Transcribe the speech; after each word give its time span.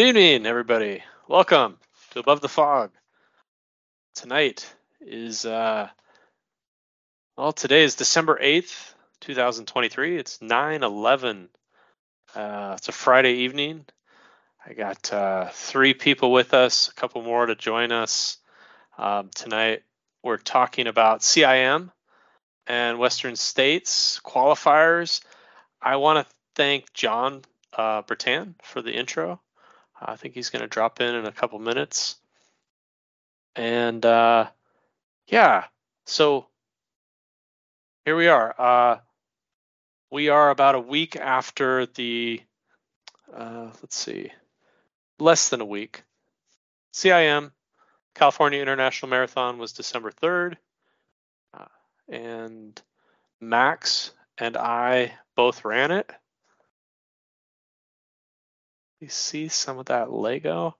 Good 0.00 0.16
evening, 0.16 0.46
everybody. 0.46 1.02
Welcome 1.28 1.76
to 2.12 2.20
Above 2.20 2.40
the 2.40 2.48
Fog. 2.48 2.90
Tonight 4.14 4.66
is, 4.98 5.44
uh, 5.44 5.90
well, 7.36 7.52
today 7.52 7.84
is 7.84 7.96
December 7.96 8.40
8th, 8.42 8.94
2023. 9.20 10.16
It's 10.16 10.40
9 10.40 10.82
11. 10.82 11.50
Uh, 12.34 12.76
it's 12.78 12.88
a 12.88 12.92
Friday 12.92 13.40
evening. 13.40 13.84
I 14.66 14.72
got 14.72 15.12
uh, 15.12 15.50
three 15.52 15.92
people 15.92 16.32
with 16.32 16.54
us, 16.54 16.88
a 16.88 16.94
couple 16.94 17.20
more 17.20 17.44
to 17.44 17.54
join 17.54 17.92
us. 17.92 18.38
Um, 18.96 19.28
tonight, 19.34 19.82
we're 20.22 20.38
talking 20.38 20.86
about 20.86 21.20
CIM 21.20 21.90
and 22.66 22.98
Western 22.98 23.36
States 23.36 24.18
qualifiers. 24.24 25.20
I 25.82 25.96
want 25.96 26.26
to 26.26 26.34
thank 26.54 26.90
John 26.94 27.42
uh, 27.76 28.00
Bertan 28.00 28.54
for 28.62 28.80
the 28.80 28.98
intro. 28.98 29.42
I 30.00 30.16
think 30.16 30.34
he's 30.34 30.50
going 30.50 30.62
to 30.62 30.68
drop 30.68 31.00
in 31.00 31.14
in 31.14 31.26
a 31.26 31.32
couple 31.32 31.58
minutes. 31.58 32.16
And 33.54 34.04
uh, 34.04 34.46
yeah, 35.26 35.64
so 36.06 36.46
here 38.04 38.16
we 38.16 38.28
are. 38.28 38.54
Uh, 38.58 38.98
we 40.10 40.28
are 40.28 40.50
about 40.50 40.74
a 40.74 40.80
week 40.80 41.16
after 41.16 41.86
the, 41.86 42.40
uh, 43.34 43.70
let's 43.82 43.96
see, 43.96 44.32
less 45.18 45.50
than 45.50 45.60
a 45.60 45.66
week. 45.66 46.02
CIM, 46.92 47.52
California 48.14 48.60
International 48.60 49.10
Marathon, 49.10 49.58
was 49.58 49.72
December 49.72 50.10
3rd. 50.10 50.56
Uh, 51.54 51.64
and 52.08 52.80
Max 53.40 54.12
and 54.38 54.56
I 54.56 55.12
both 55.36 55.64
ran 55.64 55.90
it. 55.90 56.10
You 59.00 59.08
see 59.08 59.48
some 59.48 59.78
of 59.78 59.86
that 59.86 60.12
Lego? 60.12 60.76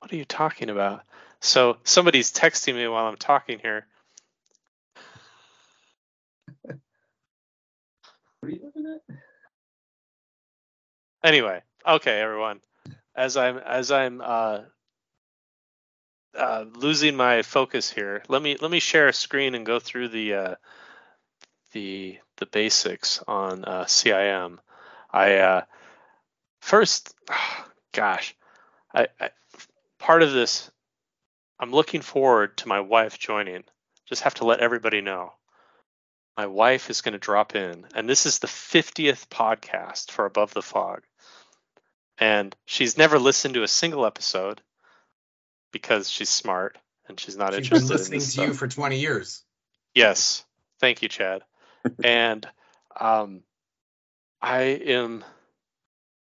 What 0.00 0.12
are 0.12 0.16
you 0.16 0.24
talking 0.24 0.70
about? 0.70 1.02
So 1.40 1.76
somebody's 1.84 2.32
texting 2.32 2.74
me 2.74 2.88
while 2.88 3.06
I'm 3.06 3.16
talking 3.16 3.58
here. 3.60 3.86
What 8.40 8.50
are 8.52 8.54
you 8.54 8.60
looking 8.64 8.86
at? 8.86 9.16
Anyway, 11.24 11.60
okay, 11.86 12.20
everyone. 12.20 12.60
As 13.16 13.36
I'm 13.36 13.58
as 13.58 13.90
I'm 13.90 14.20
uh, 14.24 14.60
uh, 16.36 16.64
losing 16.74 17.16
my 17.16 17.42
focus 17.42 17.90
here, 17.90 18.22
let 18.28 18.40
me 18.40 18.56
let 18.60 18.70
me 18.70 18.80
share 18.80 19.08
a 19.08 19.12
screen 19.12 19.56
and 19.56 19.66
go 19.66 19.80
through 19.80 20.08
the 20.08 20.34
uh, 20.34 20.54
the 21.72 22.18
the 22.36 22.46
basics 22.46 23.22
on 23.26 23.64
uh, 23.64 23.84
CIM. 23.84 24.58
I 25.10 25.36
uh, 25.38 25.62
first, 26.68 27.14
gosh, 27.92 28.34
I, 28.94 29.08
I 29.20 29.30
part 29.98 30.22
of 30.22 30.32
this. 30.32 30.70
I'm 31.58 31.72
looking 31.72 32.02
forward 32.02 32.56
to 32.58 32.68
my 32.68 32.80
wife 32.80 33.18
joining. 33.18 33.64
Just 34.06 34.22
have 34.22 34.34
to 34.34 34.44
let 34.44 34.60
everybody 34.60 35.00
know. 35.00 35.32
My 36.36 36.46
wife 36.46 36.88
is 36.88 37.00
going 37.00 37.14
to 37.14 37.18
drop 37.18 37.56
in, 37.56 37.84
and 37.96 38.08
this 38.08 38.26
is 38.26 38.38
the 38.38 38.46
50th 38.46 39.26
podcast 39.26 40.12
for 40.12 40.24
Above 40.24 40.54
the 40.54 40.62
Fog. 40.62 41.02
And 42.16 42.54
she's 42.64 42.96
never 42.96 43.18
listened 43.18 43.54
to 43.54 43.64
a 43.64 43.68
single 43.68 44.06
episode 44.06 44.60
because 45.72 46.08
she's 46.08 46.30
smart 46.30 46.78
and 47.08 47.18
she's 47.18 47.36
not 47.36 47.54
She's 47.54 47.64
interested 47.64 47.88
been 47.88 47.96
listening 47.96 48.20
to 48.20 48.42
you 48.52 48.54
for 48.54 48.68
20 48.68 48.98
years. 48.98 49.42
Yes. 49.94 50.44
Thank 50.80 51.02
you, 51.02 51.08
Chad. 51.08 51.42
and 52.04 52.46
um, 52.98 53.42
I 54.40 54.62
am 54.62 55.24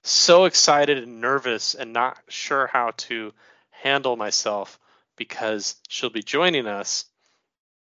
so 0.05 0.45
excited 0.45 0.99
and 0.99 1.21
nervous 1.21 1.75
and 1.75 1.93
not 1.93 2.19
sure 2.29 2.67
how 2.67 2.93
to 2.97 3.33
handle 3.71 4.17
myself 4.17 4.79
because 5.17 5.77
she'll 5.89 6.11
be 6.11 6.23
joining 6.23 6.67
us. 6.67 7.07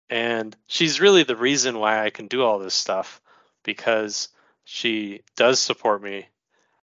And 0.08 0.56
she's 0.66 1.00
really 1.00 1.22
the 1.22 1.36
reason 1.36 1.78
why 1.78 2.04
I 2.04 2.10
can 2.10 2.26
do 2.26 2.42
all 2.42 2.58
this 2.58 2.74
stuff 2.74 3.20
because 3.62 4.28
she 4.64 5.22
does 5.36 5.58
support 5.58 6.02
me 6.02 6.26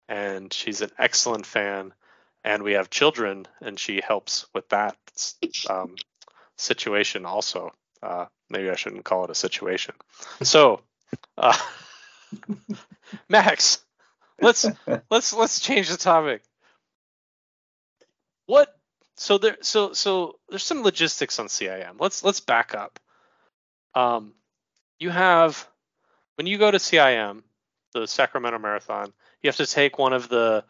and 0.08 0.52
she's 0.52 0.82
an 0.82 0.92
excellent 0.98 1.46
fan. 1.46 1.94
And 2.44 2.64
we 2.64 2.74
have 2.74 2.90
children, 2.90 3.46
and 3.60 3.78
she 3.78 4.00
helps 4.00 4.46
with 4.54 4.70
that 4.70 4.96
um, 5.70 5.96
situation 6.56 7.26
also. 7.26 7.74
Uh, 8.02 8.28
maybe 8.50 8.70
I 8.70 8.76
shouldn't 8.76 9.04
call 9.04 9.26
it 9.26 9.32
a 9.32 9.36
situation. 9.36 9.96
So, 10.44 10.80
uh, 11.38 11.58
Max, 13.30 13.80
let's 14.42 14.66
let's 15.10 15.34
let's 15.34 15.60
change 15.60 15.90
the 15.90 15.98
topic. 15.98 16.44
What? 18.46 18.74
So 19.16 19.38
there, 19.38 19.58
so 19.62 19.94
so 19.94 20.40
there's 20.50 20.64
some 20.64 20.84
logistics 20.84 21.40
on 21.40 21.48
CIM. 21.48 21.96
Let's 22.00 22.24
let's 22.24 22.40
back 22.40 22.76
up. 22.76 23.00
Um, 23.96 24.34
you 25.00 25.10
have 25.10 25.68
when 26.36 26.48
you 26.48 26.58
go 26.58 26.70
to 26.70 26.78
CIM, 26.78 27.42
the 27.94 28.08
Sacramento 28.08 28.60
Marathon, 28.60 29.12
you 29.42 29.48
have 29.48 29.58
to 29.58 29.66
take 29.66 29.98
one 29.98 30.14
of 30.14 30.30
the 30.30 30.64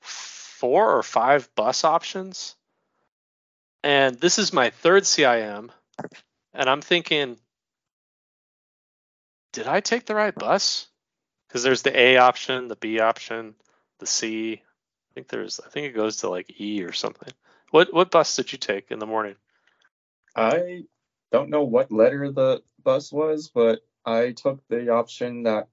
four 0.00 0.96
or 0.96 1.02
five 1.02 1.52
bus 1.54 1.84
options. 1.84 2.54
And 3.82 4.20
this 4.20 4.38
is 4.38 4.52
my 4.52 4.70
third 4.70 5.04
CIM, 5.04 5.70
and 6.52 6.68
I'm 6.68 6.82
thinking, 6.82 7.38
did 9.52 9.66
I 9.66 9.80
take 9.80 10.04
the 10.04 10.14
right 10.14 10.34
bus? 10.34 10.89
Because 11.50 11.64
there's 11.64 11.82
the 11.82 11.98
A 11.98 12.18
option, 12.18 12.68
the 12.68 12.76
B 12.76 13.00
option, 13.00 13.56
the 13.98 14.06
C. 14.06 14.62
I 14.62 15.14
think 15.14 15.26
there's, 15.26 15.58
I 15.58 15.68
think 15.68 15.88
it 15.88 15.96
goes 15.96 16.18
to 16.18 16.30
like 16.30 16.60
E 16.60 16.84
or 16.84 16.92
something. 16.92 17.32
What 17.72 17.92
what 17.92 18.12
bus 18.12 18.36
did 18.36 18.52
you 18.52 18.58
take 18.58 18.92
in 18.92 19.00
the 19.00 19.06
morning? 19.06 19.34
I 20.36 20.84
don't 21.32 21.50
know 21.50 21.64
what 21.64 21.90
letter 21.90 22.30
the 22.30 22.62
bus 22.84 23.12
was, 23.12 23.50
but 23.52 23.80
I 24.06 24.30
took 24.30 24.60
the 24.68 24.90
option 24.90 25.42
that 25.42 25.68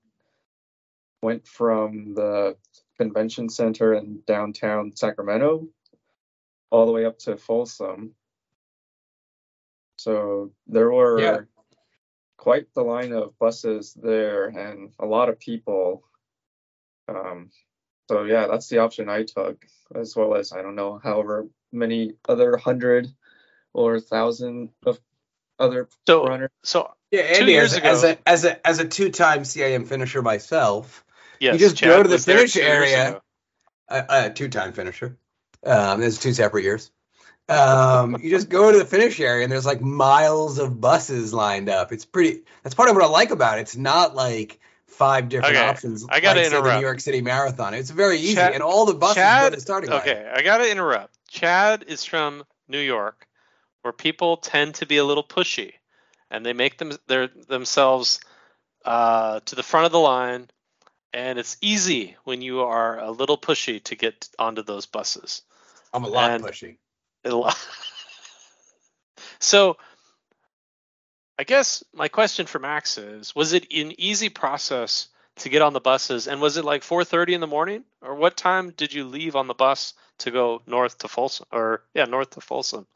went 1.21 1.47
from 1.47 2.15
the 2.15 2.57
convention 2.97 3.47
center 3.47 3.93
in 3.93 4.21
downtown 4.25 4.95
Sacramento 4.95 5.67
all 6.71 6.87
the 6.87 6.91
way 6.91 7.05
up 7.05 7.19
to 7.19 7.37
Folsom. 7.37 8.15
So 9.99 10.51
there 10.65 10.91
were 10.91 11.19
Yeah. 11.19 11.39
Quite 12.37 12.73
the 12.73 12.83
line 12.83 13.11
of 13.13 13.37
buses 13.39 13.93
there 14.01 14.45
and 14.47 14.93
a 14.99 15.05
lot 15.05 15.29
of 15.29 15.39
people. 15.39 16.03
Um, 17.09 17.49
so 18.09 18.23
yeah, 18.23 18.47
that's 18.47 18.67
the 18.69 18.79
option 18.79 19.09
I 19.09 19.23
took, 19.23 19.65
as 19.95 20.15
well 20.15 20.35
as 20.35 20.51
I 20.53 20.61
don't 20.61 20.75
know, 20.75 20.99
however 21.03 21.47
many 21.71 22.13
other 22.27 22.57
hundred 22.57 23.07
or 23.73 23.99
thousand 23.99 24.69
of 24.85 24.99
other 25.59 25.89
So 26.07 26.25
runners. 26.25 26.49
so 26.63 26.93
Yeah, 27.11 27.21
Two 27.33 27.41
Andy, 27.41 27.51
years 27.53 27.71
as, 27.73 27.77
ago- 27.77 27.89
as 27.89 28.03
a 28.03 28.17
as 28.29 28.45
a 28.45 28.67
as 28.67 28.79
a 28.79 28.87
two-time 28.87 29.41
CIM 29.41 29.87
finisher 29.87 30.21
myself, 30.21 31.03
yes, 31.39 31.59
just 31.59 31.77
Chad 31.77 31.89
go 31.89 32.03
to 32.03 32.09
the 32.09 32.17
finish 32.19 32.55
area. 32.55 33.09
ago. 33.09 33.21
a, 33.89 34.05
a 34.09 34.29
two-time 34.29 34.73
finisher. 34.73 35.17
Um, 35.65 35.99
there's 35.99 36.19
two 36.19 36.33
separate 36.33 36.63
years. 36.63 36.91
Um, 37.49 38.17
you 38.21 38.29
just 38.29 38.49
go 38.49 38.71
to 38.71 38.77
the 38.77 38.85
finish 38.85 39.19
area 39.19 39.43
and 39.43 39.51
there's 39.51 39.65
like 39.65 39.81
miles 39.81 40.59
of 40.59 40.81
buses 40.81 41.33
lined 41.33 41.69
up. 41.69 41.91
It's 41.93 42.05
pretty. 42.05 42.41
That's 42.63 42.75
part 42.75 42.89
of 42.89 42.95
what 42.95 43.05
I 43.05 43.07
like 43.07 43.31
about 43.31 43.57
it. 43.57 43.61
It's 43.61 43.77
not 43.77 44.15
like 44.15 44.59
five 44.87 45.29
different 45.29 45.55
Okay, 45.55 45.65
options. 45.67 46.05
I 46.09 46.19
gotta 46.19 46.41
like, 46.41 46.49
say, 46.49 46.61
the. 46.61 46.75
New 46.75 46.81
York 46.81 46.99
City 46.99 47.21
Marathon. 47.21 47.73
It's 47.73 47.89
very 47.89 48.17
easy, 48.19 48.35
Chad- 48.35 48.53
and 48.53 48.61
all 48.63 48.85
the 48.85 48.93
buses 48.95 49.15
go 49.15 49.21
Chad, 49.21 49.51
to 49.51 49.55
the 49.55 49.61
starting 49.61 49.89
line. 49.89 50.01
okay, 50.01 50.29
I 50.33 50.41
gotta 50.41 50.69
interrupt. 50.69 51.13
Chad 51.29 51.85
is 51.87 52.03
from 52.03 52.43
New 52.67 52.79
York, 52.79 53.27
where 53.81 53.93
people 53.93 54.37
tend 54.37 54.75
to 54.75 54.85
be 54.85 54.97
a 54.97 55.05
little 55.05 55.23
pushy, 55.23 55.73
and 56.31 56.45
they 56.45 56.53
make 56.53 56.77
them 56.79 56.91
their 57.07 57.27
themselves 57.27 58.19
uh, 58.83 59.39
to 59.45 59.55
the 59.55 59.63
front 59.63 59.85
of 59.85 59.91
the 59.93 59.99
line, 59.99 60.49
and 61.13 61.37
it's 61.39 61.55
easy 61.61 62.17
when 62.25 62.41
you 62.41 62.61
are 62.61 62.99
a 62.99 63.11
little 63.11 63.37
pushy 63.37 63.81
to 63.83 63.95
get 63.95 64.27
onto 64.39 64.63
those 64.63 64.85
buses. 64.85 65.43
I'm 65.93 66.03
a 66.03 66.07
lot 66.09 66.31
And- 66.31 66.43
pushy. 66.43 66.77
So, 69.39 69.77
I 71.37 71.43
guess 71.43 71.83
my 71.93 72.07
question 72.07 72.47
for 72.47 72.59
Max 72.59 72.97
is: 72.97 73.35
Was 73.35 73.53
it 73.53 73.71
an 73.71 73.93
easy 73.99 74.29
process 74.29 75.09
to 75.37 75.49
get 75.49 75.61
on 75.61 75.73
the 75.73 75.79
buses, 75.79 76.27
and 76.27 76.41
was 76.41 76.57
it 76.57 76.65
like 76.65 76.81
4:30 76.81 77.33
in 77.33 77.41
the 77.41 77.47
morning, 77.47 77.83
or 78.01 78.15
what 78.15 78.35
time 78.35 78.71
did 78.71 78.93
you 78.93 79.03
leave 79.05 79.35
on 79.35 79.47
the 79.47 79.53
bus 79.53 79.93
to 80.19 80.31
go 80.31 80.61
north 80.65 80.97
to 80.99 81.07
Folsom, 81.07 81.45
or 81.51 81.83
yeah, 81.93 82.05
north 82.05 82.31
to 82.31 82.41
Folsom? 82.41 82.87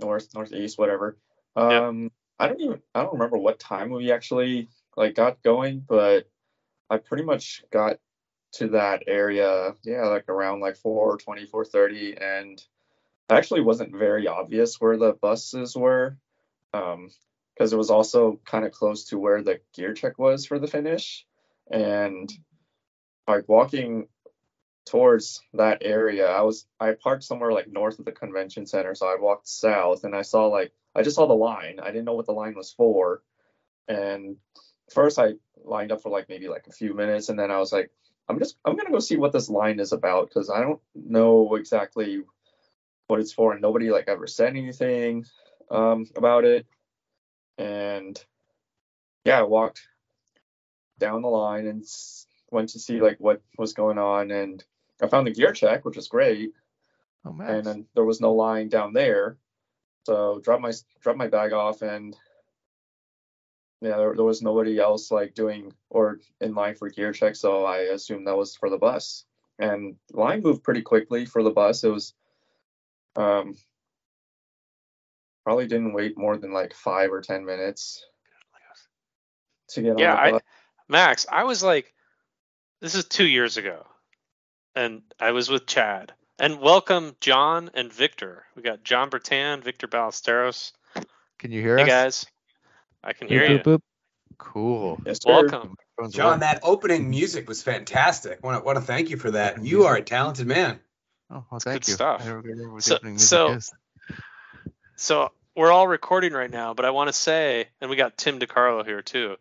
north, 0.00 0.28
northeast, 0.34 0.78
whatever. 0.78 1.16
Um, 1.56 2.10
I 2.38 2.48
don't 2.48 2.60
even 2.60 2.82
I 2.94 3.02
don't 3.02 3.12
remember 3.12 3.38
what 3.38 3.58
time 3.58 3.90
we 3.90 4.12
actually 4.12 4.68
like 4.96 5.14
got 5.14 5.42
going, 5.42 5.84
but 5.86 6.28
I 6.88 6.96
pretty 6.96 7.24
much 7.24 7.62
got 7.70 7.98
to 8.52 8.68
that 8.68 9.04
area, 9.06 9.74
yeah, 9.84 10.06
like 10.06 10.28
around 10.28 10.60
like 10.60 10.76
4:20, 10.76 11.46
4:30, 11.50 12.16
and 12.20 12.62
actually 13.30 13.62
wasn't 13.62 13.96
very 13.96 14.26
obvious 14.28 14.80
where 14.80 14.96
the 14.96 15.12
buses 15.12 15.76
were, 15.76 16.16
um, 16.72 17.10
because 17.54 17.72
it 17.72 17.76
was 17.76 17.90
also 17.90 18.40
kind 18.44 18.64
of 18.64 18.72
close 18.72 19.04
to 19.06 19.18
where 19.18 19.42
the 19.42 19.60
gear 19.74 19.94
check 19.94 20.18
was 20.18 20.46
for 20.46 20.58
the 20.58 20.66
finish, 20.66 21.26
and 21.70 22.32
like 23.28 23.48
walking 23.48 24.08
towards 24.86 25.42
that 25.54 25.78
area. 25.82 26.28
I 26.28 26.42
was 26.42 26.66
I 26.80 26.92
parked 26.92 27.24
somewhere 27.24 27.52
like 27.52 27.68
north 27.68 27.98
of 27.98 28.04
the 28.04 28.12
convention 28.12 28.66
center, 28.66 28.94
so 28.94 29.06
I 29.06 29.16
walked 29.20 29.48
south 29.48 30.04
and 30.04 30.14
I 30.14 30.22
saw 30.22 30.46
like 30.46 30.72
I 30.94 31.02
just 31.02 31.16
saw 31.16 31.26
the 31.26 31.34
line. 31.34 31.78
I 31.80 31.86
didn't 31.86 32.06
know 32.06 32.14
what 32.14 32.26
the 32.26 32.32
line 32.32 32.54
was 32.56 32.72
for. 32.72 33.22
And 33.88 34.36
first 34.92 35.18
I 35.18 35.34
lined 35.64 35.92
up 35.92 36.02
for 36.02 36.10
like 36.10 36.28
maybe 36.28 36.48
like 36.48 36.66
a 36.66 36.72
few 36.72 36.94
minutes 36.94 37.28
and 37.28 37.38
then 37.38 37.50
I 37.50 37.58
was 37.58 37.72
like 37.72 37.90
I'm 38.28 38.38
just 38.38 38.56
I'm 38.64 38.76
to 38.76 38.90
go 38.90 38.98
see 38.98 39.16
what 39.16 39.32
this 39.32 39.48
line 39.48 39.80
is 39.80 39.92
about 39.92 40.30
cuz 40.30 40.50
I 40.50 40.60
don't 40.60 40.80
know 40.94 41.54
exactly 41.54 42.22
what 43.10 43.20
it's 43.20 43.32
for 43.32 43.52
and 43.52 43.60
nobody 43.60 43.90
like 43.90 44.08
ever 44.08 44.26
said 44.26 44.56
anything 44.56 45.24
um, 45.70 46.06
about 46.16 46.44
it. 46.44 46.66
And 47.58 48.22
yeah, 49.24 49.40
I 49.40 49.42
walked 49.42 49.82
down 50.98 51.22
the 51.22 51.28
line 51.28 51.66
and 51.66 51.84
went 52.50 52.70
to 52.70 52.78
see 52.78 53.00
like 53.00 53.18
what 53.18 53.42
was 53.58 53.72
going 53.72 53.98
on 53.98 54.30
and 54.30 54.64
I 55.02 55.08
found 55.08 55.26
the 55.26 55.32
gear 55.32 55.52
check, 55.52 55.84
which 55.84 55.96
was 55.96 56.08
great. 56.08 56.52
Oh 57.24 57.32
man. 57.32 57.50
And 57.50 57.66
then 57.66 57.86
there 57.94 58.04
was 58.04 58.20
no 58.20 58.32
line 58.32 58.68
down 58.68 58.92
there. 58.92 59.36
So 60.06 60.40
dropped 60.42 60.62
my 60.62 60.72
dropped 61.00 61.18
my 61.18 61.28
bag 61.28 61.52
off 61.52 61.82
and 61.82 62.16
yeah, 63.82 63.96
there, 63.96 64.14
there 64.14 64.24
was 64.24 64.42
nobody 64.42 64.78
else 64.78 65.10
like 65.10 65.34
doing 65.34 65.72
or 65.88 66.20
in 66.40 66.54
line 66.54 66.74
for 66.74 66.90
gear 66.90 67.12
check, 67.12 67.34
so 67.34 67.64
I 67.64 67.78
assumed 67.78 68.26
that 68.26 68.36
was 68.36 68.54
for 68.54 68.68
the 68.68 68.76
bus. 68.76 69.24
And 69.58 69.96
line 70.12 70.42
moved 70.42 70.62
pretty 70.62 70.82
quickly 70.82 71.24
for 71.24 71.42
the 71.42 71.50
bus. 71.50 71.82
It 71.84 71.88
was 71.88 72.14
um 73.16 73.54
probably 75.44 75.66
didn't 75.66 75.92
wait 75.94 76.16
more 76.18 76.36
than 76.36 76.52
like 76.52 76.74
five 76.74 77.10
or 77.12 77.20
ten 77.20 77.44
minutes 77.44 78.04
to 79.70 79.82
get 79.82 79.96
Yeah, 79.96 80.14
on 80.14 80.24
the 80.24 80.36
I. 80.36 80.40
Max, 80.88 81.26
I 81.30 81.44
was 81.44 81.62
like, 81.62 81.92
this 82.80 82.94
is 82.94 83.04
two 83.04 83.26
years 83.26 83.56
ago, 83.56 83.86
and 84.74 85.02
I 85.20 85.30
was 85.32 85.48
with 85.48 85.66
Chad. 85.66 86.12
And 86.38 86.60
welcome 86.60 87.16
John 87.20 87.70
and 87.74 87.92
Victor. 87.92 88.44
We 88.56 88.62
got 88.62 88.82
John 88.82 89.10
Bertan, 89.10 89.62
Victor 89.62 89.86
Ballesteros. 89.86 90.72
Can 91.38 91.52
you 91.52 91.60
hear 91.60 91.78
Hey 91.78 91.84
us? 91.84 91.88
guys, 91.88 92.26
I 93.04 93.12
can 93.12 93.28
Boop, 93.28 93.32
hear 93.32 93.44
you. 93.52 93.58
boop, 93.58 93.62
boop. 93.62 93.80
Cool. 94.38 95.00
Yes. 95.04 95.18
Welcome. 95.24 95.76
John, 96.10 96.40
that 96.40 96.60
opening 96.62 97.10
music 97.10 97.46
was 97.48 97.62
fantastic. 97.62 98.42
Want 98.42 98.58
to 98.58 98.64
want 98.64 98.78
to 98.78 98.84
thank 98.84 99.10
you 99.10 99.16
for 99.18 99.30
that. 99.32 99.62
You 99.64 99.84
are 99.84 99.96
a 99.96 100.02
talented 100.02 100.46
man. 100.46 100.80
Oh, 101.30 101.44
well, 101.50 101.60
thank 101.60 101.82
good 101.82 101.88
you. 101.88 101.94
stuff. 101.94 102.22
I 102.22 102.26
don't 102.26 102.44
remember 102.44 102.72
what 102.74 102.84
the 102.84 102.98
So- 103.00 103.16
so- 103.16 103.52
is. 103.54 103.72
So 104.96 105.32
we're 105.54 105.72
all 105.72 105.88
recording 105.88 106.32
right 106.32 106.50
now, 106.50 106.74
but 106.74 106.84
I 106.84 106.90
want 106.90 107.08
to 107.08 107.12
say, 107.12 107.68
and 107.80 107.88
we 107.88 107.96
got 107.96 108.16
Tim 108.18 108.38
DiCarlo 108.38 108.84
here 108.84 109.00
too. 109.02 109.36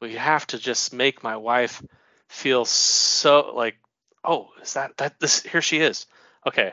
We 0.00 0.14
have 0.14 0.46
to 0.48 0.58
just 0.58 0.92
make 0.92 1.22
my 1.22 1.36
wife 1.36 1.82
feel 2.28 2.64
so 2.64 3.52
like, 3.54 3.76
oh, 4.24 4.48
is 4.62 4.72
that 4.74 4.96
that 4.98 5.20
this? 5.20 5.42
Here 5.42 5.60
she 5.62 5.78
is. 5.80 6.06
Okay, 6.46 6.72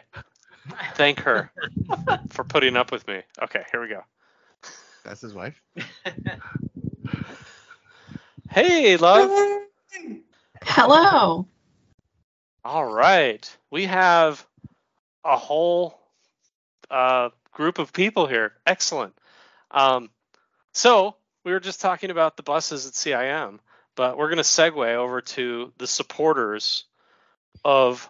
thank 0.95 1.19
her 1.21 1.51
for 2.29 2.44
putting 2.44 2.77
up 2.77 2.91
with 2.91 3.07
me. 3.07 3.21
Okay, 3.41 3.63
here 3.71 3.81
we 3.81 3.88
go. 3.89 4.03
That's 5.03 5.21
his 5.21 5.33
wife. 5.33 5.59
Hey, 8.50 8.97
love. 8.97 9.31
Hello. 10.63 11.47
All 12.63 12.85
right, 12.85 13.57
we 13.71 13.85
have 13.85 14.45
a 15.25 15.35
whole 15.35 15.99
uh, 16.91 17.29
group 17.51 17.79
of 17.79 17.91
people 17.91 18.27
here. 18.27 18.53
Excellent. 18.67 19.15
Um, 19.71 20.11
so 20.71 21.15
we 21.43 21.53
were 21.53 21.59
just 21.59 21.81
talking 21.81 22.11
about 22.11 22.37
the 22.37 22.43
buses 22.43 22.85
at 22.85 22.93
CIM, 22.93 23.57
but 23.95 24.15
we're 24.15 24.27
going 24.27 24.37
to 24.37 24.43
segue 24.43 24.93
over 24.95 25.21
to 25.21 25.73
the 25.79 25.87
supporters 25.87 26.83
of 27.65 28.07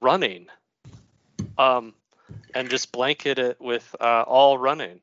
running, 0.00 0.48
um, 1.56 1.94
and 2.52 2.68
just 2.68 2.90
blanket 2.90 3.38
it 3.38 3.60
with 3.60 3.94
uh, 4.00 4.24
all 4.26 4.58
running. 4.58 5.00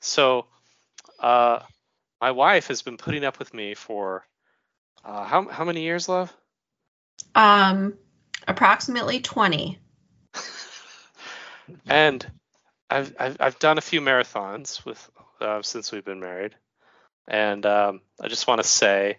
So 0.00 0.46
uh, 1.20 1.60
my 2.22 2.30
wife 2.30 2.68
has 2.68 2.80
been 2.80 2.96
putting 2.96 3.24
up 3.24 3.38
with 3.38 3.52
me 3.52 3.74
for 3.74 4.24
uh, 5.04 5.24
how 5.24 5.46
how 5.48 5.64
many 5.64 5.82
years, 5.82 6.08
love? 6.08 6.32
Um, 7.34 7.94
approximately 8.46 9.20
20. 9.20 9.78
and 11.86 12.30
I've, 12.90 13.14
I've 13.18 13.36
I've 13.40 13.58
done 13.58 13.78
a 13.78 13.82
few 13.82 14.00
marathons 14.00 14.84
with 14.84 15.10
uh, 15.40 15.62
since 15.62 15.92
we've 15.92 16.04
been 16.04 16.20
married, 16.20 16.54
and 17.26 17.64
um, 17.64 18.00
I 18.20 18.28
just 18.28 18.46
want 18.46 18.62
to 18.62 18.68
say 18.68 19.18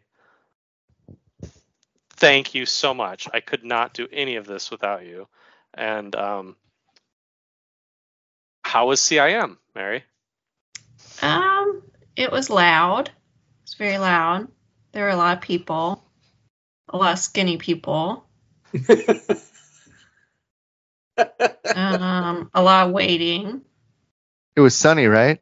thank 2.24 2.56
you 2.56 2.66
so 2.66 2.94
much. 2.94 3.28
I 3.34 3.40
could 3.40 3.64
not 3.64 3.94
do 3.94 4.08
any 4.12 4.36
of 4.36 4.46
this 4.46 4.72
without 4.72 5.06
you. 5.06 5.28
And 5.74 6.16
um, 6.16 6.56
how 8.64 8.88
was 8.88 9.02
CIM, 9.02 9.58
Mary? 9.76 10.04
Um, 11.22 11.82
it 12.16 12.32
was 12.32 12.50
loud. 12.50 13.10
It 13.10 13.14
was 13.64 13.74
very 13.74 13.98
loud. 13.98 14.48
There 14.92 15.04
were 15.04 15.10
a 15.10 15.16
lot 15.16 15.38
of 15.38 15.44
people, 15.44 16.03
a 16.94 16.98
lot 16.98 17.14
of 17.14 17.20
skinny 17.20 17.58
people, 17.58 18.26
um, 21.76 22.50
a 22.54 22.62
lot 22.64 22.88
of 22.88 22.94
waiting. 22.94 23.62
It 24.56 24.62
was 24.62 24.76
sunny, 24.76 25.08
right? 25.08 25.42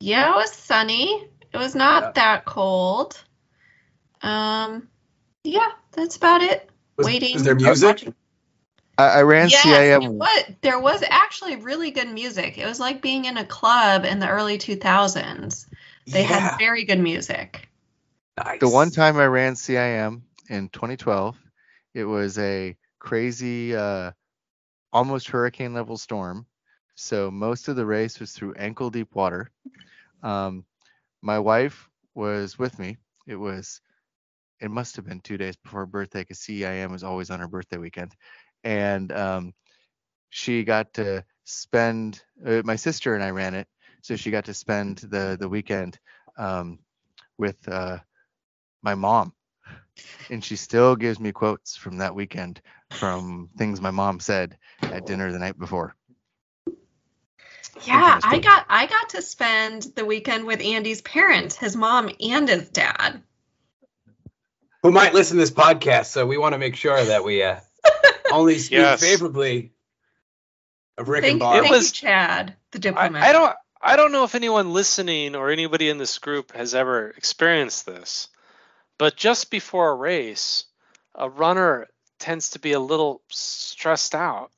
Yeah, 0.00 0.32
it 0.32 0.36
was 0.36 0.52
sunny. 0.52 1.28
It 1.52 1.58
was 1.58 1.74
not 1.74 2.02
Yeah. 2.02 2.10
that 2.12 2.44
cold. 2.44 3.22
Um, 4.22 4.88
yeah, 5.44 5.68
that's 5.92 6.16
about 6.16 6.42
it. 6.42 6.68
Was, 6.96 7.06
Waiting. 7.06 7.34
was 7.34 7.44
there 7.44 7.54
music? 7.54 8.08
I, 8.98 9.04
I 9.08 9.22
ran 9.22 9.48
Yes, 9.50 9.62
CIM. 9.64 10.14
What? 10.14 10.48
there 10.62 10.78
was 10.78 11.02
actually 11.08 11.56
really 11.56 11.90
good 11.90 12.08
music. 12.08 12.56
It 12.58 12.66
was 12.66 12.80
like 12.80 13.02
being 13.02 13.26
in 13.26 13.36
a 13.36 13.44
club 13.44 14.04
in 14.06 14.18
the 14.18 14.28
early 14.28 14.58
2000s. 14.58 15.66
They 16.06 16.22
yeah. 16.22 16.26
had 16.26 16.58
very 16.58 16.84
good 16.84 16.98
music. 17.00 17.68
nice. 18.38 18.60
The 18.60 18.68
one 18.68 18.90
time 18.90 19.18
I 19.18 19.26
ran 19.26 19.54
CIM 19.54 20.22
in 20.48 20.68
2012, 20.70 21.36
it 21.94 22.04
was 22.04 22.38
a 22.38 22.76
crazy, 22.98 23.74
uh, 23.74 24.12
almost 24.92 25.28
hurricane 25.28 25.74
level 25.74 25.96
storm. 25.96 26.46
So 26.94 27.30
most 27.30 27.68
of 27.68 27.76
the 27.76 27.86
race 27.86 28.20
was 28.20 28.32
through 28.32 28.54
ankle 28.54 28.90
deep 28.90 29.14
water. 29.14 29.50
Um, 30.22 30.64
my 31.22 31.38
wife 31.38 31.88
was 32.14 32.58
with 32.58 32.78
me. 32.78 32.96
It 33.26 33.36
was, 33.36 33.80
it 34.60 34.70
must 34.70 34.96
have 34.96 35.06
been 35.06 35.20
two 35.20 35.36
days 35.36 35.56
before 35.56 35.80
her 35.80 35.86
birthday 35.86 36.20
because 36.20 36.38
CIM 36.38 36.90
was 36.90 37.04
always 37.04 37.30
on 37.30 37.40
her 37.40 37.48
birthday 37.48 37.78
weekend. 37.78 38.14
And 38.64 39.12
um, 39.12 39.54
she 40.30 40.64
got 40.64 40.94
to 40.94 41.24
spend, 41.44 42.22
uh, 42.44 42.62
my 42.64 42.76
sister 42.76 43.14
and 43.14 43.22
I 43.22 43.30
ran 43.30 43.54
it. 43.54 43.68
So 44.02 44.16
she 44.16 44.30
got 44.30 44.46
to 44.46 44.54
spend 44.54 44.98
the, 44.98 45.36
the 45.38 45.48
weekend 45.48 45.98
um, 46.38 46.78
with 47.38 47.56
uh, 47.68 47.98
my 48.82 48.94
mom 48.94 49.32
and 50.30 50.44
she 50.44 50.56
still 50.56 50.96
gives 50.96 51.18
me 51.20 51.32
quotes 51.32 51.76
from 51.76 51.98
that 51.98 52.14
weekend 52.14 52.60
from 52.92 53.48
things 53.56 53.80
my 53.80 53.90
mom 53.90 54.20
said 54.20 54.56
at 54.82 55.04
dinner 55.06 55.32
the 55.32 55.38
night 55.38 55.58
before 55.58 55.94
Yeah, 57.84 58.18
I 58.22 58.38
got 58.38 58.64
I 58.68 58.86
got 58.86 59.10
to 59.10 59.22
spend 59.22 59.82
the 59.96 60.04
weekend 60.04 60.46
with 60.46 60.60
Andy's 60.60 61.02
parents, 61.02 61.56
his 61.56 61.76
mom 61.76 62.10
and 62.20 62.48
his 62.48 62.68
dad. 62.70 63.22
Who 64.82 64.92
might 64.92 65.14
listen 65.14 65.36
to 65.36 65.42
this 65.42 65.50
podcast? 65.50 66.06
So 66.06 66.26
we 66.26 66.38
want 66.38 66.52
to 66.54 66.58
make 66.58 66.76
sure 66.76 67.02
that 67.04 67.24
we 67.24 67.42
uh, 67.42 67.56
only 68.32 68.58
speak 68.58 68.78
Yes. 68.78 69.00
favorably 69.00 69.72
of 70.96 71.08
Rick 71.08 71.22
Thank, 71.22 71.32
and 71.32 71.40
Barb. 71.40 71.64
It 71.64 71.70
was- 71.70 71.88
you, 72.02 72.08
Chad, 72.08 72.54
the 72.70 72.78
I, 72.78 72.80
diplomat. 72.80 73.22
I 73.22 73.32
don't 73.32 73.54
I 73.82 73.96
don't 73.96 74.12
know 74.12 74.24
if 74.24 74.34
anyone 74.34 74.72
listening 74.72 75.34
or 75.34 75.50
anybody 75.50 75.88
in 75.90 75.98
this 75.98 76.18
group 76.18 76.52
has 76.52 76.74
ever 76.74 77.10
experienced 77.10 77.84
this, 77.84 78.28
but 78.98 79.16
just 79.16 79.50
before 79.50 79.90
a 79.90 79.94
race, 79.94 80.64
a 81.14 81.28
runner 81.28 81.88
tends 82.18 82.50
to 82.50 82.58
be 82.58 82.72
a 82.72 82.80
little 82.80 83.22
stressed 83.28 84.14
out, 84.14 84.50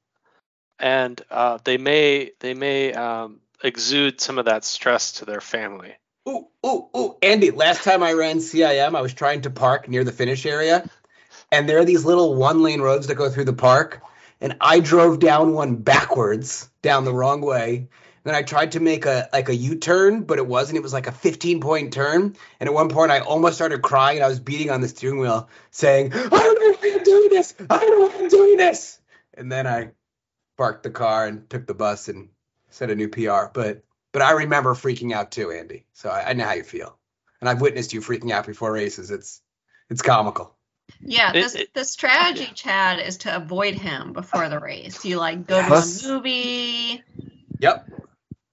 and 0.78 1.20
uh, 1.30 1.58
they 1.64 1.76
may 1.76 2.32
they 2.40 2.54
may 2.54 2.92
um, 2.92 3.40
exude 3.62 4.20
some 4.20 4.38
of 4.38 4.44
that 4.46 4.64
stress 4.64 5.12
to 5.14 5.24
their 5.24 5.40
family. 5.40 5.94
Ooh, 6.28 6.46
ooh, 6.66 6.88
ooh. 6.96 7.16
Andy, 7.22 7.50
last 7.50 7.84
time 7.84 8.02
I 8.02 8.12
ran 8.12 8.38
CIM, 8.38 8.94
I 8.94 9.00
was 9.00 9.14
trying 9.14 9.42
to 9.42 9.50
park 9.50 9.88
near 9.88 10.04
the 10.04 10.12
finish 10.12 10.44
area, 10.46 10.88
and 11.50 11.68
there 11.68 11.78
are 11.78 11.84
these 11.84 12.04
little 12.04 12.34
one 12.34 12.62
lane 12.62 12.80
roads 12.80 13.06
that 13.06 13.14
go 13.14 13.30
through 13.30 13.46
the 13.46 13.52
park, 13.52 14.02
and 14.40 14.56
I 14.60 14.80
drove 14.80 15.18
down 15.18 15.52
one 15.52 15.76
backwards, 15.76 16.68
down 16.82 17.04
the 17.04 17.14
wrong 17.14 17.40
way. 17.40 17.88
Then 18.28 18.34
I 18.34 18.42
tried 18.42 18.72
to 18.72 18.80
make 18.80 19.06
a 19.06 19.26
like 19.32 19.48
a 19.48 19.54
U-turn, 19.56 20.24
but 20.24 20.36
it 20.36 20.46
wasn't. 20.46 20.76
It 20.76 20.82
was 20.82 20.92
like 20.92 21.06
a 21.06 21.12
15 21.12 21.62
point 21.62 21.94
turn. 21.94 22.36
And 22.60 22.68
at 22.68 22.74
one 22.74 22.90
point 22.90 23.10
I 23.10 23.20
almost 23.20 23.54
started 23.56 23.80
crying 23.80 24.18
and 24.18 24.24
I 24.24 24.28
was 24.28 24.38
beating 24.38 24.68
on 24.70 24.82
the 24.82 24.88
steering 24.88 25.18
wheel, 25.18 25.48
saying, 25.70 26.12
I 26.12 26.18
don't 26.28 26.32
know 26.60 26.76
why 26.78 26.94
I'm 26.98 27.04
doing 27.04 27.28
this. 27.30 27.54
I 27.70 27.78
don't 27.78 27.98
know 27.98 28.06
why 28.06 28.22
I'm 28.24 28.28
doing 28.28 28.56
this. 28.58 28.98
And 29.32 29.50
then 29.50 29.66
I 29.66 29.92
parked 30.58 30.82
the 30.82 30.90
car 30.90 31.26
and 31.26 31.48
took 31.48 31.66
the 31.66 31.72
bus 31.72 32.08
and 32.08 32.28
set 32.68 32.90
a 32.90 32.94
new 32.94 33.08
PR. 33.08 33.46
But 33.54 33.82
but 34.12 34.20
I 34.20 34.32
remember 34.32 34.74
freaking 34.74 35.12
out 35.12 35.30
too, 35.30 35.50
Andy. 35.50 35.86
So 35.94 36.10
I, 36.10 36.28
I 36.28 36.32
know 36.34 36.44
how 36.44 36.52
you 36.52 36.64
feel, 36.64 36.98
and 37.40 37.48
I've 37.48 37.62
witnessed 37.62 37.94
you 37.94 38.02
freaking 38.02 38.30
out 38.30 38.46
before 38.46 38.70
races. 38.70 39.10
It's 39.10 39.40
it's 39.88 40.02
comical. 40.02 40.54
Yeah, 41.00 41.30
It- 41.30 41.32
this 41.32 41.54
it- 41.54 41.72
the 41.72 41.84
strategy, 41.86 42.50
Chad, 42.54 43.00
is 43.00 43.16
to 43.18 43.34
avoid 43.34 43.76
him 43.76 44.12
before 44.12 44.50
the 44.50 44.58
race. 44.58 45.02
You 45.06 45.16
like 45.16 45.46
go 45.46 45.56
Yes. 45.56 46.02
to 46.02 46.08
a 46.10 46.12
movie. 46.12 47.02
Yep. 47.60 47.90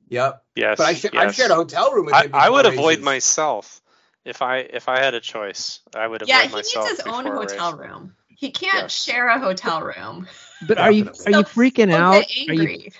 Yep. 0.09 0.43
Yes. 0.55 0.77
But 0.77 0.87
I 0.87 0.93
sh- 0.93 1.05
I've 1.13 1.35
shared 1.35 1.51
a 1.51 1.55
hotel 1.55 1.91
room 1.91 2.05
with 2.05 2.15
I, 2.15 2.23
him. 2.23 2.31
I 2.33 2.49
would 2.49 2.65
before 2.65 2.79
avoid 2.79 3.01
myself 3.01 3.81
if 4.23 4.41
I 4.41 4.57
if 4.57 4.87
I 4.89 4.99
had 4.99 5.13
a 5.13 5.19
choice. 5.19 5.79
I 5.95 6.07
would 6.07 6.21
avoid 6.21 6.33
myself. 6.33 6.51
Yeah, 6.51 6.81
he 6.81 6.89
needs 6.89 7.03
his 7.03 7.13
own 7.13 7.27
a 7.27 7.31
hotel 7.31 7.73
room. 7.73 8.15
He 8.27 8.51
can't 8.51 8.75
Yes. 8.83 9.03
share 9.03 9.27
a 9.27 9.39
hotel 9.39 9.81
room. 9.81 10.27
But 10.67 10.77
are 10.77 10.91
you 10.91 11.05
are 11.25 11.31
you 11.31 11.43
freaking 11.43 11.89
He'll 11.89 11.97
out? 11.97 12.13
get 12.15 12.31
Are 12.49 12.53
you 12.53 12.61
angry. 12.61 12.93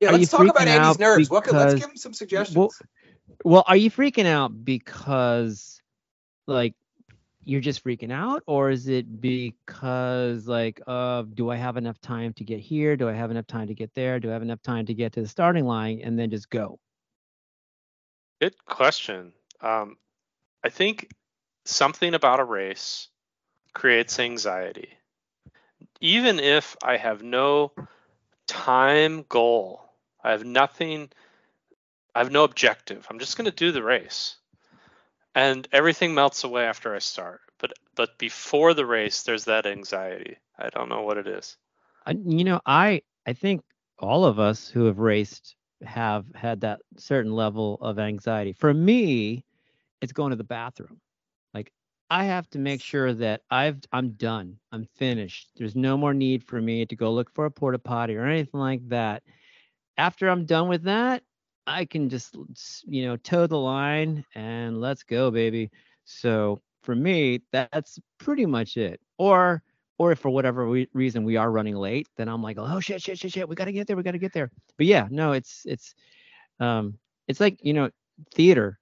Yeah, 0.00 0.08
Are 0.08 0.12
let's 0.12 0.32
you 0.32 0.38
talk 0.38 0.40
about 0.48 0.56
freaking 0.56 0.66
Andy's 0.68 0.98
out 0.98 1.00
nerves. 1.00 1.30
What 1.30 1.44
could, 1.44 1.54
let's 1.54 1.74
give 1.74 1.90
him 1.90 1.96
some 1.96 2.12
suggestions. 2.12 2.56
Well, 2.56 2.72
well, 3.44 3.64
are 3.66 3.76
you 3.76 3.90
freaking 3.90 4.26
out 4.26 4.64
because 4.64 5.80
like 6.46 6.74
you're 7.44 7.60
just 7.60 7.84
freaking 7.84 8.12
out 8.12 8.42
or 8.46 8.70
is 8.70 8.88
it 8.88 9.20
because 9.20 10.46
like 10.46 10.80
uh 10.86 11.22
do 11.34 11.50
I 11.50 11.56
have 11.56 11.76
enough 11.76 12.00
time 12.00 12.32
to 12.34 12.44
get 12.44 12.60
here? 12.60 12.96
Do 12.96 13.08
I 13.08 13.12
have 13.12 13.30
enough 13.30 13.46
time 13.46 13.66
to 13.66 13.74
get 13.74 13.92
there? 13.94 14.20
Do 14.20 14.30
I 14.30 14.32
have 14.32 14.42
enough 14.42 14.62
time 14.62 14.86
to 14.86 14.94
get 14.94 15.12
to 15.14 15.22
the 15.22 15.28
starting 15.28 15.64
line 15.64 16.00
and 16.02 16.18
then 16.18 16.30
just 16.30 16.50
go? 16.50 16.78
Good 18.40 18.64
question. 18.64 19.32
Um, 19.60 19.96
I 20.64 20.68
think 20.68 21.12
something 21.64 22.14
about 22.14 22.40
a 22.40 22.44
race 22.44 23.08
creates 23.72 24.18
anxiety. 24.18 24.88
Even 26.00 26.40
if 26.40 26.76
I 26.82 26.96
have 26.96 27.22
no 27.22 27.72
time 28.46 29.24
goal, 29.28 29.84
I 30.24 30.32
have 30.32 30.44
nothing, 30.44 31.10
I 32.14 32.18
have 32.18 32.32
no 32.32 32.44
objective. 32.44 33.06
I'm 33.08 33.20
just 33.20 33.36
going 33.36 33.44
to 33.46 33.52
do 33.52 33.70
the 33.72 33.82
race. 33.82 34.36
And 35.34 35.66
everything 35.72 36.14
melts 36.14 36.44
away 36.44 36.64
after 36.64 36.94
I 36.94 36.98
start. 36.98 37.40
But 37.58 37.72
but 37.94 38.18
before 38.18 38.74
the 38.74 38.86
race, 38.86 39.22
there's 39.22 39.44
that 39.46 39.66
anxiety. 39.66 40.36
I 40.58 40.68
don't 40.70 40.88
know 40.88 41.02
what 41.02 41.18
it 41.18 41.26
is. 41.26 41.56
I, 42.06 42.12
you 42.24 42.44
know, 42.44 42.60
I 42.66 43.02
I 43.26 43.32
think 43.32 43.62
all 43.98 44.24
of 44.24 44.38
us 44.38 44.68
who 44.68 44.84
have 44.86 44.98
raced 44.98 45.56
have 45.82 46.26
had 46.34 46.60
that 46.60 46.80
certain 46.96 47.32
level 47.32 47.78
of 47.80 47.98
anxiety. 47.98 48.52
For 48.52 48.72
me, 48.72 49.44
it's 50.00 50.12
going 50.12 50.30
to 50.30 50.36
the 50.36 50.44
bathroom. 50.44 51.00
Like 51.54 51.72
I 52.10 52.24
have 52.24 52.48
to 52.50 52.58
make 52.58 52.82
sure 52.82 53.14
that 53.14 53.42
I've 53.50 53.78
I'm 53.92 54.10
done. 54.12 54.58
I'm 54.72 54.86
finished. 54.96 55.50
There's 55.56 55.76
no 55.76 55.96
more 55.96 56.14
need 56.14 56.44
for 56.44 56.60
me 56.60 56.84
to 56.86 56.96
go 56.96 57.12
look 57.12 57.30
for 57.30 57.46
a 57.46 57.50
porta 57.50 57.78
potty 57.78 58.16
or 58.16 58.26
anything 58.26 58.60
like 58.60 58.86
that. 58.88 59.22
After 59.96 60.28
I'm 60.28 60.46
done 60.46 60.68
with 60.68 60.82
that, 60.84 61.22
I 61.66 61.84
can 61.84 62.08
just 62.08 62.36
you 62.84 63.06
know 63.06 63.16
toe 63.16 63.46
the 63.46 63.58
line 63.58 64.24
and 64.34 64.80
let's 64.80 65.02
go, 65.02 65.30
baby. 65.30 65.70
So 66.04 66.60
for 66.82 66.94
me, 66.94 67.42
that's 67.52 67.98
pretty 68.18 68.46
much 68.46 68.76
it. 68.76 69.00
Or 69.18 69.62
or 69.98 70.12
if 70.12 70.18
for 70.18 70.30
whatever 70.30 70.68
we, 70.68 70.88
reason 70.94 71.24
we 71.24 71.36
are 71.36 71.50
running 71.50 71.76
late, 71.76 72.08
then 72.16 72.28
I'm 72.28 72.42
like, 72.42 72.56
oh 72.58 72.80
shit, 72.80 73.02
shit, 73.02 73.18
shit, 73.18 73.32
shit, 73.32 73.48
we 73.48 73.54
gotta 73.54 73.72
get 73.72 73.86
there, 73.86 73.96
we 73.96 74.02
gotta 74.02 74.18
get 74.18 74.32
there. 74.32 74.50
But 74.76 74.86
yeah, 74.86 75.06
no, 75.10 75.32
it's 75.32 75.62
it's 75.64 75.94
um 76.60 76.98
it's 77.28 77.40
like 77.40 77.58
you 77.62 77.72
know 77.72 77.90
theater. 78.34 78.78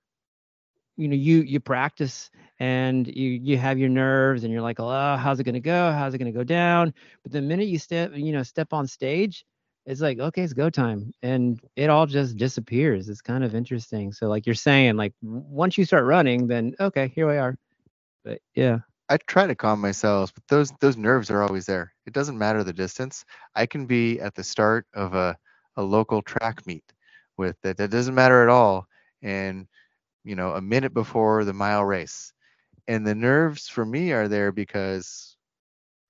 You 0.97 1.09
know, 1.09 1.17
you 1.17 1.39
you 1.43 1.61
practice 1.61 2.31
and 2.59 3.07
you 3.07 3.31
you 3.31 3.57
have 3.59 3.79
your 3.79 3.89
nerves 3.89 4.45
and 4.45 4.53
you're 4.53 4.63
like, 4.63 4.81
oh, 4.81 5.17
how's 5.17 5.41
it 5.41 5.45
gonna 5.45 5.61
go? 5.61 5.93
How's 5.93 6.15
it 6.15 6.19
gonna 6.19 6.33
go 6.33 6.45
down? 6.45 6.95
But 7.23 7.33
the 7.33 7.41
minute 7.41 7.69
you 7.69 7.79
step, 7.79 8.13
you 8.15 8.33
know, 8.33 8.43
step 8.43 8.73
on 8.73 8.87
stage, 8.87 9.45
it's 9.87 10.01
like, 10.01 10.19
okay, 10.19 10.43
it's 10.43 10.53
go 10.53 10.71
time, 10.71 11.13
and 11.23 11.61
it 11.77 11.91
all 11.91 12.07
just 12.07 12.37
disappears. 12.37 13.09
It's 13.09 13.23
kind 13.23 13.45
of 13.45 13.55
interesting. 13.55 14.13
So 14.13 14.29
like 14.29 14.47
you're 14.47 14.55
saying, 14.55 14.97
like 14.97 15.15
once 15.23 15.79
you 15.79 15.85
start 15.85 16.05
running, 16.05 16.47
then 16.47 16.75
okay, 16.81 17.09
here 17.15 17.29
we 17.29 17.39
are. 17.39 17.57
But 18.25 18.41
yeah. 18.55 18.79
I 19.09 19.17
try 19.19 19.47
to 19.47 19.57
calm 19.57 19.81
myself, 19.81 20.33
but 20.35 20.45
those 20.49 20.73
those 20.81 20.97
nerves 20.97 21.31
are 21.31 21.43
always 21.43 21.67
there. 21.67 21.93
It 22.07 22.13
doesn't 22.13 22.39
matter 22.39 22.65
the 22.65 22.73
distance. 22.73 23.25
I 23.57 23.67
can 23.67 23.87
be 23.87 24.21
at 24.21 24.35
the 24.35 24.45
start 24.45 24.87
of 24.95 25.15
a, 25.15 25.37
a 25.77 25.83
local 25.83 26.23
track 26.23 26.67
meet 26.67 26.85
with 27.39 27.57
that. 27.63 27.77
That 27.79 27.91
doesn't 27.91 28.15
matter 28.15 28.43
at 28.43 28.49
all. 28.51 28.87
And 29.23 29.67
you 30.25 30.37
know, 30.37 30.53
a 30.55 30.61
minute 30.61 30.95
before 30.95 31.45
the 31.45 31.53
mile 31.55 31.85
race. 31.85 32.33
And 32.89 33.07
the 33.07 33.15
nerves 33.15 33.69
for 33.69 33.85
me 33.85 34.13
are 34.13 34.29
there 34.29 34.53
because 34.53 35.37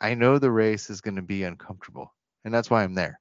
I 0.00 0.14
know 0.14 0.38
the 0.38 0.50
race 0.50 0.90
is 0.90 1.00
going 1.02 1.16
to 1.16 1.22
be 1.22 1.44
uncomfortable. 1.44 2.14
And 2.44 2.54
that's 2.54 2.70
why 2.70 2.84
I'm 2.84 2.94
there. 2.94 3.19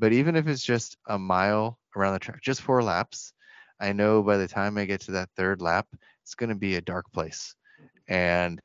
But 0.00 0.14
even 0.14 0.34
if 0.34 0.48
it's 0.48 0.64
just 0.64 0.96
a 1.06 1.18
mile 1.18 1.78
around 1.94 2.14
the 2.14 2.20
track, 2.20 2.40
just 2.42 2.62
four 2.62 2.82
laps, 2.82 3.34
I 3.78 3.92
know 3.92 4.22
by 4.22 4.38
the 4.38 4.48
time 4.48 4.78
I 4.78 4.86
get 4.86 5.02
to 5.02 5.12
that 5.12 5.28
third 5.36 5.60
lap, 5.60 5.86
it's 6.22 6.34
going 6.34 6.48
to 6.48 6.56
be 6.56 6.76
a 6.76 6.80
dark 6.80 7.12
place. 7.12 7.54
And 8.08 8.58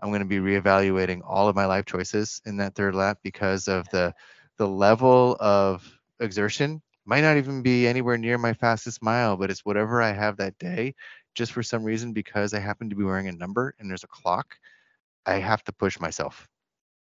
I'm 0.00 0.08
going 0.08 0.22
to 0.22 0.26
be 0.26 0.38
reevaluating 0.38 1.20
all 1.26 1.46
of 1.46 1.54
my 1.54 1.66
life 1.66 1.84
choices 1.84 2.40
in 2.46 2.56
that 2.56 2.74
third 2.74 2.94
lap 2.94 3.18
because 3.22 3.68
of 3.68 3.86
the 3.90 4.14
the 4.56 4.66
level 4.66 5.36
of 5.38 5.86
exertion 6.20 6.82
might 7.04 7.20
not 7.20 7.36
even 7.36 7.62
be 7.62 7.86
anywhere 7.86 8.16
near 8.16 8.38
my 8.38 8.54
fastest 8.54 9.02
mile, 9.02 9.36
but 9.36 9.50
it's 9.50 9.64
whatever 9.64 10.02
I 10.02 10.12
have 10.12 10.38
that 10.38 10.58
day. 10.58 10.94
Just 11.34 11.52
for 11.52 11.62
some 11.62 11.84
reason, 11.84 12.12
because 12.14 12.54
I 12.54 12.60
happen 12.60 12.90
to 12.90 12.96
be 12.96 13.04
wearing 13.04 13.28
a 13.28 13.32
number 13.32 13.74
and 13.78 13.90
there's 13.90 14.04
a 14.04 14.08
clock, 14.08 14.56
I 15.26 15.34
have 15.34 15.62
to 15.64 15.72
push 15.72 16.00
myself. 16.00 16.48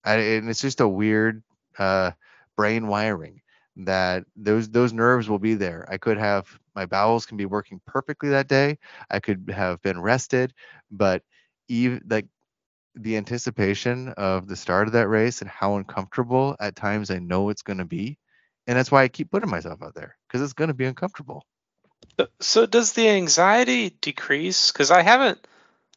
I, 0.03 0.15
and 0.15 0.49
it's 0.49 0.61
just 0.61 0.81
a 0.81 0.87
weird 0.87 1.43
uh, 1.77 2.11
brain 2.57 2.87
wiring 2.87 3.41
that 3.77 4.25
those 4.35 4.69
those 4.69 4.93
nerves 4.93 5.29
will 5.29 5.39
be 5.39 5.55
there. 5.55 5.85
I 5.89 5.97
could 5.97 6.17
have 6.17 6.47
my 6.75 6.85
bowels 6.85 7.25
can 7.25 7.37
be 7.37 7.45
working 7.45 7.81
perfectly 7.85 8.29
that 8.29 8.47
day. 8.47 8.79
I 9.09 9.19
could 9.19 9.51
have 9.53 9.81
been 9.81 10.01
rested, 10.01 10.53
but 10.91 11.23
even 11.69 12.01
like 12.09 12.27
the 12.95 13.17
anticipation 13.17 14.09
of 14.09 14.47
the 14.47 14.55
start 14.55 14.87
of 14.87 14.93
that 14.93 15.09
race 15.09 15.41
and 15.41 15.49
how 15.49 15.77
uncomfortable 15.77 16.55
at 16.59 16.75
times 16.75 17.11
I 17.11 17.19
know 17.19 17.49
it's 17.49 17.63
going 17.63 17.79
to 17.79 17.85
be. 17.85 18.17
And 18.67 18.77
that's 18.77 18.91
why 18.91 19.03
I 19.03 19.07
keep 19.09 19.31
putting 19.31 19.49
myself 19.49 19.81
out 19.83 19.95
there 19.95 20.17
because 20.27 20.41
it's 20.41 20.53
going 20.53 20.69
to 20.69 20.73
be 20.73 20.85
uncomfortable. 20.85 21.43
So- 22.41 22.65
does 22.65 22.93
the 22.93 23.09
anxiety 23.09 23.89
decrease? 23.89 24.71
Because 24.71 24.91
I 24.91 25.01
haven't 25.01 25.45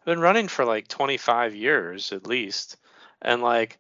been 0.05 0.21
running 0.21 0.49
for 0.49 0.65
like 0.65 0.89
25 0.89 1.55
years 1.55 2.13
at 2.13 2.27
least, 2.27 2.77
and 3.23 3.43
like, 3.43 3.79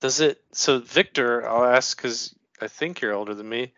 does 0.00 0.20
it? 0.20 0.42
So 0.52 0.80
Victor, 0.80 1.48
I'll 1.48 1.64
ask 1.64 1.96
because 1.96 2.34
I 2.60 2.68
think 2.68 3.00
you're 3.00 3.12
older 3.14 3.34
than 3.34 3.48
me. 3.48 3.72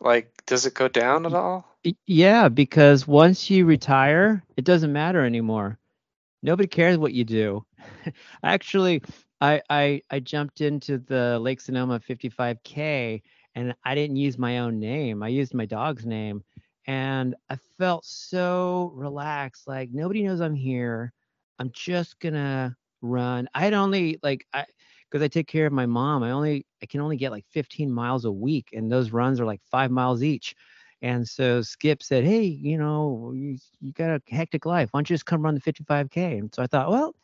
Like, 0.00 0.32
does 0.46 0.66
it 0.66 0.74
go 0.74 0.88
down 0.88 1.26
at 1.26 1.34
all? 1.34 1.66
Yeah, 2.06 2.48
because 2.48 3.06
once 3.06 3.50
you 3.50 3.64
retire, 3.66 4.42
it 4.56 4.64
doesn't 4.64 4.92
matter 4.92 5.24
anymore. 5.24 5.78
Nobody 6.42 6.68
cares 6.68 6.98
what 6.98 7.12
you 7.12 7.24
do. 7.24 7.64
Actually, 8.44 9.02
I, 9.40 9.62
I 9.70 10.02
I 10.10 10.20
jumped 10.20 10.60
into 10.60 10.98
the 10.98 11.38
Lake 11.40 11.60
Sonoma 11.60 12.00
55K 12.00 13.22
and 13.54 13.74
I 13.84 13.94
didn't 13.94 14.16
use 14.16 14.38
my 14.38 14.58
own 14.60 14.78
name. 14.78 15.22
I 15.22 15.28
used 15.28 15.54
my 15.54 15.66
dog's 15.66 16.06
name. 16.06 16.42
And 16.86 17.34
I 17.48 17.56
felt 17.78 18.04
so 18.04 18.92
relaxed. 18.94 19.66
Like 19.68 19.90
nobody 19.92 20.22
knows 20.22 20.40
I'm 20.40 20.54
here. 20.54 21.12
I'm 21.58 21.70
just 21.72 22.18
gonna 22.20 22.76
run. 23.02 23.48
I 23.54 23.60
had 23.60 23.74
only 23.74 24.18
like 24.22 24.46
I 24.52 24.66
because 25.12 25.22
I 25.22 25.28
take 25.28 25.46
care 25.46 25.66
of 25.66 25.72
my 25.74 25.84
mom. 25.84 26.22
I 26.22 26.30
only 26.30 26.64
I 26.82 26.86
can 26.86 27.00
only 27.00 27.16
get 27.16 27.32
like 27.32 27.44
15 27.50 27.92
miles 27.92 28.24
a 28.24 28.32
week, 28.32 28.70
and 28.72 28.90
those 28.90 29.10
runs 29.12 29.40
are 29.40 29.44
like 29.44 29.60
five 29.70 29.90
miles 29.90 30.22
each. 30.22 30.54
And 31.02 31.28
so 31.28 31.60
Skip 31.62 32.02
said, 32.02 32.24
"Hey, 32.24 32.44
you 32.44 32.78
know, 32.78 33.32
you, 33.34 33.58
you 33.80 33.92
got 33.92 34.10
a 34.10 34.22
hectic 34.28 34.64
life. 34.64 34.88
Why 34.92 34.98
don't 34.98 35.10
you 35.10 35.14
just 35.14 35.26
come 35.26 35.42
run 35.42 35.54
the 35.54 35.60
55k?" 35.60 36.38
And 36.38 36.54
so 36.54 36.62
I 36.62 36.66
thought, 36.66 36.90
well, 36.90 37.14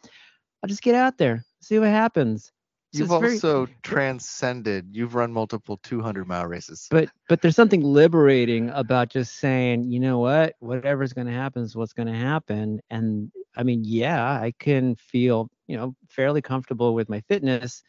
I'll 0.62 0.68
just 0.68 0.82
get 0.82 0.94
out 0.94 1.18
there, 1.18 1.44
see 1.62 1.78
what 1.78 1.88
happens. 1.88 2.52
So 2.94 3.00
You've 3.00 3.10
it's 3.10 3.20
very- 3.20 3.32
also 3.34 3.68
transcended. 3.82 4.88
You've 4.92 5.14
run 5.14 5.30
multiple 5.32 5.78
200 5.82 6.26
mile 6.26 6.46
races. 6.46 6.86
but 6.90 7.10
but 7.28 7.42
there's 7.42 7.54
something 7.56 7.82
liberating 7.82 8.70
about 8.70 9.10
just 9.10 9.36
saying, 9.36 9.90
you 9.90 10.00
know 10.00 10.18
what, 10.18 10.54
whatever's 10.60 11.12
going 11.12 11.26
to 11.26 11.32
happen 11.32 11.62
is 11.62 11.76
what's 11.76 11.92
going 11.92 12.08
to 12.08 12.18
happen. 12.18 12.80
And 12.88 13.30
I 13.56 13.62
mean, 13.62 13.82
yeah, 13.84 14.24
I 14.24 14.54
can 14.58 14.96
feel, 14.96 15.50
you 15.66 15.76
know, 15.76 15.94
fairly 16.08 16.40
comfortable 16.40 16.94
with 16.94 17.10
my 17.10 17.20
fitness, 17.28 17.82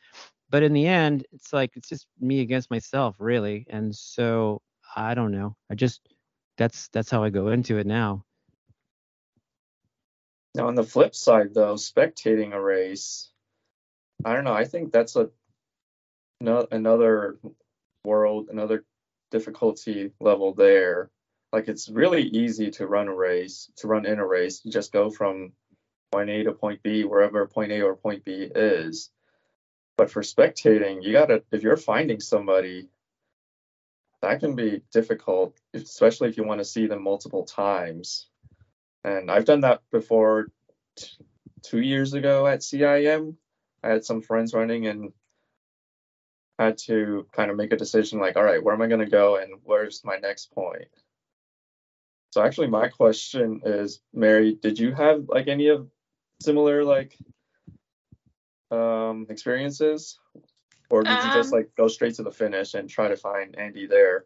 but 0.50 0.64
in 0.64 0.74
the 0.74 0.88
end, 0.88 1.26
it's 1.32 1.54
like 1.54 1.78
it's 1.78 1.88
just 1.88 2.06
me 2.20 2.42
against 2.42 2.70
myself, 2.70 3.16
really. 3.20 3.68
And 3.70 3.96
so 3.96 4.62
I 4.98 5.14
don't 5.14 5.32
know. 5.32 5.56
I 5.72 5.76
just 5.76 6.02
that's 6.58 6.90
that's 6.90 7.10
how 7.10 7.24
I 7.24 7.30
go 7.30 7.48
into 7.50 7.78
it 7.78 7.88
now. 7.88 8.26
Now, 10.56 10.68
on 10.68 10.76
the 10.76 10.84
flip 10.84 11.16
side, 11.16 11.54
though, 11.54 11.76
spectating 11.76 12.54
a 12.54 12.60
race, 12.62 13.29
I 14.26 14.34
don't 14.34 14.44
know. 14.44 14.54
I 14.54 14.66
think 14.66 14.92
that's 14.92 15.16
a 15.16 15.30
no, 16.42 16.68
another 16.72 17.38
world, 18.04 18.48
another 18.50 18.86
difficulty 19.32 20.12
level 20.20 20.54
there. 20.54 21.10
Like 21.52 21.68
it's 21.68 21.90
really 21.90 22.24
easy 22.24 22.70
to 22.72 22.88
run 22.88 23.08
a 23.08 23.16
race, 23.16 23.72
to 23.78 23.88
run 23.88 24.06
in 24.06 24.20
a 24.20 24.26
race. 24.26 24.62
You 24.64 24.72
just 24.72 24.92
go 24.92 25.10
from 25.10 25.54
point 26.12 26.30
A 26.30 26.44
to 26.44 26.52
point 26.54 26.82
B, 26.84 27.04
wherever 27.04 27.46
point 27.48 27.72
A 27.72 27.82
or 27.82 27.96
point 27.96 28.24
B 28.24 28.50
is. 28.54 29.10
But 29.98 30.12
for 30.12 30.22
spectating, 30.22 31.04
you 31.04 31.12
gotta 31.12 31.44
if 31.52 31.64
you're 31.64 31.78
finding 31.78 32.20
somebody, 32.20 32.90
that 34.22 34.40
can 34.40 34.56
be 34.56 34.82
difficult, 34.92 35.58
especially 35.74 36.30
if 36.30 36.38
you 36.38 36.44
want 36.44 36.60
to 36.60 36.66
see 36.66 36.88
them 36.88 37.04
multiple 37.04 37.44
times. 37.44 38.28
And 39.04 39.32
I've 39.32 39.46
done 39.46 39.62
that 39.62 39.82
before 39.92 40.52
t- 40.96 41.08
two 41.64 41.80
years 41.80 42.14
ago 42.14 42.46
at 42.48 42.60
CIM. 42.60 43.36
I 43.84 43.90
had 43.90 44.06
some 44.06 44.22
friends 44.22 44.54
running 44.54 44.88
and 44.88 45.14
had 46.60 46.78
to 46.80 47.28
kind 47.32 47.52
of 47.52 47.58
make 47.58 47.72
a 47.74 47.78
decision 47.78 48.20
like, 48.20 48.36
all 48.36 48.44
right, 48.44 48.64
where 48.64 48.74
am 48.76 48.82
I 48.82 48.88
going 48.88 49.00
to 49.00 49.06
go 49.10 49.38
and 49.38 49.54
where's 49.64 50.04
my 50.04 50.18
next 50.18 50.54
point? 50.54 50.90
So 52.32 52.44
actually, 52.44 52.68
my 52.68 52.90
question 52.90 53.62
is, 53.66 54.02
Mary, 54.14 54.56
did 54.62 54.78
you 54.78 54.94
have 54.94 55.26
like 55.30 55.48
any 55.48 55.70
of 55.70 55.88
similar 56.42 56.84
like 56.84 57.18
um, 58.72 59.28
experiences, 59.30 60.20
or 60.90 61.04
did 61.04 61.24
you 61.24 61.32
just 61.32 61.54
Um, 61.54 61.60
like 61.60 61.76
go 61.76 61.88
straight 61.88 62.16
to 62.16 62.24
the 62.24 62.32
finish 62.32 62.74
and 62.76 62.90
try 62.90 63.08
to 63.08 63.18
find 63.18 63.58
Andy 63.58 63.88
there? 63.88 64.26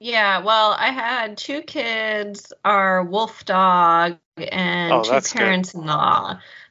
Yeah, 0.00 0.40
well, 0.40 0.74
I 0.78 0.90
had 0.90 1.36
two 1.38 1.62
kids, 1.62 2.52
our 2.64 3.04
wolf 3.04 3.44
dog, 3.44 4.18
and 4.38 4.92
Oh, 4.92 5.02
two 5.02 5.10
that's 5.10 5.32
good. 5.32 5.72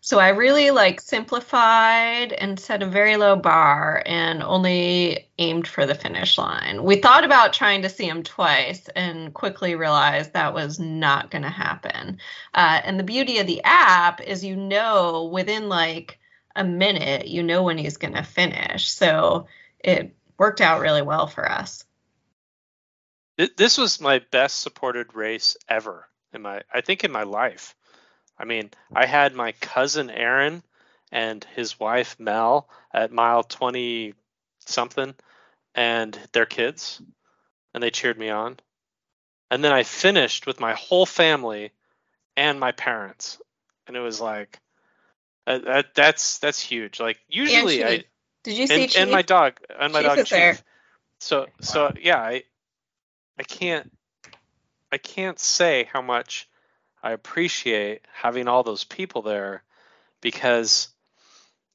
So 0.01 0.17
I 0.17 0.29
really 0.29 0.71
like 0.71 1.01
simplified 1.01 2.31
and 2.33 2.59
set 2.59 2.81
a 2.81 2.87
very 2.87 3.17
low 3.17 3.35
bar 3.35 4.01
and 4.05 4.41
only 4.41 5.27
aimed 5.37 5.67
for 5.67 5.85
the 5.85 5.95
finish 5.95 6.37
line. 6.37 6.83
We 6.83 7.01
thought 7.01 7.25
about 7.25 7.51
trying 7.51 7.81
to 7.81 7.89
see 7.89 8.07
him 8.07 8.23
twice 8.23 8.87
and 8.95 9.33
quickly 9.33 9.75
realized 9.75 10.33
that 10.33 10.53
was 10.53 10.79
not 10.79 11.31
going 11.31 11.41
to 11.41 11.49
happen. 11.49 12.17
Uh, 12.53 12.79
and 12.83 12.97
the 12.97 13.03
beauty 13.03 13.39
of 13.39 13.47
the 13.47 13.61
app 13.65 14.21
is 14.21 14.43
you 14.43 14.55
know 14.55 15.25
within 15.25 15.67
like 15.67 16.17
a 16.55 16.63
minute, 16.63 17.27
you 17.27 17.43
know 17.43 17.63
when 17.63 17.77
he's 17.77 17.97
going 17.97 18.15
to 18.15 18.23
finish. 18.23 18.89
So 18.89 19.47
it 19.79 20.15
worked 20.37 20.61
out 20.61 20.81
really 20.81 21.01
well 21.01 21.27
for 21.27 21.49
us. 21.49 21.85
This 23.57 23.77
was 23.77 24.01
my 24.01 24.19
best 24.31 24.61
supported 24.61 25.13
race 25.13 25.55
ever 25.67 26.07
in 26.33 26.41
my 26.41 26.61
I 26.73 26.81
think 26.81 27.03
in 27.03 27.11
my 27.11 27.23
life. 27.23 27.75
I 28.39 28.45
mean, 28.45 28.71
I 28.93 29.05
had 29.05 29.35
my 29.35 29.51
cousin 29.53 30.09
Aaron 30.09 30.63
and 31.11 31.43
his 31.55 31.79
wife 31.79 32.19
Mel 32.19 32.69
at 32.93 33.11
mile 33.11 33.43
20 33.43 34.13
something 34.59 35.13
and 35.75 36.17
their 36.31 36.45
kids 36.45 37.01
and 37.73 37.83
they 37.83 37.89
cheered 37.91 38.17
me 38.17 38.29
on. 38.29 38.57
And 39.51 39.63
then 39.63 39.71
I 39.71 39.83
finished 39.83 40.45
with 40.45 40.59
my 40.59 40.73
whole 40.73 41.05
family 41.05 41.71
and 42.37 42.59
my 42.59 42.71
parents. 42.71 43.41
And 43.87 43.97
it 43.97 44.01
was 44.01 44.21
like 44.21 44.59
uh, 45.47 45.59
that 45.59 45.95
that's 45.95 46.39
that's 46.39 46.59
huge. 46.59 46.99
Like 46.99 47.19
usually 47.27 47.83
I 47.83 48.03
Did 48.43 48.57
you 48.57 48.67
see 48.67 48.83
and, 48.83 48.91
Chief? 48.91 49.01
and 49.01 49.11
my 49.11 49.21
dog 49.21 49.59
and 49.79 49.91
my 49.91 50.01
Chief 50.01 50.07
dog 50.07 50.17
is 50.19 50.29
there. 50.29 50.57
So 51.19 51.47
so 51.61 51.91
yeah, 51.99 52.19
I 52.19 52.43
I 53.37 53.43
can't 53.43 53.91
I 54.91 54.97
can't 54.97 55.39
say 55.39 55.89
how 55.91 56.01
much 56.01 56.48
I 57.01 57.11
appreciate 57.11 58.01
having 58.11 58.47
all 58.47 58.63
those 58.63 58.83
people 58.83 59.21
there 59.21 59.63
because 60.21 60.89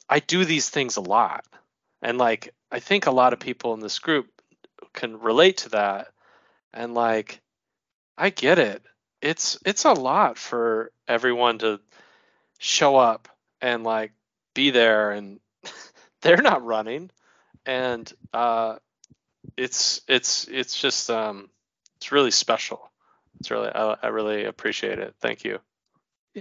I 0.08 0.20
do 0.20 0.44
these 0.44 0.68
things 0.68 0.96
a 0.96 1.00
lot. 1.00 1.44
And 2.02 2.18
like 2.18 2.54
I 2.70 2.80
think 2.80 3.06
a 3.06 3.10
lot 3.12 3.32
of 3.32 3.40
people 3.40 3.74
in 3.74 3.80
this 3.80 3.98
group 3.98 4.28
can 4.92 5.20
relate 5.20 5.58
to 5.58 5.70
that. 5.70 6.08
And 6.72 6.94
like 6.94 7.40
I 8.18 8.30
get 8.30 8.58
it. 8.58 8.82
It's 9.22 9.58
it's 9.64 9.84
a 9.84 9.92
lot 9.92 10.36
for 10.36 10.92
everyone 11.08 11.58
to 11.58 11.80
show 12.58 12.96
up 12.96 13.28
and 13.60 13.84
like 13.84 14.12
be 14.54 14.70
there 14.70 15.10
and 15.10 15.40
they're 16.22 16.42
not 16.42 16.64
running 16.64 17.10
and 17.66 18.12
uh 18.32 18.76
it's 19.56 20.00
it's 20.08 20.46
it's 20.48 20.80
just 20.80 21.10
um 21.10 21.48
it's 21.96 22.12
really 22.12 22.30
special 22.30 22.90
it's 23.44 23.50
really 23.50 23.68
i, 23.74 23.96
I 24.02 24.06
really 24.08 24.44
appreciate 24.44 24.98
it 24.98 25.14
thank 25.20 25.44
you 25.44 25.60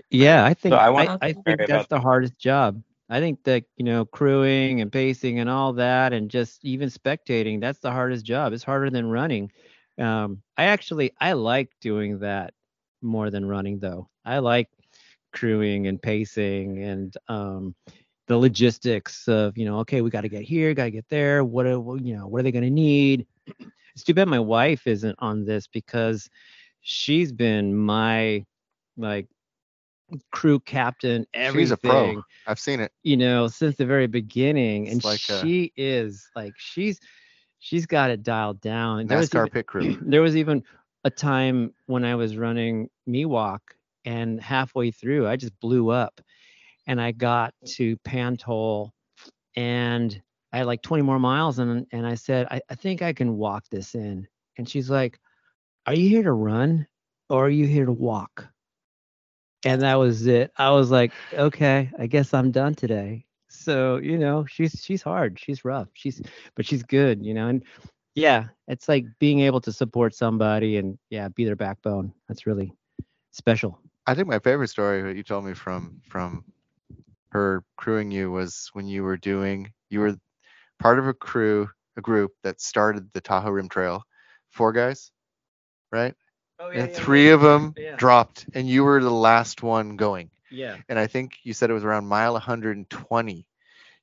Yeah, 0.09 0.45
I 0.45 0.53
think 0.53 0.73
I 0.73 0.87
I, 0.87 0.89
want 0.89 1.07
to 1.07 1.25
I, 1.25 1.33
talk 1.33 1.45
think 1.45 1.59
about 1.59 1.67
that's 1.67 1.87
the 1.87 1.99
hardest 1.99 2.37
job. 2.39 2.81
I 3.09 3.19
think 3.19 3.43
that 3.43 3.63
you 3.77 3.85
know 3.85 4.05
crewing 4.05 4.81
and 4.81 4.91
pacing 4.91 5.39
and 5.39 5.49
all 5.49 5.73
that, 5.73 6.13
and 6.13 6.29
just 6.29 6.63
even 6.65 6.89
spectating. 6.89 7.61
That's 7.61 7.79
the 7.79 7.91
hardest 7.91 8.25
job. 8.25 8.53
It's 8.53 8.63
harder 8.63 8.89
than 8.89 9.09
running. 9.09 9.51
Um, 9.99 10.41
I 10.57 10.65
actually 10.65 11.11
I 11.19 11.33
like 11.33 11.69
doing 11.81 12.19
that 12.19 12.53
more 13.01 13.29
than 13.29 13.45
running 13.45 13.79
though. 13.79 14.09
I 14.25 14.39
like 14.39 14.69
crewing 15.31 15.87
and 15.87 16.01
pacing 16.01 16.83
and 16.83 17.15
um, 17.27 17.75
the 18.27 18.37
logistics 18.37 19.27
of 19.27 19.57
you 19.57 19.65
know 19.65 19.79
okay 19.79 20.01
we 20.01 20.09
got 20.09 20.21
to 20.21 20.29
get 20.29 20.43
here, 20.43 20.73
got 20.73 20.85
to 20.85 20.91
get 20.91 21.09
there. 21.09 21.43
What 21.43 21.67
are 21.67 21.77
you 21.97 22.15
know 22.15 22.27
what 22.27 22.39
are 22.39 22.43
they 22.43 22.51
going 22.51 22.63
to 22.63 22.69
need? 22.69 23.27
It's 23.95 24.03
too 24.03 24.15
bad 24.15 24.27
my 24.27 24.39
wife 24.39 24.87
isn't 24.87 25.15
on 25.19 25.45
this 25.45 25.67
because 25.67 26.27
she's 26.83 27.31
been 27.31 27.75
my 27.75 28.45
like 28.97 29.27
crew 30.31 30.59
captain 30.59 31.25
everything 31.33 31.63
She's 31.63 31.71
a 31.71 31.77
pro. 31.77 32.21
I've 32.45 32.59
seen 32.59 32.79
it. 32.79 32.91
you 33.03 33.17
know 33.17 33.47
since 33.47 33.77
the 33.77 33.85
very 33.85 34.05
beginning 34.05 34.87
and 34.87 34.97
It's 34.97 35.05
like 35.05 35.21
a- 35.29 35.41
she 35.41 35.71
is 35.75 36.29
like 36.35 36.53
she's 36.57 36.99
she's 37.59 37.85
got 37.87 38.11
it 38.11 38.21
dialed 38.21 38.61
down 38.61 38.99
And 38.99 39.09
there 39.09 39.17
was 39.17 39.29
NASCAR 39.29 39.47
even- 39.47 39.49
pit 39.53 39.65
crew. 39.67 39.97
there 40.01 40.21
was 40.21 40.35
even 40.37 40.63
a 41.05 41.09
time 41.09 41.73
when 41.87 42.05
i 42.05 42.13
was 42.15 42.37
running 42.37 42.89
Miwok 43.09 43.59
and 44.05 44.39
halfway 44.41 44.91
through 44.91 45.27
i 45.27 45.35
just 45.35 45.57
blew 45.59 45.89
up 45.89 46.21
and 46.85 47.01
i 47.01 47.11
got 47.11 47.53
to 47.65 47.97
Pantoll 48.05 48.91
and 49.55 50.21
i 50.51 50.57
had 50.57 50.67
like 50.67 50.81
20 50.81 51.01
more 51.03 51.19
miles 51.19 51.59
and 51.59 51.87
and 51.91 52.05
i 52.05 52.15
said 52.15 52.47
I, 52.51 52.61
I 52.69 52.75
think 52.75 53.01
i 53.01 53.13
can 53.13 53.35
walk 53.37 53.63
this 53.71 53.95
in 53.95 54.27
and 54.57 54.67
she's 54.69 54.89
like 54.89 55.17
are 55.85 55.93
you 55.93 56.09
here 56.09 56.23
to 56.23 56.31
run 56.31 56.87
or 57.29 57.45
are 57.45 57.49
you 57.49 57.65
here 57.65 57.85
to 57.85 57.91
walk? 57.91 58.47
And 59.65 59.81
that 59.81 59.95
was 59.95 60.27
it. 60.27 60.51
I 60.57 60.71
was 60.71 60.91
like 60.91 61.13
okay 61.33 61.89
i 61.97 62.07
guess 62.07 62.33
i'm 62.33 62.51
done 62.51 62.75
today. 62.75 63.25
So 63.49 63.97
you 63.97 64.17
know 64.17 64.45
she's 64.45 64.81
she's 64.83 65.01
hard. 65.01 65.39
She's 65.39 65.63
rough. 65.63 65.87
She's 65.93 66.21
but 66.55 66.65
she's 66.65 66.83
good 66.83 67.23
you 67.23 67.33
know 67.33 67.47
and 67.47 67.63
yeah 68.15 68.45
it's 68.67 68.87
like 68.87 69.05
being 69.19 69.39
able 69.39 69.61
to 69.61 69.71
support 69.71 70.13
somebody 70.13 70.77
and 70.77 70.97
yeah 71.09 71.27
be 71.29 71.45
their 71.45 71.55
backbone. 71.55 72.13
That's 72.27 72.45
really 72.45 72.73
special. 73.31 73.79
I 74.05 74.15
think 74.15 74.27
my 74.27 74.39
favorite 74.39 74.69
story 74.69 75.01
that 75.01 75.15
you 75.15 75.23
told 75.23 75.45
me 75.45 75.53
from 75.53 76.01
from 76.07 76.43
her 77.29 77.63
crewing 77.77 78.11
you 78.11 78.31
was 78.31 78.69
when 78.73 78.85
you 78.85 79.03
were 79.03 79.17
doing 79.17 79.71
you 79.89 80.01
were 80.01 80.15
part 80.79 80.99
of 80.99 81.07
a 81.07 81.13
crew 81.13 81.69
a 81.97 82.01
group 82.01 82.31
that 82.43 82.61
started 82.61 83.11
the 83.13 83.21
Tahoe 83.21 83.51
Rim 83.51 83.69
Trail, 83.69 84.03
four 84.49 84.71
guys, 84.71 85.11
right? 85.93 86.15
oh 86.59 86.71
and 86.73 86.91
three 86.91 87.31
of 87.31 87.41
them 87.41 87.75
Yeah. 87.77 87.97
dropped, 87.97 88.47
and 88.55 88.67
you 88.69 88.83
were 88.83 89.01
the 89.01 89.11
last 89.11 89.63
one 89.63 89.97
going. 89.97 90.31
yeah 90.51 90.77
And 90.89 90.99
I 90.99 91.07
think 91.07 91.33
you 91.43 91.53
said 91.53 91.71
it 91.71 91.73
was 91.73 91.85
around 91.85 92.07
mile 92.07 92.33
120. 92.33 93.47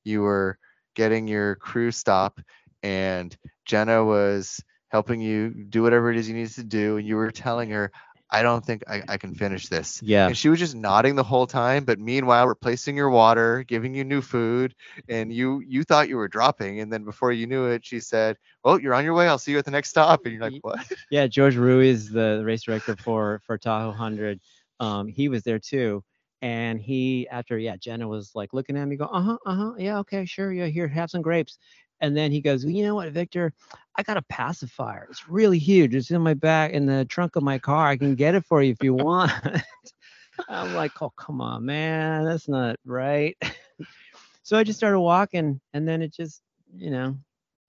You 0.04 0.22
were 0.22 0.58
getting 0.94 1.28
your 1.28 1.56
crew 1.56 1.92
stop, 1.92 2.40
and 2.82 3.36
Jenna 3.66 4.04
was 4.04 4.62
helping 4.88 5.20
you 5.20 5.50
do 5.70 5.82
whatever 5.82 6.10
it 6.10 6.18
is 6.18 6.28
you 6.28 6.36
needed 6.36 6.54
to 6.54 6.64
do, 6.64 6.98
and 6.98 7.06
you 7.06 7.16
were 7.16 7.30
telling 7.32 7.70
her, 7.70 7.92
"I 8.30 8.42
don't 8.42 8.64
think 8.64 8.82
I, 8.88 9.02
I 9.08 9.16
can 9.18 9.34
finish 9.34 9.68
this." 9.68 10.02
yeah 10.02 10.28
And 10.28 10.36
she 10.36 10.48
was 10.48 10.58
just 10.58 10.74
nodding 10.74 11.16
the 11.16 11.22
whole 11.24 11.46
time, 11.46 11.84
but 11.84 11.98
meanwhile 11.98 12.46
replacing 12.46 12.96
your 12.96 13.10
water, 13.10 13.64
giving 13.64 13.94
you 13.94 14.04
new 14.04 14.20
food, 14.20 14.74
and 15.08 15.32
you 15.32 15.60
you 15.66 15.84
thought 15.84 16.08
you 16.08 16.16
were 16.16 16.28
dropping, 16.28 16.80
and 16.80 16.92
then 16.92 17.04
before 17.04 17.32
you 17.32 17.46
knew 17.46 17.66
it, 17.66 17.84
she 17.84 18.00
said, 18.00 18.36
"Well, 18.64 18.78
you're 18.80 18.94
on 18.94 19.04
your 19.04 19.14
way. 19.14 19.28
I'll 19.28 19.38
see 19.38 19.52
you 19.52 19.58
at 19.58 19.64
the 19.64 19.70
next 19.70 19.90
stop." 19.90 20.24
And 20.24 20.34
you're 20.34 20.42
like, 20.42 20.54
"What?" 20.62 20.78
Yeah, 21.10 21.26
George 21.26 21.56
Ruiz, 21.56 22.10
the 22.10 22.42
race 22.44 22.62
director 22.62 22.96
for 22.96 23.40
for 23.46 23.58
Tahoe 23.58 23.88
100, 23.88 24.40
um, 24.80 25.08
he 25.08 25.28
was 25.28 25.42
there 25.42 25.58
too. 25.58 26.02
And 26.42 26.80
he, 26.80 27.28
after 27.28 27.58
yeah, 27.58 27.76
Jenna 27.76 28.08
was 28.08 28.32
like 28.34 28.54
looking 28.54 28.76
at 28.78 28.86
me, 28.88 28.96
go, 28.96 29.04
uh 29.04 29.20
huh, 29.22 29.38
uh 29.44 29.54
huh, 29.54 29.72
yeah, 29.78 29.98
okay, 29.98 30.24
sure, 30.24 30.52
yeah, 30.52 30.66
here, 30.66 30.88
have 30.88 31.10
some 31.10 31.20
grapes. 31.22 31.58
And 32.00 32.16
then 32.16 32.32
he 32.32 32.40
goes, 32.40 32.64
well, 32.64 32.74
you 32.74 32.84
know 32.84 32.94
what, 32.94 33.10
Victor, 33.10 33.52
I 33.96 34.02
got 34.02 34.16
a 34.16 34.22
pacifier. 34.22 35.06
It's 35.10 35.28
really 35.28 35.58
huge. 35.58 35.94
It's 35.94 36.10
in 36.10 36.22
my 36.22 36.34
back, 36.34 36.72
in 36.72 36.86
the 36.86 37.04
trunk 37.04 37.36
of 37.36 37.42
my 37.42 37.58
car. 37.58 37.88
I 37.88 37.96
can 37.96 38.14
get 38.14 38.34
it 38.34 38.44
for 38.46 38.62
you 38.62 38.72
if 38.72 38.82
you 38.82 38.94
want. 38.94 39.32
I'm 40.48 40.74
like, 40.74 40.92
oh, 41.02 41.10
come 41.10 41.40
on, 41.40 41.66
man, 41.66 42.24
that's 42.24 42.48
not 42.48 42.76
right. 42.86 43.36
so 44.42 44.56
I 44.56 44.64
just 44.64 44.78
started 44.78 45.00
walking, 45.00 45.60
and 45.74 45.86
then 45.88 46.02
it 46.02 46.14
just, 46.14 46.42
you 46.74 46.90
know, 46.90 47.16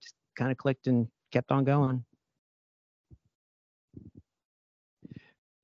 just 0.01 0.15
kind 0.37 0.51
of 0.51 0.57
clicked 0.57 0.87
and 0.87 1.07
kept 1.31 1.51
on 1.51 1.65
going. 1.65 2.05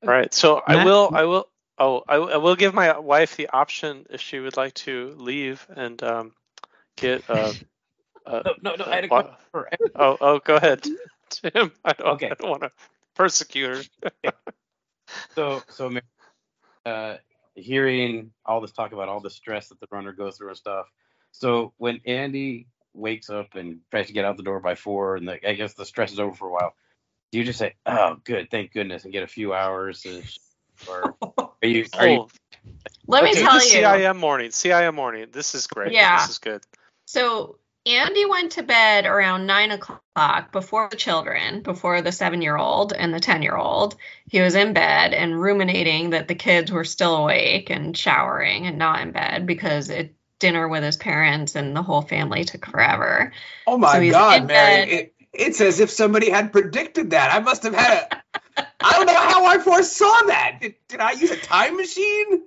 all 0.05 0.13
right 0.13 0.33
so 0.33 0.61
i 0.65 0.75
will 0.75 1.11
i 1.13 1.23
will 1.25 1.47
oh 1.79 2.03
I, 2.07 2.15
I 2.15 2.37
will 2.37 2.55
give 2.55 2.73
my 2.73 2.97
wife 2.99 3.35
the 3.37 3.49
option 3.49 4.05
if 4.09 4.21
she 4.21 4.39
would 4.39 4.57
like 4.57 4.73
to 4.75 5.15
leave 5.17 5.65
and 5.75 6.01
um 6.03 6.33
get 6.97 7.23
uh, 7.29 7.53
uh 8.27 8.43
No, 8.45 8.53
no, 8.63 8.75
no. 8.77 8.85
I 8.85 8.95
had 8.95 9.05
a 9.05 9.09
Wha- 9.09 9.23
question 9.23 9.33
for 9.51 9.69
oh 9.95 10.17
oh 10.21 10.39
go 10.39 10.57
ahead 10.57 10.83
tim 11.31 11.71
i 11.85 11.93
don't, 11.93 12.15
Okay. 12.15 12.31
I 12.31 12.35
don't 12.35 12.51
want 12.51 12.63
to 12.63 12.71
persecute 13.15 13.67
her 13.69 13.87
so 15.35 15.65
so 15.69 15.91
uh 16.85 17.17
hearing 17.55 18.31
all 18.45 18.61
this 18.61 18.73
talk 18.73 18.93
about 18.93 19.09
all 19.09 19.21
the 19.21 19.31
stress 19.31 19.69
that 19.69 19.79
the 19.81 19.87
runner 19.91 20.13
goes 20.13 20.37
through 20.37 20.49
and 20.49 20.57
stuff 20.57 20.87
so 21.31 21.73
when 21.77 22.01
andy 22.05 22.67
wakes 22.93 23.29
up 23.29 23.55
and 23.55 23.79
tries 23.91 24.07
to 24.07 24.13
get 24.13 24.25
out 24.25 24.37
the 24.37 24.43
door 24.43 24.59
by 24.61 24.75
four 24.75 25.17
and 25.17 25.27
the, 25.27 25.49
i 25.49 25.53
guess 25.53 25.75
the 25.75 25.85
stress 25.85 26.13
is 26.13 26.19
over 26.19 26.35
for 26.35 26.49
a 26.49 26.53
while 26.53 26.75
do 27.31 27.39
you 27.39 27.45
just 27.45 27.59
say 27.59 27.75
oh 27.87 28.17
good 28.25 28.49
thank 28.51 28.73
goodness 28.73 29.05
and 29.05 29.13
get 29.13 29.23
a 29.23 29.27
few 29.27 29.53
hours 29.53 30.05
and, 30.05 30.25
or 30.87 31.15
are 31.63 31.67
you 31.69 31.89
are 31.97 32.07
you 32.07 32.19
oh 32.19 32.31
Let 33.07 33.23
me 33.23 33.35
Okay, 33.35 33.47
tell 33.47 33.59
the 33.59 33.59
you. 33.63 34.03
CIM 34.03 34.17
morning. 34.17 34.51
CIM 34.51 34.95
morning. 34.95 35.27
This 35.31 35.55
is 35.55 35.67
great. 35.67 35.95
Yeah. 35.95 36.09
This 36.11 36.29
is 36.29 36.39
good. 36.39 36.63
So 37.05 37.59
Andy 37.87 38.25
went 38.25 38.51
to 38.53 38.63
bed 38.63 39.05
around 39.05 39.45
nine 39.45 39.71
o'clock 39.71 40.51
before 40.51 40.89
the 40.91 40.97
children, 40.97 41.61
before 41.61 42.01
the 42.01 42.11
seven 42.11 42.41
year 42.41 42.57
old 42.57 42.91
and 42.91 43.13
the 43.13 43.19
10 43.19 43.41
year 43.41 43.55
old. 43.55 43.95
He 44.29 44.41
was 44.41 44.55
in 44.55 44.73
bed 44.73 45.13
and 45.13 45.39
ruminating 45.39 46.09
that 46.09 46.27
the 46.27 46.35
kids 46.35 46.71
were 46.71 46.83
still 46.83 47.15
awake 47.15 47.69
and 47.69 47.95
showering 47.95 48.67
and 48.67 48.77
not 48.77 49.01
in 49.01 49.11
bed 49.11 49.45
because 49.45 49.89
it 49.89 50.13
dinner 50.39 50.67
with 50.67 50.83
his 50.83 50.97
parents 50.97 51.55
and 51.55 51.75
the 51.75 51.81
whole 51.81 52.01
family 52.01 52.43
took 52.43 52.65
forever. 52.65 53.31
Oh 53.65 53.77
my 53.77 54.05
So 54.05 54.11
God, 54.11 54.47
Mary! 54.47 54.91
It, 54.91 55.13
it's 55.33 55.61
as 55.61 55.79
if 55.79 55.89
somebody 55.89 56.29
had 56.29 56.51
predicted 56.51 57.11
that. 57.11 57.33
I 57.33 57.39
must 57.39 57.63
have 57.63 57.73
had 57.73 58.07
a. 58.11 58.63
I 58.79 58.93
don't 58.93 59.05
know 59.05 59.13
how 59.13 59.45
I 59.45 59.59
foresaw 59.59 60.23
that. 60.27 60.57
Did, 60.61 60.75
did 60.87 60.99
I 60.99 61.11
use 61.11 61.31
a 61.31 61.37
time 61.37 61.77
machine? 61.77 62.43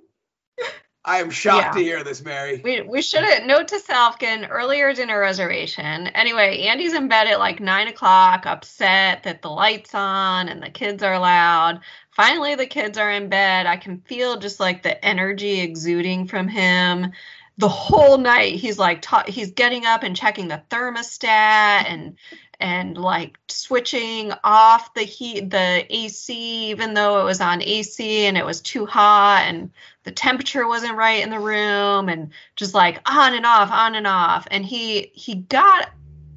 I 1.03 1.19
am 1.19 1.31
shocked 1.31 1.65
Yeah. 1.65 1.71
to 1.71 1.79
hear 1.79 2.03
this, 2.03 2.21
Mary. 2.23 2.61
We 2.63 2.81
we 2.81 3.01
should 3.01 3.23
have 3.23 3.43
note 3.43 3.67
to 3.69 3.79
an 4.23 4.45
earlier 4.45 4.93
dinner 4.93 5.19
reservation. 5.19 6.07
Anyway, 6.07 6.61
Andy's 6.61 6.93
in 6.93 7.07
bed 7.07 7.27
at 7.27 7.39
like 7.39 7.59
nine 7.59 7.87
o'clock, 7.87 8.45
upset 8.45 9.23
that 9.23 9.41
the 9.41 9.49
lights 9.49 9.95
on 9.95 10.47
and 10.47 10.61
the 10.61 10.69
kids 10.69 11.01
are 11.03 11.17
loud. 11.19 11.81
Finally, 12.11 12.55
the 12.55 12.67
kids 12.67 12.97
are 12.97 13.09
in 13.11 13.29
bed. 13.29 13.65
I 13.65 13.77
can 13.77 14.01
feel 14.01 14.37
just 14.37 14.59
like 14.59 14.83
the 14.83 15.03
energy 15.03 15.61
exuding 15.61 16.27
from 16.27 16.47
him. 16.47 17.11
The 17.57 17.69
whole 17.69 18.17
night, 18.17 18.55
he's 18.55 18.79
like 18.79 19.01
ta- 19.01 19.25
he's 19.27 19.51
getting 19.51 19.85
up 19.85 20.03
and 20.03 20.15
checking 20.15 20.47
the 20.47 20.61
thermostat 20.69 21.85
and 21.89 22.17
and 22.59 22.95
like 22.97 23.37
switching 23.47 24.31
off 24.43 24.93
the 24.93 25.01
heat 25.01 25.49
the 25.49 25.85
AC 25.89 26.69
even 26.69 26.93
though 26.93 27.19
it 27.21 27.23
was 27.23 27.41
on 27.41 27.61
AC 27.61 28.25
and 28.27 28.37
it 28.37 28.45
was 28.45 28.61
too 28.61 28.85
hot 28.85 29.43
and 29.47 29.71
the 30.03 30.11
temperature 30.11 30.67
wasn't 30.67 30.95
right 30.95 31.23
in 31.23 31.29
the 31.29 31.39
room 31.39 32.09
and 32.09 32.31
just 32.55 32.73
like 32.73 32.99
on 33.09 33.33
and 33.33 33.45
off 33.45 33.71
on 33.71 33.95
and 33.95 34.07
off 34.07 34.47
and 34.51 34.65
he 34.65 35.11
he 35.13 35.35
got 35.35 35.89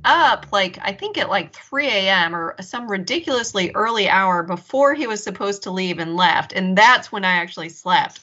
up 0.04 0.46
like 0.52 0.78
i 0.82 0.92
think 0.92 1.16
at 1.16 1.30
like 1.30 1.54
3 1.54 1.86
a.m 1.88 2.36
or 2.36 2.54
some 2.60 2.90
ridiculously 2.90 3.70
early 3.74 4.08
hour 4.08 4.42
before 4.42 4.92
he 4.94 5.06
was 5.06 5.22
supposed 5.22 5.62
to 5.62 5.70
leave 5.70 5.98
and 5.98 6.14
left 6.14 6.52
and 6.52 6.76
that's 6.76 7.10
when 7.10 7.24
i 7.24 7.32
actually 7.32 7.70
slept 7.70 8.20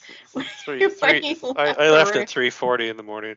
Three, 0.64 0.78
When 0.80 0.90
three, 0.90 1.20
he 1.20 1.36
I, 1.56 1.66
left 1.66 1.80
I 1.80 1.90
left 1.90 2.16
at 2.16 2.28
3:40 2.28 2.90
in 2.90 2.96
the 2.96 3.02
morning. 3.02 3.36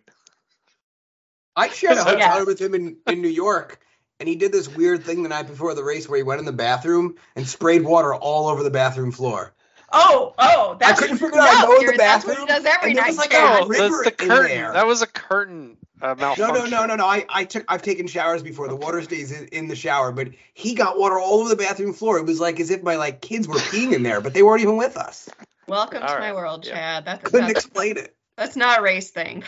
I 1.55 1.69
shared 1.69 1.97
a 1.97 2.03
hotel 2.03 2.19
Yeah. 2.19 2.43
with 2.43 2.59
him 2.59 2.75
in, 2.75 2.97
in 3.07 3.21
New 3.21 3.29
York, 3.29 3.79
and 4.19 4.27
he 4.27 4.35
did 4.35 4.51
this 4.51 4.67
weird 4.67 5.03
thing 5.03 5.23
the 5.23 5.29
night 5.29 5.47
before 5.47 5.73
the 5.73 5.83
race 5.83 6.07
where 6.07 6.17
he 6.17 6.23
went 6.23 6.39
in 6.39 6.45
the 6.45 6.51
bathroom 6.51 7.15
and 7.35 7.47
sprayed 7.47 7.83
water 7.83 8.13
all 8.13 8.47
over 8.47 8.63
the 8.63 8.69
bathroom 8.69 9.11
floor. 9.11 9.53
Oh 9.95 10.33
oh 10.37 10.77
that's 10.79 10.99
couldn't 10.99 11.17
figure 11.17 11.39
out 11.39 11.47
how 11.49 11.61
to 11.61 11.67
go 11.67 11.79
in 11.79 11.85
the 11.87 11.97
that's 11.97 12.25
what 12.25 12.37
he 12.37 12.45
does 12.45 12.65
every 12.65 12.89
and 12.89 12.97
there 12.97 13.03
night 13.03 13.07
was, 13.09 13.17
like, 13.17 13.31
No, 13.31 13.65
river 13.67 14.01
that's 14.03 14.03
the 14.03 14.11
curtain. 14.11 14.47
there. 14.57 14.73
That 14.73 14.85
was 14.85 15.01
a 15.01 15.07
curtain 15.07 15.77
uh, 16.01 16.07
No, 16.19 16.35
malfunction. 16.35 16.69
no, 16.71 16.81
no, 16.81 16.85
no, 16.85 16.95
no. 16.97 17.05
I, 17.05 17.25
I 17.29 17.45
took 17.45 17.63
I've 17.67 17.81
taken 17.81 18.07
showers 18.07 18.43
before. 18.43 18.67
The 18.67 18.75
water 18.75 19.01
stays 19.01 19.31
in, 19.31 19.47
in 19.47 19.67
the 19.67 19.75
shower, 19.75 20.11
but 20.11 20.29
he 20.53 20.75
got 20.75 20.99
water 20.99 21.17
all 21.19 21.39
over 21.39 21.49
the 21.49 21.55
bathroom 21.55 21.93
floor. 21.93 22.17
It 22.17 22.25
was 22.25 22.39
like 22.39 22.59
as 22.59 22.69
if 22.69 22.83
my 22.83 22.95
like 22.97 23.21
kids 23.21 23.47
were 23.47 23.55
peeing 23.55 23.93
in 23.93 24.03
there, 24.03 24.21
but 24.21 24.33
they 24.33 24.43
weren't 24.43 24.61
even 24.61 24.77
with 24.77 24.97
us. 24.97 25.29
welcome 25.67 26.01
to 26.01 26.07
All 26.07 26.19
my 26.19 26.27
right, 26.27 26.35
world 26.35 26.65
yeah. 26.65 26.73
chad 26.73 27.05
that's, 27.05 27.23
Couldn't 27.23 27.47
that's, 27.47 27.65
explain 27.65 27.97
it. 27.97 28.15
that's 28.37 28.55
not 28.55 28.79
a 28.79 28.81
race 28.81 29.11
thing 29.11 29.43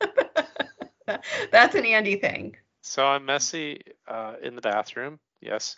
that's 1.52 1.74
an 1.74 1.84
andy 1.84 2.16
thing 2.16 2.56
So 2.82 3.06
I'm 3.06 3.24
messy 3.26 3.82
uh, 4.08 4.34
in 4.42 4.54
the 4.56 4.60
bathroom, 4.62 5.18
yes, 5.40 5.76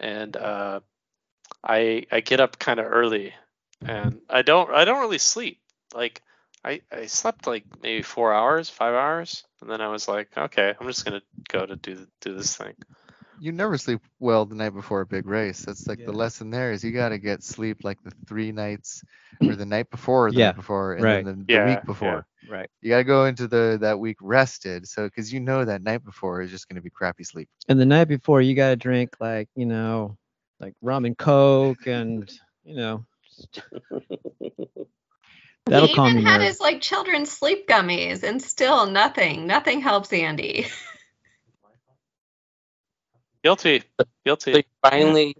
and 0.00 0.36
uh, 0.36 0.80
I 1.64 2.06
I 2.10 2.20
get 2.20 2.40
up 2.40 2.58
kind 2.58 2.80
of 2.80 2.86
early, 2.86 3.34
and 3.84 4.10
mm-hmm. 4.10 4.16
I 4.28 4.42
don't 4.42 4.70
I 4.70 4.84
don't 4.84 5.00
really 5.00 5.18
sleep. 5.18 5.60
Like 5.94 6.22
I 6.64 6.82
I 6.92 7.06
slept 7.06 7.46
like 7.46 7.64
maybe 7.82 8.02
four 8.02 8.32
hours, 8.32 8.68
five 8.70 8.94
hours, 8.94 9.44
and 9.60 9.70
then 9.70 9.80
I 9.80 9.88
was 9.88 10.08
like, 10.08 10.36
okay, 10.36 10.74
I'm 10.78 10.86
just 10.86 11.04
gonna 11.04 11.22
go 11.48 11.66
to 11.66 11.76
do 11.76 12.06
do 12.20 12.34
this 12.34 12.56
thing. 12.56 12.74
You 13.38 13.52
never 13.52 13.76
sleep 13.78 14.00
well 14.18 14.46
the 14.46 14.54
night 14.54 14.74
before 14.74 15.00
a 15.00 15.06
big 15.06 15.26
race. 15.26 15.64
That's 15.64 15.88
like 15.88 16.00
Yeah. 16.00 16.06
the 16.06 16.12
lesson 16.12 16.50
there 16.50 16.72
is 16.72 16.84
you 16.84 16.92
got 16.92 17.10
to 17.10 17.18
get 17.18 17.42
sleep 17.42 17.78
like 17.84 18.02
the 18.02 18.12
three 18.26 18.52
nights 18.52 19.02
or 19.46 19.54
the 19.56 19.66
night 19.66 19.90
before 19.90 20.26
or 20.28 20.32
the 20.32 20.40
Yeah, 20.40 20.40
night 20.40 20.56
before 20.56 20.94
and 20.94 21.04
right. 21.04 21.24
then 21.24 21.24
the, 21.24 21.46
the 21.58 21.58
Yeah, 21.58 21.66
yeah. 21.66 21.66
week 21.66 21.84
before. 21.84 22.26
Right. 22.48 22.70
You 22.80 22.90
got 22.90 22.98
to 22.98 23.04
go 23.04 23.24
into 23.26 23.48
the 23.48 23.78
that 23.80 23.98
week 23.98 24.16
rested. 24.20 24.86
So 24.88 25.04
because 25.06 25.32
you 25.32 25.40
know 25.40 25.64
that 25.64 25.82
night 25.82 26.04
before 26.04 26.42
is 26.42 26.50
just 26.50 26.68
going 26.68 26.76
to 26.76 26.82
be 26.82 26.90
crappy 26.90 27.24
sleep. 27.24 27.48
And 27.68 27.78
the 27.78 27.86
night 27.86 28.08
before, 28.08 28.40
you 28.40 28.54
got 28.54 28.70
to 28.70 28.76
drink 28.76 29.16
like, 29.20 29.48
you 29.54 29.66
know, 29.66 30.16
like 30.60 30.74
rum 30.82 31.04
and 31.04 31.16
coke 31.16 31.86
and, 31.86 32.30
you 32.64 32.76
know, 32.76 33.04
that'll 35.66 35.88
he 35.88 35.94
calm 35.94 36.08
even 36.08 36.22
your 36.22 36.30
had 36.30 36.38
nerves. 36.38 36.48
his 36.48 36.60
like 36.60 36.80
children's 36.80 37.30
sleep 37.30 37.68
gummies 37.68 38.22
and 38.22 38.42
still 38.42 38.86
nothing 38.86 39.46
nothing 39.46 39.80
helps 39.80 40.12
andy 40.12 40.66
Guilty, 43.44 43.82
guilty. 44.26 44.52
you 44.52 44.62
finally, 44.82 45.36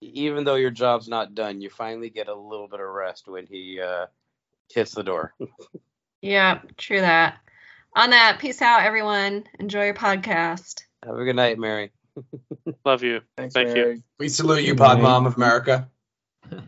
even 0.00 0.44
though 0.44 0.54
your 0.54 0.70
job's 0.70 1.08
not 1.08 1.34
done, 1.34 1.60
you 1.60 1.68
finally 1.68 2.08
get 2.08 2.28
a 2.28 2.34
little 2.34 2.68
bit 2.68 2.80
of 2.80 2.86
rest 2.88 3.26
when 3.26 3.44
he 3.46 3.80
uh, 3.80 4.06
hits 4.72 4.92
the 4.94 5.02
door. 5.02 5.34
Yeah, 6.22 6.60
true 6.78 7.02
that. 7.02 7.38
On 7.94 8.08
that, 8.08 8.38
peace 8.38 8.62
out, 8.62 8.80
everyone. 8.86 9.44
Enjoy 9.58 9.84
your 9.84 9.94
podcast. 9.94 10.84
Have 11.04 11.18
a 11.18 11.24
good 11.24 11.36
night, 11.36 11.58
Mary. 11.58 11.92
Love 12.84 13.02
you. 13.02 13.20
Thanks, 13.36 13.54
Thank 13.54 13.76
you. 13.76 14.02
We 14.18 14.28
salute 14.28 14.62
you, 14.62 14.74
Pod 14.74 15.00
Mom 15.00 15.26
of 15.26 15.36
America. 15.36 15.88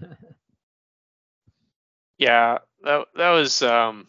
Yeah, 2.19 2.61
that 2.83 3.09
that 3.15 3.31
was 3.33 3.61
um 3.61 4.07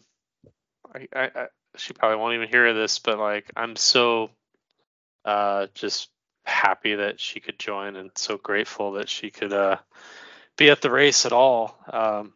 I, 0.94 1.08
I, 1.14 1.24
I 1.34 1.46
she 1.76 1.92
probably 1.92 2.16
won't 2.16 2.34
even 2.36 2.48
hear 2.48 2.72
this, 2.72 2.98
but 3.00 3.18
like 3.18 3.50
I'm 3.54 3.76
so 3.76 4.30
uh 5.26 5.66
just 5.74 6.08
happy 6.46 6.94
that 6.94 7.20
she 7.20 7.40
could 7.40 7.58
join 7.58 7.96
and 7.96 8.10
so 8.14 8.38
grateful 8.38 8.92
that 8.92 9.10
she 9.10 9.30
could 9.30 9.52
uh 9.52 9.76
be 10.56 10.70
at 10.70 10.80
the 10.80 10.90
race 10.90 11.26
at 11.26 11.34
all. 11.34 11.78
Um 11.92 12.32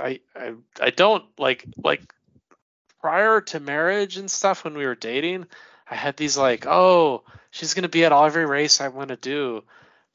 I 0.00 0.18
I 0.34 0.54
I 0.80 0.90
don't 0.90 1.24
like 1.38 1.64
like 1.76 2.02
prior 3.00 3.40
to 3.40 3.60
marriage 3.60 4.16
and 4.16 4.30
stuff 4.30 4.64
when 4.64 4.74
we 4.76 4.86
were 4.86 4.94
dating, 4.94 5.46
I 5.90 5.96
had 5.96 6.16
these 6.16 6.38
like, 6.38 6.66
oh, 6.66 7.24
she's 7.52 7.74
gonna 7.74 7.88
be 7.88 8.04
at 8.04 8.12
every 8.12 8.46
race 8.46 8.80
I 8.80 8.88
want 8.88 9.10
to 9.10 9.16
do. 9.16 9.62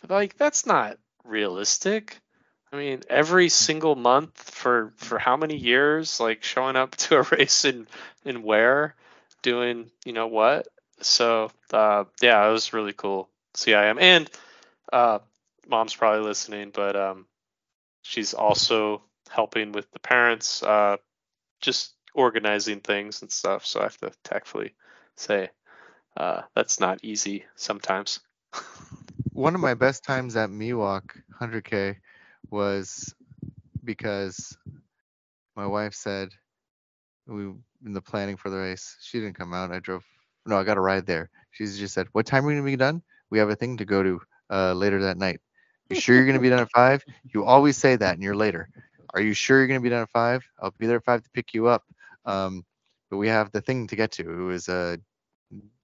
But 0.02 0.10
like 0.10 0.38
that's 0.38 0.66
not 0.66 0.98
realistic. 1.24 2.20
I 2.74 2.76
mean, 2.76 3.04
every 3.10 3.48
single 3.48 3.96
month 3.96 4.38
for 4.38 4.92
for 4.98 5.18
how 5.18 5.38
many 5.38 5.56
years? 5.56 6.20
Like 6.20 6.44
showing 6.44 6.76
up 6.76 6.96
to 6.98 7.18
a 7.18 7.22
race 7.32 7.64
in 7.64 7.88
in 8.26 8.44
where, 8.44 8.96
doing 9.42 9.90
you 10.04 10.12
know 10.12 10.28
what? 10.28 10.68
So 11.00 11.50
uh, 11.72 12.04
yeah, 12.22 12.46
it 12.46 12.52
was 12.52 12.74
really 12.74 12.94
cool. 12.94 13.30
CIM 13.56 14.02
and 14.02 14.30
uh, 14.92 15.20
mom's 15.68 15.96
probably 15.96 16.26
listening, 16.28 16.72
but 16.74 16.96
um, 16.96 17.26
she's 18.02 18.34
also 18.34 19.02
helping 19.30 19.72
with 19.72 19.90
the 19.92 20.00
parents, 20.00 20.64
uh, 20.64 20.98
just 21.62 21.94
organizing 22.14 22.80
things 22.82 23.22
and 23.22 23.32
stuff. 23.32 23.66
So 23.66 23.80
I 23.80 23.84
have 23.84 23.98
to 23.98 24.12
tactfully 24.24 24.74
say 25.16 25.50
uh, 26.18 26.42
that's 26.56 26.80
not 26.80 27.00
easy 27.04 27.46
sometimes. 27.56 28.20
One 29.34 29.56
of 29.56 29.62
my 29.62 29.76
best 29.76 30.04
times 30.04 30.36
at 30.36 30.50
Miwok 30.50 31.04
100K 31.40 31.98
was 32.50 33.14
because 33.84 34.58
my 35.56 35.66
wife 35.68 35.94
said 35.94 36.30
we 37.28 37.44
in 37.86 37.94
the 37.94 38.02
planning 38.02 38.38
for 38.38 38.50
the 38.50 38.58
race. 38.58 38.98
She 39.02 39.20
didn't 39.20 39.38
come 39.38 39.54
out. 39.54 39.72
I 39.72 39.80
drove. 39.80 40.04
No, 40.46 40.58
I 40.58 40.64
got 40.64 40.78
a 40.78 40.82
ride 40.82 41.06
there. 41.06 41.30
She 41.52 41.66
just 41.66 41.94
said, 41.94 42.08
"What 42.14 42.26
time 42.26 42.46
are 42.46 42.48
we 42.48 42.54
gonna 42.54 42.66
be 42.66 42.76
done? 42.76 43.02
We 43.30 43.40
have 43.40 43.50
a 43.50 43.56
thing 43.56 43.78
to 43.78 43.86
go 43.86 44.04
to 44.04 44.22
uh, 44.52 44.74
later 44.74 45.02
that 45.04 45.18
night. 45.18 45.42
You 45.90 45.96
sure 46.00 46.16
you're 46.16 46.26
gonna 46.26 46.40
be 46.40 46.50
done 46.50 46.60
at 46.60 46.72
five? 46.72 47.04
You 47.34 47.46
always 47.46 47.78
say 47.78 47.96
that, 47.96 48.14
and 48.14 48.24
you're 48.24 48.36
later. 48.36 48.70
Are 49.14 49.22
you 49.22 49.34
sure 49.34 49.60
you're 49.60 49.68
gonna 49.68 49.82
be 49.82 49.90
done 49.90 50.04
at 50.04 50.10
five? 50.10 50.44
I'll 50.62 50.74
be 50.78 50.88
there 50.88 50.98
at 50.98 51.06
five 51.06 51.24
to 51.24 51.30
pick 51.32 51.54
you 51.54 51.68
up. 51.68 51.84
Um, 52.26 52.66
but 53.10 53.18
we 53.18 53.28
have 53.28 53.52
the 53.52 53.62
thing 53.62 53.88
to 53.88 53.96
get 53.96 54.12
to. 54.14 54.30
It 54.30 54.44
was 54.46 54.68
a 54.70 55.00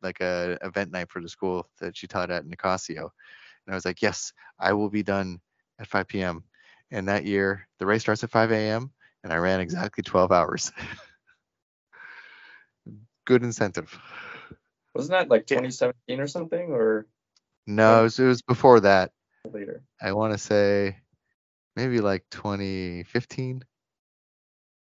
like 0.02 0.20
a 0.22 0.58
event 0.62 0.92
night 0.92 1.10
for 1.10 1.22
the 1.22 1.30
school 1.30 1.68
that 1.80 1.96
she 1.96 2.08
taught 2.08 2.32
at 2.32 2.46
Nicasio. 2.46 3.10
And 3.66 3.74
I 3.74 3.76
was 3.76 3.86
like, 3.86 4.02
yes, 4.02 4.34
I 4.60 4.74
will 4.74 4.90
be 4.90 5.04
done 5.04 5.40
at 5.80 5.88
5 5.88 6.08
p.m. 6.08 6.44
And 6.92 7.08
that 7.08 7.26
year, 7.26 7.68
the 7.80 7.86
race 7.86 8.02
starts 8.02 8.24
at 8.24 8.32
5 8.32 8.52
a.m. 8.52 8.92
and 9.24 9.32
I 9.34 9.38
ran 9.38 9.60
exactly 9.60 10.04
12 10.04 10.32
hours. 10.32 10.72
Good 13.26 13.44
incentive. 13.44 13.98
Wasn't 14.94 15.12
that 15.12 15.30
like 15.30 15.48
2017 15.48 16.20
or 16.20 16.28
something 16.28 16.72
or 16.72 17.08
No, 17.66 18.02
it 18.02 18.04
was, 18.04 18.20
it 18.20 18.26
was 18.26 18.42
before 18.42 18.82
that. 18.82 19.12
later? 19.52 19.82
I 20.02 20.12
want 20.12 20.34
to 20.34 20.38
say 20.38 20.98
maybe 21.76 22.02
like 22.02 22.26
2015, 22.30 23.64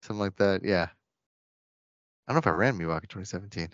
something 0.04 0.20
like 0.20 0.36
that. 0.38 0.64
Yeah. 0.64 0.88
I 2.28 2.34
don't 2.34 2.46
know 2.46 2.52
if 2.52 2.56
I 2.56 2.58
ran 2.58 2.78
Miwok 2.78 3.02
2017. 3.10 3.70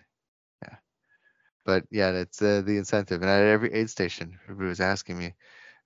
Yeah. 1.66 1.82
But 1.82 1.86
yeah, 1.92 2.12
that's 2.12 2.42
uh, 2.42 2.62
the 2.66 2.78
incentive. 2.78 3.22
And 3.22 3.30
at 3.30 3.42
every 3.44 3.74
aid 3.74 3.90
station, 3.90 4.38
everybody 4.46 4.70
was 4.70 4.82
asking 4.82 5.18
me, 5.20 5.34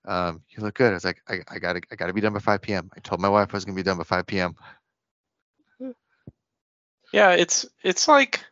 um, 0.06 0.42
"You 0.50 0.62
look 0.62 0.74
good." 0.74 0.90
I 0.90 0.94
was 0.94 1.04
like, 1.04 1.20
"I, 1.28 1.40
I 1.50 1.58
gotta, 1.58 1.80
I 1.90 1.96
gotta 1.96 2.12
be 2.14 2.20
done 2.20 2.34
by 2.34 2.40
5 2.40 2.72
p.m." 2.72 2.90
I 2.96 3.00
told 3.00 3.20
my 3.20 3.28
wife 3.28 3.48
I 3.52 3.56
was 3.56 3.64
gonna 3.64 3.76
be 3.76 3.82
done 3.82 3.98
by 3.98 4.04
5 4.04 4.40
p.m. 4.40 4.54
Yeah, 7.12 7.32
it's 7.32 7.66
it's 7.82 8.08
like 8.08 8.44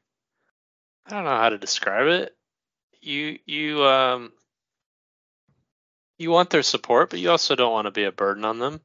I 1.07 1.11
don't 1.11 1.25
know 1.25 1.37
how 1.37 1.49
to 1.51 1.59
describe 1.59 2.07
it. 2.07 2.37
You 3.01 3.39
you 3.47 3.85
um 3.85 4.33
you 6.19 6.31
want 6.31 6.51
their 6.51 6.63
support, 6.63 7.11
but 7.11 7.19
you 7.19 7.31
also 7.31 7.55
don't 7.57 7.73
want 7.73 7.87
to 7.87 7.91
be 7.91 8.05
a 8.05 8.13
burden 8.13 8.45
on 8.45 8.59
them. 8.59 8.81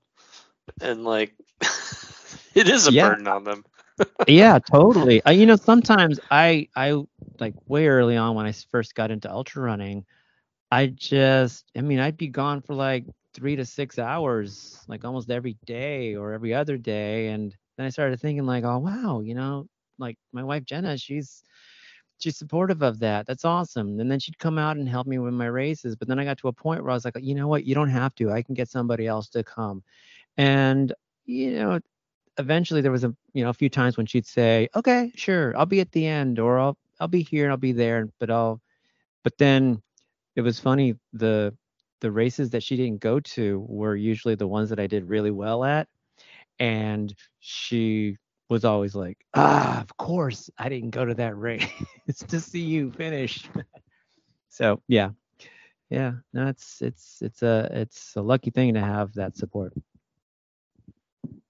And 0.81 1.03
like 1.03 1.33
it 2.55 2.67
is 2.69 2.87
a 2.87 2.91
Yeah. 2.91 3.15
burden 3.15 3.27
on 3.27 3.43
them. 3.43 3.65
yeah, 4.27 4.59
totally. 4.71 5.23
Uh, 5.25 5.31
you 5.31 5.45
know, 5.45 5.55
sometimes 5.55 6.19
I 6.31 6.67
I 6.75 6.93
like 7.43 7.55
way 7.67 7.87
early 7.87 8.17
on 8.17 8.35
when 8.35 8.45
I 8.47 8.53
first 8.71 8.95
got 8.95 9.11
into 9.11 9.31
ultra 9.31 9.63
running, 9.63 10.05
I 10.71 10.87
just 10.87 11.71
I 11.77 11.81
mean, 11.81 11.99
I'd 11.99 12.17
be 12.17 12.27
gone 12.29 12.61
for 12.61 12.75
like 12.75 13.05
3 13.35 13.55
to 13.57 13.65
6 13.65 13.99
hours 13.99 14.83
like 14.87 15.05
almost 15.05 15.31
every 15.31 15.57
day 15.65 16.15
or 16.15 16.33
every 16.33 16.53
other 16.53 16.77
day 16.77 17.29
and 17.29 17.55
then 17.77 17.87
I 17.87 17.89
started 17.89 18.19
thinking 18.21 18.45
like, 18.45 18.63
"Oh, 18.65 18.79
wow, 18.79 19.21
you 19.21 19.35
know, 19.35 19.67
like 19.99 20.17
my 20.33 20.43
wife 20.43 20.65
Jenna, 20.65 20.97
she's 20.97 21.43
she's 22.19 22.37
supportive 22.37 22.81
of 22.83 22.99
that. 22.99 23.25
That's 23.27 23.45
awesome." 23.45 23.99
And 23.99 24.09
then 24.11 24.19
she'd 24.19 24.39
come 24.39 24.57
out 24.59 24.77
and 24.77 24.87
help 24.89 25.07
me 25.07 25.19
with 25.19 25.33
my 25.33 25.47
races, 25.47 25.95
but 25.95 26.07
then 26.07 26.19
I 26.19 26.25
got 26.25 26.37
to 26.39 26.47
a 26.49 26.53
point 26.53 26.83
where 26.83 26.91
I 26.91 26.95
was 26.95 27.05
like, 27.05 27.15
"You 27.21 27.35
know 27.35 27.47
what? 27.47 27.65
You 27.65 27.75
don't 27.75 27.89
have 27.89 28.15
to. 28.15 28.31
I 28.31 28.41
can 28.43 28.55
get 28.55 28.69
somebody 28.69 29.07
else 29.07 29.29
to 29.29 29.43
come." 29.43 29.83
And 30.37 30.93
you 31.25 31.53
know, 31.55 31.79
eventually 32.39 32.81
there 32.81 32.91
was 32.91 33.03
a 33.03 33.15
you 33.33 33.43
know 33.43 33.49
a 33.49 33.53
few 33.53 33.69
times 33.69 33.97
when 33.97 34.05
she'd 34.07 34.25
say 34.25 34.67
okay 34.75 35.11
sure 35.15 35.55
i'll 35.57 35.65
be 35.67 35.81
at 35.81 35.91
the 35.91 36.05
end 36.07 36.39
or 36.39 36.59
i'll 36.59 36.77
i'll 36.99 37.07
be 37.07 37.23
here 37.23 37.43
and 37.45 37.51
i'll 37.51 37.57
be 37.57 37.71
there 37.71 38.07
but 38.19 38.29
i'll 38.29 38.61
but 39.23 39.37
then 39.37 39.81
it 40.35 40.41
was 40.41 40.59
funny 40.59 40.95
the 41.13 41.55
the 42.01 42.11
races 42.11 42.49
that 42.51 42.63
she 42.63 42.75
didn't 42.75 42.99
go 42.99 43.19
to 43.19 43.65
were 43.67 43.95
usually 43.95 44.35
the 44.35 44.47
ones 44.47 44.69
that 44.69 44.79
i 44.79 44.87
did 44.87 45.09
really 45.09 45.31
well 45.31 45.63
at 45.63 45.87
and 46.59 47.13
she 47.39 48.17
was 48.49 48.65
always 48.65 48.95
like 48.95 49.17
ah 49.33 49.81
of 49.81 49.95
course 49.97 50.49
i 50.57 50.69
didn't 50.69 50.91
go 50.91 51.05
to 51.05 51.15
that 51.15 51.35
race 51.37 51.67
to 52.27 52.39
see 52.39 52.61
you 52.61 52.91
finish 52.91 53.49
so 54.49 54.81
yeah 54.87 55.09
yeah 55.89 56.13
no 56.33 56.47
it's 56.47 56.81
it's 56.81 57.21
it's 57.21 57.41
a 57.41 57.69
it's 57.71 58.15
a 58.15 58.21
lucky 58.21 58.51
thing 58.51 58.73
to 58.73 58.81
have 58.81 59.13
that 59.13 59.35
support 59.37 59.73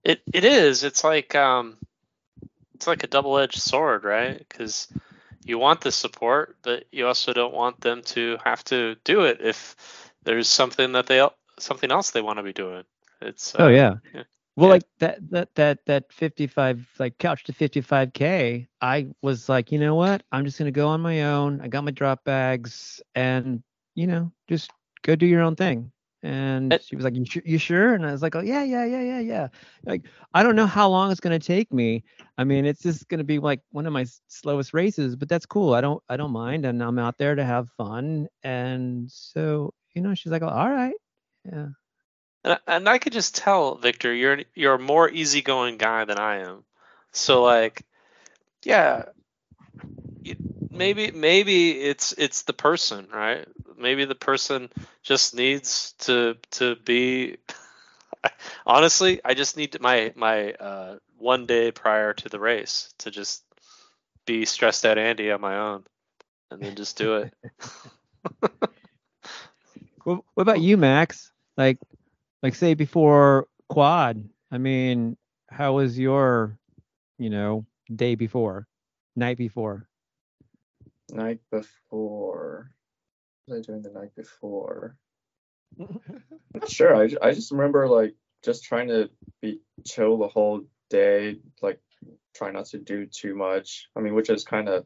It 0.03 0.21
it 0.33 0.43
is. 0.43 0.83
It's 0.83 1.03
like 1.03 1.33
um 1.35 1.77
it's 2.75 2.87
like 2.87 3.03
a 3.03 3.07
double-edged 3.07 3.59
sword, 3.61 4.03
right? 4.03 4.45
Cuz 4.49 4.87
you 5.45 5.59
want 5.59 5.81
the 5.81 5.91
support, 5.91 6.57
but 6.63 6.85
you 6.91 7.07
also 7.07 7.33
don't 7.33 7.53
want 7.53 7.81
them 7.81 8.01
to 8.03 8.37
have 8.43 8.63
to 8.65 8.95
do 9.03 9.21
it 9.23 9.41
if 9.41 9.75
there's 10.23 10.49
something 10.49 10.93
that 10.93 11.07
they 11.07 11.27
something 11.59 11.91
else 11.91 12.11
they 12.11 12.21
want 12.21 12.39
to 12.39 12.43
be 12.43 12.53
doing. 12.53 12.83
It's 13.21 13.55
Oh 13.59 13.67
uh, 13.67 13.69
yeah. 13.69 13.95
yeah. 14.13 14.23
Well, 14.57 14.69
Yeah. 14.69 14.71
like 14.71 14.83
that 14.99 15.29
that 15.31 15.55
that 15.55 15.85
that 15.87 16.13
55 16.13 16.87
like 16.99 17.17
couch 17.19 17.45
to 17.45 17.53
55k, 17.53 18.67
I 18.81 19.07
was 19.21 19.49
like, 19.49 19.71
you 19.71 19.79
know 19.79 19.95
what? 19.95 20.23
I'm 20.31 20.45
just 20.45 20.59
gonna 20.59 20.71
go 20.71 20.89
on 20.89 21.01
my 21.01 21.23
own. 21.23 21.61
I 21.61 21.69
got 21.69 21.85
my 21.85 21.91
drop 21.91 22.25
bags, 22.25 23.01
and 23.15 23.63
you 23.95 24.07
know, 24.07 24.31
just 24.49 24.71
go 25.03 25.15
do 25.15 25.27
your 25.27 25.41
own 25.43 25.55
thing. 25.55 25.92
And 26.23 26.79
she 26.81 26.95
was 26.95 27.05
like, 27.05 27.15
you, 27.15 27.25
you 27.45 27.59
sure? 27.59 27.93
And 27.95 28.05
I 28.05 28.13
was 28.13 28.23
like, 28.23 28.35
oh 28.35 28.41
yeah, 28.41 28.63
yeah, 28.63 28.85
yeah, 28.85 29.01
yeah, 29.01 29.19
yeah. 29.19 29.49
Like 29.85 30.03
I 30.33 30.43
don't 30.43 30.55
know 30.55 30.67
how 30.67 30.89
long 30.89 31.11
it's 31.11 31.21
gonna 31.21 31.39
take 31.39 31.73
me. 31.73 32.03
I 32.37 32.45
mean, 32.45 32.65
it's 32.65 32.81
just 32.81 33.09
gonna 33.09 33.25
be 33.25 33.39
like 33.39 33.61
one 33.71 33.87
of 33.87 33.93
my 33.93 34.05
slowest 34.29 34.73
races, 34.73 35.15
but 35.17 35.29
that's 35.29 35.47
cool. 35.47 35.73
I 35.75 35.81
don't 35.81 36.03
I 36.09 36.17
don't 36.17 36.31
mind, 36.33 36.65
and 36.65 36.83
I'm 36.83 36.99
out 36.99 37.17
there 37.19 37.35
to 37.35 37.45
have 37.45 37.69
fun. 37.77 38.29
And 38.43 39.11
so 39.11 39.73
you 39.95 40.01
know, 40.01 40.15
she's 40.15 40.31
like, 40.33 40.43
oh, 40.43 40.49
all 40.49 40.71
right, 40.71 40.95
yeah. 41.45 41.67
And, 42.45 42.53
I- 42.53 42.75
and 42.77 42.89
I 42.89 42.99
could 42.99 43.13
just 43.13 43.35
tell, 43.35 43.75
Victor, 43.75 44.13
you're 44.13 44.39
you're 44.55 44.75
a 44.75 44.79
more 44.79 45.09
easygoing 45.09 45.77
guy 45.77 46.05
than 46.05 46.19
I 46.19 46.37
am. 46.39 46.63
So 47.11 47.43
like, 47.43 47.83
yeah, 48.65 49.05
maybe 50.73 51.11
maybe 51.11 51.71
it's 51.71 52.13
it's 52.13 52.43
the 52.43 52.53
person, 52.53 53.07
right? 53.13 53.47
Maybe 53.77 54.05
the 54.05 54.15
person 54.15 54.69
just 55.01 55.35
needs 55.35 55.93
to 55.99 56.37
to 56.51 56.75
be. 56.75 57.37
Honestly, 58.65 59.19
I 59.23 59.33
just 59.33 59.57
need 59.57 59.79
my 59.81 60.13
my 60.15 60.53
uh, 60.53 60.97
one 61.17 61.45
day 61.45 61.71
prior 61.71 62.13
to 62.13 62.29
the 62.29 62.39
race 62.39 62.93
to 62.99 63.11
just 63.11 63.43
be 64.25 64.45
stressed 64.45 64.85
out 64.85 64.97
Andy 64.97 65.31
on 65.31 65.41
my 65.41 65.57
own, 65.57 65.83
and 66.51 66.61
then 66.61 66.75
just 66.75 66.97
do 66.97 67.15
it. 67.17 67.33
What, 70.03 70.23
what 70.33 70.41
about 70.41 70.61
you, 70.61 70.77
Max? 70.77 71.31
Like, 71.57 71.79
like 72.41 72.55
say 72.55 72.73
before 72.73 73.47
quad. 73.69 74.23
I 74.51 74.57
mean, 74.57 75.17
how 75.49 75.73
was 75.73 75.97
your, 75.97 76.57
you 77.17 77.29
know, 77.29 77.65
day 77.93 78.15
before, 78.15 78.67
night 79.15 79.37
before? 79.37 79.87
Night 81.13 81.39
before. 81.51 82.71
What 83.45 83.57
was 83.57 83.67
I 83.67 83.71
doing 83.71 83.81
the 83.83 83.91
night 83.91 84.15
before? 84.15 84.97
Not 85.77 86.69
sure. 86.69 86.95
I, 86.95 87.09
I 87.21 87.33
just 87.33 87.51
remember 87.51 87.87
like 87.87 88.15
just 88.43 88.63
trying 88.63 88.87
to 88.89 89.09
be 89.41 89.61
chill 89.85 90.17
the 90.17 90.27
whole 90.27 90.61
day, 90.89 91.37
like 91.61 91.79
try 92.35 92.51
not 92.51 92.65
to 92.67 92.77
do 92.77 93.05
too 93.05 93.35
much. 93.35 93.87
I 93.95 93.99
mean, 93.99 94.13
which 94.13 94.29
is 94.29 94.43
kind 94.43 94.67
of 94.67 94.85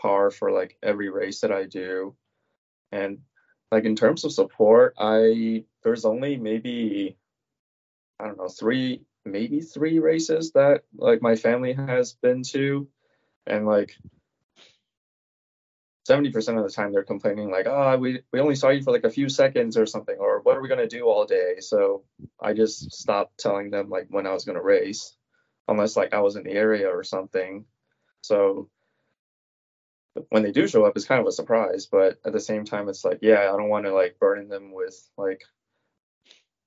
par 0.00 0.30
for 0.30 0.50
like 0.50 0.76
every 0.82 1.10
race 1.10 1.40
that 1.40 1.52
I 1.52 1.64
do. 1.64 2.16
And 2.92 3.18
like 3.70 3.84
in 3.84 3.96
terms 3.96 4.24
of 4.24 4.32
support, 4.32 4.94
I 4.98 5.64
there's 5.82 6.04
only 6.04 6.36
maybe 6.36 7.16
I 8.18 8.26
don't 8.26 8.38
know, 8.38 8.48
three 8.48 9.02
maybe 9.24 9.60
three 9.60 9.98
races 9.98 10.52
that 10.52 10.82
like 10.96 11.20
my 11.22 11.36
family 11.36 11.72
has 11.72 12.14
been 12.14 12.42
to. 12.44 12.88
And 13.46 13.66
like 13.66 13.96
70% 16.08 16.56
of 16.58 16.64
the 16.64 16.70
time 16.70 16.92
they're 16.92 17.02
complaining 17.02 17.50
like 17.50 17.66
ah 17.66 17.96
we, 17.96 18.20
we 18.32 18.40
only 18.40 18.54
saw 18.54 18.68
you 18.70 18.82
for 18.82 18.92
like 18.92 19.04
a 19.04 19.10
few 19.10 19.28
seconds 19.28 19.76
or 19.76 19.86
something 19.86 20.16
or 20.18 20.40
what 20.42 20.56
are 20.56 20.62
we 20.62 20.68
going 20.68 20.80
to 20.80 20.96
do 20.98 21.04
all 21.04 21.24
day? 21.24 21.56
So 21.60 22.04
i 22.40 22.52
just 22.52 22.92
stopped 22.92 23.38
telling 23.38 23.70
them 23.70 23.88
like 23.88 24.06
when 24.10 24.26
i 24.26 24.32
was 24.32 24.44
going 24.44 24.56
to 24.56 24.62
race 24.62 25.16
unless 25.68 25.96
like 25.96 26.14
i 26.14 26.20
was 26.20 26.36
in 26.36 26.44
the 26.44 26.52
area 26.52 26.88
or 26.88 27.02
something. 27.02 27.64
So 28.22 28.68
when 30.30 30.42
they 30.42 30.52
do 30.52 30.66
show 30.66 30.84
up 30.84 30.96
it's 30.96 31.04
kind 31.04 31.20
of 31.20 31.26
a 31.26 31.32
surprise 31.32 31.86
but 31.86 32.18
at 32.24 32.32
the 32.32 32.40
same 32.40 32.64
time 32.64 32.88
it's 32.88 33.04
like 33.04 33.18
yeah 33.22 33.40
i 33.40 33.56
don't 33.56 33.68
want 33.68 33.84
to 33.84 33.92
like 33.92 34.18
burden 34.18 34.48
them 34.48 34.72
with 34.72 34.96
like 35.18 35.42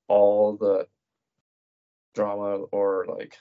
all 0.08 0.56
the 0.58 0.88
drama 2.13 2.58
or 2.71 3.06
like 3.08 3.38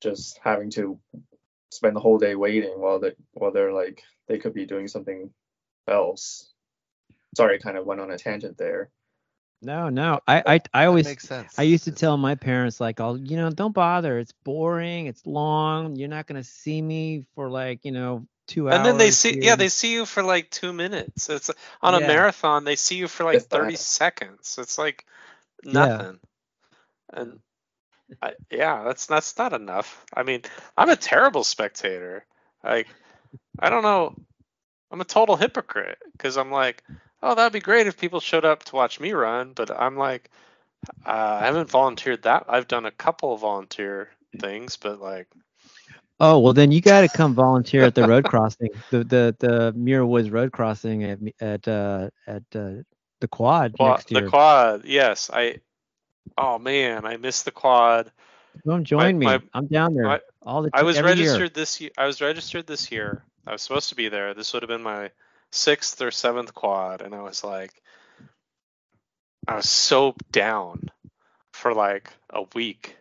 just 0.00 0.38
having 0.42 0.70
to 0.70 0.98
spend 1.72 1.96
the 1.96 2.00
whole 2.00 2.18
day 2.18 2.34
waiting 2.34 2.74
while 2.76 3.00
they 3.00 3.12
while 3.32 3.50
they're 3.50 3.72
like 3.72 4.02
they 4.28 4.38
could 4.38 4.54
be 4.54 4.66
doing 4.66 4.88
something 4.88 5.30
else. 5.88 6.52
Sorry, 7.36 7.56
I 7.56 7.58
kind 7.58 7.78
of 7.78 7.86
went 7.86 8.00
on 8.00 8.10
a 8.10 8.18
tangent 8.18 8.58
there. 8.58 8.90
No, 9.62 9.88
no. 9.88 10.20
I, 10.26 10.42
I, 10.44 10.60
I 10.74 10.84
always, 10.86 11.06
makes 11.06 11.26
sense. 11.26 11.58
I 11.58 11.62
used 11.62 11.84
to 11.84 11.92
tell 11.92 12.16
my 12.16 12.34
parents 12.34 12.80
like, 12.80 13.00
"I'll, 13.00 13.16
you 13.16 13.36
know, 13.36 13.48
don't 13.50 13.72
bother. 13.72 14.18
It's 14.18 14.32
boring. 14.44 15.06
It's 15.06 15.24
long. 15.24 15.96
You're 15.96 16.08
not 16.08 16.26
gonna 16.26 16.42
see 16.44 16.82
me 16.82 17.24
for 17.34 17.48
like, 17.48 17.84
you 17.84 17.92
know, 17.92 18.26
two 18.48 18.68
hours." 18.68 18.76
And 18.78 18.86
then 18.86 18.98
they 18.98 19.10
see, 19.12 19.38
yeah, 19.40 19.54
they 19.54 19.68
see 19.68 19.92
you 19.92 20.04
for 20.04 20.22
like 20.22 20.50
two 20.50 20.72
minutes. 20.72 21.30
It's 21.30 21.50
on 21.80 21.94
a 21.94 22.00
Yeah. 22.00 22.06
marathon, 22.08 22.64
they 22.64 22.76
see 22.76 22.96
you 22.96 23.08
for 23.08 23.24
like 23.24 23.36
If 23.36 23.48
that. 23.50 23.60
30 23.60 23.76
seconds. 23.76 24.58
It's 24.58 24.78
like 24.78 25.06
Yeah. 25.64 25.72
nothing. 25.72 26.18
And 27.12 27.38
I, 28.20 28.32
yeah, 28.50 28.84
that's 28.84 29.06
that's 29.06 29.36
not 29.38 29.52
enough. 29.52 30.04
I 30.14 30.22
mean, 30.22 30.42
I'm 30.76 30.90
a 30.90 30.96
terrible 30.96 31.44
spectator. 31.44 32.24
Like, 32.62 32.88
I 33.58 33.70
don't 33.70 33.82
know. 33.82 34.14
I'm 34.90 35.00
a 35.00 35.04
total 35.04 35.36
hypocrite 35.36 35.98
because 36.12 36.36
I'm 36.36 36.50
like, 36.50 36.84
oh, 37.22 37.34
that'd 37.34 37.52
be 37.52 37.60
great 37.60 37.86
if 37.86 37.98
people 37.98 38.20
showed 38.20 38.44
up 38.44 38.64
to 38.64 38.76
watch 38.76 39.00
me 39.00 39.12
run, 39.12 39.52
but 39.54 39.70
I'm 39.70 39.96
like, 39.96 40.28
uh, 41.06 41.38
I 41.40 41.46
haven't 41.46 41.70
volunteered 41.70 42.22
that. 42.22 42.44
I've 42.48 42.68
done 42.68 42.86
a 42.86 42.90
couple 42.90 43.32
of 43.32 43.40
volunteer 43.40 44.10
things, 44.38 44.76
but 44.76 45.00
like, 45.00 45.28
Oh 46.20 46.38
well, 46.38 46.52
then 46.52 46.70
you 46.70 46.80
got 46.80 47.00
to 47.00 47.08
come 47.08 47.34
volunteer 47.34 47.82
at 47.82 47.96
the 47.96 48.04
road 48.04 48.24
crossing, 48.28 48.68
the 48.90 49.02
the 49.02 49.36
the 49.40 49.72
Muir 49.72 50.06
Woods 50.06 50.30
road 50.30 50.52
crossing 50.52 51.02
at 51.02 51.20
me- 51.20 51.34
at 51.40 51.66
uh, 51.66 52.10
at 52.28 52.44
uh, 52.54 52.82
the 53.20 53.28
quad 53.28 53.72
quad, 53.72 53.96
next 53.96 54.08
the 54.08 54.22
quad, 54.22 54.84
yes, 54.84 55.30
I. 55.32 55.56
Oh 56.38 56.58
man, 56.58 57.04
I 57.04 57.16
missed 57.16 57.44
the 57.44 57.50
quad. 57.50 58.10
Come 58.66 58.84
join 58.84 59.18
me. 59.18 59.26
my- 59.26 59.42
I'm 59.54 59.66
down 59.66 59.94
there 59.94 60.04
my- 60.04 60.20
all 60.42 60.62
the 60.62 60.70
I 60.72 60.82
was 60.82 60.96
every 60.96 61.12
year. 61.12 61.24
registered 61.32 61.54
this 61.54 61.80
year. 61.80 61.90
I 61.96 62.06
was 62.06 62.20
registered 62.20 62.66
this 62.66 62.90
year. 62.90 63.24
I 63.46 63.52
was 63.52 63.62
supposed 63.62 63.88
to 63.88 63.94
be 63.94 64.08
there. 64.08 64.34
This 64.34 64.52
would 64.52 64.62
have 64.62 64.68
been 64.68 64.82
my 64.82 65.10
sixth 65.50 66.00
or 66.00 66.10
seventh 66.10 66.54
quad, 66.54 67.02
and 67.02 67.14
I 67.14 67.22
was 67.22 67.42
like, 67.42 67.82
I 69.48 69.56
was 69.56 69.68
so 69.68 70.14
down 70.30 70.90
for 71.52 71.74
like 71.74 72.10
a 72.30 72.44
week 72.54 72.96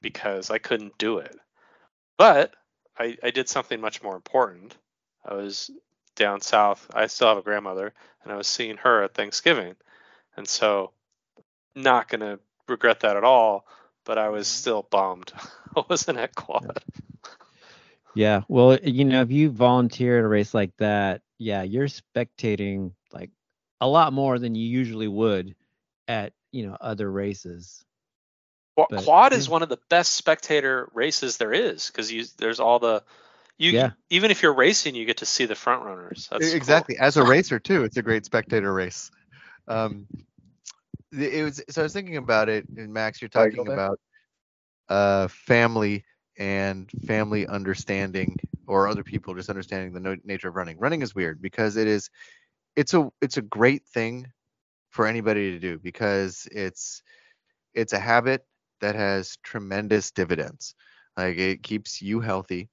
because 0.00 0.50
I 0.50 0.58
couldn't 0.58 0.98
do 0.98 1.18
it. 1.18 1.36
But 2.16 2.54
I, 2.98 3.16
I 3.22 3.30
did 3.30 3.48
something 3.48 3.80
much 3.80 4.02
more 4.02 4.16
important. 4.16 4.76
I 5.24 5.34
was 5.34 5.70
down 6.16 6.40
south. 6.40 6.86
I 6.92 7.06
still 7.06 7.28
have 7.28 7.38
a 7.38 7.42
grandmother, 7.42 7.92
and 8.22 8.32
I 8.32 8.36
was 8.36 8.46
seeing 8.46 8.76
her 8.78 9.02
at 9.02 9.14
Thanksgiving, 9.14 9.76
and 10.36 10.48
so 10.48 10.92
not 11.74 12.08
gonna 12.08 12.38
regret 12.68 13.00
that 13.00 13.16
at 13.16 13.24
all. 13.24 13.66
But 14.04 14.18
I 14.18 14.30
was 14.30 14.48
still 14.48 14.86
bummed. 14.90 15.32
I 15.76 15.84
wasn't 15.88 16.18
at 16.18 16.34
quad. 16.34 16.82
Yeah. 18.14 18.42
Well, 18.48 18.78
you 18.82 19.04
know, 19.04 19.22
if 19.22 19.30
you 19.30 19.50
volunteer 19.50 20.18
at 20.18 20.24
a 20.24 20.28
race 20.28 20.52
like 20.52 20.76
that, 20.78 21.22
yeah, 21.38 21.62
you're 21.62 21.88
spectating 21.88 22.92
like 23.12 23.30
a 23.80 23.88
lot 23.88 24.12
more 24.12 24.38
than 24.38 24.54
you 24.54 24.66
usually 24.66 25.08
would 25.08 25.54
at, 26.08 26.32
you 26.50 26.66
know, 26.66 26.76
other 26.80 27.10
races. 27.10 27.84
Qu- 28.76 28.86
But, 28.90 29.04
quad 29.04 29.32
is 29.32 29.48
one 29.48 29.62
of 29.62 29.68
the 29.68 29.78
best 29.88 30.12
spectator 30.14 30.88
races 30.94 31.36
there 31.36 31.52
is 31.52 31.88
because 31.88 32.10
you 32.12 32.24
there's 32.38 32.60
all 32.60 32.78
the 32.78 33.02
you 33.58 33.70
Yeah. 33.72 33.90
even 34.10 34.30
if 34.30 34.42
you're 34.42 34.54
racing 34.54 34.94
you 34.94 35.04
get 35.04 35.18
to 35.18 35.26
see 35.26 35.44
the 35.46 35.54
front 35.54 35.84
runners. 35.84 36.28
That's 36.30 36.48
cool. 36.48 36.56
exactly. 36.56 36.98
As 36.98 37.16
a 37.16 37.24
racer 37.24 37.58
too, 37.58 37.84
it's 37.84 37.96
a 37.96 38.02
great 38.02 38.24
spectator 38.24 38.72
race. 38.72 39.10
Um, 39.68 40.06
the- 40.10 40.24
it 41.12 41.44
was 41.44 41.62
so 41.70 41.82
I 41.82 41.84
was 41.84 41.92
thinking 41.92 42.16
about 42.16 42.48
it, 42.48 42.66
and 42.76 42.92
Max, 42.92 43.20
you're 43.20 43.28
talking 43.28 43.68
about 43.68 44.00
uh, 44.88 45.28
family 45.28 46.04
and 46.38 46.90
family 47.06 47.46
understanding, 47.46 48.36
or 48.66 48.88
other 48.88 49.02
people 49.02 49.34
just 49.34 49.50
understanding 49.50 49.92
the 49.92 50.00
no- 50.00 50.16
nature 50.24 50.48
of 50.48 50.56
running. 50.56 50.78
Running 50.78 51.02
is 51.02 51.14
weird 51.14 51.40
because 51.40 51.76
it 51.76 51.86
is, 51.86 52.10
it's 52.76 52.94
a 52.94 53.10
it's 53.20 53.36
a 53.36 53.42
great 53.42 53.86
thing 53.86 54.26
for 54.90 55.06
anybody 55.06 55.52
to 55.52 55.58
do 55.58 55.78
because 55.78 56.46
it's 56.52 57.02
it's 57.74 57.92
a 57.92 57.98
habit 57.98 58.44
that 58.80 58.94
has 58.94 59.36
tremendous 59.42 60.10
dividends. 60.10 60.74
Like 61.16 61.38
it 61.38 61.62
keeps 61.62 62.02
you 62.02 62.20
healthy. 62.20 62.68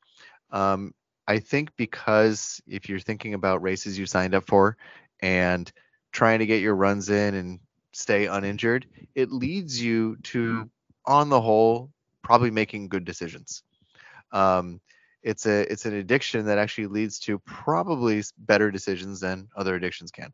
Um, 0.52 0.93
I 1.28 1.39
think 1.39 1.71
because 1.78 2.62
if 2.67 2.89
you're 2.89 2.99
thinking 2.99 3.34
about 3.34 3.62
races 3.62 3.97
you 3.99 4.06
signed 4.06 4.34
up 4.34 4.45
for 4.47 4.78
and 5.21 5.71
trying 6.12 6.39
to 6.39 6.45
get 6.45 6.62
your 6.62 6.75
runs 6.75 7.10
in 7.10 7.36
and 7.36 7.60
stay 7.93 8.28
uninjured, 8.28 8.86
it 9.15 9.32
leads 9.32 9.82
you 9.82 10.17
to, 10.23 10.69
on 11.06 11.30
the 11.30 11.41
whole, 11.41 11.91
probably 12.23 12.52
making 12.52 12.89
good 12.89 13.06
decisions. 13.06 13.63
Um, 14.32 14.80
it's 15.21 15.45
a 15.45 15.69
it's 15.71 15.86
an 15.86 15.95
addiction 15.95 16.45
that 16.45 16.58
actually 16.58 16.88
leads 16.88 17.19
to 17.19 17.39
probably 17.39 18.23
better 18.38 18.71
decisions 18.71 19.19
than 19.19 19.49
other 19.56 19.75
addictions 19.75 20.12
can. 20.12 20.32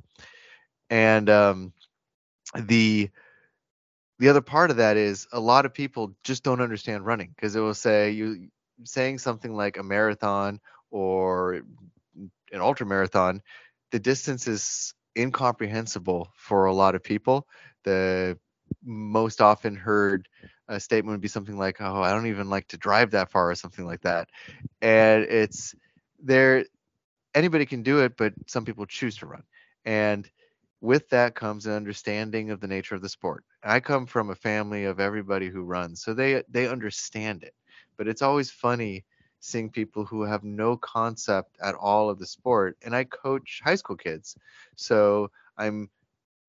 And 0.89 1.29
um, 1.29 1.73
the 2.55 3.09
the 4.19 4.29
other 4.29 4.41
part 4.41 4.71
of 4.71 4.77
that 4.77 4.97
is 4.97 5.27
a 5.31 5.39
lot 5.39 5.65
of 5.65 5.73
people 5.73 6.15
just 6.23 6.43
don't 6.43 6.61
understand 6.61 7.05
running 7.05 7.33
because 7.35 7.55
it 7.55 7.59
will 7.59 7.73
say 7.73 8.11
you 8.11 8.49
saying 8.83 9.19
something 9.19 9.55
like 9.55 9.77
a 9.77 9.83
marathon 9.83 10.59
or 10.91 11.61
an 12.51 12.61
ultra 12.61 12.85
marathon 12.85 13.41
the 13.91 13.99
distance 13.99 14.47
is 14.47 14.93
incomprehensible 15.17 16.31
for 16.35 16.65
a 16.65 16.73
lot 16.73 16.95
of 16.95 17.03
people 17.03 17.47
the 17.83 18.37
most 18.83 19.41
often 19.41 19.75
heard 19.75 20.27
statement 20.77 21.13
would 21.13 21.21
be 21.21 21.27
something 21.27 21.57
like 21.57 21.77
oh 21.81 22.01
i 22.01 22.11
don't 22.11 22.27
even 22.27 22.49
like 22.49 22.67
to 22.67 22.77
drive 22.77 23.11
that 23.11 23.31
far 23.31 23.49
or 23.49 23.55
something 23.55 23.85
like 23.85 24.01
that 24.01 24.27
and 24.81 25.23
it's 25.25 25.75
there 26.23 26.65
anybody 27.33 27.65
can 27.65 27.83
do 27.83 27.99
it 27.99 28.17
but 28.17 28.33
some 28.47 28.65
people 28.65 28.85
choose 28.85 29.17
to 29.17 29.27
run 29.27 29.43
and 29.85 30.29
with 30.81 31.09
that 31.09 31.35
comes 31.35 31.65
an 31.65 31.73
understanding 31.73 32.51
of 32.51 32.59
the 32.59 32.67
nature 32.67 32.95
of 32.95 33.01
the 33.01 33.09
sport. 33.09 33.43
I 33.63 33.79
come 33.79 34.05
from 34.05 34.29
a 34.29 34.35
family 34.35 34.85
of 34.85 34.99
everybody 34.99 35.49
who 35.49 35.63
runs, 35.63 36.03
so 36.03 36.13
they 36.13 36.43
they 36.49 36.67
understand 36.67 37.43
it. 37.43 37.55
But 37.97 38.07
it's 38.07 38.21
always 38.21 38.51
funny 38.51 39.05
seeing 39.45 39.69
people 39.69 40.05
who 40.05 40.23
have 40.23 40.43
no 40.43 40.75
concept 40.77 41.57
at 41.61 41.75
all 41.75 42.09
of 42.09 42.19
the 42.19 42.25
sport. 42.25 42.77
And 42.83 42.95
I 42.95 43.03
coach 43.03 43.61
high 43.63 43.75
school 43.75 43.95
kids, 43.95 44.35
so 44.75 45.29
I'm 45.57 45.89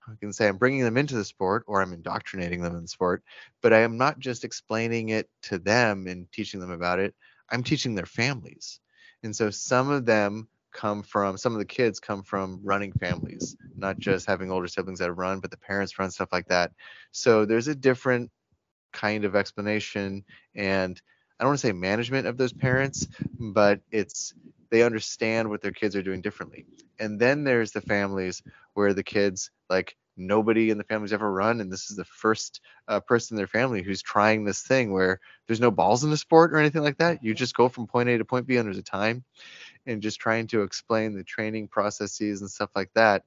I 0.09 0.15
can 0.21 0.33
say 0.33 0.47
I'm 0.47 0.57
bringing 0.57 0.85
them 0.85 0.97
into 0.97 1.17
the 1.17 1.25
sport 1.25 1.65
or 1.67 1.83
I'm 1.83 1.93
indoctrinating 1.93 2.63
them 2.63 2.77
in 2.77 2.83
the 2.83 2.89
sport, 2.89 3.25
but 3.61 3.73
I 3.73 3.81
am 3.81 3.97
not 3.97 4.21
just 4.21 4.45
explaining 4.45 5.09
it 5.09 5.29
to 5.43 5.59
them 5.59 6.07
and 6.07 6.31
teaching 6.31 6.61
them 6.61 6.71
about 6.71 7.01
it. 7.01 7.15
I'm 7.51 7.65
teaching 7.65 7.95
their 7.95 8.07
families. 8.07 8.79
And 9.25 9.35
so 9.35 9.51
some 9.51 9.91
of 9.91 10.07
them 10.07 10.49
come 10.73 11.03
from 11.03 11.39
some 11.39 11.55
of 11.55 11.59
the 11.59 11.65
kids 11.65 11.99
come 11.99 12.23
from 12.23 12.61
running 12.63 12.93
families, 12.93 13.57
not 13.77 13.99
just 13.99 14.27
having 14.27 14.51
older 14.51 14.69
siblings 14.69 14.99
that 15.01 15.13
run, 15.13 15.41
but 15.41 15.51
the 15.51 15.57
parents 15.57 15.99
run 15.99 16.11
stuff 16.11 16.29
like 16.33 16.47
that. 16.49 16.71
So 17.13 17.45
there's 17.45 17.69
a 17.69 17.75
different 17.75 18.31
kind 18.93 19.25
of 19.25 19.35
explanation 19.35 20.25
and 20.55 21.01
I 21.39 21.45
don't 21.45 21.51
want 21.51 21.61
to 21.61 21.67
say 21.67 21.73
management 21.73 22.27
of 22.27 22.37
those 22.37 22.53
parents, 22.53 23.07
but 23.39 23.81
it's 23.91 24.35
they 24.71 24.83
understand 24.83 25.49
what 25.49 25.63
their 25.63 25.73
kids 25.73 25.95
are 25.95 26.03
doing 26.03 26.21
differently. 26.21 26.67
And 26.99 27.21
then 27.21 27.45
there's 27.45 27.73
the 27.73 27.81
families 27.81 28.43
where 28.75 28.95
the 28.95 29.03
kids 29.03 29.51
like 29.71 29.97
nobody 30.17 30.71
in 30.71 30.79
the 30.79 30.85
family's 30.85 31.13
ever 31.13 31.31
run 31.31 31.61
and 31.61 31.71
this 31.71 31.91
is 31.91 31.97
the 31.97 32.05
first 32.05 32.61
uh, 32.89 33.01
person 33.01 33.35
in 33.35 33.37
their 33.37 33.47
family 33.47 33.83
who's 33.83 34.01
trying 34.01 34.45
this 34.45 34.63
thing 34.63 34.93
where 34.93 35.21
there's 35.47 35.61
no 35.61 35.71
balls 35.71 36.05
in 36.05 36.11
the 36.11 36.17
sport 36.17 36.53
or 36.53 36.57
anything 36.59 36.83
like 36.83 36.97
that. 36.99 37.23
You 37.23 37.35
just 37.35 37.55
go 37.55 37.69
from 37.69 37.87
point 37.87 38.09
a 38.09 38.17
to 38.19 38.25
point 38.25 38.47
b 38.47 38.57
and 38.57 38.67
there's 38.67 38.79
a 38.79 38.83
time 38.83 39.25
and 39.87 40.03
just 40.03 40.19
trying 40.19 40.47
to 40.49 40.63
explain 40.63 41.15
the 41.15 41.23
training 41.23 41.69
processes 41.69 42.41
and 42.41 42.51
stuff 42.51 42.71
like 42.75 42.91
that. 42.95 43.25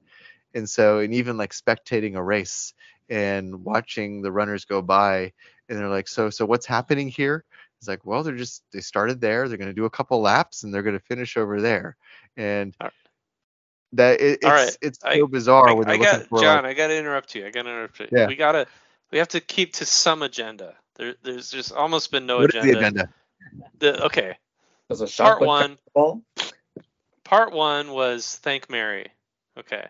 And 0.54 0.68
so 0.68 0.98
and 0.98 1.14
even 1.14 1.36
like 1.36 1.52
spectating 1.52 2.16
a 2.16 2.22
race 2.22 2.74
and 3.08 3.64
watching 3.64 4.22
the 4.22 4.32
runners 4.32 4.64
go 4.64 4.82
by 4.82 5.32
and 5.68 5.78
they're 5.78 5.88
like 5.88 6.08
so 6.08 6.30
so 6.30 6.44
what's 6.44 6.66
happening 6.66 7.08
here 7.08 7.44
it's 7.80 7.88
like 7.88 8.04
well 8.04 8.22
they're 8.22 8.36
just 8.36 8.62
they 8.72 8.80
started 8.80 9.20
there 9.20 9.48
they're 9.48 9.56
going 9.58 9.68
to 9.68 9.74
do 9.74 9.86
a 9.86 9.90
couple 9.90 10.20
laps 10.20 10.62
and 10.62 10.72
they're 10.72 10.82
going 10.82 10.98
to 10.98 11.04
finish 11.04 11.36
over 11.36 11.60
there 11.60 11.96
and 12.36 12.76
All 12.80 12.86
right. 12.86 12.92
that 13.94 14.20
it, 14.20 14.32
it's 14.42 14.44
All 14.44 14.52
right. 14.52 14.76
it's 14.82 14.98
I- 15.04 15.16
so 15.18 15.26
bizarre 15.26 15.70
I, 15.70 15.72
when 15.72 15.86
they're 15.86 15.96
I 15.96 15.98
looking 15.98 16.18
got 16.20 16.26
for 16.28 16.40
John. 16.40 16.62
like, 16.64 16.72
I 16.72 16.74
got 16.74 16.88
to 16.88 16.98
interrupt 16.98 17.34
you. 17.34 17.46
I 17.46 17.50
got 17.50 17.62
to 17.62 17.70
interrupt 17.70 18.00
you. 18.00 18.08
Yeah. 18.12 18.26
We 18.26 18.36
gotta. 18.36 18.66
We 19.10 19.18
have 19.18 19.28
to 19.28 19.40
keep 19.40 19.72
to 19.74 19.84
some 19.86 20.22
agenda. 20.22 20.74
There, 20.96 21.14
there's 21.24 21.50
just 21.50 21.72
almost 21.72 22.12
been 22.12 22.26
no 22.26 22.38
what 22.38 22.54
is 22.54 22.62
agenda. 22.64 22.72
the 22.72 22.78
agenda 22.78 23.08
The- 23.78 24.04
okay. 24.06 24.36
Does 24.88 25.00
a 25.00 25.06
Part 25.22 25.40
one. 25.40 25.78
ball? 25.94 26.22
Part 27.24 27.52
one 27.52 27.90
was 27.92 28.36
thank 28.42 28.68
Mary. 28.70 29.06
Okay. 29.58 29.86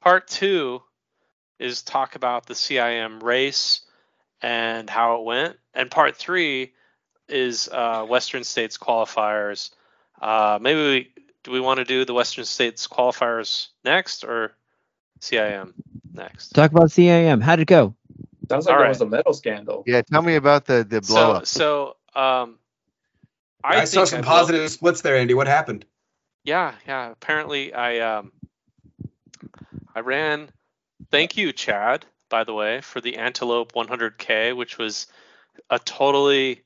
Part 0.00 0.26
two 0.28 0.82
is 1.58 1.82
talk 1.82 2.14
about 2.14 2.46
the 2.46 2.54
CIM 2.54 3.22
race 3.22 3.82
and 4.42 4.88
how 4.90 5.18
it 5.20 5.24
went. 5.24 5.56
And 5.74 5.90
part 5.90 6.16
three 6.16 6.72
is 7.28 7.68
uh, 7.70 8.04
Western 8.04 8.44
States 8.44 8.78
qualifiers. 8.78 9.70
Uh, 10.20 10.58
maybe 10.60 10.80
we 10.80 11.12
do 11.44 11.50
we 11.52 11.60
want 11.60 11.78
to 11.78 11.84
do 11.84 12.04
the 12.04 12.14
Western 12.14 12.44
States 12.44 12.86
qualifiers 12.88 13.68
next 13.84 14.24
or 14.24 14.52
CIM 15.20 15.72
next? 16.12 16.50
Talk 16.50 16.70
about 16.70 16.88
CIM. 16.90 17.42
How'd 17.42 17.60
it 17.60 17.66
go? 17.66 17.94
Sounds 18.50 18.66
like 18.66 18.72
All 18.72 18.78
there 18.78 18.84
right. 18.84 18.88
was 18.88 19.00
a 19.00 19.06
medal 19.06 19.32
scandal. 19.34 19.84
yeah 19.86 20.02
tell 20.02 20.22
me 20.22 20.34
about 20.36 20.64
the 20.64 20.84
the 20.88 21.00
blow 21.02 21.14
So 21.14 21.32
up 21.32 21.46
so 21.46 21.96
um, 22.14 22.58
I, 23.62 23.80
I, 23.80 23.84
saw 23.84 24.04
some 24.04 24.18
I 24.18 24.22
blew- 24.22 24.28
positive 24.28 24.70
splits 24.70 25.02
there, 25.02 25.16
Andy. 25.16 25.34
What 25.34 25.46
happened? 25.48 25.84
Yeah, 26.44 26.72
yeah. 26.86 27.10
Apparently, 27.10 27.74
I 27.74 27.98
um, 28.18 28.32
I 29.94 30.00
ran. 30.00 30.50
Thank 31.10 31.36
you, 31.36 31.52
Chad. 31.52 32.04
By 32.30 32.44
the 32.44 32.54
way, 32.54 32.80
for 32.82 33.00
the 33.00 33.16
Antelope 33.16 33.72
100K, 33.72 34.54
which 34.56 34.76
was 34.78 35.06
a 35.70 35.78
totally 35.78 36.62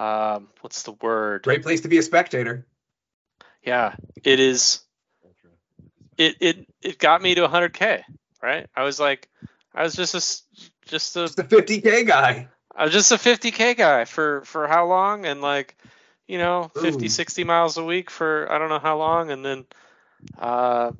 um, 0.00 0.48
what's 0.62 0.84
the 0.84 0.92
word? 0.92 1.42
Great 1.42 1.62
place 1.62 1.82
to 1.82 1.88
be 1.88 1.98
a 1.98 2.02
spectator. 2.02 2.66
Yeah, 3.62 3.94
it 4.24 4.40
is. 4.40 4.80
It 6.16 6.36
it 6.40 6.66
it 6.80 6.98
got 6.98 7.20
me 7.20 7.34
to 7.34 7.46
100K. 7.46 8.02
Right. 8.42 8.66
I 8.74 8.84
was 8.84 8.98
like, 8.98 9.28
I 9.74 9.82
was 9.82 9.94
just 9.94 10.14
a 10.14 10.88
just 10.88 11.16
a 11.16 11.20
Just 11.20 11.36
the 11.36 11.44
50k 11.44 12.06
guy. 12.06 12.48
I 12.74 12.84
was 12.84 12.94
just 12.94 13.12
a 13.12 13.16
50k 13.16 13.76
guy 13.76 14.06
for 14.06 14.42
for 14.46 14.66
how 14.66 14.86
long 14.86 15.26
and 15.26 15.42
like 15.42 15.76
you 16.26 16.38
know 16.38 16.70
50 16.80 17.04
Ooh. 17.04 17.08
60 17.08 17.44
miles 17.44 17.76
a 17.76 17.84
week 17.84 18.08
for 18.08 18.50
I 18.50 18.58
don't 18.58 18.70
know 18.70 18.78
how 18.78 18.96
long 18.96 19.30
and 19.30 19.44
then 19.44 19.66
uh 20.38 20.92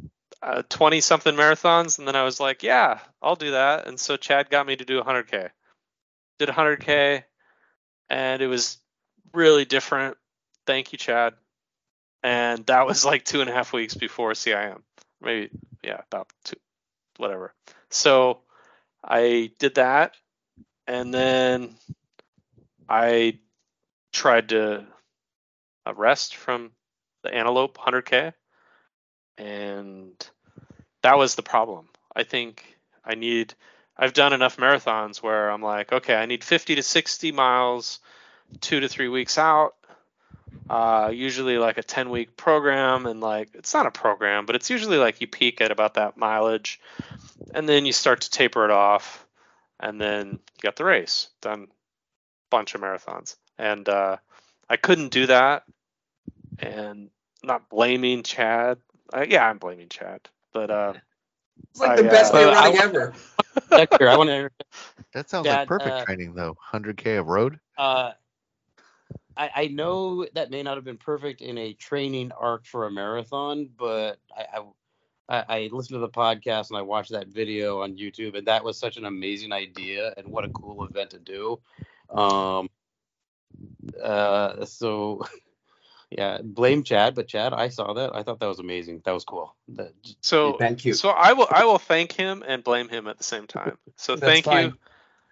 20 0.69 1.01
something 1.01 1.35
marathons 1.35 1.99
and 1.99 2.07
then 2.07 2.17
I 2.17 2.25
was 2.25 2.39
like 2.39 2.63
yeah 2.63 2.99
I'll 3.23 3.37
do 3.37 3.53
that 3.53 3.87
and 3.87 3.99
so 3.99 4.17
Chad 4.17 4.51
got 4.51 4.67
me 4.67 4.77
to 4.77 4.85
do 4.85 5.01
100k 5.01 5.51
did 6.39 6.49
100k 6.49 7.25
and 8.11 8.43
it 8.43 8.47
was 8.47 8.80
really 9.33 9.65
different 9.65 10.17
thank 10.67 10.93
you 10.93 10.99
Chad 10.99 11.35
and 12.23 12.67
that 12.67 12.87
was 12.87 13.05
like 13.05 13.25
two 13.25 13.41
and 13.41 13.51
a 13.51 13.53
half 13.53 13.73
weeks 13.73 13.95
before 13.95 14.33
CIM 14.33 14.83
maybe 15.21 15.51
yeah 15.83 16.01
about 16.11 16.31
two 16.45 16.57
whatever 17.17 17.53
so 17.91 18.41
I 19.03 19.53
did 19.59 19.77
that 19.77 20.15
and 20.87 21.13
then 21.15 21.77
I 22.89 23.39
tried 24.13 24.49
to 24.51 24.87
rest 25.97 26.37
from 26.37 26.73
the 27.23 27.35
Antelope 27.35 27.79
100K, 27.79 28.33
and 29.39 30.31
that 31.03 31.19
was 31.19 31.35
the 31.35 31.43
problem. 31.43 31.89
I 32.15 32.25
think 32.25 32.65
I 33.05 33.15
need. 33.15 33.55
I've 33.97 34.13
done 34.13 34.33
enough 34.33 34.57
marathons 34.57 35.19
where 35.19 35.51
I'm 35.51 35.63
like, 35.63 35.93
okay, 35.93 36.15
I 36.15 36.27
need 36.27 36.43
50 36.43 36.77
to 36.77 36.83
60 36.83 37.33
miles, 37.33 38.01
two 38.61 38.81
to 38.81 38.89
three 38.89 39.09
weeks 39.09 39.39
out. 39.39 39.75
Uh, 40.69 41.11
usually 41.13 41.59
like 41.59 41.79
a 41.79 41.83
10 41.83 42.11
week 42.11 42.37
program, 42.37 43.07
and 43.07 43.21
like 43.21 43.51
it's 43.55 43.75
not 43.75 43.87
a 43.87 43.91
program, 43.91 44.47
but 44.47 44.57
it's 44.57 44.71
usually 44.71 44.99
like 44.99 45.21
you 45.21 45.27
peak 45.27 45.61
at 45.61 45.71
about 45.71 45.95
that 45.95 46.17
mileage, 46.17 46.81
and 47.55 47.69
then 47.69 47.87
you 47.87 47.93
start 47.93 48.23
to 48.23 48.31
taper 48.31 48.65
it 48.65 48.71
off 48.71 49.27
and 49.83 49.99
then 49.99 50.33
you 50.33 50.61
got 50.63 50.77
the 50.77 50.85
race 50.85 51.29
done 51.41 51.67
bunch 52.51 52.75
of 52.75 52.83
marathons 52.83 53.37
and 53.61 53.89
uh, 53.89 54.17
I 54.69 54.77
couldn't 54.77 55.11
do 55.11 55.27
that. 55.27 55.65
And 56.59 57.11
not 57.43 57.69
blaming 57.69 58.23
Chad. 58.23 58.79
Uh, 59.13 59.25
yeah, 59.29 59.47
I'm 59.47 59.59
blaming 59.59 59.89
Chad, 59.89 60.21
but 60.53 60.71
uh, 60.71 60.95
It's 61.71 61.81
like 61.81 61.97
the 61.97 62.05
best 62.05 62.35
uh, 62.35 62.37
way 62.37 62.45
uh, 62.45 62.51
I 62.51 62.71
ever. 62.83 63.15
Dexter, 63.71 64.09
I 64.09 64.17
want 64.17 64.31
to. 64.31 64.51
That 65.13 65.29
sounds 65.29 65.47
Dad, 65.47 65.59
like 65.59 65.69
perfect 65.69 65.91
uh, 65.91 66.05
training 66.05 66.35
though. 66.35 66.57
100k 66.73 67.19
of 67.19 67.27
road. 67.27 67.59
Uh, 67.77 68.13
I, 69.41 69.51
I 69.55 69.67
know 69.69 70.27
that 70.35 70.51
may 70.51 70.63
not 70.63 70.77
have 70.77 70.85
been 70.85 70.99
perfect 70.99 71.41
in 71.41 71.57
a 71.57 71.73
training 71.73 72.31
arc 72.39 72.67
for 72.67 72.87
a 72.87 72.91
marathon, 72.91 73.71
but 73.75 74.19
I, 74.37 74.59
I 74.59 74.63
I 75.31 75.45
I 75.57 75.69
listened 75.73 75.97
to 75.97 76.01
the 76.01 76.11
podcast 76.11 76.69
and 76.69 76.77
I 76.77 76.83
watched 76.83 77.13
that 77.13 77.29
video 77.29 77.81
on 77.81 77.97
YouTube, 77.97 78.37
and 78.37 78.47
that 78.49 78.63
was 78.63 78.79
such 78.79 78.99
an 78.99 79.07
amazing 79.07 79.51
idea 79.53 80.13
and 80.19 80.29
what 80.29 80.45
a 80.45 80.51
cool 80.51 80.85
event 80.85 81.11
to 81.11 81.19
do. 81.19 81.59
Um, 82.11 82.69
uh, 84.03 84.67
so 84.67 85.25
yeah, 86.11 86.41
blame 86.43 86.83
Chad, 86.83 87.15
but 87.15 87.27
Chad, 87.27 87.55
I 87.55 87.71
saw 87.71 87.95
that. 87.95 88.15
I 88.15 88.23
thought 88.23 88.41
that 88.41 88.47
was 88.47 88.59
amazing. 88.59 89.01
That 89.07 89.13
was 89.13 89.25
cool. 89.25 89.57
That, 89.69 89.95
so 90.21 90.59
Thank 90.59 90.85
you. 90.85 90.93
so 90.93 91.09
I 91.09 91.33
will 91.33 91.49
I 91.51 91.65
will 91.65 91.79
thank 91.79 92.13
him 92.13 92.45
and 92.47 92.63
blame 92.63 92.91
him 92.91 93.07
at 93.07 93.17
the 93.17 93.25
same 93.25 93.47
time. 93.47 93.79
So 93.97 94.17
thank 94.17 94.45
fine. 94.45 94.67
you. 94.67 94.75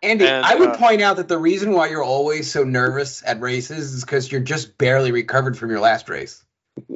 Andy, 0.02 0.26
And, 0.26 0.44
I 0.44 0.54
would 0.54 0.70
uh, 0.70 0.76
point 0.76 1.02
out 1.02 1.16
that 1.16 1.28
the 1.28 1.38
reason 1.38 1.72
why 1.72 1.88
you're 1.88 2.04
always 2.04 2.50
so 2.50 2.64
nervous 2.64 3.22
at 3.26 3.40
races 3.40 3.94
is 3.94 4.04
because 4.04 4.30
you're 4.30 4.40
just 4.40 4.78
barely 4.78 5.10
recovered 5.10 5.58
from 5.58 5.70
your 5.70 5.80
last 5.80 6.08
race. 6.08 6.44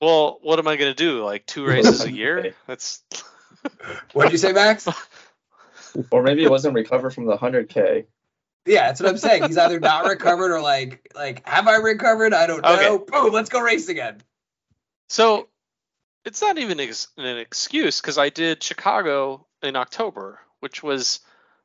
Well, 0.00 0.38
what 0.42 0.58
am 0.58 0.68
I 0.68 0.76
gonna 0.76 0.94
do? 0.94 1.24
Like 1.24 1.46
two 1.46 1.64
races 1.64 2.04
a 2.04 2.12
year? 2.12 2.54
That's 2.66 3.02
What'd 4.12 4.32
you 4.32 4.38
say, 4.38 4.52
Max? 4.52 4.86
Or 6.10 6.22
maybe 6.22 6.44
it 6.44 6.50
wasn't 6.50 6.74
recovered 6.74 7.10
from 7.14 7.24
the 7.24 7.36
100K. 7.36 8.04
Yeah, 8.66 8.88
that's 8.88 9.00
what 9.00 9.08
I'm 9.08 9.16
saying. 9.16 9.44
He's 9.44 9.56
either 9.56 9.80
not 9.80 10.04
recovered 10.04 10.52
or 10.52 10.60
like, 10.60 11.10
like, 11.14 11.46
have 11.48 11.68
I 11.68 11.76
recovered? 11.76 12.34
I 12.34 12.46
don't 12.46 12.62
know. 12.62 12.74
Okay. 12.74 13.04
Boom, 13.06 13.32
let's 13.32 13.48
go 13.48 13.60
race 13.60 13.88
again. 13.88 14.20
So 15.08 15.48
it's 16.24 16.42
not 16.42 16.58
even 16.58 16.80
ex- 16.80 17.08
an 17.16 17.38
excuse 17.38 18.00
because 18.00 18.18
I 18.18 18.28
did 18.28 18.62
Chicago 18.62 19.46
in 19.62 19.76
October, 19.76 20.40
which 20.60 20.82
was 20.82 21.20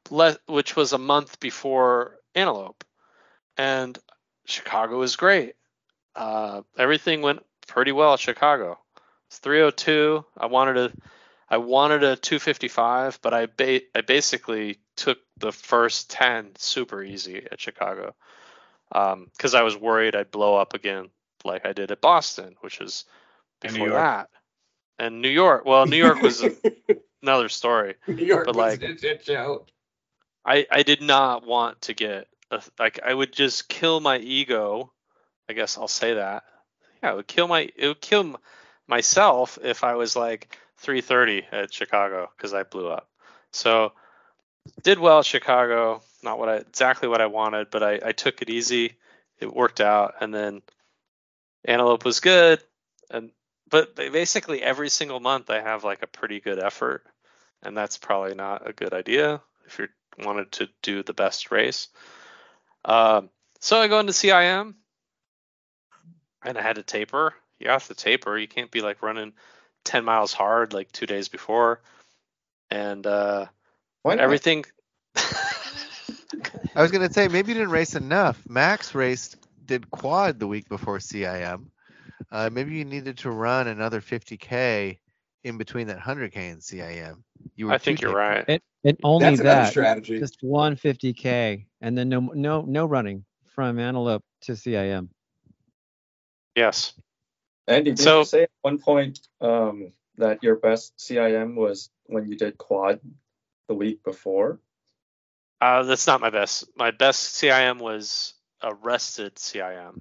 le- 0.09 0.37
which 0.47 0.75
was 0.75 0.93
a 0.93 0.97
month 0.97 1.39
before 1.39 2.17
Antelope, 2.35 2.83
and 3.57 3.97
Chicago 4.45 4.97
was 4.97 5.15
great. 5.15 5.53
Uh, 6.15 6.61
everything 6.77 7.21
went 7.21 7.45
pretty 7.67 7.91
well 7.91 8.13
at 8.13 8.19
Chicago. 8.19 8.77
It's 9.27 9.39
302. 9.39 10.25
I 10.37 10.47
wanted 10.47 10.77
a 10.77 10.91
I 11.49 11.57
wanted 11.57 12.03
a 12.03 12.15
255, 12.15 13.19
but 13.21 13.33
I 13.33 13.45
ba- 13.45 13.81
I 13.93 14.01
basically 14.01 14.79
took 14.95 15.19
the 15.37 15.51
first 15.51 16.09
10 16.09 16.51
super 16.57 17.03
easy 17.03 17.45
at 17.51 17.59
Chicago 17.59 18.15
because 18.89 19.53
I 19.53 19.61
was 19.63 19.75
worried 19.77 20.15
I'd 20.15 20.31
blow 20.31 20.55
up 20.55 20.73
again 20.73 21.09
like 21.43 21.65
I 21.65 21.73
did 21.73 21.91
at 21.91 22.01
Boston, 22.01 22.55
which 22.61 22.79
is 22.81 23.03
And 23.61 23.73
New 23.73 23.79
before 23.79 23.87
York. 23.89 24.01
that. 24.01 24.29
And 24.99 25.21
New 25.21 25.29
York, 25.29 25.65
well, 25.65 25.85
New 25.85 25.97
York 25.97 26.21
was 26.21 26.43
another 27.23 27.49
story. 27.49 27.95
New 28.07 28.25
York 28.25 28.45
But, 28.45 28.55
was 28.55 28.79
like- 28.79 28.83
a 28.89 28.97
shit 28.97 29.25
show. 29.25 29.65
I 30.45 30.65
I 30.69 30.83
did 30.83 31.01
not 31.01 31.45
want 31.45 31.81
to 31.83 31.93
get 31.93 32.27
a, 32.49 32.61
like 32.79 32.99
I 33.03 33.13
would 33.13 33.33
just 33.33 33.69
kill 33.69 33.99
my 33.99 34.17
ego. 34.17 34.91
I 35.49 35.53
guess 35.53 35.77
I'll 35.77 35.87
say 35.87 36.15
that. 36.15 36.43
Yeah, 37.03 37.13
it 37.13 37.15
would 37.15 37.27
kill 37.27 37.47
my 37.47 37.69
it 37.75 37.87
would 37.87 38.01
kill 38.01 38.39
myself 38.87 39.57
if 39.63 39.83
I 39.83 39.95
was 39.95 40.15
like 40.15 40.57
330 40.77 41.47
at 41.51 41.73
Chicago 41.73 42.29
because 42.35 42.53
I 42.53 42.63
blew 42.63 42.89
up. 42.89 43.09
So 43.51 43.93
did 44.83 44.99
well 44.99 45.23
Chicago. 45.23 46.01
Not 46.23 46.39
what 46.39 46.49
I 46.49 46.55
exactly 46.57 47.07
what 47.07 47.21
I 47.21 47.27
wanted, 47.27 47.69
but 47.71 47.83
I, 47.83 47.99
I 48.05 48.11
took 48.11 48.41
it 48.41 48.49
easy. 48.49 48.95
It 49.39 49.53
worked 49.53 49.81
out, 49.81 50.15
and 50.21 50.33
then 50.33 50.61
Antelope 51.65 52.05
was 52.05 52.19
good, 52.19 52.61
and 53.09 53.31
but 53.69 53.95
basically 53.95 54.61
every 54.61 54.89
single 54.89 55.19
month 55.19 55.49
I 55.49 55.61
have 55.61 55.83
like 55.83 56.03
a 56.03 56.07
pretty 56.07 56.39
good 56.39 56.59
effort, 56.59 57.03
and 57.63 57.75
that's 57.75 57.97
probably 57.97 58.35
not 58.35 58.67
a 58.67 58.73
good 58.73 58.93
idea 58.93 59.41
if 59.65 59.79
you 59.79 59.87
wanted 60.19 60.51
to 60.53 60.69
do 60.81 61.03
the 61.03 61.13
best 61.13 61.51
race. 61.51 61.87
Um, 62.85 63.29
so 63.59 63.79
I 63.79 63.87
go 63.87 63.99
into 63.99 64.13
CIM, 64.13 64.73
and 66.43 66.57
I 66.57 66.61
had 66.61 66.77
to 66.77 66.83
taper. 66.83 67.33
You 67.59 67.69
have 67.69 67.87
to 67.87 67.93
taper. 67.93 68.37
You 68.37 68.47
can't 68.47 68.71
be 68.71 68.81
like 68.81 69.03
running 69.03 69.33
10 69.85 70.03
miles 70.03 70.33
hard 70.33 70.73
like 70.73 70.91
two 70.91 71.05
days 71.05 71.29
before, 71.29 71.81
and 72.69 73.05
uh, 73.05 73.45
Why 74.01 74.15
everything. 74.15 74.65
I 75.15 76.81
was 76.81 76.91
gonna 76.91 77.11
say 77.11 77.27
maybe 77.27 77.49
you 77.49 77.55
didn't 77.55 77.71
race 77.71 77.95
enough. 77.95 78.41
Max 78.47 78.95
raced 78.95 79.37
did 79.65 79.91
quad 79.91 80.39
the 80.39 80.47
week 80.47 80.69
before 80.69 80.97
CIM. 80.99 81.65
Uh, 82.31 82.49
maybe 82.51 82.75
you 82.75 82.85
needed 82.85 83.17
to 83.19 83.31
run 83.31 83.67
another 83.67 84.01
50k 84.01 84.97
in 85.43 85.57
between 85.57 85.87
that 85.87 85.99
100k 85.99 86.37
and 86.37 86.61
CIM. 86.61 87.23
You 87.55 87.67
were 87.67 87.73
I 87.73 87.77
think 87.77 88.01
you're 88.01 88.11
tapered. 88.11 88.17
right. 88.17 88.45
And, 88.47 88.61
and 88.83 88.97
only 89.03 89.25
That's 89.35 89.41
that, 89.41 89.69
strategy. 89.71 90.19
just 90.19 90.37
one 90.41 90.75
50k, 90.75 91.65
and 91.81 91.97
then 91.97 92.09
no 92.09 92.19
no 92.19 92.61
no 92.61 92.85
running 92.85 93.25
from 93.47 93.79
Antelope 93.79 94.23
to 94.41 94.53
CIM. 94.53 95.09
Yes. 96.55 96.93
Andy, 97.67 97.91
did 97.91 97.99
So- 97.99 98.19
you 98.19 98.25
say 98.25 98.43
at 98.43 98.49
one 98.61 98.77
point 98.79 99.19
um, 99.39 99.93
that 100.17 100.43
your 100.43 100.55
best 100.55 100.97
CIM 100.97 101.55
was 101.55 101.89
when 102.07 102.27
you 102.27 102.35
did 102.37 102.57
quad 102.57 102.99
the 103.67 103.73
week 103.75 104.03
before? 104.03 104.59
Uh, 105.61 105.83
that's 105.83 106.07
not 106.07 106.19
my 106.21 106.29
best. 106.31 106.65
My 106.75 106.89
best 106.91 107.35
CIM 107.35 107.79
was 107.79 108.33
a 108.61 108.73
rested 108.73 109.35
CIM, 109.35 109.99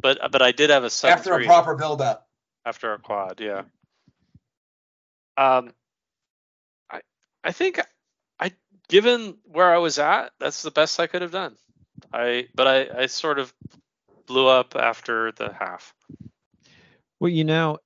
but 0.00 0.18
but 0.32 0.42
I 0.42 0.50
did 0.52 0.70
have 0.70 0.82
a 0.84 0.90
sub 0.90 1.12
After 1.12 1.34
a 1.38 1.44
proper 1.44 1.76
build 1.76 2.00
up. 2.02 2.28
after 2.66 2.92
a 2.92 2.98
quad. 2.98 3.40
Yeah. 3.40 3.62
Um, 5.36 5.72
I 6.90 7.00
I 7.44 7.52
think 7.52 7.78
I 7.78 7.84
given 8.90 9.38
where 9.44 9.72
I 9.72 9.78
was 9.78 9.98
at, 9.98 10.32
that's 10.38 10.62
the 10.62 10.70
best 10.70 11.00
I 11.00 11.06
could 11.06 11.22
have 11.22 11.32
done. 11.32 11.56
I 12.12 12.48
but 12.54 12.66
I 12.66 13.02
I 13.02 13.06
sort 13.06 13.38
of 13.38 13.54
blew 14.26 14.46
up 14.46 14.76
after 14.76 15.32
the 15.32 15.52
half. 15.52 15.94
Well, 17.20 17.30
you 17.30 17.44
know, 17.44 17.78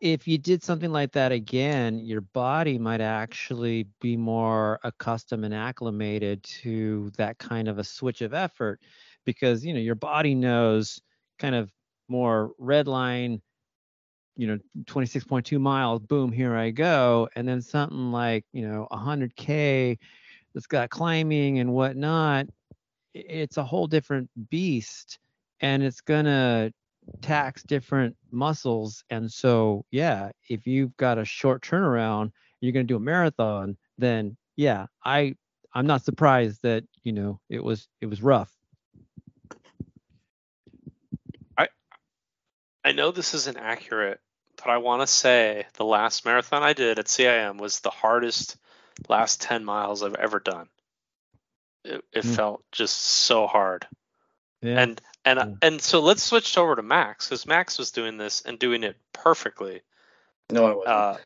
if 0.00 0.26
you 0.26 0.38
did 0.38 0.62
something 0.62 0.90
like 0.90 1.12
that 1.12 1.32
again, 1.32 2.00
your 2.00 2.20
body 2.20 2.78
might 2.78 3.00
actually 3.00 3.86
be 4.00 4.16
more 4.16 4.80
accustomed 4.82 5.44
and 5.44 5.54
acclimated 5.54 6.42
to 6.42 7.10
that 7.16 7.38
kind 7.38 7.68
of 7.68 7.78
a 7.78 7.84
switch 7.84 8.20
of 8.22 8.34
effort 8.34 8.80
because, 9.24 9.64
you 9.64 9.72
know, 9.72 9.80
your 9.80 9.94
body 9.94 10.34
knows 10.34 11.00
kind 11.38 11.54
of 11.54 11.70
more 12.08 12.52
red 12.58 12.88
line, 12.88 13.40
you 14.38 14.46
know, 14.46 14.58
26.2 14.84 15.60
miles, 15.60 16.00
boom, 16.00 16.32
here 16.32 16.56
I 16.56 16.70
go. 16.70 17.28
And 17.34 17.46
then 17.46 17.60
something 17.60 18.12
like, 18.12 18.44
you 18.52 18.66
know, 18.66 18.86
100K 18.90 19.98
that's 20.54 20.66
got 20.66 20.88
climbing 20.88 21.58
and 21.58 21.74
whatnot, 21.74 22.46
it's 23.14 23.56
a 23.56 23.64
whole 23.64 23.86
different 23.88 24.30
beast 24.48 25.18
and 25.60 25.82
it's 25.82 26.00
to 26.26 26.72
tax 27.20 27.62
different 27.62 28.14
muscles 28.30 29.02
and 29.08 29.32
so 29.32 29.82
yeah 29.90 30.30
if 30.50 30.66
you've 30.66 30.94
got 30.98 31.18
a 31.18 31.24
short 31.24 31.62
turnaround 31.62 32.30
you're 32.60 32.72
to 32.86 32.92
do 32.92 32.96
a 32.96 33.00
marathon 33.00 33.74
then 33.96 34.36
yeah 34.56 34.84
i 35.06 35.34
i'm 35.74 35.86
not 35.86 36.04
surprised 36.04 36.60
that 36.62 36.84
you 37.04 37.12
know 37.12 37.40
it 37.48 37.64
was 37.64 37.88
it 38.02 38.06
was 38.06 38.22
rough 38.22 38.54
I 41.56 41.68
I 42.84 42.92
know 42.92 43.10
this 43.10 43.34
isn't 43.34 43.56
accurate, 43.56 44.20
but 44.58 44.70
I 44.70 44.78
want 44.78 45.02
to 45.02 45.06
say 45.06 45.66
the 45.74 45.84
last 45.84 46.24
marathon 46.24 46.62
I 46.62 46.72
did 46.72 46.98
at 46.98 47.06
CIM 47.06 47.58
was 47.58 47.80
the 47.80 47.90
hardest 47.90 48.56
last 49.08 49.40
10 49.42 49.64
miles 49.64 50.02
I've 50.02 50.14
ever 50.16 50.40
done. 50.40 50.68
It, 51.84 52.04
it 52.12 52.24
Hmm. 52.24 52.34
felt 52.34 52.64
just 52.72 52.96
so 52.96 53.46
hard. 53.46 53.86
yeah 54.60 54.80
And 54.80 55.00
and 55.24 55.38
Yeah. 55.38 55.54
and 55.62 55.80
so 55.80 56.00
let's 56.00 56.22
switch 56.22 56.58
over 56.58 56.74
to 56.76 56.82
Max 56.82 57.28
because 57.28 57.46
Max 57.46 57.78
was 57.78 57.90
doing 57.92 58.18
this 58.18 58.42
and 58.42 58.58
doing 58.58 58.82
it 58.82 58.96
perfectly. 59.12 59.82
No, 60.50 60.66
I 60.66 60.74
wasn't. 60.74 60.88
Uh, 60.88 61.16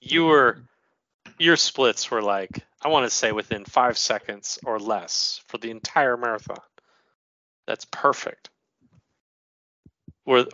you 0.00 0.24
were 0.26 0.58
your 1.38 1.56
splits 1.56 2.10
were 2.10 2.22
like 2.22 2.64
I 2.82 2.88
want 2.88 3.04
to 3.06 3.10
say 3.10 3.32
within 3.32 3.64
five 3.64 3.96
seconds 3.96 4.58
or 4.64 4.78
less 4.78 5.40
for 5.46 5.58
the 5.58 5.70
entire 5.70 6.16
marathon. 6.16 6.60
That's 7.66 7.84
perfect. 7.84 8.50
Were 10.26 10.46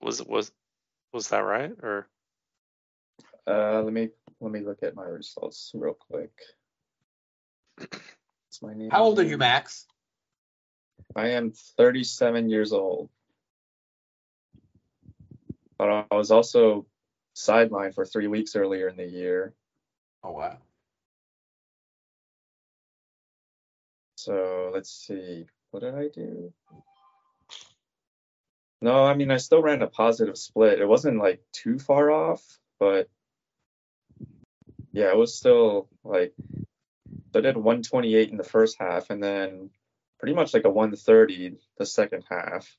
was 0.00 0.22
was 0.22 0.50
was 1.14 1.28
that 1.28 1.38
right 1.38 1.70
or 1.82 2.08
Uh, 3.46 3.82
let 3.82 3.92
me 3.92 4.08
let 4.40 4.50
me 4.50 4.60
look 4.60 4.82
at 4.82 4.94
my 4.94 5.04
results 5.04 5.70
real 5.74 5.94
quick. 5.94 6.32
What's 7.78 8.62
my 8.62 8.74
name? 8.74 8.90
How 8.90 9.04
old 9.04 9.18
are 9.18 9.24
you, 9.24 9.38
Max? 9.38 9.86
I 11.14 11.28
am 11.28 11.52
37 11.76 12.48
years 12.48 12.72
old. 12.72 13.10
But 15.78 16.06
I 16.10 16.14
was 16.14 16.30
also 16.30 16.86
sidelined 17.36 17.94
for 17.94 18.06
three 18.06 18.26
weeks 18.26 18.56
earlier 18.56 18.88
in 18.88 18.96
the 18.96 19.06
year. 19.06 19.54
Oh 20.22 20.32
wow. 20.32 20.58
So 24.16 24.70
let's 24.72 24.90
see. 24.90 25.44
what 25.70 25.80
did 25.80 25.94
I 25.94 26.08
do? 26.08 26.52
No, 28.84 29.02
I 29.02 29.14
mean 29.14 29.30
I 29.30 29.38
still 29.38 29.62
ran 29.62 29.80
a 29.80 29.86
positive 29.86 30.36
split. 30.36 30.78
It 30.78 30.86
wasn't 30.86 31.16
like 31.16 31.42
too 31.52 31.78
far 31.78 32.10
off, 32.10 32.42
but 32.78 33.08
yeah, 34.92 35.08
it 35.08 35.16
was 35.16 35.34
still 35.34 35.88
like 36.04 36.34
I 37.34 37.40
did 37.40 37.56
128 37.56 38.28
in 38.28 38.36
the 38.36 38.44
first 38.44 38.76
half 38.78 39.08
and 39.08 39.22
then 39.24 39.70
pretty 40.20 40.34
much 40.34 40.52
like 40.52 40.66
a 40.66 40.70
130 40.70 41.56
the 41.78 41.86
second 41.86 42.24
half. 42.28 42.76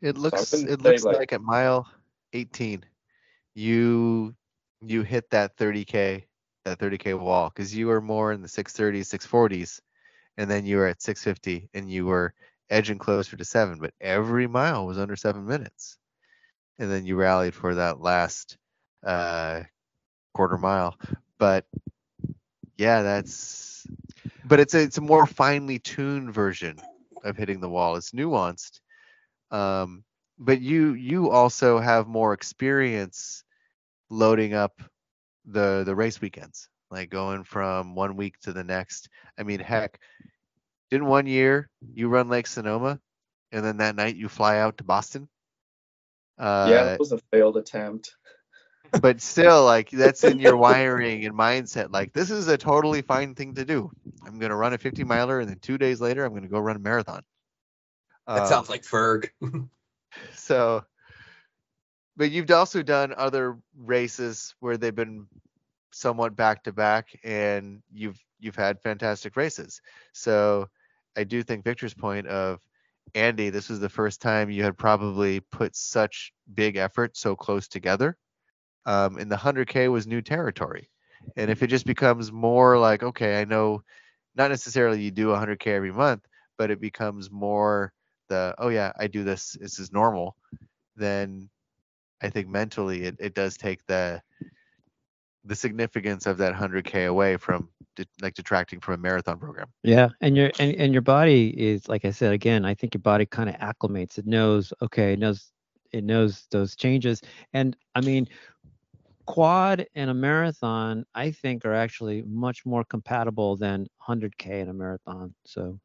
It 0.00 0.16
looks 0.16 0.52
wouldn't 0.52 0.70
it 0.70 0.82
looks 0.82 1.02
like- 1.02 1.16
like, 1.16 1.32
at 1.32 1.40
mile 1.42 1.88
18, 2.32 2.84
you 3.54 4.36
you 4.82 5.02
hit 5.02 5.30
that 5.30 5.56
30k 5.56 6.26
that 6.64 6.78
30k 6.78 7.18
wall 7.18 7.48
because 7.52 7.74
you 7.74 7.88
were 7.88 8.00
more 8.00 8.30
in 8.30 8.40
the 8.40 8.46
630s 8.46 9.08
640s, 9.08 9.80
and 10.36 10.48
then 10.48 10.64
you 10.64 10.76
were 10.76 10.86
at 10.86 11.02
650 11.02 11.70
and 11.74 11.90
you 11.90 12.06
were 12.06 12.34
edging 12.70 12.98
closer 12.98 13.36
to 13.36 13.44
seven, 13.44 13.78
but 13.78 13.94
every 14.00 14.46
mile 14.46 14.86
was 14.86 14.98
under 14.98 15.16
seven 15.16 15.46
minutes, 15.46 15.98
and 16.78 16.90
then 16.90 17.06
you 17.06 17.16
rallied 17.16 17.54
for 17.54 17.74
that 17.74 18.00
last 18.00 18.56
uh, 19.04 19.62
quarter 20.34 20.58
mile. 20.58 20.96
But 21.38 21.66
yeah, 22.76 23.02
that's 23.02 23.86
but 24.44 24.60
it's 24.60 24.74
a, 24.74 24.80
it's 24.82 24.98
a 24.98 25.02
more 25.02 25.26
finely 25.26 25.78
tuned 25.78 26.32
version 26.32 26.78
of 27.24 27.36
hitting 27.36 27.60
the 27.60 27.68
wall. 27.68 27.96
It's 27.96 28.12
nuanced. 28.12 28.80
Um, 29.50 30.04
but 30.38 30.60
you 30.60 30.94
you 30.94 31.30
also 31.30 31.78
have 31.78 32.06
more 32.06 32.32
experience 32.32 33.44
loading 34.10 34.54
up 34.54 34.80
the 35.44 35.82
the 35.84 35.94
race 35.94 36.20
weekends, 36.20 36.68
like 36.90 37.10
going 37.10 37.44
from 37.44 37.94
one 37.94 38.16
week 38.16 38.38
to 38.40 38.52
the 38.52 38.64
next. 38.64 39.08
I 39.38 39.42
mean, 39.42 39.60
heck, 39.60 39.98
didn't 40.90 41.06
one 41.06 41.26
year 41.26 41.68
you 41.94 42.08
run 42.08 42.28
Lake 42.28 42.46
Sonoma, 42.46 43.00
and 43.52 43.64
then 43.64 43.78
that 43.78 43.96
night 43.96 44.16
you 44.16 44.28
fly 44.28 44.58
out 44.58 44.78
to 44.78 44.84
Boston? 44.84 45.28
Uh, 46.38 46.68
yeah, 46.70 46.92
it 46.92 47.00
was 47.00 47.12
a 47.12 47.18
failed 47.30 47.56
attempt. 47.56 48.16
but 49.02 49.20
still 49.20 49.64
like 49.64 49.90
that's 49.90 50.24
in 50.24 50.38
your 50.38 50.56
wiring 50.56 51.24
and 51.26 51.34
mindset 51.36 51.92
like 51.92 52.12
this 52.12 52.30
is 52.30 52.48
a 52.48 52.56
totally 52.56 53.02
fine 53.02 53.34
thing 53.34 53.54
to 53.54 53.64
do 53.64 53.90
i'm 54.26 54.38
going 54.38 54.50
to 54.50 54.56
run 54.56 54.72
a 54.72 54.78
50 54.78 55.04
miler 55.04 55.40
and 55.40 55.48
then 55.50 55.58
two 55.58 55.76
days 55.76 56.00
later 56.00 56.24
i'm 56.24 56.32
going 56.32 56.42
to 56.42 56.48
go 56.48 56.58
run 56.58 56.76
a 56.76 56.78
marathon 56.78 57.22
That 58.26 58.42
Um, 58.42 58.48
sounds 58.48 58.70
like 58.70 58.82
Ferg. 58.82 59.30
so 60.34 60.84
but 62.16 62.30
you've 62.30 62.50
also 62.50 62.82
done 62.82 63.14
other 63.16 63.58
races 63.76 64.54
where 64.60 64.76
they've 64.76 64.94
been 64.94 65.26
somewhat 65.90 66.34
back 66.34 66.64
to 66.64 66.72
back 66.72 67.08
and 67.24 67.82
you've 67.92 68.18
you've 68.40 68.56
had 68.56 68.80
fantastic 68.80 69.36
races 69.36 69.82
so 70.12 70.68
i 71.18 71.24
do 71.24 71.42
think 71.42 71.64
victor's 71.64 71.94
point 71.94 72.26
of 72.26 72.60
andy 73.14 73.50
this 73.50 73.68
was 73.68 73.80
the 73.80 73.88
first 73.88 74.22
time 74.22 74.50
you 74.50 74.62
had 74.62 74.78
probably 74.78 75.40
put 75.40 75.74
such 75.76 76.32
big 76.54 76.76
effort 76.76 77.16
so 77.16 77.36
close 77.36 77.68
together 77.68 78.16
um, 78.88 79.18
and 79.18 79.30
the 79.30 79.36
100k 79.36 79.92
was 79.92 80.06
new 80.06 80.22
territory. 80.22 80.88
And 81.36 81.50
if 81.50 81.62
it 81.62 81.66
just 81.66 81.84
becomes 81.84 82.32
more 82.32 82.78
like 82.78 83.02
okay 83.02 83.40
i 83.40 83.44
know 83.44 83.82
not 84.36 84.50
necessarily 84.50 85.02
you 85.02 85.10
do 85.10 85.28
100k 85.28 85.66
every 85.66 85.92
month 85.92 86.24
but 86.56 86.70
it 86.70 86.80
becomes 86.80 87.30
more 87.30 87.92
the 88.28 88.54
oh 88.58 88.68
yeah 88.68 88.92
i 88.98 89.08
do 89.08 89.24
this 89.24 89.56
this 89.60 89.78
is 89.80 89.92
normal 89.92 90.36
then 90.96 91.50
i 92.22 92.30
think 92.30 92.48
mentally 92.48 93.02
it, 93.02 93.16
it 93.18 93.34
does 93.34 93.56
take 93.56 93.84
the 93.86 94.22
the 95.44 95.56
significance 95.56 96.26
of 96.26 96.38
that 96.38 96.54
100k 96.54 97.08
away 97.08 97.36
from 97.36 97.68
like 98.06 98.34
detracting 98.34 98.80
from 98.80 98.94
a 98.94 98.98
marathon 98.98 99.38
program 99.38 99.68
Yeah, 99.82 100.08
and 100.20 100.36
your 100.36 100.50
and, 100.58 100.74
and 100.76 100.92
your 100.92 101.02
body 101.02 101.48
is 101.58 101.88
like 101.88 102.04
I 102.04 102.10
said 102.10 102.32
again. 102.32 102.64
I 102.64 102.74
think 102.74 102.94
your 102.94 103.00
body 103.02 103.26
kind 103.26 103.48
of 103.48 103.56
acclimates. 103.56 104.18
It 104.18 104.26
knows 104.26 104.72
okay. 104.82 105.12
It 105.14 105.18
knows 105.18 105.52
it 105.92 106.04
knows 106.04 106.46
those 106.50 106.76
changes. 106.76 107.20
And 107.52 107.76
I 107.94 108.00
mean, 108.00 108.26
quad 109.26 109.86
and 109.94 110.10
a 110.10 110.14
marathon, 110.14 111.04
I 111.14 111.30
think, 111.30 111.64
are 111.64 111.74
actually 111.74 112.22
much 112.22 112.64
more 112.66 112.84
compatible 112.84 113.56
than 113.56 113.80
100k 113.80 114.60
in 114.60 114.68
a 114.68 114.74
marathon. 114.74 115.34
So 115.44 115.78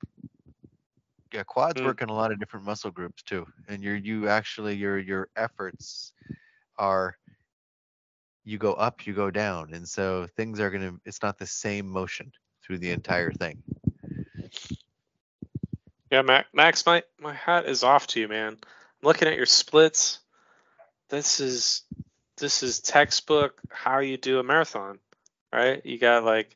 yeah 1.34 1.44
quads 1.44 1.82
Mm. 1.82 1.84
work 1.84 2.02
in 2.02 2.10
a 2.10 2.14
lot 2.14 2.32
of 2.32 2.40
different 2.40 2.66
muscle 2.66 2.92
groups 2.92 3.24
too 3.24 3.46
and 3.68 3.84
your 3.84 3.96
you 3.96 4.28
actually 4.28 4.76
your 4.76 4.98
your 5.00 5.28
efforts 5.36 6.14
are 6.78 7.16
you 8.46 8.58
go 8.58 8.74
up 8.74 9.06
you 9.06 9.14
go 9.14 9.32
down 9.32 9.74
and 9.74 9.88
so 9.88 10.28
things 10.36 10.60
are 10.60 10.70
going 10.70 10.82
to 10.82 11.00
it's 11.06 11.22
not 11.22 11.38
the 11.38 11.48
same 11.48 11.88
motion 11.88 12.32
through 12.64 12.78
the 12.78 12.92
entire 12.92 13.32
thing 13.32 13.62
Yeah, 16.12 16.22
Max, 16.22 16.48
Max, 16.54 16.86
my 16.86 17.04
my 17.20 17.34
hat 17.34 17.66
is 17.66 17.84
off 17.84 18.06
to 18.08 18.20
you, 18.20 18.28
man. 18.28 18.54
I'm 18.54 18.60
looking 19.02 19.28
at 19.28 19.36
your 19.36 19.48
splits. 19.48 20.20
This 21.10 21.40
is 21.40 21.82
this 22.38 22.62
is 22.62 22.82
textbook 22.82 23.60
how 23.70 24.00
you 24.00 24.18
do 24.18 24.40
a 24.40 24.44
marathon, 24.44 25.00
right? 25.52 25.84
You 25.84 25.98
got 25.98 26.24
like 26.24 26.56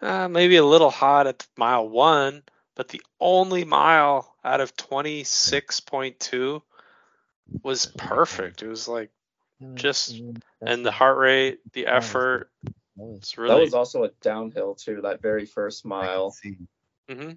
uh, 0.00 0.28
maybe 0.28 0.56
a 0.56 0.64
little 0.64 0.90
hot 0.90 1.26
at 1.26 1.46
mile 1.56 1.88
one, 1.88 2.42
but 2.76 2.88
the 2.88 3.02
only 3.18 3.64
mile 3.64 4.36
out 4.44 4.60
of 4.60 4.76
26.2 4.76 6.62
was 7.62 7.86
perfect. 7.86 8.62
It 8.62 8.68
was 8.68 8.86
like, 8.86 9.10
Just- 9.74 10.20
and 10.60 10.84
the 10.84 10.90
heart 10.90 11.16
rate, 11.18 11.60
the 11.72 11.86
effort, 11.86 12.50
was- 12.96 13.18
it's 13.18 13.32
That 13.32 13.42
really. 13.42 13.60
was 13.62 13.74
also 13.74 14.04
a 14.04 14.10
downhill 14.20 14.74
too, 14.74 15.00
that 15.02 15.22
very 15.22 15.46
first 15.46 15.84
I 15.86 15.88
mile. 15.88 16.30
see. 16.30 16.56
hmm 17.10 17.32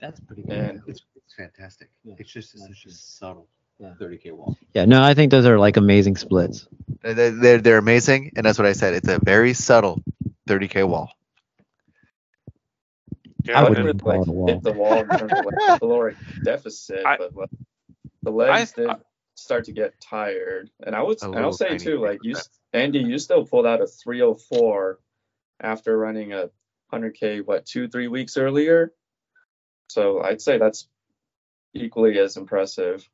that's 0.00 0.18
pretty 0.20 0.42
good. 0.42 0.52
And 0.58 0.82
it's, 0.88 1.00
it's 1.14 1.34
fantastic 1.34 1.88
Yeah. 2.04 2.14
it's 2.18 2.30
just 2.30 2.52
That's 2.54 2.66
such 2.66 2.86
a 2.86 2.90
subtle 2.90 3.48
Yeah. 3.78 3.94
30k 4.00 4.32
wall 4.32 4.56
Yeah, 4.74 4.84
no, 4.84 5.00
I 5.02 5.14
think 5.14 5.30
those 5.30 5.46
are 5.46 5.58
like 5.58 5.76
amazing 5.76 6.16
splits. 6.16 6.66
They're, 7.02 7.14
they're- 7.14 7.30
they're 7.30 7.58
they're 7.60 7.78
amazing, 7.78 8.32
and 8.36 8.44
that's 8.44 8.58
what 8.58 8.66
I 8.66 8.72
said. 8.72 8.94
It's 8.94 9.08
a 9.08 9.18
very 9.22 9.54
subtle 9.54 10.02
30k 10.48 10.86
wall. 10.88 11.10
Yeah, 13.44 13.58
I 13.60 13.60
I 13.60 13.68
wouldn't 13.68 13.86
wouldn't 13.86 13.88
even 13.88 13.98
call 14.00 14.18
like 14.18 14.26
wall. 14.28 14.46
hit 14.48 14.62
the 14.64 14.72
wall 14.72 14.98
in 15.02 15.08
terms 15.08 15.32
of 15.32 15.44
like 15.44 15.54
caloric 15.78 16.16
deficit, 16.44 17.06
I- 17.06 17.16
but 17.16 17.34
like, 17.36 17.50
the 18.22 18.30
legs 18.32 18.74
I- 18.76 18.82
did 18.82 18.90
start 19.36 19.66
to 19.66 19.72
get 19.72 20.00
tired. 20.00 20.70
And 20.84 20.96
I 20.96 21.02
would 21.02 21.22
and 21.22 21.36
I'll 21.36 21.52
say 21.52 21.78
too, 21.78 22.00
like 22.00 22.18
you, 22.22 22.34
Andy, 22.72 22.98
you 22.98 23.18
still 23.18 23.46
pulled 23.46 23.66
out 23.66 23.80
a 23.80 23.86
304 23.86 24.98
after 25.60 25.96
running 25.96 26.32
a 26.32 26.50
100k 26.92 27.46
what 27.46 27.66
two 27.66 27.88
three 27.88 28.08
weeks 28.08 28.36
earlier. 28.36 28.92
So 29.88 30.20
I'd 30.20 30.42
say 30.42 30.58
that's 30.58 30.88
equally 31.74 32.18
as 32.18 32.36
impressive. 32.36 33.08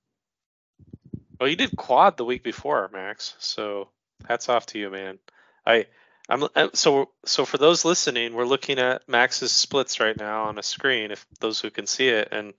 Well, 1.39 1.51
you 1.51 1.57
did 1.57 1.77
quad 1.77 2.17
the 2.17 2.25
week 2.25 2.43
before, 2.43 2.89
Max. 2.93 3.35
So 3.39 3.89
hats 4.29 4.49
off 4.49 4.67
to 4.67 4.79
you, 4.79 4.91
man. 4.91 5.19
I, 5.67 5.87
I'm 6.29 6.45
uh, 6.55 6.69
so 6.73 7.11
so 7.25 7.45
for 7.45 7.59
those 7.59 7.85
listening, 7.85 8.35
we're 8.35 8.45
looking 8.45 8.79
at 8.79 9.09
Max's 9.09 9.53
splits 9.53 10.01
right 10.01 10.17
now 10.17 10.45
on 10.45 10.59
a 10.59 10.63
screen. 10.63 11.11
If 11.11 11.27
those 11.41 11.61
who 11.61 11.71
can 11.71 11.87
see 11.87 12.09
it, 12.09 12.29
and 12.31 12.55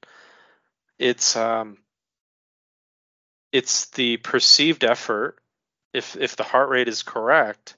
it's 0.99 1.35
um, 1.35 1.77
it's 3.53 3.85
the 3.91 4.17
perceived 4.17 4.83
effort. 4.83 5.37
If 5.93 6.17
if 6.17 6.35
the 6.35 6.43
heart 6.43 6.67
rate 6.67 6.89
is 6.89 7.03
correct, 7.03 7.77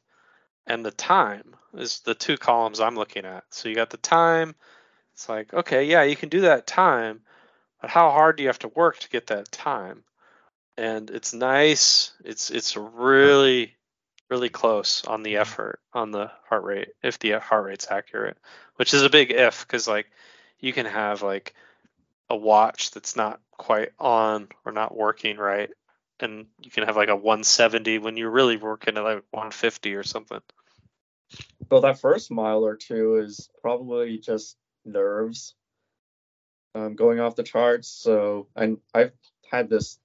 and 0.66 0.84
the 0.84 0.92
time 0.92 1.56
is 1.76 2.00
the 2.00 2.16
two 2.16 2.38
columns 2.38 2.80
I'm 2.80 2.96
looking 2.96 3.26
at. 3.26 3.44
So 3.52 3.70
you 3.70 3.76
got 3.76 3.92
the 3.92 3.98
time. 3.98 4.56
It's 5.14 5.30
like 5.30 5.54
okay, 5.54 5.86
yeah, 5.86 6.02
you 6.02 6.16
can 6.16 6.30
do 6.30 6.42
that 6.42 6.66
time, 6.66 7.22
but 7.80 7.92
how 7.92 8.10
hard 8.10 8.38
do 8.38 8.44
you 8.44 8.50
have 8.50 8.60
to 8.60 8.70
work 8.70 8.98
to 9.00 9.10
get 9.10 9.28
that 9.28 9.52
time? 9.52 10.04
and 10.78 11.10
it's 11.10 11.34
nice. 11.34 12.12
It's 12.24 12.50
it's 12.50 12.76
really 12.76 13.76
really 14.30 14.50
close 14.50 15.06
on 15.06 15.24
the 15.24 15.34
mm-hmm. 15.34 15.42
effort 15.42 15.80
on 15.94 16.12
the 16.12 16.32
heart 16.50 16.64
rate 16.64 16.90
if 17.04 17.20
the 17.20 17.32
heart 17.34 17.66
rate's 17.66 17.88
accurate, 17.90 18.38
which 18.76 18.94
is 18.94 19.04
a 19.04 19.10
big 19.10 19.32
if 19.32 19.66
because 19.66 19.88
like 19.88 20.08
you 20.60 20.74
can 20.74 20.86
have 20.86 21.22
like 21.22 21.54
a 22.30 22.36
watch 22.36 22.92
that's 22.92 23.16
not 23.16 23.40
quite 23.52 23.90
on 24.00 24.48
or 24.66 24.72
not 24.72 24.96
working 24.96 25.38
right, 25.38 25.70
and 26.20 26.48
you 26.62 26.72
can 26.72 26.86
have 26.86 26.96
like 26.96 27.10
a 27.10 27.16
170 27.16 28.00
when 28.00 28.18
you're 28.18 28.32
really 28.32 28.58
working 28.58 28.98
at 28.98 29.04
like 29.04 29.24
150 29.32 29.96
or 29.96 30.04
something. 30.04 30.42
Well, 31.70 31.82
that 31.82 32.00
first 32.00 32.32
mile 32.32 32.66
or 32.66 32.76
two 32.76 33.18
is 33.18 33.50
probably 33.62 34.20
just 34.20 34.58
nerves 34.86 35.56
um, 36.76 36.96
going 36.96 37.20
off 37.20 37.36
the 37.36 37.44
charts. 37.44 37.88
So, 37.88 38.48
and 38.56 38.78
I've 38.94 39.14
had 39.50 39.70
this 39.70 40.00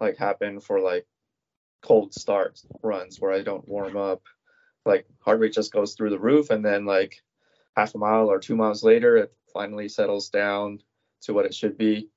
like 0.00 0.16
happen 0.16 0.60
for 0.60 0.80
like 0.80 1.06
cold 1.82 2.14
start 2.14 2.60
runs 2.82 3.20
where 3.20 3.32
I 3.32 3.42
don't 3.42 3.68
warm 3.68 3.96
up. 3.96 4.22
Like 4.84 5.06
heart 5.20 5.40
rate 5.40 5.52
just 5.52 5.72
goes 5.72 5.94
through 5.94 6.10
the 6.10 6.18
roof, 6.18 6.50
and 6.50 6.64
then 6.64 6.84
like 6.84 7.22
half 7.76 7.94
a 7.94 7.98
mile 7.98 8.30
or 8.30 8.38
two 8.38 8.56
miles 8.56 8.82
later, 8.82 9.16
it 9.16 9.32
finally 9.52 9.88
settles 9.88 10.30
down 10.30 10.80
to 11.22 11.34
what 11.34 11.46
it 11.46 11.54
should 11.54 11.76
be. 11.78 12.08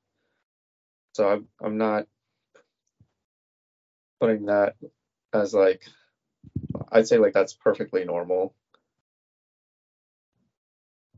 So 1.13 1.29
I'm 1.29 1.47
I'm 1.61 1.77
not 1.77 2.07
putting 4.19 4.45
that 4.47 4.75
as 5.33 5.53
like 5.53 5.83
I'd 6.91 7.07
say 7.07 7.17
like 7.17 7.33
that's 7.33 7.53
perfectly 7.53 8.05
normal. 8.05 8.55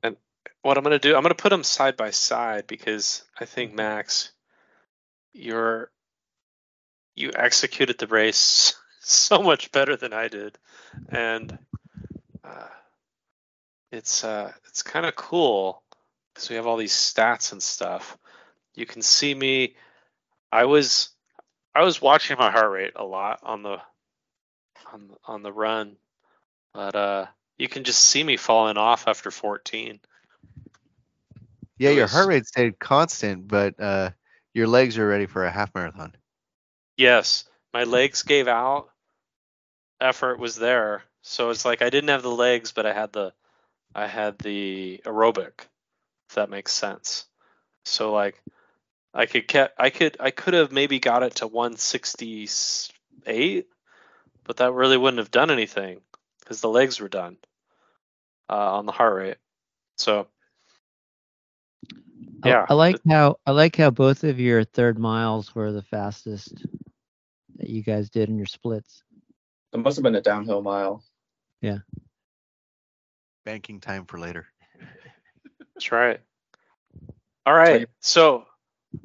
And 0.04 0.18
what 0.62 0.78
I'm 0.78 0.84
gonna 0.84 1.00
do, 1.00 1.16
I'm 1.16 1.24
gonna 1.24 1.36
put 1.36 1.50
them 1.50 1.64
side 1.64 1.98
by 1.98 2.12
side 2.12 2.68
because 2.68 3.24
I 3.40 3.46
think 3.46 3.74
Mm-hmm. 3.74 3.78
Max, 3.78 4.32
you're 5.34 5.92
you 7.16 7.32
executed 7.36 7.98
the 7.98 8.08
race 8.08 8.76
so 9.02 9.42
much 9.42 9.72
better 9.72 9.96
than 9.96 10.14
I 10.14 10.28
did, 10.28 10.58
and 11.10 11.58
uh, 12.44 12.68
it's 13.92 14.24
uh, 14.24 14.52
it's 14.68 14.84
kind 14.84 15.06
of 15.06 15.16
cool 15.16 15.84
because 16.36 16.50
we 16.50 16.58
have 16.58 16.68
all 16.68 16.78
these 16.78 16.94
stats 16.94 17.54
and 17.54 17.64
stuff. 17.64 18.18
You 18.76 18.86
can 18.86 19.02
see 19.02 19.34
me. 19.34 19.76
I 20.52 20.66
was 20.66 21.10
I 21.74 21.84
was 21.84 22.02
watching 22.02 22.38
my 22.38 22.52
heart 22.52 22.72
rate 22.72 22.94
a 22.96 23.06
lot 23.06 23.40
on 23.44 23.64
the 23.64 23.78
on 24.92 25.10
on 25.26 25.44
the 25.44 25.54
run, 25.54 25.96
but 26.74 26.96
uh, 26.96 27.26
you 27.58 27.70
can 27.70 27.86
just 27.86 28.02
see 28.02 28.24
me 28.24 28.36
falling 28.36 28.78
off 28.78 29.08
after 29.08 29.32
14. 29.32 30.00
Yeah, 31.78 31.92
It 31.92 31.96
your 31.96 32.08
heart 32.08 32.28
rate 32.28 32.46
stayed 32.46 32.80
constant, 32.80 33.48
but 33.48 33.80
uh, 33.80 34.12
your 34.54 34.68
legs 34.68 34.98
are 34.98 35.08
ready 35.08 35.26
for 35.26 35.46
a 35.46 35.52
half 35.52 35.74
marathon. 35.74 36.14
Yes, 36.98 37.46
my 37.74 37.86
legs 37.86 38.24
gave 38.24 38.48
out. 38.48 38.90
Effort 40.02 40.40
was 40.40 40.58
there, 40.58 41.04
so 41.22 41.50
it's 41.50 41.64
like 41.64 41.82
I 41.82 41.90
didn't 41.90 42.10
have 42.10 42.24
the 42.24 42.32
legs, 42.32 42.74
but 42.74 42.86
I 42.86 42.94
had 42.94 43.14
the 43.14 43.34
I 43.94 44.08
had 44.08 44.38
the 44.40 45.02
aerobic. 45.06 45.68
If 46.36 46.44
that 46.44 46.50
makes 46.50 46.74
sense. 46.74 47.28
So 47.86 48.12
like 48.12 48.44
I 49.14 49.26
could 49.26 49.48
get 49.48 49.72
I 49.78 49.90
could 49.90 50.18
I 50.20 50.32
could 50.32 50.54
have 50.54 50.74
maybe 50.74 51.00
got 51.00 51.24
it 51.24 51.36
to 51.36 51.48
168, 51.48 53.68
but 54.44 54.58
that 54.58 54.74
really 54.74 54.98
wouldn't 54.98 55.20
have 55.20 55.32
done 55.32 55.50
anything 55.50 56.02
because 56.42 56.60
the 56.60 56.68
legs 56.68 57.00
were 57.00 57.08
done 57.08 57.38
uh, 58.50 58.76
on 58.76 58.86
the 58.86 58.92
heart 58.92 59.16
rate. 59.16 59.38
So 59.98 60.28
I- 62.44 62.50
Yeah, 62.50 62.66
I, 62.68 62.74
like 62.74 63.00
how 63.08 63.38
I 63.46 63.52
like 63.52 63.78
how 63.78 63.92
both 63.92 64.26
of 64.26 64.38
your 64.38 64.66
third 64.66 65.00
miles 65.00 65.56
were 65.56 65.72
the 65.72 65.84
fastest 65.84 66.66
that 67.56 67.70
you 67.70 67.82
guys 67.82 68.10
did 68.10 68.28
in 68.28 68.36
your 68.36 68.46
splits. 68.46 69.04
It 69.72 69.78
must 69.78 69.96
have 69.96 70.04
been 70.04 70.16
a 70.16 70.22
downhill 70.22 70.62
mile. 70.62 71.02
Yeah. 71.62 71.78
Banking 73.46 73.80
time 73.80 74.04
for 74.04 74.20
later. 74.20 74.48
That's 75.76 75.92
right. 75.92 76.20
All 77.46 77.54
right. 77.54 77.88
So 78.00 78.46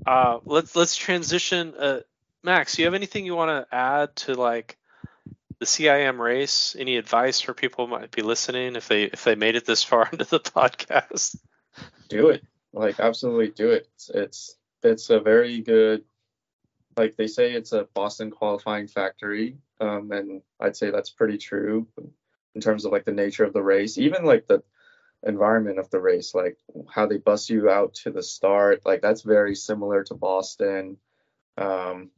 uh, 0.07 0.39
let's 0.45 0.75
let's 0.75 0.97
transition. 0.97 1.75
Uh, 1.79 2.01
Max, 2.43 2.79
you 2.79 2.87
have 2.87 2.95
anything 2.95 3.27
you 3.27 3.37
want 3.37 3.51
to 3.51 3.75
add 3.75 4.17
to 4.17 4.35
like 4.35 4.79
the 5.59 5.67
CIM 5.67 6.19
race? 6.19 6.75
Any 6.79 6.97
advice 6.97 7.41
for 7.41 7.53
people 7.53 7.87
who 7.87 7.93
might 7.93 8.11
be 8.11 8.23
listening 8.23 8.77
if 8.77 8.89
they 8.89 9.05
if 9.05 9.25
they 9.25 9.35
made 9.35 9.57
it 9.57 9.67
this 9.67 9.83
far 9.83 10.09
into 10.13 10.25
the 10.25 10.41
podcast? 10.41 11.37
do 12.11 12.29
it 12.29 12.43
like 12.73 13.01
absolutely 13.01 13.49
do 13.49 13.71
it 13.71 13.89
it's 13.95 14.11
it's, 14.11 14.57
it's 14.83 15.11
a 15.11 15.21
very 15.21 15.61
good 15.61 16.05
like 16.97 17.17
they 17.17 17.27
say 17.27 17.53
it's 17.53 17.73
a 17.73 17.89
boston 17.95 18.31
qualifying 18.31 18.87
factory 18.87 19.57
um, 19.81 20.11
and 20.13 20.43
i'd 20.61 20.77
say 20.77 20.91
that's 20.91 21.11
pretty 21.11 21.39
true 21.39 21.87
in 22.55 22.61
terms 22.61 22.85
of 22.85 22.93
like 22.93 23.05
the 23.05 23.13
nature 23.13 23.45
of 23.45 23.53
the 23.53 23.63
race 23.63 23.97
even 23.97 24.25
like 24.25 24.47
the 24.47 24.63
environment 25.25 25.79
of 25.79 25.91
the 25.91 26.01
race 26.01 26.35
like 26.35 26.57
how 26.89 27.07
they 27.07 27.19
bus 27.19 27.51
you 27.51 27.69
out 27.69 27.93
to 27.93 28.11
the 28.11 28.23
start 28.23 28.81
like 28.87 29.03
that's 29.03 29.23
very 29.23 29.55
similar 29.55 30.03
to 30.03 30.15
boston. 30.15 30.97
Um, 31.59 32.11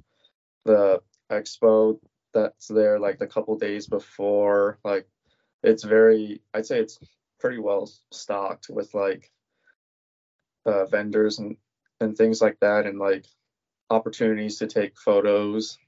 the 0.65 1.01
expo 1.31 1.99
that's 2.33 2.69
there 2.69 3.01
like 3.01 3.19
the 3.19 3.27
couple 3.27 3.59
days 3.59 3.89
before 3.89 4.79
like 4.85 5.09
it's 5.63 5.83
very 5.83 6.41
i'd 6.55 6.67
say 6.67 6.79
it's 6.79 6.99
pretty 7.41 7.59
well 7.59 7.91
stocked 8.13 8.69
with 8.71 8.95
like 8.95 9.33
uh, 10.65 10.85
vendors 10.87 11.39
and 11.39 11.57
and 12.01 12.17
things 12.17 12.41
like 12.41 12.59
that 12.61 12.87
and 12.87 12.99
like 12.99 13.25
opportunities 13.91 14.59
to 14.59 14.67
take 14.67 14.99
photos. 14.99 15.79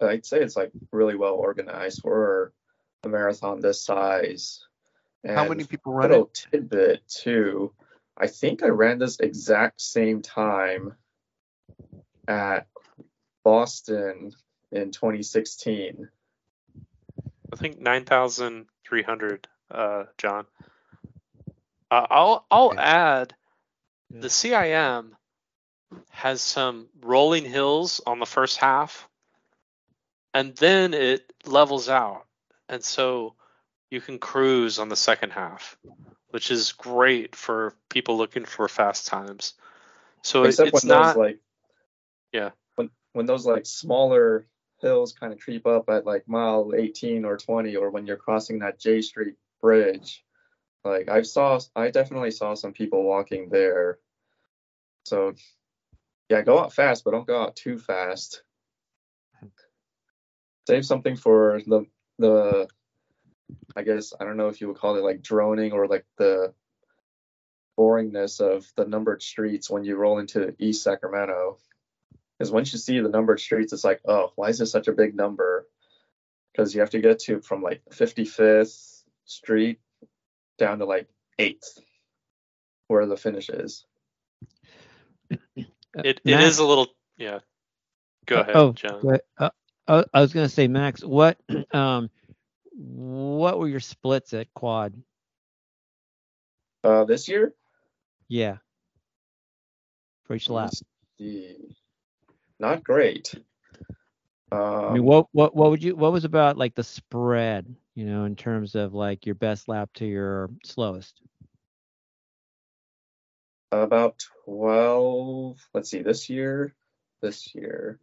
I'd 0.00 0.26
say 0.26 0.40
it's 0.40 0.56
like 0.56 0.70
really 0.90 1.16
well 1.16 1.34
organized 1.34 2.00
for 2.02 2.52
a 3.04 3.08
marathon 3.08 3.60
this 3.60 3.84
size 3.84 4.62
How 5.26 5.48
many 5.48 5.64
people 5.64 5.92
run 5.92 6.10
little 6.10 6.26
it? 6.26 6.46
tidbit 6.50 7.06
too 7.08 7.72
i 8.16 8.26
think 8.26 8.62
i 8.62 8.68
ran 8.68 8.98
this 8.98 9.20
exact 9.20 9.80
same 9.80 10.20
time 10.22 10.94
at 12.28 12.66
boston 13.44 14.32
in 14.72 14.90
2016 14.90 16.08
I 17.52 17.56
think 17.56 17.80
nine 17.80 18.04
thousand 18.04 18.66
three 18.86 19.02
hundred. 19.02 19.46
Uh, 19.70 20.04
John. 20.18 20.46
Uh, 21.90 22.06
I'll 22.10 22.46
I'll 22.50 22.72
Okay. 22.72 22.78
add 22.78 23.34
the 24.10 24.28
CIM 24.28 25.10
has 26.10 26.40
some 26.40 26.88
rolling 27.02 27.44
hills 27.44 28.00
on 28.06 28.18
the 28.18 28.26
first 28.26 28.56
half, 28.56 29.08
and 30.32 30.56
then 30.56 30.94
it 30.94 31.30
levels 31.44 31.88
out, 31.88 32.26
and 32.68 32.82
so 32.82 33.34
you 33.92 34.00
can 34.00 34.18
cruise 34.18 34.78
on 34.78 34.88
the 34.88 34.96
second 34.96 35.30
half, 35.30 35.76
which 36.30 36.50
is 36.50 36.72
great 36.72 37.36
for 37.36 37.74
people 37.90 38.16
looking 38.16 38.46
for 38.46 38.66
fast 38.66 39.06
times. 39.06 39.52
So 40.22 40.44
it, 40.44 40.58
it's 40.58 40.82
not 40.82 41.08
those 41.08 41.16
like 41.16 41.40
Yeah. 42.32 42.50
when 42.76 42.88
when 43.12 43.26
those 43.26 43.44
like 43.44 43.66
smaller 43.66 44.46
hills 44.80 45.12
kind 45.12 45.30
of 45.30 45.40
creep 45.40 45.66
up 45.66 45.90
at 45.90 46.06
like 46.06 46.26
mile 46.26 46.72
18 46.74 47.26
or 47.26 47.36
20 47.36 47.76
or 47.76 47.90
when 47.90 48.06
you're 48.06 48.16
crossing 48.16 48.60
that 48.60 48.80
j 48.80 49.00
street 49.00 49.36
bridge 49.60 50.24
like 50.82 51.08
i 51.08 51.22
saw 51.22 51.60
i 51.76 51.88
definitely 51.88 52.32
saw 52.32 52.54
some 52.54 52.72
people 52.72 53.04
walking 53.04 53.48
there 53.48 54.00
so 55.04 55.34
yeah 56.28 56.42
go 56.42 56.58
out 56.58 56.72
fast 56.72 57.04
but 57.04 57.12
don't 57.12 57.28
go 57.28 57.40
out 57.40 57.54
too 57.54 57.78
fast 57.78 58.42
save 60.66 60.84
something 60.84 61.14
for 61.14 61.60
the 61.66 61.86
the 62.18 62.66
i 63.76 63.82
guess 63.82 64.12
i 64.20 64.24
don't 64.24 64.36
know 64.38 64.48
if 64.48 64.60
you 64.60 64.68
would 64.68 64.78
call 64.78 64.96
it 64.96 65.04
like 65.04 65.22
droning 65.22 65.72
or 65.72 65.86
like 65.88 66.06
the 66.18 66.54
boringness 67.78 68.40
of 68.40 68.66
the 68.76 68.86
numbered 68.86 69.22
streets 69.22 69.70
when 69.70 69.84
you 69.84 69.96
roll 69.96 70.18
into 70.18 70.54
east 70.58 70.82
sacramento 70.84 71.58
because 72.38 72.52
once 72.52 72.72
you 72.72 72.78
see 72.78 73.00
the 73.00 73.08
numbered 73.08 73.40
streets 73.40 73.72
it's 73.72 73.84
like 73.84 74.00
oh 74.06 74.32
why 74.36 74.48
is 74.48 74.58
this 74.58 74.72
such 74.72 74.88
a 74.88 74.92
big 74.92 75.14
number 75.16 75.66
because 76.52 76.74
you 76.74 76.80
have 76.80 76.90
to 76.90 77.00
get 77.00 77.20
to 77.20 77.40
from 77.40 77.62
like 77.62 77.82
55th 77.92 79.02
street 79.26 79.80
down 80.58 80.78
to 80.80 80.86
like 80.86 81.08
8th 81.40 81.80
where 82.88 83.06
the 83.06 83.16
finish 83.16 83.50
is 83.50 83.86
Uh, 85.98 86.04
it, 86.04 86.20
it 86.26 86.40
Max- 86.40 86.40
is 86.40 86.58
a 86.58 86.66
little 86.66 86.88
yeah. 87.18 87.40
Go 88.26 88.38
Uh, 88.38 88.42
ahead, 88.42 88.54
oh, 88.54 88.76
John. 88.76 89.02
go 89.02 89.08
ahead. 89.10 89.22
Uh, 89.38 89.50
I, 89.88 90.04
I 90.14 90.20
was 90.22 90.32
gonna 90.34 90.48
say, 90.48 90.68
Max, 90.68 91.04
what 91.04 91.38
um, 91.72 92.10
what 92.82 93.58
were 93.58 93.68
your 93.68 93.80
splits 93.80 94.32
at 94.34 94.52
quad? 94.54 94.94
uh 96.84 97.04
this 97.04 97.28
year 97.28 97.54
Yeah, 98.28 98.56
for 100.24 100.34
each 100.34 100.50
lap. 100.50 100.72
not 102.58 102.82
great 102.82 103.34
um, 104.50 104.60
I 104.60 104.92
mean, 104.94 105.04
what 105.04 105.26
what 105.32 105.54
what 105.54 105.70
would 105.70 105.82
you 105.82 105.96
what 105.96 106.12
was 106.12 106.24
about 106.24 106.58
like 106.58 106.74
the 106.74 106.82
spread? 106.84 107.74
You 107.94 108.04
know, 108.06 108.24
in 108.24 108.36
terms 108.36 108.74
of 108.74 108.94
like 108.94 109.26
your 109.26 109.34
best 109.34 109.68
lap 109.68 109.90
to 109.94 110.06
your 110.06 110.50
slowest. 110.64 111.20
about 113.70 114.22
12 114.44 115.56
let's 115.72 115.90
see 115.90 116.02
this 116.02 116.28
year 116.28 116.74
this 117.22 117.54
year 117.54 117.98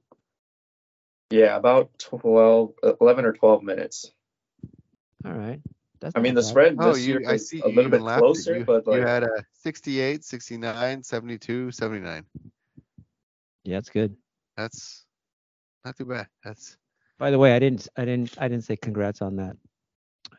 yeah 1.30 1.56
about 1.56 1.92
12 2.00 2.74
11 3.00 3.26
or 3.26 3.34
12 3.34 3.64
minutes 3.64 4.12
All 5.26 5.34
right. 5.34 5.62
That's 6.00 6.16
i 6.16 6.20
mean 6.20 6.34
the 6.34 6.42
bad. 6.42 6.50
spread 6.50 6.76
Oh, 6.80 6.94
this 6.94 7.06
you, 7.06 7.20
year 7.20 7.30
I 7.30 7.38
see 7.38 7.60
a 7.60 7.68
little 7.68 7.92
bit 7.92 8.02
closer 8.02 8.58
You, 8.58 8.64
but 8.66 8.88
like 8.88 9.02
you 9.02 9.06
had 9.08 9.24
a 9.24 9.30
68, 9.52 10.24
69, 10.24 11.04
72, 11.04 11.72
79. 11.72 12.26
Yeah, 13.64 13.78
that's 13.78 13.90
good. 13.90 14.16
That's 14.56 15.06
not 15.86 15.98
too 15.98 16.06
bad. 16.06 16.28
That's 16.44 16.78
By 17.18 17.32
the 17.32 17.38
way, 17.38 17.54
I 17.54 17.60
didn't 17.60 17.88
I 17.98 18.06
didn't 18.06 18.36
I 18.40 18.48
didn't 18.48 18.64
say 18.64 18.76
congrats 18.78 19.22
on 19.22 19.36
that. 19.38 19.56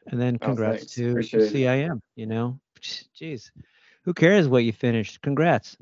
And 0.07 0.20
then 0.20 0.39
Oh, 0.41 0.47
congrats 0.47 0.78
thanks. 0.81 0.95
to 0.95 1.11
Appreciate 1.11 1.43
it. 1.43 1.53
CIM. 1.53 2.01
You 2.16 2.26
know, 2.26 2.61
jeez, 2.81 3.51
who 4.05 4.14
cares 4.14 4.49
what 4.49 4.64
you 4.64 4.72
finished? 4.72 5.20
Congrats, 5.22 5.76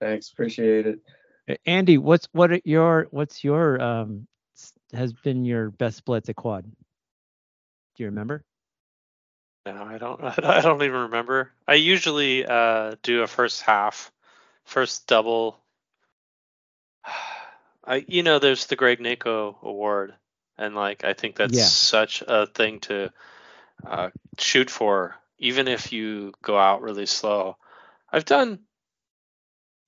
thanks 0.00 0.30
appreciate 0.30 0.86
it 0.86 1.00
Andy. 1.66 1.98
What's 1.98 2.28
what 2.32 2.52
are 2.52 2.60
your 2.64 3.06
what's 3.10 3.44
your 3.44 3.80
um 3.80 4.26
s- 4.32 4.33
has 4.92 5.12
been 5.12 5.44
your 5.44 5.70
best 5.70 5.96
splits 5.98 6.28
at 6.28 6.36
quad? 6.36 6.64
Do 6.64 8.02
you 8.02 8.06
remember? 8.06 8.42
No, 9.66 9.84
I 9.84 9.98
don't. 9.98 10.20
I 10.44 10.60
don't 10.60 10.82
even 10.82 11.00
remember. 11.02 11.50
I 11.66 11.74
usually 11.74 12.44
uh, 12.46 12.96
do 13.02 13.22
a 13.22 13.26
first 13.26 13.62
half, 13.62 14.12
first 14.64 15.06
double. 15.06 15.58
I, 17.86 18.04
you 18.08 18.22
know, 18.22 18.38
there's 18.38 18.66
the 18.66 18.76
Greg 18.76 18.98
Nacco 18.98 19.60
Award, 19.62 20.14
and 20.56 20.74
like 20.74 21.04
I 21.04 21.12
think 21.12 21.36
that's 21.36 21.58
Yeah. 21.58 21.64
such 21.64 22.22
a 22.26 22.46
thing 22.46 22.80
to 22.80 23.12
uh, 23.86 24.10
shoot 24.38 24.70
for 24.70 25.16
even 25.38 25.68
if 25.68 25.92
you 25.92 26.32
go 26.42 26.56
out 26.58 26.82
really 26.82 27.06
slow. 27.06 27.56
I've 28.10 28.24
done 28.24 28.60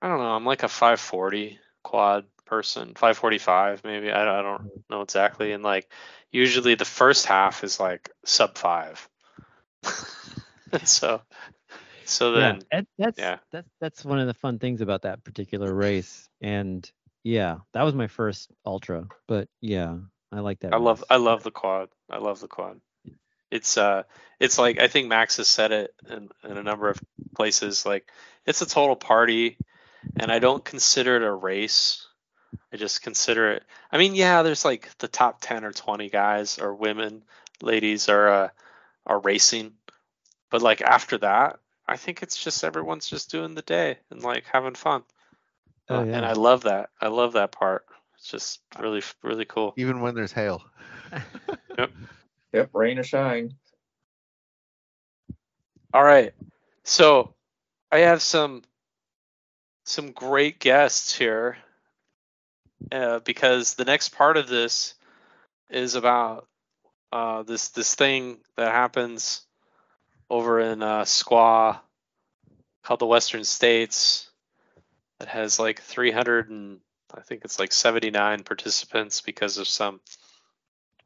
I 0.03 0.09
don't 0.09 0.19
know, 0.19 0.35
I'm 0.35 0.45
like 0.45 0.63
a 0.63 0.69
540 0.69 1.59
quad 1.83 2.27
person, 2.47 2.95
545 2.95 3.85
maybe. 3.85 4.11
I 4.11 4.25
don't, 4.25 4.35
I 4.35 4.43
don't 4.43 4.71
know 4.89 5.03
exactly 5.03 5.53
and 5.53 5.63
like 5.63 5.91
usually 6.31 6.75
the 6.75 6.85
first 6.85 7.27
half 7.27 7.65
is 7.65 7.79
like 7.79 8.11
sub 8.25 8.57
5. 8.57 9.09
so 10.85 11.21
so 12.07 12.33
then 12.33 12.57
yeah, 12.57 12.61
that, 12.71 12.87
that's 12.99 13.19
yeah. 13.19 13.37
that's 13.51 13.69
that's 13.81 14.05
one 14.05 14.21
of 14.21 14.27
the 14.29 14.35
fun 14.35 14.59
things 14.59 14.81
about 14.81 15.03
that 15.03 15.25
particular 15.25 15.73
race. 15.75 16.29
And 16.41 16.89
yeah, 17.25 17.59
that 17.73 17.83
was 17.83 17.95
my 17.95 18.07
first 18.07 18.51
ultra. 18.65 19.09
But 19.27 19.49
yeah, 19.61 19.97
I 20.31 20.41
like 20.41 20.61
that. 20.61 20.73
I 20.73 20.77
love. 20.77 21.05
I 21.11 21.17
love 21.17 21.43
the 21.43 21.51
quad. 21.51 21.89
I 22.09 22.19
love 22.19 22.41
the 22.41 22.49
quad. 22.49 22.81
It's 23.51 23.77
uh 23.77 24.05
it's 24.39 24.59
like 24.59 24.81
I 24.81 24.89
think 24.89 25.09
Max 25.09 25.37
has 25.39 25.49
said 25.49 25.73
it 25.73 25.95
in, 26.09 26.29
in 26.45 26.57
a 26.57 26.63
number 26.63 26.89
of 26.89 27.01
places, 27.35 27.85
like 27.85 28.09
it's 28.47 28.63
a 28.63 28.67
total 28.67 28.97
party 28.97 29.59
and 30.17 30.31
I 30.31 30.39
don't 30.39 30.65
consider 30.65 31.17
it 31.17 31.23
a 31.23 31.33
race. 31.33 32.06
I 32.73 32.77
just 32.77 33.03
consider 33.03 33.53
it 33.53 33.63
I 33.91 33.99
mean, 33.99 34.15
yeah, 34.15 34.43
there's 34.43 34.65
like 34.65 34.91
the 34.99 35.09
top 35.09 35.41
ten 35.41 35.65
or 35.65 35.73
twenty 35.73 36.09
guys 36.11 36.59
or 36.59 36.75
women, 36.75 37.23
ladies 37.63 38.09
are 38.09 38.29
uh 38.29 38.49
are 39.07 39.21
racing. 39.21 39.73
But 40.51 40.63
like 40.63 40.81
after 40.83 41.19
that, 41.19 41.59
I 41.87 41.97
think 41.97 42.23
it's 42.23 42.43
just 42.43 42.65
everyone's 42.65 43.09
just 43.09 43.31
doing 43.31 43.55
the 43.55 43.63
day 43.63 43.99
and 44.11 44.23
like 44.23 44.45
having 44.53 44.75
fun. 44.75 45.03
Oh, 45.89 46.01
Uh, 46.01 46.05
And. 46.05 46.27
I 46.27 46.33
love 46.33 46.63
that. 46.63 46.91
I 47.01 47.09
love 47.09 47.35
that 47.35 47.53
part. 47.53 47.87
It's 48.17 48.29
just 48.29 48.61
really 48.79 49.03
really 49.23 49.45
cool. 49.45 49.75
Even 49.77 50.01
when 50.01 50.15
there's 50.15 50.33
hail. 50.33 50.63
Yep. 51.79 51.91
Yep, 52.55 52.71
rain 52.73 52.99
or 52.99 53.03
shine. 53.03 53.53
All 55.93 56.03
right. 56.03 56.33
So 56.85 57.35
I 57.93 57.99
have 57.99 58.23
some 58.23 58.63
some 59.85 60.13
great 60.13 60.59
guests 60.59 61.15
here 61.17 61.59
uh, 62.93 63.21
because 63.21 63.75
the 63.75 63.85
next 63.85 64.11
part 64.11 64.37
of 64.37 64.49
this 64.49 64.95
is 65.71 65.95
about 65.95 66.47
uh, 67.13 67.43
this 67.43 67.69
this 67.69 67.95
thing 67.95 68.39
that 68.57 68.73
happens 68.73 69.43
over 70.31 70.61
in 70.61 70.83
uh, 70.83 71.03
Squaw 71.03 71.79
called 72.85 73.01
the 73.01 73.07
Western 73.07 73.45
States 73.45 74.31
that 75.19 75.29
has 75.29 75.59
like 75.59 75.81
300 75.81 76.51
and 76.51 76.79
I 77.17 77.21
think 77.21 77.43
it's 77.45 77.59
like 77.59 77.73
79 77.73 78.43
participants 78.43 79.21
because 79.21 79.59
of 79.59 79.69
some 79.69 80.01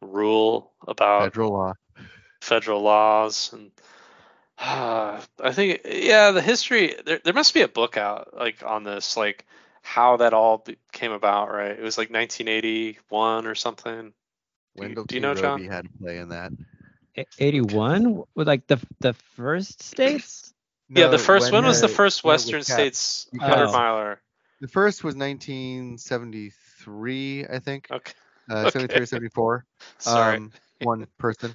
rule 0.02 0.72
about 0.86 1.24
Federal 1.24 1.52
law. 1.52 1.72
federal 2.40 2.80
laws 2.82 3.52
and 3.52 3.70
uh, 4.58 5.20
I 5.42 5.52
think 5.52 5.82
yeah 5.84 6.30
the 6.32 6.42
history 6.42 6.94
there, 7.04 7.20
there 7.22 7.34
must 7.34 7.54
be 7.54 7.62
a 7.62 7.68
book 7.68 7.96
out 7.96 8.34
like 8.36 8.62
on 8.64 8.84
this 8.84 9.16
like 9.16 9.46
how 9.82 10.16
that 10.16 10.34
all 10.34 10.64
came 10.92 11.12
about 11.12 11.52
right 11.52 11.72
it 11.78 11.82
was 11.82 11.98
like 11.98 12.10
1981 12.10 13.46
or 13.46 13.54
something 13.54 14.12
do 14.76 14.86
you, 14.86 14.86
Wendell 14.86 15.04
do 15.06 15.16
you 15.16 15.20
know 15.20 15.34
Robie 15.34 15.34
John 15.34 15.64
had 15.66 15.84
to 15.84 15.90
play 16.00 16.18
in 16.18 16.28
that. 16.30 16.52
81 17.38 18.22
with 18.34 18.48
like 18.48 18.66
the 18.66 18.78
the 19.00 19.12
first 19.14 19.82
states. 19.82 20.52
yeah 20.94 21.08
the 21.08 21.18
first 21.18 21.52
when 21.52 21.64
was 21.64 21.80
the 21.80 21.88
first 21.88 22.24
when 22.24 22.36
it 22.36 22.44
was 22.44 22.46
Western 22.50 22.60
capped. 22.60 22.64
States 22.64 23.28
100 23.32 23.68
Oh. 23.68 23.70
miler 23.70 24.20
The 24.60 24.68
first 24.68 25.04
was 25.04 25.16
1973, 25.16 27.46
I 27.46 27.58
think. 27.58 27.88
okay 27.90 28.12
Uh, 28.50 28.64
73 28.68 29.02
or 29.02 29.06
74. 29.06 29.64
sorry 29.98 30.06
Um, 30.06 30.52
one 30.80 31.06
person, 31.18 31.54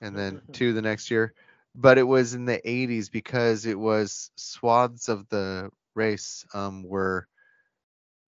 and 0.00 0.16
then 0.16 0.40
two 0.52 0.72
the 0.72 0.82
next 0.82 1.10
year. 1.10 1.32
But 1.74 1.98
it 1.98 2.04
was 2.04 2.34
in 2.34 2.44
the 2.44 2.60
80s 2.68 3.10
because 3.10 3.66
it 3.66 3.78
was 3.78 4.30
swaths 4.36 5.08
of 5.08 5.28
the 5.28 5.70
race 5.94 6.44
um, 6.54 6.82
were 6.84 7.26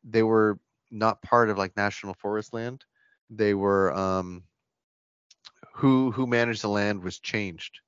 they 0.04 0.22
were 0.22 0.58
not 0.90 1.22
part 1.22 1.50
of 1.50 1.58
like 1.58 1.76
national 1.76 2.14
forest 2.14 2.52
land. 2.52 2.84
They 3.30 3.54
were 3.54 3.94
um, 3.94 4.44
who 5.74 6.10
who 6.10 6.26
managed 6.26 6.62
the 6.62 6.68
land 6.68 7.02
was 7.02 7.18
changed 7.18 7.80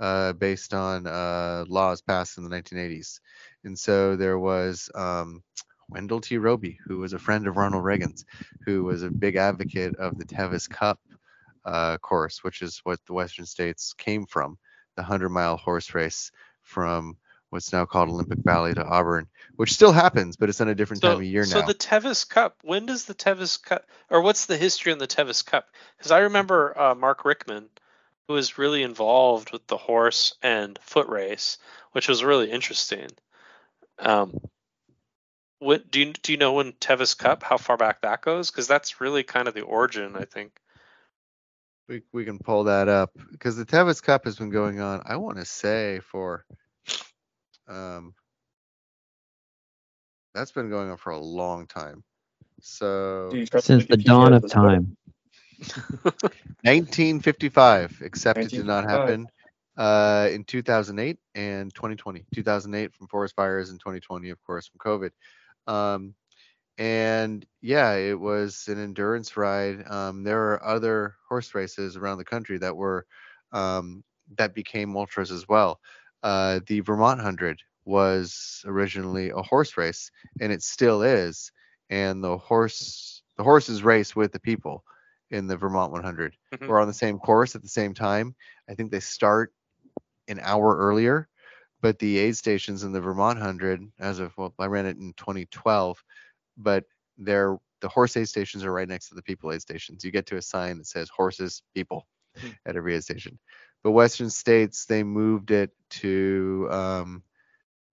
uh, 0.00 0.32
based 0.34 0.74
on 0.74 1.06
uh, 1.06 1.64
laws 1.68 2.00
passed 2.02 2.38
in 2.38 2.44
the 2.44 2.50
1980s, 2.50 3.20
and 3.64 3.78
so 3.78 4.16
there 4.16 4.38
was 4.38 4.90
um, 4.94 5.42
Wendell 5.88 6.20
T. 6.20 6.38
Robie, 6.38 6.78
who 6.86 6.98
was 6.98 7.12
a 7.12 7.18
friend 7.18 7.46
of 7.46 7.56
Ronald 7.56 7.84
Reagan's, 7.84 8.24
who 8.64 8.84
was 8.84 9.02
a 9.02 9.10
big 9.10 9.36
advocate 9.36 9.96
of 9.96 10.18
the 10.18 10.24
Tevis 10.24 10.68
Cup 10.68 10.98
uh, 11.64 11.98
course, 11.98 12.42
which 12.42 12.62
is 12.62 12.80
what 12.84 13.00
the 13.06 13.12
Western 13.12 13.46
States 13.46 13.94
came 13.94 14.26
from, 14.26 14.58
the 14.96 15.02
100 15.02 15.28
mile 15.28 15.56
horse 15.56 15.94
race 15.94 16.30
from 16.62 17.16
what's 17.54 17.72
now 17.72 17.86
called 17.86 18.08
Olympic 18.08 18.40
Valley 18.40 18.74
to 18.74 18.84
Auburn, 18.84 19.28
which 19.54 19.72
still 19.72 19.92
happens, 19.92 20.36
but 20.36 20.48
it's 20.48 20.60
on 20.60 20.68
a 20.68 20.74
different 20.74 21.00
so, 21.00 21.10
time 21.10 21.18
of 21.18 21.22
year 21.22 21.44
so 21.44 21.60
now. 21.60 21.60
So 21.60 21.68
the 21.68 21.78
Tevis 21.78 22.28
Cup 22.28 22.58
when 22.62 22.84
does 22.84 23.04
the 23.04 23.14
Tevis 23.14 23.56
Cup 23.56 23.86
or 24.10 24.20
what's 24.20 24.46
the 24.46 24.56
history 24.56 24.92
on 24.92 24.98
the 24.98 25.06
Tevis 25.06 25.42
Cup? 25.42 25.68
Because 25.96 26.10
I 26.10 26.18
remember 26.18 26.78
uh, 26.78 26.94
Mark 26.96 27.24
Rickman 27.24 27.68
who 28.26 28.34
was 28.34 28.58
really 28.58 28.82
involved 28.82 29.52
with 29.52 29.66
the 29.68 29.76
horse 29.76 30.34
and 30.42 30.78
foot 30.82 31.08
race 31.08 31.58
which 31.92 32.08
was 32.08 32.24
really 32.24 32.50
interesting. 32.50 33.08
Um, 34.00 34.36
what 35.60 35.88
do 35.92 36.00
you 36.00 36.12
do 36.12 36.32
you 36.32 36.38
know 36.38 36.54
when 36.54 36.72
Tevis 36.72 37.16
Cup 37.16 37.44
how 37.44 37.56
far 37.56 37.76
back 37.76 38.02
that 38.02 38.20
goes? 38.20 38.50
Because 38.50 38.66
that's 38.66 39.00
really 39.00 39.22
kind 39.22 39.46
of 39.46 39.54
the 39.54 39.62
origin 39.62 40.16
I 40.16 40.24
think. 40.24 40.58
We, 41.86 42.02
we 42.12 42.24
can 42.24 42.38
pull 42.38 42.64
that 42.64 42.88
up. 42.88 43.12
Because 43.30 43.56
the 43.56 43.64
Tevis 43.66 44.00
Cup 44.00 44.24
has 44.24 44.36
been 44.36 44.48
going 44.48 44.80
on, 44.80 45.02
I 45.04 45.16
want 45.16 45.36
to 45.36 45.44
say, 45.44 46.00
for 46.00 46.46
um, 47.68 48.14
that's 50.34 50.52
been 50.52 50.70
going 50.70 50.90
on 50.90 50.96
for 50.96 51.10
a 51.10 51.18
long 51.18 51.66
time. 51.66 52.02
So 52.60 53.28
Do 53.30 53.38
you 53.38 53.46
trust 53.46 53.66
Since 53.66 53.86
the 53.86 53.96
dawn 53.96 54.32
of 54.32 54.48
time. 54.48 54.96
1955, 56.62 58.00
except 58.02 58.38
it 58.40 58.50
did 58.50 58.66
not 58.66 58.84
happen 58.84 59.28
uh, 59.76 60.28
in 60.32 60.44
2008 60.44 61.18
and 61.34 61.74
2020. 61.74 62.24
2008 62.34 62.94
from 62.94 63.06
forest 63.08 63.34
fires 63.36 63.70
and 63.70 63.78
2020, 63.80 64.30
of 64.30 64.42
course, 64.42 64.68
from 64.68 64.78
COVID. 64.78 65.10
Um, 65.66 66.14
and 66.78 67.46
yeah, 67.60 67.92
it 67.94 68.18
was 68.18 68.66
an 68.68 68.82
endurance 68.82 69.36
ride. 69.36 69.84
Um, 69.88 70.24
there 70.24 70.52
are 70.52 70.64
other 70.64 71.14
horse 71.28 71.54
races 71.54 71.96
around 71.96 72.18
the 72.18 72.24
country 72.24 72.58
that 72.58 72.76
were 72.76 73.06
um, 73.52 74.02
that 74.36 74.54
became 74.54 74.96
ultras 74.96 75.30
as 75.30 75.48
well. 75.48 75.80
Uh, 76.24 76.60
the 76.66 76.80
Vermont 76.80 77.20
Hundred 77.20 77.60
was 77.84 78.64
originally 78.66 79.30
a 79.30 79.42
horse 79.42 79.76
race, 79.76 80.10
and 80.40 80.50
it 80.52 80.62
still 80.62 81.02
is. 81.02 81.52
And 81.90 82.24
the 82.24 82.38
horse 82.38 83.22
the 83.36 83.44
horses 83.44 83.82
race 83.84 84.16
with 84.16 84.32
the 84.32 84.40
people 84.40 84.84
in 85.30 85.46
the 85.46 85.56
Vermont 85.56 85.92
100. 85.92 86.36
Mhm. 86.54 86.66
We're 86.68 86.80
on 86.80 86.88
the 86.88 86.94
same 86.94 87.18
course 87.18 87.54
at 87.54 87.62
the 87.62 87.68
same 87.68 87.94
time. 87.94 88.34
I 88.70 88.74
think 88.74 88.90
they 88.90 89.00
start 89.00 89.52
an 90.28 90.40
hour 90.40 90.76
earlier, 90.76 91.28
but 91.82 91.98
the 91.98 92.18
aid 92.18 92.36
stations 92.36 92.84
in 92.84 92.92
the 92.92 93.00
Vermont 93.00 93.38
100, 93.38 93.82
as 93.98 94.18
of 94.18 94.36
well, 94.38 94.54
I 94.58 94.66
ran 94.66 94.86
it 94.86 94.96
in 94.96 95.12
2012, 95.14 96.02
but 96.56 96.84
they're 97.18 97.58
the 97.80 97.88
horse 97.88 98.16
aid 98.16 98.28
stations 98.28 98.64
are 98.64 98.72
right 98.72 98.88
next 98.88 99.10
to 99.10 99.14
the 99.14 99.22
people 99.22 99.52
aid 99.52 99.60
stations. 99.60 100.04
You 100.04 100.10
get 100.10 100.26
to 100.26 100.36
a 100.36 100.42
sign 100.42 100.78
that 100.78 100.86
says 100.86 101.10
horses, 101.10 101.62
people 101.74 102.08
Hmm. 102.38 102.50
at 102.66 102.76
every 102.76 102.94
aid 102.96 103.04
station. 103.04 103.38
But 103.84 103.92
Western 103.92 104.30
states, 104.30 104.86
they 104.86 105.02
moved 105.02 105.50
it 105.50 105.70
to 105.90 106.68
um, 106.70 107.22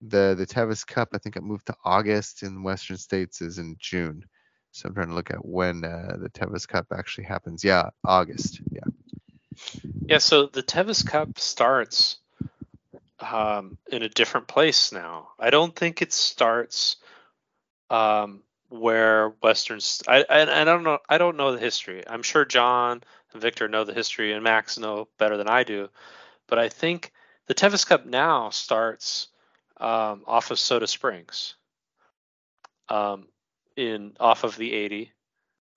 the 0.02 0.34
the 0.38 0.46
Tevis 0.46 0.86
Cup. 0.88 1.10
I 1.14 1.18
think 1.18 1.36
it 1.36 1.44
moved 1.44 1.68
to 1.68 1.76
August. 1.84 2.44
In 2.44 2.64
Western 2.64 2.98
states 2.98 3.42
is 3.42 3.60
in 3.60 3.76
June. 3.78 4.24
So 4.72 4.88
I'm 4.88 4.96
trying 4.96 5.10
to 5.10 5.14
look 5.14 5.32
at 5.32 5.46
when 5.46 5.84
uh, 5.84 6.16
the 6.18 6.30
Tevis 6.30 6.66
Cup 6.66 6.88
actually 6.94 7.26
happens. 7.26 7.62
Yeah, 7.64 7.89
August. 8.06 8.62
Yeah. 8.72 8.80
Yeah, 10.08 10.18
so 10.20 10.48
the 10.48 10.64
Tevis 10.64 11.04
Cup 11.04 11.38
starts 11.38 12.18
um, 13.20 13.78
in 13.92 14.02
a 14.02 14.10
different 14.10 14.48
place 14.48 14.94
now. 14.94 15.32
I 15.38 15.50
don't 15.50 15.76
think 15.76 16.02
it 16.02 16.14
starts 16.14 16.96
um, 17.89 18.44
where 18.70 19.34
Westerns. 19.44 20.02
I, 20.08 20.24
I 20.30 20.62
I 20.62 20.64
don't 20.64 20.84
know. 20.84 21.00
I 21.10 21.18
don't 21.18 21.36
know 21.36 21.52
the 21.52 21.60
history. 21.60 22.04
I'm 22.08 22.24
sure 22.24 22.46
John 22.46 23.04
and 23.34 23.42
Victor 23.42 23.68
know 23.68 23.84
the 23.84 23.94
history, 23.94 24.34
and 24.34 24.44
Max 24.44 24.78
know 24.78 25.08
better 25.18 25.38
than 25.38 25.48
I 25.48 25.64
do. 25.64 25.90
But 26.48 26.60
I 26.60 26.70
think 26.70 27.12
the 27.48 27.54
Tevis 27.54 27.86
Cup 27.86 28.06
now 28.06 28.50
starts 28.50 29.28
um, 29.78 30.24
off 30.28 30.52
of 30.52 30.60
Soda 30.60 30.88
Springs, 30.88 31.56
um, 32.90 33.28
in 33.76 34.14
off 34.20 34.44
of 34.44 34.58
the 34.58 34.74
80, 34.74 35.12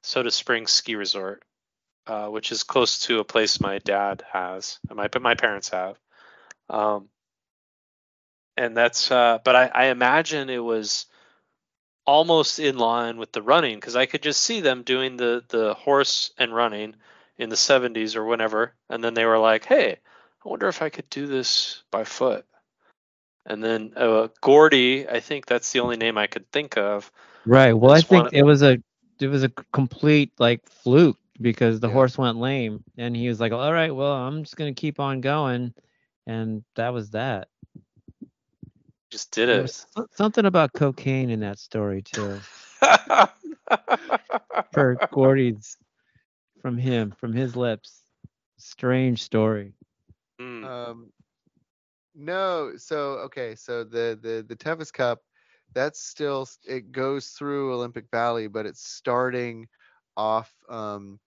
Soda 0.03 0.31
Springs 0.31 0.73
Ski 0.73 0.97
Resort 0.97 1.43
uh, 2.07 2.29
which 2.29 2.53
is 2.53 2.63
close 2.63 3.01
to 3.01 3.21
a 3.21 3.25
place 3.25 3.61
my 3.61 3.79
dad 3.79 4.23
has, 4.33 4.79
my 4.93 5.09
my 5.21 5.35
parents 5.35 5.71
have. 5.71 5.99
Um, 6.69 7.09
and 8.57 8.77
that's, 8.77 9.11
uh, 9.11 9.39
but 9.45 9.57
I, 9.57 9.71
I 9.75 9.85
imagine 9.87 10.51
it 10.51 10.63
was 10.63 11.07
almost 12.07 12.59
in 12.59 12.77
line 12.77 13.17
with 13.17 13.33
the 13.33 13.43
running 13.43 13.77
because 13.77 13.97
I 13.97 14.07
could 14.07 14.23
just 14.23 14.43
see 14.43 14.61
them 14.61 14.83
doing 14.83 15.17
the 15.17 15.43
the 15.49 15.75
horse 15.75 16.33
and 16.37 16.55
running 16.55 16.95
in 17.39 17.49
the 17.49 17.57
70s 17.57 18.17
or 18.17 18.25
whenever, 18.25 18.75
and 18.89 19.03
then 19.03 19.15
they 19.15 19.25
were 19.25 19.39
like, 19.39 19.65
"Hey, 19.65 19.99
I 20.45 20.49
wonder 20.49 20.69
if 20.69 20.83
I 20.83 20.89
could 20.89 21.09
do 21.11 21.27
this 21.27 21.83
by 21.91 22.05
foot. 22.05 22.47
And 23.47 23.63
then 23.63 23.93
uh, 23.97 24.29
Gordy, 24.41 25.09
I 25.09 25.21
think 25.21 25.47
that's 25.47 25.73
the 25.73 25.81
only 25.81 25.97
name 25.97 26.17
I 26.17 26.27
could 26.27 26.51
think 26.51 26.77
of. 26.79 27.11
Right. 27.45 27.73
Well, 27.75 27.93
I 27.93 28.01
think 28.01 28.25
wanna- 28.25 28.39
it 28.39 28.43
was 28.43 28.63
a 28.63 28.79
it 29.21 29.29
was 29.29 29.43
a 29.45 29.49
complete 29.73 30.33
like 30.39 30.67
fluke 30.69 31.19
because 31.41 31.81
the 31.81 31.89
Yeah. 31.89 31.93
horse 31.95 32.17
went 32.19 32.39
lame 32.39 32.83
and 32.97 33.15
he 33.15 33.29
was 33.29 33.41
like, 33.41 33.53
"All 33.53 33.73
right, 33.73 33.95
well, 33.95 34.13
I'm 34.13 34.43
just 34.45 34.57
gonna 34.57 34.73
keep 34.75 34.99
on 35.01 35.21
going," 35.21 35.75
and 36.27 36.65
that 36.77 36.93
was 36.93 37.11
that. 37.11 37.49
Just 39.11 39.31
did 39.33 39.49
it. 39.49 39.71
so- 39.71 40.07
something 40.13 40.47
about 40.47 40.73
cocaine 40.73 41.31
in 41.31 41.41
that 41.41 41.59
story 41.59 42.03
too. 42.03 42.41
Per 44.73 44.97
Gordy's 45.13 45.77
from 46.65 46.79
him, 46.79 47.13
from 47.19 47.35
his 47.35 47.57
lips. 47.57 48.01
Strange 48.57 49.23
story. 49.23 49.75
Hmm. 50.41 50.65
Um, 50.65 51.13
no, 52.15 52.73
so 52.79 53.19
okay, 53.27 53.55
so 53.55 53.85
the 53.85 54.19
the 54.23 54.43
the 54.49 54.57
Tevis 54.57 54.91
Cup, 54.91 55.21
that's 55.75 56.01
still 56.01 56.49
it 56.67 56.91
goes 56.91 57.29
through 57.29 57.75
Olympic 57.75 58.07
Valley, 58.11 58.47
but 58.47 58.65
it's 58.65 58.89
starting 58.89 59.69
off. 60.17 60.51
Um, 60.71 61.21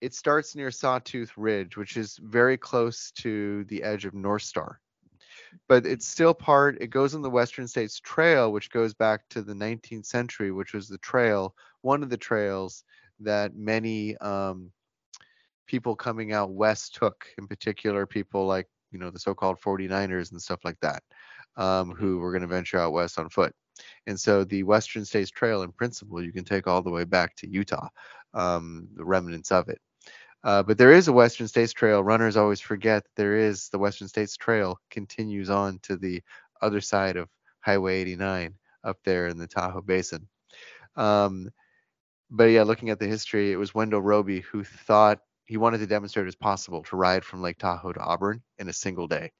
it 0.00 0.14
starts 0.14 0.56
near 0.56 0.70
Sawtooth 0.70 1.36
Ridge, 1.36 1.76
which 1.76 1.98
is 1.98 2.18
very 2.22 2.56
close 2.56 3.10
to 3.18 3.64
the 3.64 3.82
edge 3.82 4.06
of 4.06 4.14
North 4.14 4.42
Star. 4.42 4.80
But 5.68 5.84
it's 5.84 6.06
still 6.06 6.32
part. 6.32 6.80
It 6.80 6.86
goes 6.86 7.14
on 7.14 7.20
the 7.20 7.28
Western 7.28 7.68
States 7.68 8.00
Trail, 8.00 8.50
which 8.50 8.70
goes 8.70 8.94
back 8.94 9.28
to 9.30 9.42
the 9.42 9.54
19th 9.54 10.06
century, 10.06 10.50
which 10.50 10.72
was 10.72 10.88
the 10.88 10.98
trail, 10.98 11.54
one 11.82 12.02
of 12.02 12.08
the 12.08 12.16
trails 12.16 12.84
that 13.20 13.54
many 13.54 14.16
um, 14.18 14.70
people 15.66 15.96
coming 15.96 16.32
out 16.32 16.50
west 16.52 16.94
took, 16.94 17.26
in 17.38 17.46
particular 17.46 18.06
people 18.06 18.46
like 18.46 18.68
you 18.92 18.98
know 18.98 19.10
the 19.10 19.18
so-called 19.18 19.60
49ers 19.60 20.32
and 20.32 20.40
stuff 20.40 20.60
like 20.64 20.78
that, 20.80 21.02
um, 21.56 21.90
who 21.92 22.18
were 22.18 22.32
going 22.32 22.42
to 22.42 22.48
venture 22.48 22.78
out 22.78 22.92
west 22.92 23.18
on 23.18 23.28
foot. 23.28 23.54
And 24.06 24.18
so 24.18 24.44
the 24.44 24.62
Western 24.62 25.04
States 25.04 25.30
Trail, 25.30 25.62
in 25.62 25.72
principle, 25.72 26.22
you 26.22 26.32
can 26.32 26.44
take 26.44 26.66
all 26.66 26.82
the 26.82 26.90
way 26.90 27.04
back 27.04 27.36
to 27.36 27.48
Utah, 27.48 27.88
um, 28.32 28.88
the 28.94 29.04
remnants 29.04 29.52
of 29.52 29.68
it. 29.68 29.80
Uh, 30.44 30.62
but 30.62 30.78
there 30.78 30.92
is 30.92 31.08
a 31.08 31.12
Western 31.12 31.48
States 31.48 31.72
Trail. 31.72 32.04
Runners 32.04 32.36
always 32.36 32.60
forget 32.60 33.04
there 33.16 33.36
is 33.36 33.68
the 33.68 33.78
Western 33.78 34.08
States 34.08 34.36
Trail 34.36 34.78
continues 34.90 35.50
on 35.50 35.78
to 35.82 35.96
the 35.96 36.22
other 36.62 36.80
side 36.80 37.16
of 37.16 37.28
Highway 37.60 38.00
89 38.00 38.54
up 38.84 38.98
there 39.04 39.26
in 39.26 39.38
the 39.38 39.48
Tahoe 39.48 39.82
Basin. 39.82 40.28
Um, 40.94 41.50
but 42.30 42.44
yeah, 42.44 42.62
looking 42.62 42.90
at 42.90 42.98
the 42.98 43.06
history, 43.06 43.52
it 43.52 43.56
was 43.56 43.74
Wendell 43.74 44.02
Robie 44.02 44.40
who 44.40 44.64
thought 44.64 45.20
he 45.46 45.56
wanted 45.56 45.78
to 45.78 45.86
demonstrate 45.86 46.24
it 46.24 46.26
was 46.26 46.36
possible 46.36 46.82
to 46.84 46.96
ride 46.96 47.24
from 47.24 47.42
Lake 47.42 47.58
Tahoe 47.58 47.92
to 47.92 48.00
Auburn 48.00 48.42
in 48.58 48.68
a 48.68 48.72
single 48.72 49.06
day, 49.06 49.32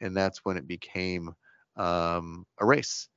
and 0.00 0.16
that's 0.16 0.44
when 0.44 0.56
it 0.56 0.66
became 0.66 1.34
um, 1.76 2.46
a 2.60 2.66
race. 2.66 3.08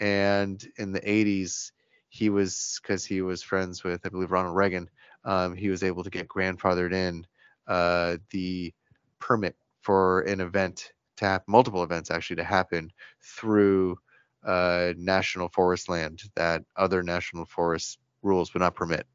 And 0.00 0.66
in 0.78 0.92
the 0.92 1.00
80s, 1.00 1.72
he 2.08 2.30
was 2.30 2.80
because 2.82 3.04
he 3.04 3.22
was 3.22 3.42
friends 3.42 3.84
with 3.84 4.00
I 4.04 4.08
believe 4.08 4.32
Ronald 4.32 4.56
Reagan. 4.56 4.88
Um, 5.24 5.54
he 5.54 5.68
was 5.68 5.82
able 5.82 6.02
to 6.02 6.10
get 6.10 6.28
grandfathered 6.28 6.94
in 6.94 7.26
uh, 7.68 8.16
the 8.30 8.74
permit 9.20 9.56
for 9.82 10.22
an 10.22 10.40
event 10.40 10.92
to 11.18 11.26
happen, 11.26 11.52
multiple 11.52 11.84
events 11.84 12.10
actually 12.10 12.36
to 12.36 12.44
happen 12.44 12.90
through 13.22 13.98
uh, 14.44 14.94
national 14.96 15.50
forest 15.50 15.88
land 15.88 16.22
that 16.36 16.62
other 16.76 17.02
national 17.02 17.44
forest 17.44 17.98
rules 18.22 18.52
would 18.54 18.60
not 18.60 18.74
permit, 18.74 19.06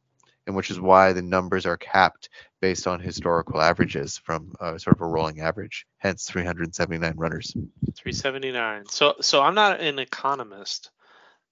and 0.48 0.56
which 0.56 0.72
is 0.72 0.80
why 0.80 1.14
the 1.14 1.22
numbers 1.22 1.66
are 1.66 1.78
capped 1.78 2.30
based 2.62 2.88
on 2.88 3.00
historical 3.00 3.62
averages 3.62 4.18
from 4.18 4.54
uh, 4.60 4.78
sort 4.78 4.96
of 4.96 5.02
a 5.02 5.06
rolling 5.06 5.42
average, 5.42 5.86
hence 5.98 6.26
379 6.26 7.14
runners. 7.16 7.52
379. 7.52 8.86
So 8.90 9.16
so 9.22 9.42
I'm 9.42 9.56
not 9.56 9.82
an 9.82 10.00
economist, 10.00 10.92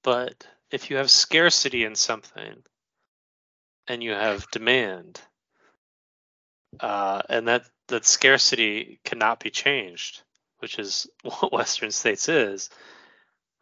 but 0.04 0.48
if 0.72 0.90
you 0.90 0.98
have 0.98 1.12
scarcity 1.12 1.84
in 1.84 1.96
something 1.96 2.64
and 3.88 4.02
you 4.02 4.12
have 4.12 4.50
demand, 4.52 5.22
uh, 6.80 7.22
and 7.30 7.48
that 7.48 7.66
that 7.88 8.06
scarcity 8.06 9.00
cannot 9.04 9.40
be 9.40 9.50
changed, 9.50 10.22
which 10.60 10.80
is 10.80 11.08
what 11.24 11.52
Western 11.52 11.92
states 11.92 12.30
is, 12.30 12.70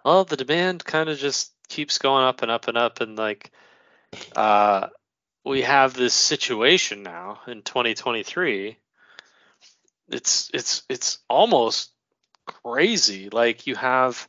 well, 0.03 0.23
the 0.23 0.37
demand 0.37 0.83
kind 0.83 1.09
of 1.09 1.17
just 1.17 1.53
keeps 1.69 1.97
going 1.97 2.23
up 2.23 2.41
and 2.41 2.51
up 2.51 2.67
and 2.67 2.77
up, 2.77 3.01
and 3.01 3.17
like, 3.17 3.51
uh, 4.35 4.87
we 5.43 5.61
have 5.61 5.93
this 5.93 6.13
situation 6.13 7.03
now 7.03 7.39
in 7.47 7.61
2023. 7.61 8.77
It's 10.09 10.51
it's 10.53 10.83
it's 10.89 11.19
almost 11.29 11.91
crazy. 12.45 13.29
Like 13.29 13.67
you 13.67 13.75
have, 13.75 14.27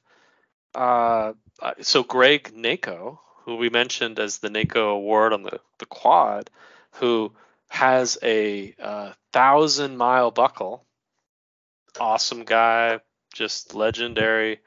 uh, 0.74 1.32
uh, 1.60 1.74
so 1.80 2.02
Greg 2.02 2.52
Nacco, 2.54 3.18
who 3.44 3.56
we 3.56 3.68
mentioned 3.68 4.18
as 4.18 4.38
the 4.38 4.48
Nacco 4.48 4.92
Award 4.92 5.32
on 5.32 5.42
the 5.42 5.60
the 5.78 5.86
quad, 5.86 6.50
who 6.92 7.32
has 7.68 8.18
a 8.22 8.74
uh, 8.80 9.12
thousand 9.32 9.96
mile 9.96 10.30
buckle. 10.30 10.86
Awesome 11.98 12.44
guy, 12.44 13.00
just 13.34 13.74
legendary. 13.74 14.60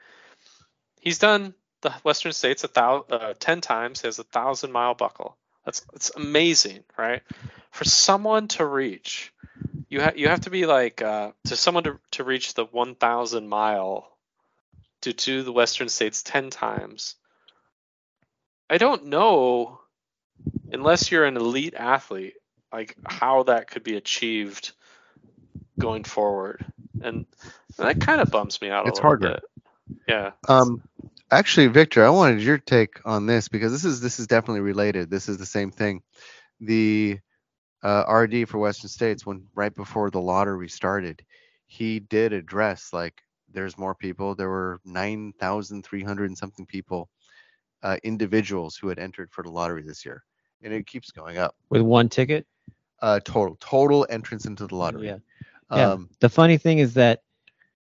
He's 1.00 1.18
done 1.18 1.54
the 1.82 1.90
Western 2.02 2.32
States 2.32 2.64
a 2.64 2.68
thousand, 2.68 3.12
uh, 3.12 3.34
ten 3.38 3.60
times. 3.60 4.02
Has 4.02 4.18
a 4.18 4.24
thousand 4.24 4.72
mile 4.72 4.94
buckle. 4.94 5.36
That's 5.64 5.80
that's 5.92 6.10
amazing, 6.16 6.84
right? 6.96 7.22
For 7.70 7.84
someone 7.84 8.48
to 8.48 8.64
reach, 8.64 9.32
you 9.88 10.00
have 10.00 10.16
you 10.16 10.28
have 10.28 10.40
to 10.42 10.50
be 10.50 10.66
like 10.66 11.02
uh, 11.02 11.32
to 11.46 11.56
someone 11.56 11.84
to 11.84 11.98
to 12.12 12.24
reach 12.24 12.54
the 12.54 12.64
one 12.64 12.94
thousand 12.94 13.48
mile 13.48 14.10
to 15.02 15.12
do 15.12 15.42
the 15.42 15.52
Western 15.52 15.88
States 15.88 16.22
ten 16.22 16.50
times. 16.50 17.16
I 18.68 18.78
don't 18.78 19.06
know, 19.06 19.80
unless 20.72 21.10
you're 21.12 21.24
an 21.24 21.36
elite 21.36 21.74
athlete, 21.74 22.34
like 22.72 22.96
how 23.04 23.44
that 23.44 23.70
could 23.70 23.84
be 23.84 23.96
achieved 23.96 24.72
going 25.78 26.04
forward, 26.04 26.64
and 27.02 27.26
that 27.76 28.00
kind 28.00 28.20
of 28.20 28.30
bums 28.30 28.60
me 28.60 28.70
out 28.70 28.86
a 28.86 28.88
It's 28.88 28.98
little 28.98 29.02
harder. 29.02 29.28
bit. 29.34 29.44
Yeah. 30.08 30.30
Um, 30.48 30.82
actually, 31.30 31.66
Victor, 31.68 32.04
I 32.04 32.10
wanted 32.10 32.42
your 32.42 32.58
take 32.58 33.00
on 33.04 33.26
this 33.26 33.48
because 33.48 33.72
this 33.72 33.84
is 33.84 34.00
this 34.00 34.18
is 34.18 34.26
definitely 34.26 34.60
related. 34.60 35.10
This 35.10 35.28
is 35.28 35.38
the 35.38 35.46
same 35.46 35.70
thing. 35.70 36.02
The 36.60 37.18
uh, 37.82 38.04
RD 38.08 38.48
for 38.48 38.58
Western 38.58 38.88
States, 38.88 39.26
when 39.26 39.46
right 39.54 39.74
before 39.74 40.10
the 40.10 40.20
lottery 40.20 40.68
started, 40.68 41.22
he 41.66 42.00
did 42.00 42.32
address 42.32 42.90
like 42.92 43.20
there's 43.52 43.78
more 43.78 43.94
people. 43.94 44.34
There 44.34 44.50
were 44.50 44.80
nine 44.84 45.32
thousand 45.38 45.84
three 45.84 46.02
hundred 46.02 46.26
and 46.26 46.38
something 46.38 46.66
people, 46.66 47.08
uh, 47.82 47.96
individuals 48.02 48.76
who 48.76 48.88
had 48.88 48.98
entered 48.98 49.30
for 49.30 49.42
the 49.42 49.50
lottery 49.50 49.82
this 49.82 50.04
year, 50.04 50.24
and 50.62 50.72
it 50.72 50.86
keeps 50.86 51.10
going 51.10 51.38
up. 51.38 51.54
With 51.68 51.82
one 51.82 52.08
ticket. 52.08 52.46
Uh, 53.02 53.20
total 53.20 53.58
total 53.60 54.06
entrance 54.08 54.46
into 54.46 54.66
the 54.66 54.74
lottery. 54.74 55.06
Yeah. 55.06 55.18
Yeah. 55.70 55.92
Um, 55.92 56.08
The 56.20 56.30
funny 56.30 56.56
thing 56.56 56.78
is 56.78 56.94
that 56.94 57.22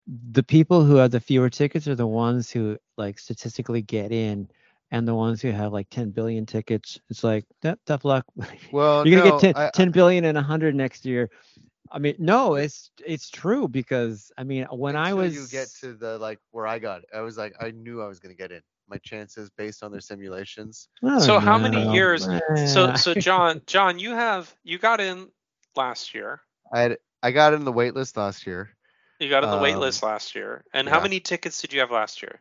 the 0.06 0.42
people 0.42 0.84
who 0.84 0.96
have 0.96 1.10
the 1.10 1.20
fewer 1.20 1.48
tickets 1.48 1.86
are 1.88 1.94
the 1.94 2.06
ones 2.06 2.50
who 2.50 2.76
like 3.00 3.18
statistically 3.18 3.82
get 3.82 4.12
in, 4.12 4.48
and 4.92 5.08
the 5.08 5.14
ones 5.14 5.42
who 5.42 5.50
have 5.50 5.72
like 5.72 5.88
10 5.90 6.10
billion 6.10 6.46
tickets. 6.46 7.00
It's 7.10 7.24
like 7.24 7.44
"Tough- 7.62 7.78
tough 7.86 8.04
luck. 8.04 8.24
well, 8.72 9.06
You're 9.06 9.18
gonna 9.20 9.30
no, 9.30 9.40
get 9.40 9.54
10, 9.56 9.62
I- 9.66 9.70
10 9.70 9.90
billion 9.90 10.24
and 10.26 10.36
100 10.36 10.74
next 10.74 11.04
year. 11.04 11.30
I 11.92 11.98
mean, 11.98 12.14
no, 12.18 12.54
it's 12.54 12.92
it's 13.04 13.30
true 13.30 13.66
because 13.66 14.30
I 14.38 14.44
mean, 14.44 14.64
when 14.70 14.94
I 14.94 15.10
until 15.10 15.24
was 15.24 15.34
you 15.34 15.46
get 15.48 15.68
to 15.80 15.94
the 15.94 16.18
like 16.18 16.38
where 16.52 16.66
I 16.66 16.78
got, 16.78 17.02
I 17.12 17.20
was 17.22 17.36
like, 17.36 17.54
I 17.60 17.72
knew 17.72 18.00
I 18.00 18.06
was 18.06 18.20
gonna 18.20 18.34
get 18.34 18.52
in. 18.52 18.60
My 18.88 18.98
chances 18.98 19.50
based 19.56 19.82
on 19.84 19.90
their 19.92 20.00
simulations. 20.00 20.88
I 21.02 21.18
So 21.20 21.26
don't 21.34 21.42
how 21.42 21.58
many 21.58 21.92
years- 21.92 22.26
So 22.72 22.94
so 22.94 23.14
John 23.28 23.62
John, 23.66 23.98
you 23.98 24.10
have 24.12 24.54
you 24.62 24.78
got 24.78 25.00
in 25.00 25.28
last 25.74 26.14
year. 26.14 26.42
I 26.72 26.80
had 26.82 26.98
I 27.22 27.30
got 27.32 27.54
in 27.54 27.64
the 27.64 27.72
wait 27.72 27.94
list 27.94 28.16
last 28.16 28.46
year. 28.46 28.70
You 29.18 29.28
got 29.28 29.44
in 29.44 29.50
the 29.50 29.58
wait 29.58 29.74
Um, 29.74 29.80
list 29.80 30.02
last 30.02 30.34
year. 30.34 30.64
And 30.72 30.88
how 30.88 31.00
many 31.02 31.20
tickets 31.20 31.60
did 31.60 31.72
you 31.72 31.80
have 31.80 31.90
last 31.90 32.22
year? 32.22 32.40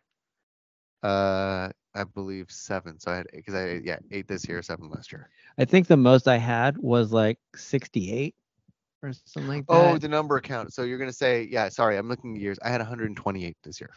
Uh, 1.04 1.70
I 1.95 2.04
believe 2.04 2.52
seven. 2.52 3.00
So 3.00 3.12
I 3.12 3.18
had 3.18 3.28
because 3.34 3.56
I 3.56 3.82
yeah 3.84 4.00
eight 4.12 4.28
this 4.28 4.47
year, 4.47 4.62
seven 4.62 4.89
last 4.89 5.12
year. 5.12 5.30
I 5.58 5.66
think 5.66 5.88
the 5.88 5.97
most 5.97 6.28
I 6.28 6.38
had 6.38 6.78
was 6.78 7.12
like 7.12 7.39
68 7.56 8.36
or 9.02 9.14
something 9.26 9.47
like 9.50 9.66
that. 9.68 9.74
Oh, 9.74 9.97
the 9.97 10.08
number 10.08 10.39
count. 10.41 10.74
So 10.74 10.84
you're 10.84 10.97
gonna 10.97 11.14
say 11.14 11.47
yeah. 11.50 11.70
Sorry, 11.70 11.97
I'm 11.97 12.08
looking 12.10 12.36
at 12.36 12.41
years. 12.41 12.60
I 12.64 12.70
had 12.70 12.82
128 12.82 13.58
this 13.64 13.80
year. 13.82 13.91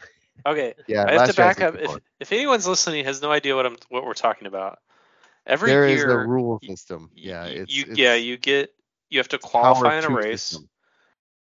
Okay. 0.45 0.73
Yeah, 0.87 1.05
I 1.07 1.13
have 1.13 1.29
to 1.29 1.35
back 1.35 1.61
up. 1.61 1.75
If, 1.75 1.91
if 2.19 2.31
anyone's 2.31 2.67
listening 2.67 3.05
has 3.05 3.21
no 3.21 3.31
idea 3.31 3.55
what 3.55 3.65
I'm 3.65 3.77
what 3.89 4.05
we're 4.05 4.13
talking 4.13 4.47
about, 4.47 4.79
every 5.45 5.71
There 5.71 5.85
is 5.85 5.99
year 5.99 6.07
the 6.07 6.17
rule 6.17 6.59
y- 6.61 6.69
system. 6.69 7.09
y- 7.15 7.21
Yeah, 7.23 7.45
it's, 7.45 7.73
you 7.73 7.85
it's 7.87 7.97
yeah 7.97 8.15
you 8.15 8.37
get 8.37 8.73
you 9.09 9.19
have 9.19 9.29
to 9.29 9.37
qualify 9.37 9.99
in 9.99 10.05
a 10.05 10.09
race, 10.09 10.43
system. 10.43 10.69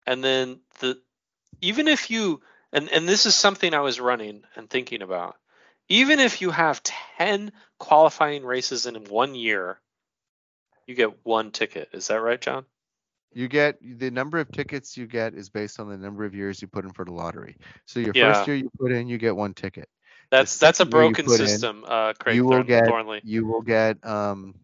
and 0.06 0.24
then 0.24 0.60
the 0.80 1.00
even 1.60 1.86
if 1.88 2.10
you 2.10 2.40
and 2.72 2.88
and 2.90 3.08
this 3.08 3.26
is 3.26 3.34
something 3.34 3.74
I 3.74 3.80
was 3.80 4.00
running 4.00 4.42
and 4.56 4.68
thinking 4.68 5.02
about. 5.02 5.36
Even 5.88 6.20
if 6.20 6.40
you 6.40 6.50
have 6.50 6.82
ten 6.82 7.52
qualifying 7.78 8.44
races 8.44 8.86
in 8.86 8.94
one 9.04 9.34
year, 9.34 9.80
you 10.86 10.94
get 10.94 11.24
one 11.24 11.50
ticket. 11.50 11.88
Is 11.92 12.08
that 12.08 12.20
right, 12.20 12.40
John? 12.40 12.64
You 13.32 13.48
get 13.48 13.78
the 13.80 14.10
number 14.10 14.38
of 14.38 14.50
tickets 14.50 14.96
you 14.96 15.06
get 15.06 15.34
is 15.34 15.50
based 15.50 15.78
on 15.80 15.88
the 15.88 15.96
number 15.96 16.24
of 16.24 16.34
years 16.34 16.60
you 16.60 16.68
put 16.68 16.84
in 16.84 16.92
for 16.92 17.04
the 17.04 17.12
lottery. 17.12 17.56
So 17.86 18.00
your 18.00 18.14
Yeah. 18.14 18.32
first 18.32 18.46
year 18.48 18.56
you 18.56 18.70
put 18.78 18.92
in, 18.92 19.08
you 19.08 19.18
get 19.18 19.36
one 19.36 19.54
ticket. 19.54 19.88
That's 20.30 20.58
that's 20.58 20.80
a 20.80 20.84
second 20.84 20.92
year 20.92 21.04
you 21.04 21.14
broken 21.14 21.24
put 21.26 21.40
in, 21.40 21.46
system, 21.46 21.84
uh, 21.86 22.12
Craig 22.14 22.36
you 22.36 22.44
will 22.44 22.50
Thorn- 22.50 22.66
get 22.66 22.84
Thornley. 22.86 23.22
you 23.22 23.46
will 23.46 23.62
get 23.62 24.04
um 24.04 24.54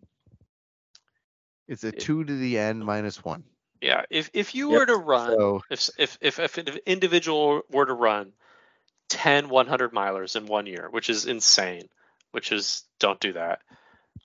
it's 1.69 1.85
a 1.85 1.93
two 1.93 2.25
to 2.25 2.37
the 2.37 2.59
n 2.59 2.85
minus 2.85 3.25
one. 3.25 3.45
Yeah, 3.81 4.05
if 4.11 4.31
if 4.35 4.55
you 4.55 4.71
Yep. 4.71 4.73
were 4.73 4.87
to 4.87 4.97
run, 4.97 5.37
So 5.37 5.61
if 5.71 5.91
if 5.99 6.19
if 6.21 6.39
if 6.39 6.59
an 6.59 6.69
individual 6.87 7.63
were 7.71 7.87
to 7.87 7.95
run 7.95 8.33
10 9.09 9.49
100 9.49 9.93
milers 9.93 10.37
in 10.37 10.47
one 10.47 10.67
year, 10.67 10.89
which 10.91 11.11
is 11.11 11.27
insane, 11.27 11.89
which 12.33 12.53
is 12.53 12.85
don't 13.01 13.21
do 13.21 13.35
that. 13.35 13.63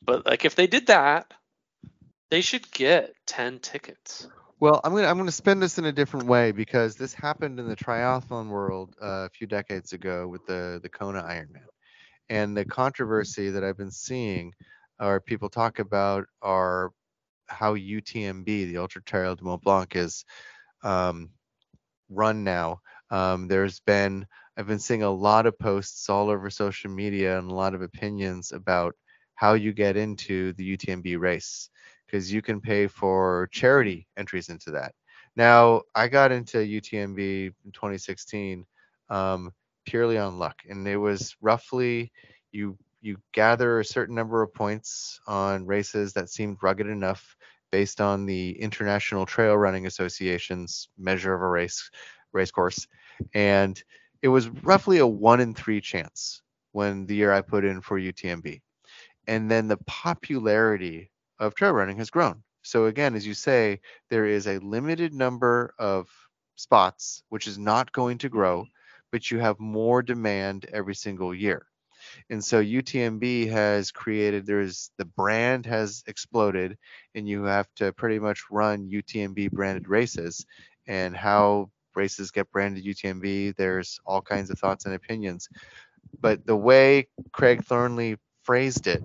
But 0.05 0.25
like 0.25 0.45
if 0.45 0.55
they 0.55 0.67
did 0.67 0.87
that, 0.87 1.33
they 2.31 2.41
should 2.41 2.71
get 2.71 3.13
10 3.27 3.59
tickets. 3.59 4.27
Well, 4.59 4.79
I'm 4.83 4.93
gonna 4.93 5.07
I'm 5.07 5.17
gonna 5.17 5.31
spin 5.31 5.59
this 5.59 5.77
in 5.79 5.85
a 5.85 5.91
different 5.91 6.27
way 6.27 6.51
because 6.51 6.95
this 6.95 7.13
happened 7.13 7.59
in 7.59 7.67
the 7.67 7.75
triathlon 7.75 8.49
world 8.49 8.95
uh, 9.01 9.25
a 9.25 9.29
few 9.29 9.47
decades 9.47 9.93
ago 9.93 10.27
with 10.27 10.45
the 10.45 10.79
the 10.81 10.89
Kona 10.89 11.23
Ironman, 11.23 11.65
and 12.29 12.55
the 12.55 12.65
controversy 12.65 13.49
that 13.51 13.63
I've 13.63 13.77
been 13.77 13.91
seeing, 13.91 14.53
or 14.99 15.19
people 15.21 15.49
talk 15.49 15.79
about, 15.79 16.25
are 16.41 16.91
how 17.51 17.75
UTMB, 17.75 18.45
the 18.45 18.77
Ultra 18.77 19.01
Trail 19.03 19.35
du 19.35 19.43
Mont 19.43 19.61
Blanc, 19.61 19.95
is 19.95 20.25
um, 20.83 21.29
run 22.09 22.43
now. 22.43 22.81
Um, 23.09 23.47
there's 23.47 23.79
been 23.81 24.25
I've 24.57 24.67
been 24.67 24.79
seeing 24.79 25.03
a 25.03 25.09
lot 25.09 25.45
of 25.45 25.57
posts 25.57 26.09
all 26.09 26.29
over 26.29 26.49
social 26.49 26.91
media 26.91 27.37
and 27.39 27.49
a 27.49 27.53
lot 27.53 27.73
of 27.73 27.81
opinions 27.81 28.51
about 28.51 28.95
how 29.35 29.53
you 29.53 29.73
get 29.73 29.97
into 29.97 30.53
the 30.53 30.77
UTMB 30.77 31.19
race 31.19 31.69
because 32.05 32.31
you 32.31 32.41
can 32.41 32.59
pay 32.59 32.87
for 32.87 33.47
charity 33.51 34.07
entries 34.17 34.49
into 34.49 34.71
that. 34.71 34.93
Now, 35.35 35.83
I 35.95 36.09
got 36.09 36.31
into 36.31 36.57
UTMB 36.57 37.53
in 37.65 37.71
2016 37.71 38.65
um, 39.09 39.51
purely 39.85 40.17
on 40.17 40.37
luck, 40.37 40.57
and 40.69 40.87
it 40.87 40.97
was 40.97 41.35
roughly 41.41 42.11
you 42.51 42.77
you 43.01 43.17
gather 43.33 43.79
a 43.79 43.85
certain 43.85 44.15
number 44.15 44.41
of 44.41 44.53
points 44.53 45.19
on 45.27 45.65
races 45.65 46.13
that 46.13 46.29
seemed 46.29 46.57
rugged 46.61 46.87
enough 46.87 47.35
based 47.71 47.99
on 47.99 48.25
the 48.25 48.51
International 48.59 49.25
Trail 49.25 49.57
Running 49.57 49.87
Association's 49.87 50.89
measure 50.97 51.33
of 51.33 51.41
a 51.41 51.47
race 51.47 51.89
race 52.33 52.51
course, 52.51 52.87
and 53.33 53.81
it 54.21 54.27
was 54.27 54.49
roughly 54.49 54.99
a 54.99 55.07
one 55.07 55.41
in 55.41 55.53
three 55.53 55.81
chance 55.81 56.41
when 56.71 57.05
the 57.05 57.15
year 57.15 57.33
I 57.33 57.41
put 57.41 57.65
in 57.65 57.81
for 57.81 57.99
UTMB. 57.99 58.61
And 59.27 59.49
then 59.49 59.67
the 59.67 59.77
popularity 59.87 61.11
of 61.39 61.55
trail 61.55 61.71
running 61.71 61.97
has 61.97 62.09
grown. 62.09 62.43
So 62.61 62.85
again, 62.85 63.15
as 63.15 63.25
you 63.25 63.33
say, 63.33 63.81
there 64.09 64.25
is 64.25 64.47
a 64.47 64.59
limited 64.59 65.13
number 65.13 65.73
of 65.79 66.07
spots, 66.55 67.23
which 67.29 67.47
is 67.47 67.57
not 67.57 67.91
going 67.91 68.19
to 68.19 68.29
grow, 68.29 68.65
but 69.11 69.31
you 69.31 69.39
have 69.39 69.59
more 69.59 70.01
demand 70.01 70.65
every 70.71 70.95
single 70.95 71.33
year. 71.33 71.65
And 72.29 72.43
so 72.43 72.63
UTMB 72.63 73.49
has 73.49 73.91
created, 73.91 74.45
there's 74.45 74.91
the 74.97 75.05
brand 75.05 75.65
has 75.65 76.03
exploded, 76.07 76.77
and 77.15 77.27
you 77.27 77.43
have 77.43 77.67
to 77.75 77.93
pretty 77.93 78.19
much 78.19 78.43
run 78.49 78.89
UTMB 78.89 79.51
branded 79.51 79.87
races. 79.87 80.45
And 80.87 81.15
how 81.15 81.69
races 81.95 82.31
get 82.31 82.51
branded 82.51 82.85
UTMB, 82.85 83.55
there's 83.55 83.99
all 84.05 84.21
kinds 84.21 84.49
of 84.49 84.59
thoughts 84.59 84.85
and 84.85 84.95
opinions. 84.95 85.49
But 86.19 86.45
the 86.45 86.55
way 86.55 87.07
Craig 87.31 87.63
Thornley 87.63 88.17
phrased 88.43 88.87
it 88.87 89.03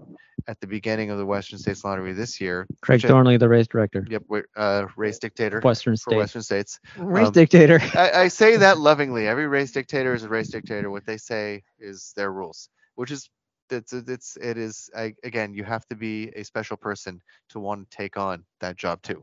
at 0.49 0.61
the 0.61 0.67
beginning 0.67 1.11
of 1.11 1.19
the 1.19 1.27
Western 1.27 1.59
States 1.59 1.85
Lottery 1.85 2.13
this 2.13 2.41
year, 2.41 2.67
Craig 2.81 3.03
Thornley, 3.03 3.37
the 3.37 3.49
race 3.49 3.67
director, 3.67 4.07
Yep, 4.09 4.23
uh, 4.57 4.87
race 4.97 5.19
dictator 5.19 5.61
Western 5.61 5.97
States. 5.97 6.17
Western 6.17 6.43
states. 6.43 6.81
race 6.97 7.27
um, 7.27 7.33
dictator. 7.33 7.81
I, 7.95 8.11
I 8.13 8.29
say 8.29 8.57
that 8.57 8.79
lovingly. 8.91 9.27
Every 9.27 9.49
race 9.49 9.73
dictator 9.73 10.15
is 10.15 10.23
a 10.23 10.29
race 10.29 10.49
dictator. 10.49 10.91
What 10.91 11.07
they 11.07 11.17
say 11.17 11.65
is 11.79 12.13
their 12.17 12.33
rules, 12.33 12.69
which 12.97 13.11
is 13.13 13.31
it's 13.71 13.93
it's 13.93 14.37
it 14.37 14.59
is. 14.59 14.91
I, 14.97 15.15
again, 15.25 15.55
you 15.55 15.65
have 15.65 15.87
to 15.89 15.97
be 15.97 16.31
a 16.37 16.45
special 16.45 16.77
person 16.77 17.23
to 17.51 17.61
want 17.61 17.91
to 17.91 17.97
take 17.97 18.17
on 18.17 18.45
that 18.61 18.77
job 18.77 19.03
too. 19.03 19.23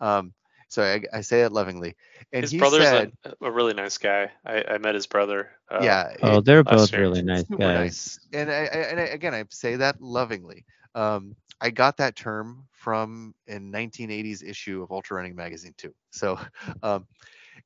Um, 0.00 0.32
so 0.68 0.82
I, 0.82 1.02
I 1.12 1.20
say 1.20 1.42
it 1.42 1.52
lovingly. 1.52 1.96
And 2.32 2.42
his 2.42 2.50
he 2.52 2.58
brother's 2.58 2.84
said, 2.84 3.12
a, 3.24 3.46
a 3.46 3.50
really 3.50 3.74
nice 3.74 3.98
guy. 3.98 4.30
I, 4.44 4.64
I 4.68 4.78
met 4.78 4.94
his 4.94 5.06
brother. 5.06 5.50
Uh, 5.70 5.80
yeah, 5.82 6.12
oh, 6.22 6.38
it- 6.38 6.44
they're 6.44 6.64
both 6.64 6.92
year. 6.92 7.02
really 7.02 7.22
nice 7.22 7.46
super 7.46 7.58
guys. 7.58 7.74
nice. 7.74 8.18
And 8.32 8.50
I, 8.50 8.54
I, 8.54 8.78
and 8.90 9.00
I, 9.00 9.04
again, 9.04 9.34
I 9.34 9.44
say 9.50 9.76
that 9.76 10.00
lovingly. 10.00 10.64
Um, 10.94 11.36
I 11.60 11.70
got 11.70 11.98
that 11.98 12.16
term 12.16 12.66
from 12.72 13.34
a 13.48 13.58
1980s 13.58 14.42
issue 14.42 14.82
of 14.82 14.90
Ultra 14.90 15.16
Running 15.16 15.36
Magazine 15.36 15.74
too. 15.76 15.94
So, 16.10 16.38
um, 16.82 17.06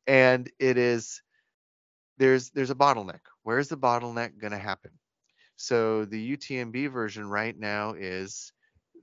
and 0.06 0.50
it 0.58 0.76
is 0.76 1.22
there's 2.18 2.50
there's 2.50 2.70
a 2.70 2.74
bottleneck. 2.74 3.20
Where's 3.42 3.68
the 3.68 3.76
bottleneck 3.78 4.38
going 4.38 4.52
to 4.52 4.58
happen? 4.58 4.90
So 5.60 6.06
the 6.06 6.38
UTMB 6.38 6.90
version 6.90 7.28
right 7.28 7.56
now 7.56 7.92
is 7.92 8.50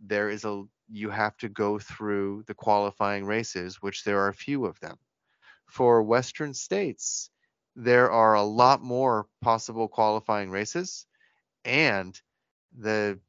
there 0.03 0.27
is 0.27 0.43
a 0.43 0.63
you 0.89 1.11
have 1.11 1.37
to 1.37 1.49
go 1.49 1.77
through 1.77 2.45
the 2.47 2.55
qualifying 2.55 3.25
races, 3.25 3.79
which 3.83 4.03
there 4.03 4.19
are 4.21 4.29
a 4.29 4.33
few 4.33 4.65
of 4.65 4.79
them. 4.79 4.97
For 5.67 6.01
Western 6.01 6.55
states, 6.55 7.29
there 7.75 8.09
are 8.09 8.33
a 8.33 8.41
lot 8.41 8.81
more 8.81 9.27
possible 9.39 9.87
qualifying 9.87 10.49
races, 10.49 11.05
and 11.63 12.19
the 12.75 13.19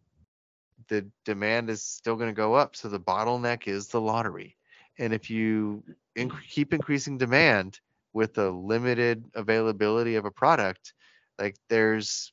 the 0.89 1.07
demand 1.27 1.69
is 1.69 1.83
still 1.83 2.17
going 2.17 2.31
to 2.31 2.45
go 2.45 2.55
up. 2.55 2.77
So 2.77 2.89
the 2.89 2.99
bottleneck 2.99 3.69
is 3.69 3.89
the 3.89 4.01
lottery. 4.01 4.57
And 4.99 5.13
if 5.13 5.29
you 5.29 5.85
inc- 6.17 6.49
keep 6.49 6.73
increasing 6.73 7.19
demand 7.19 7.79
with 8.15 8.39
a 8.39 8.49
limited 8.49 9.23
availability 9.35 10.15
of 10.15 10.25
a 10.25 10.31
product, 10.31 10.95
like 11.39 11.57
there's 11.69 12.33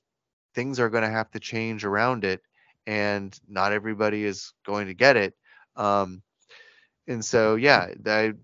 things 0.56 0.80
are 0.80 0.90
going 0.90 1.04
to 1.04 1.10
have 1.10 1.30
to 1.32 1.40
change 1.40 1.86
around 1.86 2.24
it, 2.24 2.42
and 2.88 3.38
not 3.48 3.74
everybody 3.74 4.24
is 4.24 4.54
going 4.66 4.88
to 4.88 4.94
get 4.94 5.18
it. 5.18 5.36
Um, 5.76 6.22
and 7.08 7.24
so, 7.24 7.56
yeah, 7.56 7.90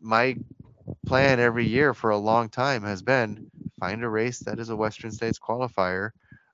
my 0.01 0.35
plan 1.05 1.39
every 1.39 1.65
year 1.65 1.93
for 1.93 2.11
a 2.11 2.17
long 2.17 2.49
time 2.49 2.83
has 2.83 3.01
been 3.01 3.49
find 3.79 4.03
a 4.03 4.09
race 4.09 4.39
that 4.39 4.59
is 4.59 4.69
a 4.69 4.75
Western 4.75 5.11
States 5.11 5.39
qualifier. 5.39 6.11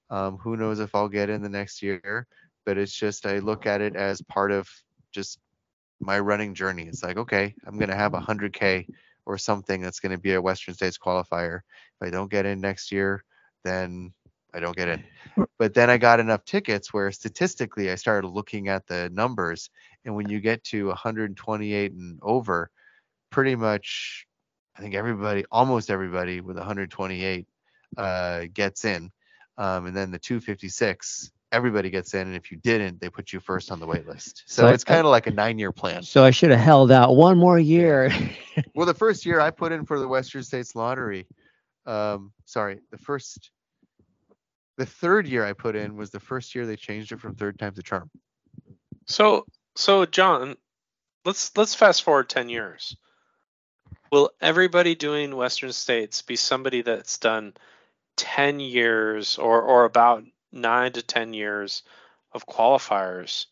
Um, 0.10 0.38
who 0.38 0.56
knows 0.56 0.80
if 0.80 0.96
I'll 0.96 1.10
get 1.10 1.30
in 1.30 1.42
the 1.42 1.50
next 1.50 1.82
year? 1.82 2.28
But 2.66 2.78
it's 2.78 2.94
just 2.94 3.26
I 3.26 3.40
look 3.40 3.66
at 3.66 3.82
it 3.82 3.96
as 3.96 4.22
part 4.22 4.52
of 4.52 4.70
just 5.12 5.40
my 6.00 6.20
running 6.20 6.54
journey. 6.54 6.84
It's 6.84 7.04
like, 7.04 7.18
okay, 7.18 7.54
I'm 7.66 7.78
gonna 7.78 7.96
have 7.96 8.14
a 8.14 8.20
hundred 8.20 8.54
K 8.54 8.88
or 9.26 9.38
something 9.38 9.82
that's 9.82 10.00
gonna 10.00 10.18
be 10.18 10.34
a 10.34 10.42
Western 10.42 10.76
States 10.76 10.98
qualifier. 10.98 11.58
If 12.00 12.08
I 12.08 12.10
don't 12.10 12.32
get 12.32 12.46
in 12.46 12.62
next 12.62 12.92
year, 12.92 13.24
then 13.64 14.14
I 14.58 14.60
don't 14.60 14.76
get 14.76 14.90
in. 14.90 15.04
But 15.60 15.74
then 15.74 15.90
I 15.90 15.98
got 15.98 16.20
enough 16.20 16.46
tickets 16.46 16.94
where 16.94 17.12
statistically 17.12 17.92
I 17.92 17.96
started 17.96 18.28
looking 18.28 18.70
at 18.70 18.88
the 18.88 19.10
numbers, 19.12 19.70
and 20.06 20.16
when 20.16 20.30
you 20.30 20.40
get 20.40 20.64
to 20.66 20.88
128 20.88 21.92
and 21.92 22.20
over, 22.22 22.72
pretty 23.32 23.56
much 23.56 24.28
I 24.78 24.82
think 24.82 24.94
everybody, 24.94 25.46
almost 25.52 25.90
everybody 25.90 26.42
with 26.42 26.58
128 26.58 27.48
uh, 27.98 28.46
gets 28.54 28.86
in. 28.86 29.12
Um, 29.58 29.88
and 29.88 29.98
then 29.98 30.12
the 30.12 30.20
256, 30.20 31.32
everybody 31.52 31.90
gets 31.90 32.14
in. 32.14 32.28
And 32.28 32.36
if 32.36 32.52
you 32.52 32.58
didn't, 32.58 33.02
they 33.02 33.10
put 33.10 33.34
you 33.34 33.40
first 33.40 33.72
on 33.72 33.80
the 33.80 33.88
wait 33.88 34.08
list. 34.08 34.44
So 34.46 34.64
So 34.64 34.68
it's 34.68 34.84
kind 34.84 35.00
of 35.00 35.08
like 35.08 35.26
a 35.26 35.32
nine 35.32 35.58
year 35.58 35.72
plan. 35.72 36.04
So 36.04 36.24
I 36.24 36.32
should 36.32 36.52
have 36.52 36.60
held 36.60 36.92
out 36.92 37.16
one 37.16 37.38
more 37.38 37.58
year. 37.58 38.12
Well, 38.76 38.86
the 38.86 38.94
first 38.94 39.26
year 39.26 39.40
I 39.48 39.50
put 39.50 39.72
in 39.72 39.86
for 39.86 40.00
the 40.00 40.08
Western 40.08 40.44
States 40.44 40.76
Lottery, 40.76 41.26
um, 41.88 42.32
sorry, 42.46 42.80
the 42.92 42.98
first, 42.98 43.50
the 44.78 44.86
third 44.86 45.28
year 45.28 45.44
I 45.46 45.54
put 45.54 45.76
in 45.76 45.96
was 45.96 46.10
the 46.12 46.20
first 46.20 46.54
year 46.56 46.66
they 46.66 46.76
changed 46.76 47.12
it 47.12 47.20
from 47.20 47.36
third 47.36 47.58
time's 47.60 47.80
a 47.80 47.84
charm. 47.84 48.10
So 49.06 49.46
so 49.76 50.06
John, 50.06 50.56
let's 51.26 51.56
let's 51.58 51.76
fast 51.76 52.04
forward 52.04 52.30
10 52.30 52.50
years. 52.50 52.96
Will 54.12 54.32
everybody 54.40 54.96
doing 54.96 55.36
Western 55.36 55.74
States 55.74 56.22
be 56.22 56.36
somebody 56.36 56.82
that's 56.82 57.18
done 57.18 57.54
10 58.18 58.60
years 58.60 59.38
or 59.38 59.62
or 59.62 59.86
about 59.86 60.24
9 60.52 60.92
to 60.94 61.02
10 61.02 61.34
years 61.34 61.84
of 62.32 62.46
qualifiers? 62.48 63.46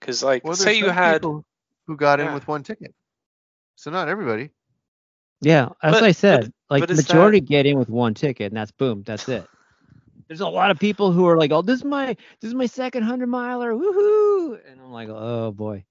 Cuz 0.00 0.22
like 0.22 0.44
Well, 0.44 0.54
say 0.56 0.74
you 0.74 0.88
had 0.90 1.22
who 1.22 1.96
got 1.96 2.20
in 2.20 2.32
with 2.32 2.46
one 2.48 2.62
ticket. 2.62 2.94
So 3.76 3.90
not 3.90 4.08
everybody. 4.08 4.50
yeah, 5.40 5.70
as 5.82 5.92
But- 5.94 6.02
I 6.04 6.08
but- 6.08 6.16
said, 6.16 6.52
like 6.68 6.80
but 6.82 6.90
is 6.90 6.98
that- 6.98 7.08
majority 7.12 7.40
get 7.40 7.66
in 7.66 7.78
with 7.78 7.88
one 7.88 8.14
ticket, 8.14 8.46
and 8.52 8.56
that's 8.56 8.70
boom, 8.72 9.02
that's 9.04 9.28
it. 9.28 9.46
There's 10.30 10.40
a 10.40 10.48
lot 10.48 10.70
of 10.70 10.78
people 10.78 11.10
who 11.10 11.26
are 11.26 11.36
like, 11.36 11.50
"Oh, 11.50 11.60
this 11.60 11.80
is 11.80 11.84
my 11.84 12.16
this 12.40 12.48
is 12.48 12.54
my 12.54 12.66
second 12.66 13.02
hundred 13.02 13.26
miler, 13.26 13.72
woohoo!" 13.72 14.60
And 14.64 14.80
I'm 14.80 14.92
like, 14.92 15.08
"Oh 15.08 15.50
boy." 15.50 15.84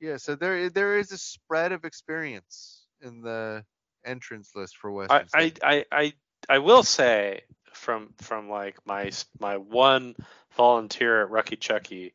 Yeah, 0.00 0.16
so 0.16 0.36
there 0.36 0.70
there 0.70 0.98
is 0.98 1.12
a 1.12 1.18
spread 1.18 1.70
of 1.70 1.84
experience 1.84 2.86
in 3.02 3.20
the 3.20 3.62
entrance 4.02 4.52
list 4.56 4.78
for 4.78 4.88
I, 4.88 4.94
Western 4.94 5.28
I, 5.34 5.48
States. 5.48 5.60
I, 5.62 5.84
I, 5.92 6.12
I 6.48 6.58
will 6.60 6.82
say 6.82 7.42
from 7.74 8.14
from 8.22 8.48
like 8.48 8.78
my 8.86 9.10
my 9.38 9.58
one 9.58 10.16
volunteer 10.56 11.22
at 11.22 11.30
Rucky 11.30 11.60
Chucky, 11.60 12.14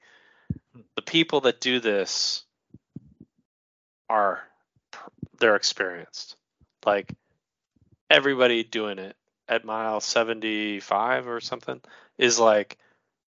the 0.95 1.03
people 1.03 1.41
that 1.41 1.61
do 1.61 1.79
this 1.79 2.45
are 4.09 4.41
they're 5.39 5.55
experienced. 5.55 6.35
Like 6.83 7.13
everybody 8.09 8.63
doing 8.63 8.97
it 8.97 9.15
at 9.49 9.65
mile 9.65 9.99
75 9.99 11.27
or 11.27 11.41
something 11.41 11.81
is 12.17 12.39
like 12.39 12.77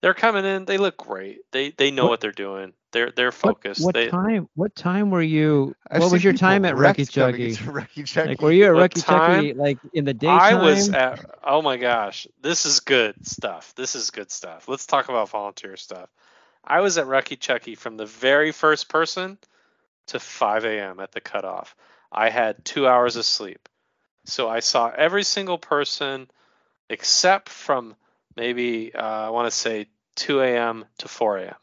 they're 0.02 0.14
coming 0.14 0.44
in. 0.44 0.64
They 0.64 0.78
look 0.78 0.96
great. 0.96 1.40
They 1.52 1.70
they 1.70 1.90
know 1.90 2.04
What- 2.04 2.10
what, 2.10 2.20
they're 2.20 2.32
doing. 2.32 2.72
They're 2.92 3.12
they're 3.14 3.30
focused. 3.32 3.84
what 3.84 3.94
they, 3.94 4.08
time? 4.08 4.48
What 4.56 4.74
time 4.74 5.10
were 5.10 5.22
you? 5.22 5.76
I've 5.88 6.00
what 6.00 6.10
was 6.10 6.24
your 6.24 6.32
time 6.32 6.64
at 6.64 6.76
wrecked 6.76 6.98
Rucky 6.98 7.14
coming 7.14 7.32
Chucky? 7.34 7.48
into 7.50 7.62
Rucky 8.02 8.04
Chucky. 8.06 8.28
Like, 8.30 8.42
were 8.42 8.50
you 8.50 8.64
at 8.66 8.74
What 8.74 8.90
Rucky 8.92 9.06
Chucky 9.06 9.52
like 9.54 9.78
in 9.92 10.04
the 10.04 10.14
daytime? 10.14 10.40
I 10.40 10.54
was 10.54 10.88
at. 10.88 11.24
Oh 11.44 11.62
my 11.62 11.76
gosh, 11.76 12.26
this 12.42 12.66
is 12.66 12.80
good 12.80 13.24
stuff. 13.26 13.74
This 13.76 13.94
is 13.94 14.10
good 14.10 14.30
stuff. 14.32 14.66
Let's 14.68 14.86
talk 14.86 15.08
about 15.08 15.28
volunteer 15.28 15.76
stuff. 15.76 16.08
I 16.64 16.80
was 16.80 16.98
at 16.98 17.06
Rucky 17.06 17.38
Chucky 17.38 17.74
from 17.76 17.96
the 17.96 18.06
very 18.06 18.50
first 18.52 18.88
person 18.88 19.38
to 20.08 20.18
5 20.18 20.64
a.m. 20.64 20.98
at 21.00 21.12
the 21.12 21.20
cutoff. 21.20 21.76
I 22.10 22.28
had 22.28 22.64
two 22.64 22.88
hours 22.88 23.14
of 23.14 23.24
sleep, 23.24 23.68
so 24.24 24.48
I 24.48 24.60
saw 24.60 24.90
every 24.90 25.24
single 25.24 25.58
person 25.58 26.30
except 26.88 27.48
from 27.48 27.94
maybe 28.36 28.94
uh, 28.94 29.26
I 29.26 29.30
want 29.30 29.50
to 29.50 29.56
say 29.56 29.86
2 30.16 30.40
a.m. 30.40 30.84
to 30.98 31.08
4 31.08 31.38
a.m. 31.38 31.54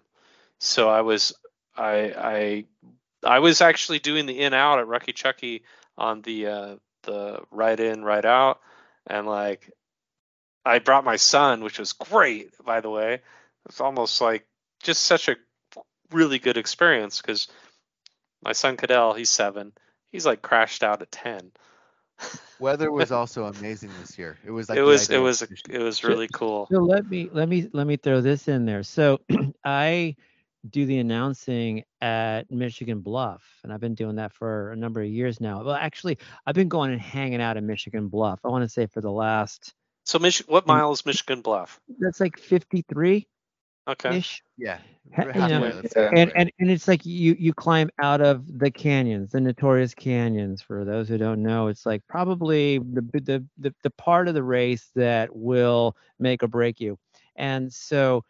So 0.60 0.90
I 0.90 1.02
was 1.02 1.34
I 1.76 2.14
I 2.18 2.66
I 3.24 3.40
was 3.40 3.62
actually 3.62 4.00
doing 4.00 4.26
the 4.26 4.40
in 4.40 4.54
out 4.54 4.80
at 4.80 4.88
Rucky 4.88 5.14
Chucky 5.14 5.64
on 5.98 6.22
the 6.22 6.48
uh, 6.48 6.76
the 7.04 7.42
right 7.52 7.80
in 7.80 8.04
right 8.04 8.26
out, 8.26 8.60
and 9.06 9.28
like 9.28 9.72
I 10.66 10.80
brought 10.80 11.06
my 11.06 11.16
son, 11.16 11.64
which 11.64 11.80
was 11.80 11.94
great 11.94 12.52
by 12.66 12.82
the 12.82 12.90
way. 12.90 13.22
It's 13.68 13.82
almost 13.82 14.22
like 14.22 14.48
just 14.82 15.06
such 15.06 15.28
a 15.28 15.36
really 16.12 16.40
good 16.40 16.58
experience 16.58 17.22
because 17.22 17.48
my 18.42 18.54
son 18.54 18.78
Cadell, 18.78 19.14
he's 19.14 19.30
seven, 19.30 19.74
he's 20.12 20.26
like 20.26 20.42
crashed 20.42 20.84
out 20.84 21.02
at 21.02 21.12
ten. 21.12 21.52
Weather 22.60 22.92
was 22.92 23.12
also 23.12 23.46
amazing 23.46 23.92
this 24.00 24.18
year. 24.18 24.38
It 24.46 24.52
was 24.52 24.70
like 24.70 24.78
it 24.78 24.84
was 24.84 25.10
it 25.10 25.18
was 25.20 25.40
conditions. 25.40 25.76
it 25.76 25.80
was 25.84 25.98
So- 25.98 26.08
really 26.08 26.28
cool. 26.34 26.68
So 26.72 26.80
let 26.80 27.10
me 27.10 27.30
let 27.32 27.50
me 27.50 27.70
let 27.74 27.88
me 27.88 27.98
throw 27.98 28.22
this 28.22 28.48
in 28.48 28.66
there. 28.66 28.84
So 28.84 29.20
I 29.66 30.16
do 30.70 30.86
the 30.86 30.98
announcing 30.98 31.84
at 32.02 32.52
Michigan 32.52 33.00
Bluff, 33.00 33.44
and 33.64 33.72
I've 33.72 33.80
been 33.80 33.96
doing 33.96 34.16
that 34.18 34.34
for 34.34 34.72
a 34.72 34.76
number 34.76 35.02
of 35.02 35.08
years 35.08 35.40
now. 35.40 35.64
Well, 35.64 35.76
actually, 35.76 36.18
I've 36.46 36.56
been 36.56 36.68
going 36.68 36.92
and 36.92 37.00
hanging 37.00 37.42
out 37.42 37.56
at 37.58 37.64
Michigan 37.64 38.10
Bluff. 38.10 38.40
I 38.44 38.50
want 38.50 38.64
to 38.64 38.70
say 38.70 38.88
for 38.88 39.00
the 39.00 39.12
last 39.12 39.74
So 40.06 40.20
Mich- 40.20 40.44
what 40.48 40.68
mile 40.68 40.92
is 40.92 41.06
Michigan 41.06 41.42
Bluff? 41.42 41.80
that's 42.00 42.20
like 42.20 42.38
53 42.38 43.28
Okay. 43.88 44.18
ish. 44.18 44.44
Yeah. 44.58 44.80
Ha- 45.16 45.26
we're 45.26 45.32
you 45.34 45.48
know, 45.48 45.62
halfway, 45.62 45.74
let's 45.74 45.92
say 45.92 46.06
Yeah. 46.06 46.12
and, 46.12 46.32
and 46.36 46.52
and 46.60 46.70
it's 46.72 46.88
like 46.88 47.06
you 47.06 47.36
you 47.40 47.54
climb 47.54 47.90
out 48.02 48.22
of 48.22 48.60
the 48.60 48.70
canyons 48.70 49.32
the 49.32 49.40
notorious 49.42 49.94
canyons 49.94 50.62
for 50.62 50.84
those 50.86 51.08
who 51.08 51.18
don't 51.18 51.42
know 51.42 51.68
it's 51.68 51.86
like 51.86 52.02
probably 52.08 52.80
the 52.80 53.02
the 53.14 53.46
the, 53.58 53.74
the 53.84 53.90
part 53.92 54.28
of 54.28 54.34
the 54.34 54.44
race 54.44 54.92
that 54.96 55.34
will 55.36 55.96
make 56.20 56.44
or 56.44 56.48
break 56.48 56.80
you 56.80 56.98
and 57.36 57.72
so 57.72 58.24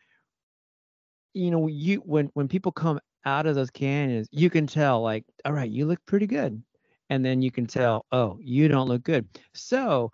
you 1.33 1.51
know 1.51 1.67
you 1.67 1.97
when 2.05 2.29
when 2.33 2.47
people 2.47 2.71
come 2.71 2.99
out 3.25 3.45
of 3.45 3.55
those 3.55 3.71
canyons 3.71 4.27
you 4.31 4.49
can 4.49 4.67
tell 4.67 5.01
like 5.01 5.23
all 5.45 5.53
right 5.53 5.71
you 5.71 5.85
look 5.85 5.99
pretty 6.05 6.27
good 6.27 6.61
and 7.09 7.25
then 7.25 7.41
you 7.41 7.51
can 7.51 7.65
tell 7.65 8.05
oh 8.11 8.37
you 8.41 8.67
don't 8.67 8.87
look 8.87 9.03
good 9.03 9.27
so 9.53 10.11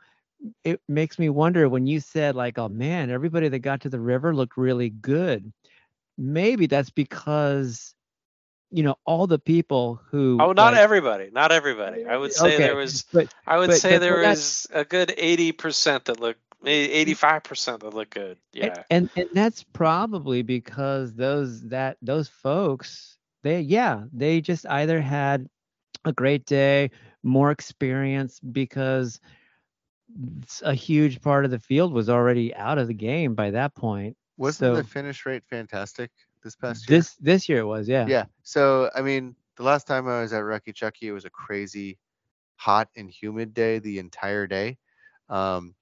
it 0.64 0.82
makes 0.88 1.18
me 1.20 1.30
wonder 1.30 1.70
when 1.70 1.88
you 1.88 2.00
said 2.00 2.36
like 2.36 2.58
oh 2.58 2.68
man 2.70 3.10
everybody 3.10 3.48
that 3.50 3.60
got 3.60 3.82
to 3.82 3.90
the 3.90 4.00
river 4.00 4.36
looked 4.36 4.58
really 4.58 4.90
good 4.90 5.52
maybe 6.18 6.66
that's 6.68 6.90
because 6.90 7.94
you 8.72 8.84
know 8.84 8.96
all 9.06 9.28
the 9.28 9.40
people 9.40 10.02
who 10.10 10.38
Oh, 10.42 10.52
not 10.52 10.74
like, 10.74 10.82
everybody. 10.82 11.30
Not 11.32 11.52
everybody. 11.52 12.06
I 12.06 12.18
would 12.18 12.34
say 12.34 12.58
there 12.58 12.76
was 12.76 13.04
but 13.14 13.34
I 13.46 13.58
would 13.58 13.68
but- 13.70 13.78
say 13.78 13.96
but- 13.96 14.00
there 14.00 14.18
was 14.18 14.68
a 14.74 14.84
good 14.84 15.14
eighty 15.18 15.52
percent 15.52 16.06
that 16.06 16.20
looked 16.20 16.40
eh, 16.62 16.66
maybe 16.66 16.92
eighty 16.94 17.14
five 17.14 17.44
percent 17.44 17.82
that 17.82 17.94
looked 17.94 18.16
good. 18.16 18.38
and- 18.56 18.64
Yeah. 18.76 18.84
and 18.90 19.10
and 19.16 19.30
that's 19.34 19.64
probably 19.74 20.42
because 20.42 21.14
those 21.14 21.62
that 21.70 21.98
those 22.02 22.28
folks 22.30 23.18
they 23.44 23.62
yeah 23.62 24.04
they 24.12 24.42
just 24.42 24.66
either 24.68 25.00
had 25.02 25.48
a 26.06 26.12
great 26.12 26.46
day 26.46 26.90
more 27.22 27.52
experience 27.52 28.40
because 28.40 29.20
a 30.64 30.74
huge 30.74 31.22
part 31.22 31.46
of 31.46 31.52
the 31.52 31.60
field 31.60 31.94
was 31.94 32.10
already 32.10 32.54
out 32.56 32.78
of 32.78 32.88
the 32.88 32.94
game 32.94 33.36
by 33.36 33.52
that 33.52 33.76
point 33.76 34.16
Wasn't 34.38 34.74
the 34.74 34.84
finish 34.84 35.26
rate 35.26 35.44
fantastic 35.46 36.12
this 36.44 36.56
past 36.56 36.88
year? 36.88 36.98
this 37.00 37.16
this 37.16 37.50
year 37.50 37.60
it 37.60 37.66
was 37.66 37.88
yeah 37.88 38.08
Yeah. 38.08 38.26
So 38.44 38.90
I 38.96 39.02
mean, 39.02 39.36
the 39.58 39.64
last 39.64 39.88
time 39.88 40.08
I 40.08 40.22
was 40.22 40.34
at 40.34 40.42
Rucky 40.44 40.74
Chucky, 40.74 41.08
it 41.08 41.12
was 41.12 41.26
a 41.26 41.30
crazy 41.30 41.98
hot 42.56 42.90
and 42.96 43.10
humid 43.10 43.54
day 43.54 43.80
the 43.80 44.00
entire 44.00 44.48
day. 44.48 44.78
Um, 45.30 45.76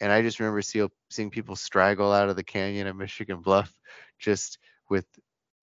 and 0.00 0.12
I 0.12 0.22
just 0.22 0.38
remember 0.40 0.62
see, 0.62 0.86
seeing 1.10 1.30
people 1.30 1.56
straggle 1.56 2.12
out 2.12 2.28
of 2.28 2.36
the 2.36 2.44
canyon 2.44 2.86
at 2.86 2.96
Michigan 2.96 3.40
Bluff, 3.40 3.72
just 4.18 4.58
with 4.88 5.06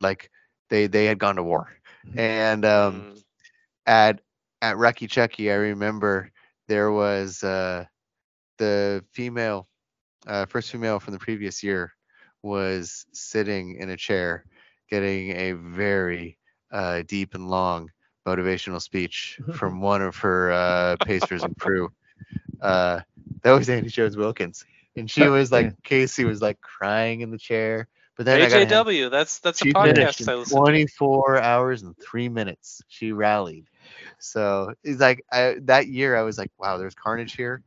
like 0.02 0.30
they 0.70 0.88
they 0.88 1.06
had 1.06 1.20
gone 1.20 1.36
to 1.36 1.44
war. 1.44 1.68
And 2.16 2.66
um, 2.66 3.08
Mm. 3.14 3.24
at 3.86 4.22
at 4.62 4.76
Rucky 4.78 5.10
Chucky, 5.10 5.52
I 5.52 5.56
remember 5.56 6.32
there 6.68 6.92
was 6.92 7.44
uh, 7.44 7.86
the 8.62 9.04
female, 9.12 9.68
uh, 10.28 10.46
first 10.46 10.72
female 10.72 11.00
from 11.00 11.14
the 11.14 11.20
previous 11.20 11.64
year, 11.64 11.92
was 12.44 13.08
sitting 13.12 13.76
in 13.78 13.90
a 13.90 13.98
chair, 13.98 14.46
getting 14.90 15.32
a 15.32 15.54
very 15.54 16.38
uh, 16.72 17.02
deep 17.08 17.34
and 17.34 17.50
long 17.50 17.90
motivational 18.28 18.80
speech 18.80 19.40
from 19.54 19.82
one 19.82 20.04
of 20.04 20.16
her 20.18 20.52
uh, 20.52 20.96
pacers 21.04 21.42
and 21.44 21.58
crew. 21.58 21.92
Uh, 22.62 23.00
that 23.42 23.52
was 23.52 23.68
Andy 23.68 23.90
Jones 23.90 24.16
Wilkins, 24.16 24.64
and 24.96 25.10
she 25.10 25.28
was 25.28 25.52
like, 25.58 25.74
Casey 25.82 26.24
was 26.24 26.40
like 26.40 26.62
crying 26.62 27.22
in 27.22 27.32
the 27.32 27.40
chair. 27.40 27.88
But 28.16 28.26
then 28.26 28.42
I 28.42 28.50
got 28.50 28.68
AJW. 28.68 29.10
That's 29.10 29.40
that's 29.40 29.64
a 29.64 29.66
podcast 29.66 30.28
I 30.28 30.34
in 30.34 30.40
listen 30.40 30.60
to. 30.60 30.66
24 30.66 31.42
hours 31.42 31.82
and 31.82 31.96
three 31.98 32.30
minutes. 32.30 32.84
She 32.88 33.12
rallied. 33.12 33.66
So 34.20 34.76
it's 34.84 35.00
like 35.00 35.26
I, 35.32 35.56
that 35.64 35.88
year, 35.88 36.16
I 36.16 36.22
was 36.22 36.38
like, 36.38 36.52
wow, 36.60 36.78
there's 36.78 36.94
carnage 36.94 37.36
here. 37.36 37.64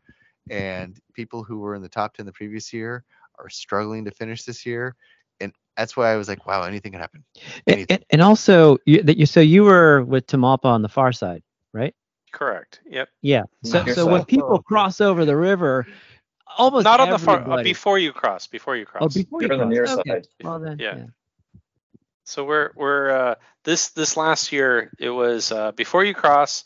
And 0.50 0.98
people 1.14 1.42
who 1.42 1.58
were 1.58 1.74
in 1.74 1.82
the 1.82 1.88
top 1.88 2.14
10 2.14 2.26
the 2.26 2.32
previous 2.32 2.72
year 2.72 3.04
are 3.38 3.48
struggling 3.48 4.04
to 4.04 4.10
finish 4.10 4.44
this 4.44 4.66
year. 4.66 4.94
And 5.40 5.52
that's 5.76 5.96
why 5.96 6.12
I 6.12 6.16
was 6.16 6.28
like, 6.28 6.46
wow, 6.46 6.62
anything 6.62 6.92
can 6.92 7.00
happen. 7.00 7.24
and, 7.66 7.76
anything. 7.76 7.96
and, 7.96 8.04
and 8.10 8.22
also 8.22 8.78
you, 8.86 9.02
that 9.02 9.16
you 9.16 9.26
so 9.26 9.40
you 9.40 9.64
were 9.64 10.02
with 10.02 10.26
Tamalpa 10.26 10.66
on 10.66 10.82
the 10.82 10.88
far 10.88 11.12
side 11.12 11.42
right 11.72 11.94
Correct. 12.32 12.80
Yep. 12.86 13.08
yeah 13.22 13.42
so 13.64 13.84
so 13.86 14.06
when 14.06 14.24
people 14.24 14.60
cross 14.62 15.00
over 15.00 15.24
the 15.24 15.36
river 15.36 15.86
almost 16.58 16.84
Not 16.84 17.00
on 17.00 17.10
the 17.10 17.18
far 17.18 17.48
uh, 17.50 17.62
before 17.62 17.98
you 17.98 18.12
cross. 18.12 18.46
Before 18.46 18.76
you 18.76 18.86
cross. 18.86 19.02
Oh, 19.02 19.08
before 19.08 19.42
you 19.42 19.48
You're 19.48 19.60
on 19.60 19.68
the 19.68 19.74
near 19.74 19.84
okay. 19.84 20.10
side. 20.10 20.26
Well 20.42 20.60
then, 20.60 20.78
Yeah. 20.78 20.96
yeah. 20.96 21.04
So 22.24 22.44
we're 22.44 22.70
we're 22.74 23.10
uh, 23.10 23.34
this 23.64 23.90
this 23.90 24.16
last 24.16 24.50
year 24.50 24.90
it 24.98 25.10
was 25.10 25.52
uh, 25.52 25.72
before 25.72 26.04
you 26.04 26.14
cross, 26.14 26.64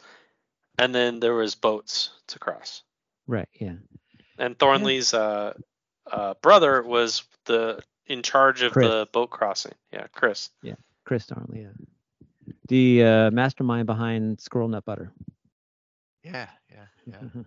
and 0.78 0.94
then 0.94 1.18
there 1.18 1.34
was 1.34 1.56
boats 1.56 2.10
to 2.28 2.38
cross. 2.38 2.82
Right. 3.28 3.48
Yeah. 3.60 3.74
And 4.38 4.58
Thornley's 4.58 5.14
uh, 5.14 5.52
uh, 6.10 6.34
brother 6.42 6.82
was 6.82 7.22
the 7.44 7.80
in 8.06 8.22
charge 8.22 8.62
of 8.62 8.72
Chris. 8.72 8.88
the 8.88 9.08
boat 9.12 9.30
crossing. 9.30 9.74
Yeah, 9.92 10.06
Chris. 10.12 10.50
Yeah, 10.62 10.74
Chris 11.04 11.26
Thornley. 11.26 11.60
Yeah. 11.62 12.52
The 12.68 13.04
uh, 13.04 13.30
mastermind 13.30 13.86
behind 13.86 14.40
Squirrel 14.40 14.68
Nut 14.68 14.84
Butter. 14.84 15.12
Yeah, 16.24 16.48
yeah, 16.70 16.84
yeah. 17.06 17.42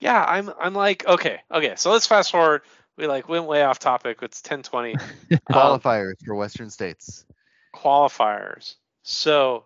Yeah, 0.00 0.22
I'm 0.22 0.50
I'm 0.60 0.74
like 0.74 1.06
okay 1.06 1.40
okay. 1.50 1.74
So 1.76 1.90
let's 1.90 2.06
fast 2.06 2.30
forward. 2.30 2.62
We 2.96 3.06
like 3.06 3.28
went 3.28 3.46
way 3.46 3.62
off 3.62 3.78
topic. 3.78 4.18
It's 4.22 4.42
10:20. 4.42 5.00
Um, 5.32 5.38
Qualifiers 5.80 6.14
for 6.24 6.34
Western 6.34 6.70
states. 6.70 7.24
qualifiers. 7.74 8.74
So 9.02 9.64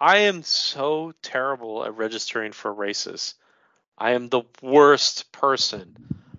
I 0.00 0.18
am 0.18 0.42
so 0.42 1.12
terrible 1.22 1.84
at 1.84 1.96
registering 1.96 2.52
for 2.52 2.72
races. 2.72 3.34
I 4.00 4.12
am 4.12 4.28
the 4.28 4.42
worst 4.62 5.30
person. 5.30 5.94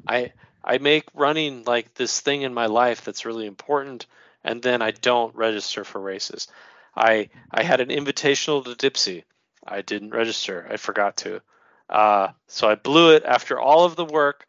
I 0.08 0.34
I 0.64 0.80
make 0.80 1.06
running 1.14 1.64
like 1.64 1.94
this 1.94 2.20
thing 2.20 2.42
in 2.42 2.54
my 2.54 2.66
life 2.66 3.04
that's 3.06 3.26
really 3.26 3.46
important 3.46 4.08
and 4.44 4.62
then 4.62 4.82
I 4.82 4.92
don't 4.92 5.36
register 5.36 5.84
for 5.84 6.02
races. 6.02 6.48
I 6.96 7.30
I 7.52 7.64
had 7.64 7.80
an 7.80 7.90
invitational 7.90 8.64
to 8.66 8.76
Dipsea. 8.76 9.24
I 9.66 9.82
didn't 9.82 10.12
register. 10.12 10.68
I 10.70 10.78
forgot 10.78 11.18
to. 11.18 11.42
Uh, 11.90 12.30
so 12.48 12.70
I 12.70 12.76
blew 12.76 13.16
it 13.16 13.24
after 13.26 13.60
all 13.60 13.86
of 13.86 13.96
the 13.96 14.06
work. 14.06 14.48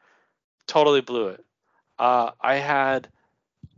Totally 0.66 1.01
blew 1.01 1.28
it. 1.28 1.44
Uh, 1.98 2.30
I 2.40 2.55
had 2.55 3.09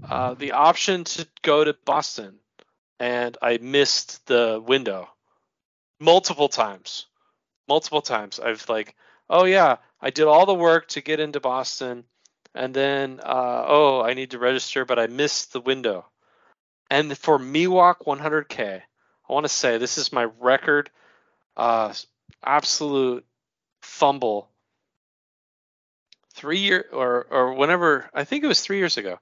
uh, 0.09 0.35
the 0.35 0.53
option 0.53 1.05
to 1.05 1.27
go 1.43 1.65
to 1.65 1.75
Boston, 1.85 2.37
and 3.01 3.37
I 3.43 3.59
missed 3.59 4.27
the 4.27 4.63
window 4.65 5.09
multiple 5.99 6.49
times. 6.49 7.07
Multiple 7.67 8.03
times. 8.03 8.39
I've 8.39 8.69
like, 8.69 8.95
oh 9.31 9.45
yeah, 9.45 9.77
I 10.01 10.11
did 10.11 10.27
all 10.27 10.47
the 10.47 10.55
work 10.55 10.89
to 10.91 11.01
get 11.03 11.21
into 11.21 11.41
Boston, 11.41 12.05
and 12.55 12.75
then 12.75 13.21
uh, 13.23 13.65
oh, 13.67 14.03
I 14.03 14.15
need 14.15 14.33
to 14.33 14.39
register, 14.39 14.85
but 14.85 14.99
I 14.99 15.07
missed 15.09 15.53
the 15.53 15.61
window. 15.61 16.07
And 16.91 17.17
for 17.19 17.39
Miwok 17.39 18.05
100K, 18.07 18.83
I 19.31 19.33
want 19.33 19.45
to 19.45 19.49
say 19.49 19.79
this 19.79 19.99
is 19.99 20.13
my 20.13 20.25
record. 20.41 20.91
uh, 21.57 21.93
absolute 22.45 23.25
fumble. 23.83 24.51
Three 26.35 26.59
year 26.61 26.87
or 26.93 27.27
or 27.31 27.55
whenever 27.55 28.11
I 28.15 28.25
think 28.25 28.45
it 28.45 28.49
was 28.49 28.61
three 28.61 28.79
years 28.79 28.97
ago, 28.97 29.19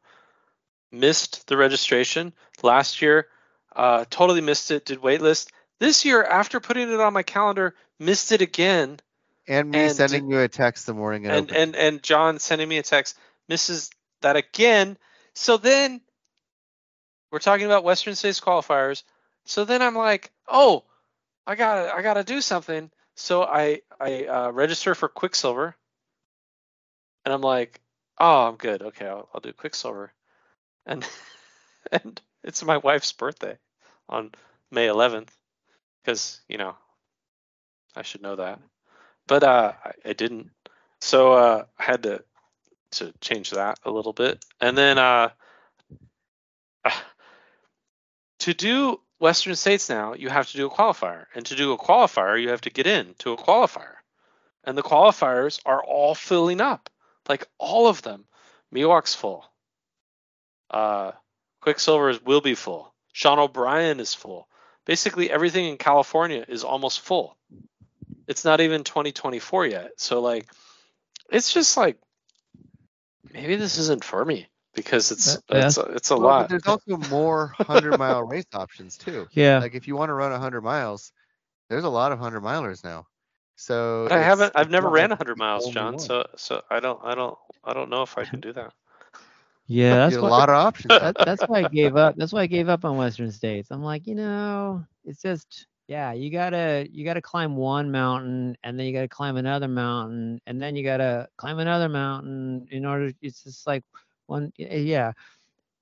missed 0.93 1.47
the 1.49 1.57
registration 1.57 2.33
last 2.63 3.03
year. 3.03 3.29
Uh, 3.77 4.05
totally 4.11 4.41
missed 4.41 4.71
it. 4.71 4.87
Did 4.87 5.01
waitlist 5.01 5.51
this 5.81 6.05
year 6.05 6.23
after 6.25 6.61
putting 6.61 6.91
it 6.93 7.01
on 7.01 7.13
my 7.13 7.23
calendar. 7.23 7.75
Missed 7.99 8.33
it 8.33 8.43
again. 8.43 9.01
And 9.49 9.71
me 9.71 9.81
And 9.81 9.93
sending 9.93 10.31
you 10.31 10.41
a 10.41 10.49
text 10.49 10.87
the 10.87 10.95
morning 10.95 11.27
and 11.27 11.51
and 11.51 11.75
and 11.75 12.03
John 12.03 12.39
sending 12.39 12.69
me 12.69 12.79
a 12.79 12.83
text 12.83 13.19
misses 13.49 13.91
that 14.21 14.37
again. 14.37 14.97
So 15.35 15.57
then 15.57 16.01
we're 17.31 17.39
talking 17.41 17.67
about 17.67 17.85
Western 17.85 18.15
States 18.15 18.41
qualifiers. 18.41 19.03
So 19.45 19.65
then 19.65 19.83
I'm 19.83 19.97
like, 19.97 20.31
oh, 20.47 20.85
I 21.47 21.57
gotta 21.57 21.93
I 21.95 22.03
gotta 22.03 22.25
do 22.25 22.41
something. 22.41 22.91
So 23.17 23.43
I 23.43 23.83
I 24.01 24.25
uh, 24.27 24.51
register 24.53 24.95
for 24.95 25.09
Quicksilver, 25.09 25.75
and 27.25 27.35
I'm 27.35 27.41
like, 27.41 27.81
oh, 28.19 28.47
I'm 28.47 28.57
good. 28.57 28.83
Okay, 28.83 29.07
I'll, 29.07 29.29
I'll 29.35 29.41
do 29.41 29.53
Quicksilver, 29.53 30.13
and 30.87 31.07
and 31.93 32.21
it's 32.45 32.65
my 32.65 32.77
wife's 32.77 33.13
birthday 33.13 33.59
on 34.09 34.31
May 34.71 34.87
11th, 34.87 35.29
because 36.03 36.41
you 36.49 36.59
know 36.59 36.77
I 37.97 38.03
should 38.03 38.23
know 38.23 38.37
that 38.37 38.61
but 39.27 39.43
uh, 39.43 39.73
I, 40.05 40.13
didn't. 40.13 40.51
So 41.01 41.33
uh, 41.33 41.65
I 41.79 41.83
had 41.83 42.03
to 42.05 42.25
to 42.93 43.13
change 43.21 43.51
that 43.51 43.79
a 43.85 43.91
little 43.91 44.13
bit, 44.13 44.45
and 44.61 44.77
then 44.77 44.99
uh, 44.99 45.31
to 48.41 48.55
do 48.55 49.01
Western 49.19 49.55
States 49.55 49.89
now, 49.89 50.15
you 50.15 50.29
have 50.29 50.51
to 50.51 50.57
do 50.57 50.67
a 50.67 50.71
qualifier, 50.71 51.27
and 51.35 51.47
to 51.47 51.57
do 51.57 51.73
a 51.73 51.79
qualifier, 51.79 52.41
you 52.41 52.51
have 52.51 52.61
to 52.63 52.71
get 52.71 52.87
in 52.87 53.15
to 53.21 53.33
a 53.33 53.37
qualifier, 53.37 53.95
and 54.65 54.77
the 54.77 54.83
qualifiers 54.83 55.61
are 55.65 55.83
all 55.83 56.15
filling 56.15 56.61
up, 56.61 56.91
like 57.29 57.47
all 57.59 57.87
of 57.87 58.03
them. 58.03 58.25
Miwok's 58.75 59.15
full. 59.15 59.45
Uh, 60.71 61.13
Quicksilver 61.61 62.19
will 62.25 62.41
be 62.41 62.55
full. 62.55 62.93
Sean 63.13 63.39
O'Brien 63.39 64.01
is 64.01 64.15
full. 64.15 64.49
Basically, 64.87 65.31
everything 65.31 65.67
in 65.67 65.77
California 65.77 66.45
is 66.49 66.65
almost 66.65 67.01
full 67.01 67.37
it's 68.33 68.45
not 68.45 68.61
even 68.61 68.85
2024 68.85 69.67
yet. 69.67 69.93
So 69.99 70.21
like 70.21 70.49
it's 71.31 71.53
just 71.53 71.77
like 71.77 71.99
maybe 73.33 73.57
this 73.57 73.79
isn't 73.79 74.05
for 74.05 74.25
me 74.25 74.49
because 74.75 75.13
it's 75.13 75.39
yeah. 75.51 75.69
it's 75.69 75.79
a, 75.79 75.83
it's 75.83 76.11
a 76.11 76.17
Well, 76.17 76.25
lot. 76.25 76.49
there's 76.49 76.67
also 76.67 76.97
more 76.97 77.49
hundred 77.49 77.95
mile 77.95 78.23
race 78.25 78.47
options 78.55 78.99
too. 78.99 79.29
Yeah. 79.35 79.59
Like 79.61 79.75
if 79.75 79.89
you 79.89 79.97
want 79.97 80.11
to 80.11 80.15
run 80.15 80.39
hundred 80.41 80.63
miles, 80.63 81.13
there's 81.69 81.85
a 81.85 81.91
lot 81.91 82.13
of 82.13 82.19
hundred 82.19 82.43
milers 82.43 82.85
now. 82.85 83.07
So 83.57 84.09
But 84.09 84.13
I 84.13 84.23
haven't 84.23 84.53
I've 84.57 84.71
never 84.71 84.89
ran 84.89 85.11
like 85.11 85.19
100 85.19 85.39
miles, 85.39 85.69
John. 85.69 85.95
one. 85.95 85.99
So 85.99 86.27
so 86.37 86.63
I 86.71 86.81
don't 86.81 87.01
I 87.05 87.15
don't 87.15 87.39
I 87.65 87.75
don't 87.75 87.91
know 87.91 88.03
if 88.03 88.19
I 88.19 88.25
can 88.25 88.41
do 88.41 88.53
that. 88.55 88.73
Yeah, 89.69 89.97
that's 89.99 90.17
You 90.17 90.21
get 90.21 90.23
why, 90.23 90.29
a 90.29 90.31
lot 90.31 90.49
of 90.51 90.57
options. 90.57 90.99
that, 90.99 91.17
that's 91.25 91.43
why 91.47 91.61
I 91.61 91.65
gave 91.65 91.97
up. 91.97 92.17
That's 92.17 92.33
why 92.33 92.43
I 92.43 92.47
gave 92.47 92.69
up 92.69 92.85
on 92.85 92.97
Western 92.97 93.31
States. 93.31 93.71
I'm 93.71 93.83
like, 93.83 94.07
you 94.07 94.15
know, 94.15 94.85
it's 95.05 95.23
just 95.23 95.67
yeah, 95.89 96.13
you 96.13 96.31
gotta 96.31 96.87
you 96.91 97.05
gotta 97.05 97.21
climb 97.21 97.57
one 97.57 97.91
mountain 97.91 98.57
and 98.63 98.79
then 98.79 98.87
you 98.87 98.93
gotta 98.93 99.09
climb 99.09 99.37
another 99.37 99.69
mountain 99.69 100.41
and 100.47 100.61
then 100.61 100.77
you 100.77 100.85
gotta 100.85 101.29
climb 101.37 101.59
another 101.59 101.89
mountain 101.89 102.67
in 102.71 102.87
order. 102.87 103.13
It's 103.21 103.43
just 103.45 103.67
like 103.67 103.85
one 104.27 104.53
yeah. 104.57 105.13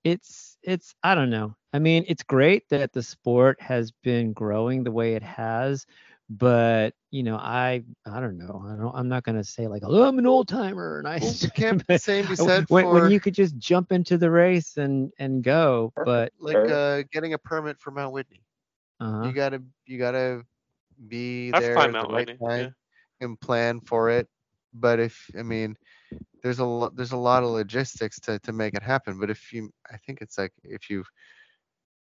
It's 0.02 0.56
it's 0.62 0.94
I 1.02 1.14
don't 1.14 1.30
know. 1.30 1.54
I 1.72 1.78
mean, 1.78 2.04
it's 2.08 2.22
great 2.22 2.68
that 2.70 2.92
the 2.92 3.02
sport 3.02 3.60
has 3.60 3.92
been 4.02 4.32
growing 4.32 4.82
the 4.82 4.90
way 4.90 5.14
it 5.14 5.22
has, 5.22 5.86
but 6.30 6.94
you 7.10 7.22
know, 7.22 7.36
I 7.36 7.84
I 8.06 8.20
don't 8.20 8.38
know. 8.38 8.64
I 8.66 8.76
don't. 8.76 8.94
I'm 8.94 9.08
not 9.08 9.24
gonna 9.24 9.44
say 9.44 9.68
like, 9.68 9.82
oh, 9.84 10.02
I'm 10.02 10.18
an 10.18 10.26
old 10.26 10.48
timer 10.48 10.98
and 10.98 11.08
I. 11.08 11.18
Well, 11.20 11.34
can't 11.54 11.86
the 11.86 11.98
same 11.98 12.26
be 12.26 12.36
said 12.36 12.70
when 12.70 12.84
for 12.84 13.08
you 13.10 13.20
could 13.20 13.34
just 13.34 13.58
jump 13.58 13.92
into 13.92 14.16
the 14.16 14.30
race 14.30 14.78
and 14.78 15.12
and 15.18 15.42
go 15.44 15.92
but 16.04 16.32
like 16.38 16.56
uh, 16.56 17.02
getting 17.12 17.34
a 17.34 17.38
permit 17.38 17.78
for 17.78 17.90
Mount 17.90 18.14
Whitney? 18.14 18.42
Uh 19.00 19.26
You 19.26 19.32
gotta 19.32 19.62
you 19.86 19.98
gotta 19.98 20.42
be 21.08 21.52
I've 21.52 21.62
there 21.62 21.72
climbed 21.72 21.92
at 21.92 21.98
the 22.00 22.06
Mount 22.06 22.10
right 22.10 22.28
Whitney, 22.28 22.38
time 22.42 22.74
yeah. 23.20 23.26
and 23.26 23.40
plan 23.40 23.80
for 23.80 24.10
it. 24.10 24.28
But 24.72 25.00
if 25.00 25.30
I 25.38 25.42
mean, 25.42 25.76
there's 26.42 26.58
a 26.60 26.64
lot 26.64 26.96
there's 26.96 27.12
a 27.12 27.16
lot 27.16 27.42
of 27.42 27.50
logistics 27.50 28.20
to 28.20 28.38
to 28.40 28.52
make 28.52 28.74
it 28.74 28.82
happen. 28.82 29.18
But 29.20 29.30
if 29.30 29.52
you, 29.52 29.70
I 29.90 29.96
think 29.98 30.20
it's 30.20 30.38
like 30.38 30.52
if 30.64 30.90
you 30.90 31.04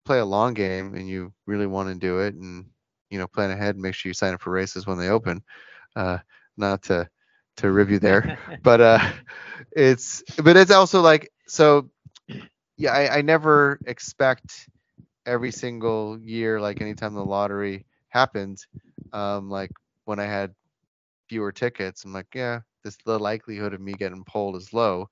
play 0.05 0.19
a 0.19 0.25
long 0.25 0.53
game 0.53 0.95
and 0.95 1.07
you 1.07 1.33
really 1.45 1.67
want 1.67 1.89
to 1.89 1.95
do 1.95 2.19
it 2.19 2.35
and 2.35 2.65
you 3.09 3.17
know 3.19 3.27
plan 3.27 3.51
ahead, 3.51 3.75
and 3.75 3.81
make 3.81 3.93
sure 3.95 4.09
you 4.09 4.13
sign 4.13 4.33
up 4.33 4.41
for 4.41 4.51
races 4.51 4.85
when 4.87 4.97
they 4.97 5.09
open. 5.09 5.41
Uh, 5.95 6.17
not 6.57 6.81
to 6.83 7.07
to 7.57 7.71
review 7.71 7.99
there, 7.99 8.37
but 8.63 8.81
uh, 8.81 8.99
it's 9.71 10.23
but 10.43 10.55
it's 10.57 10.71
also 10.71 11.01
like 11.01 11.29
so. 11.47 11.89
Yeah, 12.77 12.91
I, 12.93 13.17
I 13.17 13.21
never 13.21 13.79
expect 13.85 14.69
every 15.25 15.51
single 15.51 16.19
year, 16.21 16.59
like 16.61 16.81
anytime 16.81 17.13
the 17.13 17.25
lottery 17.25 17.85
happens, 18.09 18.67
um, 19.13 19.49
like 19.49 19.71
when 20.05 20.19
I 20.19 20.25
had 20.25 20.53
fewer 21.29 21.51
tickets, 21.51 22.03
I'm 22.05 22.13
like, 22.13 22.27
yeah, 22.35 22.61
this 22.83 22.97
the 23.05 23.19
likelihood 23.19 23.73
of 23.73 23.81
me 23.81 23.93
getting 23.93 24.23
pulled 24.25 24.55
is 24.57 24.73
low. 24.73 25.09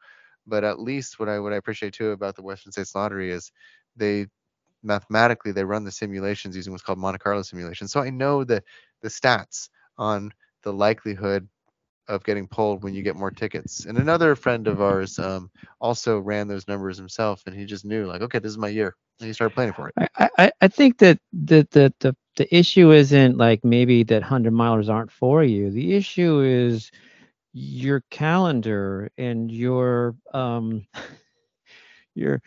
But 0.47 0.63
at 0.63 0.79
least 0.79 1.19
what 1.19 1.29
I 1.29 1.39
what 1.39 1.53
I 1.53 1.57
appreciate 1.57 1.93
too 1.93 2.11
about 2.11 2.35
the 2.35 2.43
Western 2.43 2.71
States 2.71 2.95
Lottery 2.95 3.31
is 3.31 3.51
they 3.95 4.27
mathematically 4.83 5.51
they 5.51 5.63
run 5.65 5.83
the 5.83 5.91
simulations 5.91 6.55
using 6.55 6.71
what's 6.73 6.83
called 6.83 6.99
Monte 6.99 7.19
Carlo 7.19 7.41
simulations. 7.43 7.91
So 7.91 8.01
I 8.01 8.09
know 8.09 8.43
the 8.43 8.63
the 9.01 9.09
stats 9.09 9.69
on 9.97 10.31
the 10.63 10.73
likelihood 10.73 11.47
of 12.07 12.23
getting 12.23 12.47
pulled 12.47 12.83
when 12.83 12.93
you 12.93 13.03
get 13.03 13.15
more 13.15 13.31
tickets. 13.31 13.85
And 13.85 13.97
another 13.97 14.35
friend 14.35 14.67
of 14.67 14.81
ours 14.81 15.19
um, 15.19 15.49
also 15.79 16.19
ran 16.19 16.47
those 16.47 16.67
numbers 16.67 16.97
himself, 16.97 17.43
and 17.47 17.55
he 17.55 17.65
just 17.65 17.85
knew 17.85 18.05
like, 18.05 18.21
okay, 18.21 18.39
this 18.39 18.51
is 18.51 18.57
my 18.57 18.69
year, 18.69 18.95
and 19.19 19.27
he 19.27 19.33
started 19.33 19.53
planning 19.53 19.73
for 19.73 19.89
it. 19.89 19.95
I, 19.97 20.29
I 20.37 20.51
i 20.61 20.67
think 20.67 20.99
that 20.99 21.19
the, 21.33 21.67
the 21.71 21.93
the 21.99 22.15
the 22.37 22.55
issue 22.55 22.91
isn't 22.91 23.37
like 23.37 23.63
maybe 23.63 24.03
that 24.03 24.21
100 24.21 24.53
milers 24.53 24.89
aren't 24.89 25.11
for 25.11 25.43
you 25.43 25.69
the 25.71 25.93
issue 25.93 26.41
is 26.41 26.91
your 27.53 28.01
calendar 28.09 29.11
and 29.17 29.51
your 29.51 30.15
um 30.33 30.85
your 32.15 32.41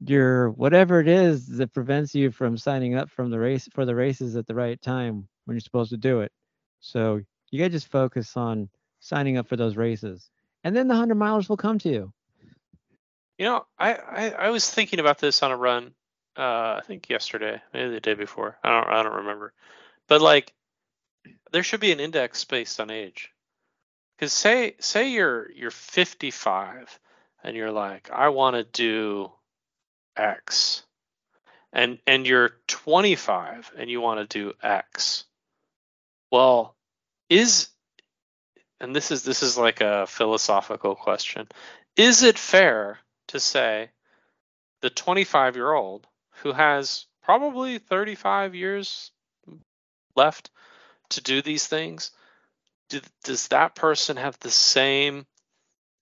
your 0.00 0.50
whatever 0.50 1.00
it 1.00 1.08
is 1.08 1.48
that 1.48 1.72
prevents 1.72 2.14
you 2.14 2.30
from 2.30 2.56
signing 2.56 2.94
up 2.94 3.10
from 3.10 3.30
the 3.30 3.38
race 3.38 3.68
for 3.72 3.84
the 3.84 3.94
races 3.94 4.36
at 4.36 4.46
the 4.46 4.54
right 4.54 4.80
time 4.80 5.26
when 5.44 5.54
you're 5.54 5.60
supposed 5.60 5.90
to 5.90 5.96
do 5.96 6.20
it 6.20 6.32
so 6.80 7.20
you 7.50 7.58
gotta 7.58 7.70
just 7.70 7.88
focus 7.88 8.36
on 8.36 8.68
signing 9.06 9.36
up 9.38 9.48
for 9.48 9.56
those 9.56 9.76
races 9.76 10.30
and 10.64 10.74
then 10.76 10.88
the 10.88 10.94
100 10.94 11.16
milers 11.16 11.48
will 11.48 11.56
come 11.56 11.78
to 11.78 11.88
you 11.90 12.12
You 13.38 13.46
know, 13.46 13.66
I, 13.78 13.94
I 13.94 14.30
I 14.30 14.50
was 14.50 14.70
thinking 14.70 15.00
about 15.00 15.18
this 15.18 15.42
on 15.42 15.50
a 15.52 15.56
run. 15.56 15.94
Uh, 16.36 16.78
I 16.78 16.82
think 16.86 17.10
yesterday, 17.10 17.60
maybe 17.72 17.90
the 17.90 18.00
day 18.00 18.14
before. 18.14 18.58
I 18.62 18.70
don't 18.70 18.88
I 18.88 19.02
don't 19.02 19.16
remember. 19.16 19.52
But 20.08 20.20
like, 20.22 20.52
there 21.52 21.62
should 21.62 21.80
be 21.80 21.92
an 21.92 22.00
index 22.00 22.44
based 22.44 22.80
on 22.80 22.90
age. 22.90 23.32
Because 24.16 24.32
say 24.32 24.76
say 24.80 25.10
you're 25.10 25.50
you're 25.52 25.70
55 25.70 26.98
and 27.44 27.56
you're 27.56 27.72
like, 27.72 28.10
I 28.10 28.30
want 28.30 28.56
to 28.56 28.64
do 28.64 29.32
X, 30.16 30.84
and 31.72 31.98
and 32.06 32.26
you're 32.26 32.52
25 32.68 33.72
and 33.76 33.90
you 33.90 34.00
want 34.00 34.20
to 34.30 34.38
do 34.38 34.54
X. 34.62 35.24
Well, 36.32 36.74
is 37.28 37.68
and 38.80 38.94
this 38.94 39.10
is 39.10 39.22
this 39.22 39.42
is 39.42 39.56
like 39.56 39.80
a 39.80 40.06
philosophical 40.06 40.94
question. 40.94 41.48
Is 41.96 42.22
it 42.22 42.38
fair 42.38 42.98
to 43.28 43.40
say 43.40 43.90
the 44.82 44.90
25 44.90 45.56
year 45.56 45.72
old 45.72 46.06
who 46.42 46.52
has 46.52 47.06
probably 47.22 47.78
35 47.78 48.54
years 48.54 49.10
left 50.14 50.50
to 51.10 51.22
do 51.22 51.42
these 51.42 51.66
things 51.66 52.10
do, 52.88 53.00
does 53.24 53.48
that 53.48 53.74
person 53.74 54.16
have 54.16 54.38
the 54.40 54.50
same 54.50 55.26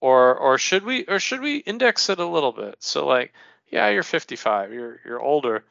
or 0.00 0.36
or 0.36 0.58
should 0.58 0.84
we 0.84 1.04
or 1.06 1.18
should 1.18 1.40
we 1.40 1.58
index 1.58 2.10
it 2.10 2.18
a 2.18 2.26
little 2.26 2.52
bit? 2.52 2.76
So 2.80 3.06
like 3.06 3.32
yeah 3.68 3.88
you're 3.88 4.02
55 4.02 4.72
you're 4.72 5.00
you're 5.04 5.20
older. 5.20 5.64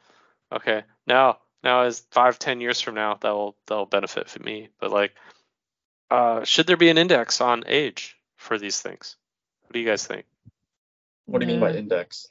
Okay 0.52 0.82
now 1.06 1.38
now 1.62 1.82
as 1.82 2.00
five 2.10 2.38
ten 2.38 2.60
years 2.60 2.80
from 2.80 2.94
now 2.94 3.14
that 3.20 3.30
will 3.30 3.56
that 3.66 3.74
will 3.74 3.86
benefit 3.86 4.28
for 4.28 4.42
me. 4.42 4.70
But 4.80 4.90
like 4.90 5.14
uh 6.10 6.44
should 6.44 6.66
there 6.66 6.76
be 6.76 6.90
an 6.90 6.98
index 6.98 7.40
on 7.40 7.64
age 7.66 8.16
for 8.36 8.58
these 8.58 8.80
things 8.80 9.16
what 9.62 9.72
do 9.72 9.80
you 9.80 9.86
guys 9.86 10.06
think 10.06 10.26
What 11.26 11.40
do 11.40 11.46
you 11.46 11.52
mean 11.52 11.60
by 11.60 11.72
Mm. 11.72 11.78
index? 11.78 12.28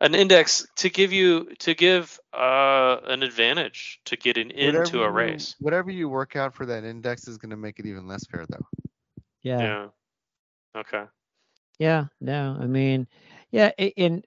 an 0.00 0.14
index 0.14 0.66
to 0.76 0.88
give 0.88 1.12
you 1.12 1.54
to 1.60 1.74
give 1.74 2.18
uh 2.32 2.96
an 3.04 3.22
advantage 3.22 4.00
to 4.06 4.16
getting 4.16 4.50
into 4.50 5.02
Whatever 5.02 5.04
a 5.04 5.08
you- 5.08 5.12
race 5.12 5.56
Whatever 5.60 5.90
you 5.90 6.08
work 6.08 6.36
out 6.36 6.54
for 6.54 6.66
that 6.66 6.84
index 6.84 7.28
is 7.28 7.36
going 7.38 7.50
to 7.50 7.56
make 7.56 7.78
it 7.78 7.86
even 7.86 8.06
less 8.06 8.26
fair, 8.26 8.46
though. 8.48 8.66
yeah 9.42 9.60
yeah 9.60 9.88
okay 10.76 11.04
Yeah, 11.78 12.06
no, 12.20 12.56
I 12.60 12.66
mean, 12.66 13.06
yeah, 13.50 13.70
i- 13.78 13.92
in 13.96 14.22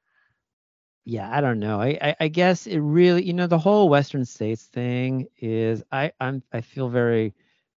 yeah, 1.05 1.29
I 1.35 1.41
don't 1.41 1.59
know. 1.59 1.79
I, 1.81 1.97
I 2.01 2.15
I 2.21 2.27
guess 2.29 2.65
it 2.67 2.79
really, 2.79 3.23
you 3.23 3.33
know, 3.33 3.47
the 3.47 3.57
whole 3.59 3.89
Western 3.89 4.25
States 4.25 4.63
thing 4.63 5.27
is 5.39 5.83
I 5.91 6.11
I'm 6.19 6.43
I 6.51 6.61
feel 6.61 6.89
very 6.89 7.33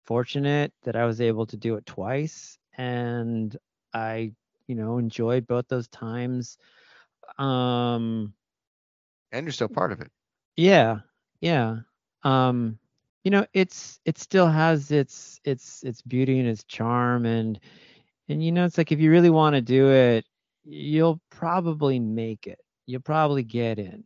fortunate 0.06 0.74
that 0.84 0.96
I 0.96 1.06
was 1.06 1.22
able 1.22 1.46
to 1.48 1.58
do 1.58 1.76
it 1.76 1.86
twice 1.86 2.58
and 2.78 3.56
I, 3.94 4.34
you 4.68 4.76
know, 4.76 4.98
enjoyed 4.98 5.48
both 5.48 5.68
those 5.68 5.88
times. 5.90 6.58
Um 7.38 8.36
And 9.32 9.46
you're 9.46 9.54
still 9.54 9.70
part 9.70 9.92
of 9.92 10.02
it. 10.02 10.12
yeah, 10.56 11.00
yeah. 11.42 11.78
Um 12.24 12.80
you 13.24 13.32
know, 13.32 13.46
it's 13.54 14.00
it 14.06 14.18
still 14.20 14.48
has 14.48 14.92
its 14.92 15.40
its 15.44 15.84
its 15.84 16.02
beauty 16.02 16.40
and 16.40 16.48
its 16.48 16.64
charm 16.64 17.26
and 17.26 17.60
and 18.30 18.44
you 18.44 18.52
know, 18.52 18.66
it's 18.66 18.78
like 18.78 18.92
if 18.92 19.00
you 19.00 19.12
really 19.12 19.30
want 19.32 19.56
to 19.56 19.62
do 19.62 19.92
it, 19.92 20.26
you'll 20.64 21.22
probably 21.32 22.00
make 22.00 22.48
it. 22.48 22.60
You'll 22.88 23.02
probably 23.02 23.44
get 23.44 23.80
in. 23.80 24.06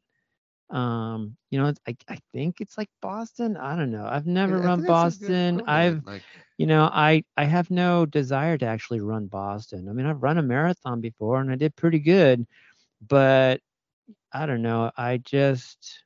Um, 0.69 1.35
you 1.51 1.59
know, 1.59 1.73
I 1.87 1.95
I 2.09 2.19
think 2.33 2.61
it's 2.61 2.77
like 2.77 2.89
Boston. 3.01 3.57
I 3.57 3.75
don't 3.75 3.91
know. 3.91 4.05
I've 4.05 4.27
never 4.27 4.57
I 4.57 4.61
run 4.61 4.79
think 4.79 4.87
that's 4.87 5.03
a 5.03 5.11
good 5.11 5.35
Boston. 5.35 5.61
I've 5.67 6.03
like 6.05 6.23
you 6.57 6.67
know, 6.67 6.89
I 6.91 7.23
I 7.37 7.45
have 7.45 7.69
no 7.71 8.05
desire 8.05 8.57
to 8.57 8.65
actually 8.65 9.01
run 9.01 9.27
Boston. 9.27 9.87
I 9.89 9.93
mean, 9.93 10.05
I've 10.05 10.23
run 10.23 10.37
a 10.37 10.43
marathon 10.43 11.01
before 11.01 11.41
and 11.41 11.51
I 11.51 11.55
did 11.55 11.75
pretty 11.75 11.99
good, 11.99 12.45
but 13.07 13.61
I 14.33 14.45
don't 14.45 14.61
know. 14.61 14.91
I 14.97 15.17
just 15.17 16.03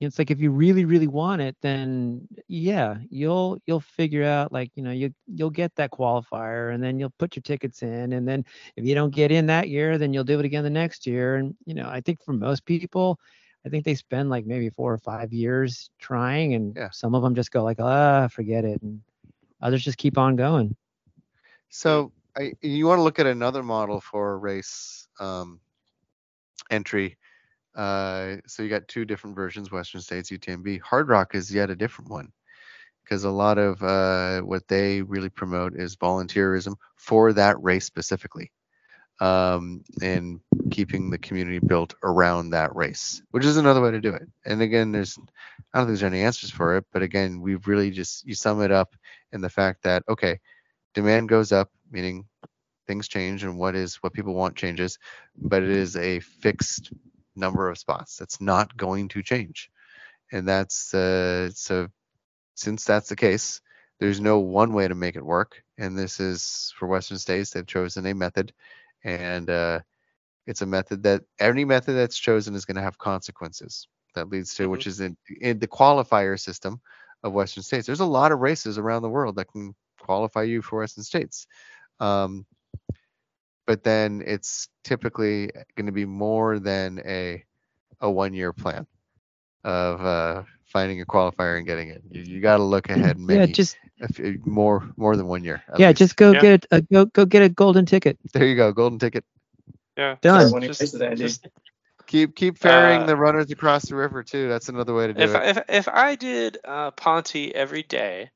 it's 0.00 0.18
like 0.18 0.30
if 0.32 0.40
you 0.40 0.50
really 0.50 0.84
really 0.84 1.06
want 1.06 1.42
it, 1.42 1.56
then 1.62 2.26
yeah, 2.48 2.96
you'll 3.10 3.58
you'll 3.66 3.80
figure 3.80 4.24
out 4.24 4.52
like, 4.52 4.70
you 4.76 4.82
know, 4.82 4.90
you 4.90 5.12
you'll 5.26 5.50
get 5.50 5.74
that 5.76 5.90
qualifier 5.92 6.74
and 6.74 6.82
then 6.82 6.98
you'll 6.98 7.12
put 7.18 7.36
your 7.36 7.42
tickets 7.42 7.82
in 7.82 8.12
and 8.12 8.26
then 8.28 8.44
if 8.76 8.84
you 8.84 8.94
don't 8.94 9.14
get 9.14 9.30
in 9.32 9.46
that 9.46 9.68
year, 9.68 9.98
then 9.98 10.12
you'll 10.12 10.24
do 10.24 10.38
it 10.40 10.44
again 10.44 10.64
the 10.64 10.70
next 10.70 11.06
year 11.06 11.36
and 11.36 11.54
you 11.66 11.74
know, 11.74 11.88
I 11.88 12.00
think 12.00 12.22
for 12.24 12.32
most 12.32 12.64
people 12.66 13.18
I 13.64 13.68
think 13.68 13.84
they 13.84 13.94
spend 13.94 14.30
like 14.30 14.46
maybe 14.46 14.70
4 14.70 14.92
or 14.92 14.98
5 14.98 15.32
years 15.32 15.90
trying 15.98 16.54
and 16.54 16.74
Yeah. 16.76 16.90
some 16.90 17.14
of 17.14 17.22
them 17.22 17.34
just 17.34 17.52
go 17.52 17.62
like, 17.62 17.80
"Ah, 17.80 18.28
forget 18.28 18.64
it." 18.64 18.82
And 18.82 19.00
others 19.60 19.84
just 19.84 19.98
keep 19.98 20.18
on 20.18 20.36
going. 20.36 20.76
So 21.68 22.12
I, 22.36 22.52
you 22.60 22.86
want 22.86 22.98
to 22.98 23.02
look 23.02 23.18
at 23.18 23.26
another 23.26 23.62
model 23.62 24.00
for 24.00 24.38
race 24.38 25.08
um, 25.20 25.60
entry. 26.70 27.16
Uh, 27.74 28.36
so 28.46 28.62
you 28.62 28.68
got 28.68 28.86
two 28.88 29.04
different 29.04 29.36
versions, 29.36 29.70
Western 29.70 30.00
States, 30.00 30.30
UTMB. 30.30 30.80
Hard 30.80 31.08
Rock 31.08 31.34
is 31.34 31.52
yet 31.52 31.70
a 31.70 31.76
different 31.76 32.10
one 32.10 32.32
because 33.02 33.24
a 33.24 33.30
lot 33.30 33.58
of 33.58 33.82
uh, 33.82 34.40
what 34.42 34.66
they 34.68 35.02
really 35.02 35.30
promote 35.30 35.74
is 35.74 35.96
volunteerism 35.96 36.74
for 36.96 37.32
that 37.32 37.60
race 37.62 37.84
specifically 37.84 38.50
um, 39.20 39.82
and 40.02 40.40
keeping 40.70 41.10
the 41.10 41.18
community 41.18 41.58
built 41.58 41.94
around 42.02 42.50
that 42.50 42.74
race, 42.74 43.22
which 43.30 43.44
is 43.44 43.56
another 43.56 43.80
way 43.80 43.90
to 43.90 44.00
do 44.00 44.14
it. 44.14 44.28
And 44.44 44.62
again, 44.62 44.92
there's 44.92 45.18
I 45.72 45.78
don't 45.78 45.86
think 45.86 45.98
there's 45.98 46.12
any 46.12 46.22
answers 46.22 46.50
for 46.50 46.76
it, 46.76 46.84
but 46.92 47.02
again, 47.02 47.40
we've 47.40 47.66
really 47.66 47.90
just 47.90 48.26
you 48.26 48.34
sum 48.34 48.62
it 48.62 48.70
up 48.70 48.94
in 49.32 49.40
the 49.40 49.50
fact 49.50 49.82
that 49.82 50.02
okay, 50.08 50.40
demand 50.94 51.28
goes 51.28 51.52
up, 51.52 51.70
meaning 51.90 52.26
things 52.86 53.08
change 53.08 53.44
and 53.44 53.56
what 53.56 53.74
is 53.74 53.96
what 53.96 54.12
people 54.12 54.34
want 54.34 54.56
changes, 54.56 54.98
but 55.36 55.62
it 55.62 55.70
is 55.70 55.96
a 55.96 56.20
fixed 56.20 56.92
number 57.36 57.68
of 57.68 57.78
spots 57.78 58.16
that's 58.16 58.40
not 58.40 58.76
going 58.76 59.08
to 59.08 59.22
change. 59.22 59.70
And 60.32 60.48
that's 60.48 60.94
uh, 60.94 61.50
so 61.54 61.88
since 62.54 62.84
that's 62.84 63.08
the 63.08 63.16
case, 63.16 63.60
there's 64.00 64.20
no 64.20 64.38
one 64.38 64.72
way 64.72 64.88
to 64.88 64.94
make 64.94 65.16
it 65.16 65.24
work. 65.24 65.62
And 65.78 65.96
this 65.96 66.20
is 66.20 66.72
for 66.76 66.88
Western 66.88 67.18
states, 67.18 67.50
they've 67.50 67.66
chosen 67.66 68.06
a 68.06 68.14
method, 68.14 68.52
and 69.04 69.48
uh, 69.48 69.80
it's 70.46 70.62
a 70.62 70.66
method 70.66 71.02
that 71.04 71.22
any 71.38 71.64
method 71.64 71.92
that's 71.94 72.18
chosen 72.18 72.54
is 72.54 72.64
going 72.64 72.76
to 72.76 72.82
have 72.82 72.98
consequences. 72.98 73.88
That 74.14 74.28
leads 74.28 74.54
to, 74.56 74.66
which 74.68 74.86
is 74.86 75.00
in, 75.00 75.16
in 75.40 75.58
the 75.58 75.66
qualifier 75.66 76.38
system 76.38 76.80
of 77.22 77.32
Western 77.32 77.62
states. 77.62 77.86
There's 77.86 78.00
a 78.00 78.04
lot 78.04 78.32
of 78.32 78.40
races 78.40 78.76
around 78.76 79.02
the 79.02 79.08
world 79.08 79.36
that 79.36 79.50
can 79.50 79.74
qualify 79.98 80.42
you 80.42 80.60
for 80.60 80.80
Western 80.80 81.04
states. 81.04 81.46
Um, 82.00 82.44
but 83.66 83.84
then 83.84 84.22
it's 84.26 84.68
typically 84.84 85.50
going 85.76 85.86
to 85.86 85.92
be 85.92 86.04
more 86.04 86.58
than 86.58 87.00
a 87.06 87.44
a 88.00 88.10
one 88.10 88.34
year 88.34 88.52
plan 88.52 88.86
of 89.64 90.04
uh, 90.04 90.42
finding 90.64 91.00
a 91.00 91.06
qualifier 91.06 91.56
and 91.56 91.66
getting 91.66 91.88
it. 91.88 92.02
You, 92.10 92.22
you 92.22 92.40
got 92.40 92.56
to 92.56 92.62
look 92.64 92.88
ahead 92.90 93.16
yeah, 93.16 93.24
maybe 93.24 93.52
just 93.52 93.76
a 94.00 94.12
few, 94.12 94.40
more 94.44 94.86
more 94.96 95.16
than 95.16 95.26
one 95.26 95.44
year. 95.44 95.62
yeah, 95.78 95.88
least. 95.88 95.98
just 95.98 96.16
go 96.16 96.32
Yeah. 96.32 96.40
get 96.40 96.66
a, 96.72 96.82
go 96.82 97.06
go 97.06 97.24
get 97.24 97.42
a 97.42 97.48
golden 97.48 97.86
ticket. 97.86 98.18
there 98.32 98.46
you 98.46 98.56
go, 98.56 98.72
golden 98.72 98.98
ticket. 98.98 99.24
Yeah. 99.96 100.16
Done. 100.20 100.52
Winning 100.52 100.68
Just- 100.68 100.98
just- 101.16 101.46
Keep 102.06 102.34
keep 102.34 102.58
ferrying 102.58 103.02
Uh, 103.02 103.06
the 103.06 103.16
runners 103.16 103.50
across 103.50 103.86
the 103.86 103.94
river 103.94 104.22
too. 104.22 104.48
That's 104.48 104.68
another 104.68 104.92
way 104.92 105.06
to 105.06 105.14
do 105.14 105.22
if 105.22 105.34
it. 105.34 105.42
If 105.44 105.64
if 105.68 105.88
I 105.88 106.14
did 106.16 106.58
uh, 106.64 106.90
Ponte 106.90 107.52
every 107.54 107.84
day, 107.84 108.30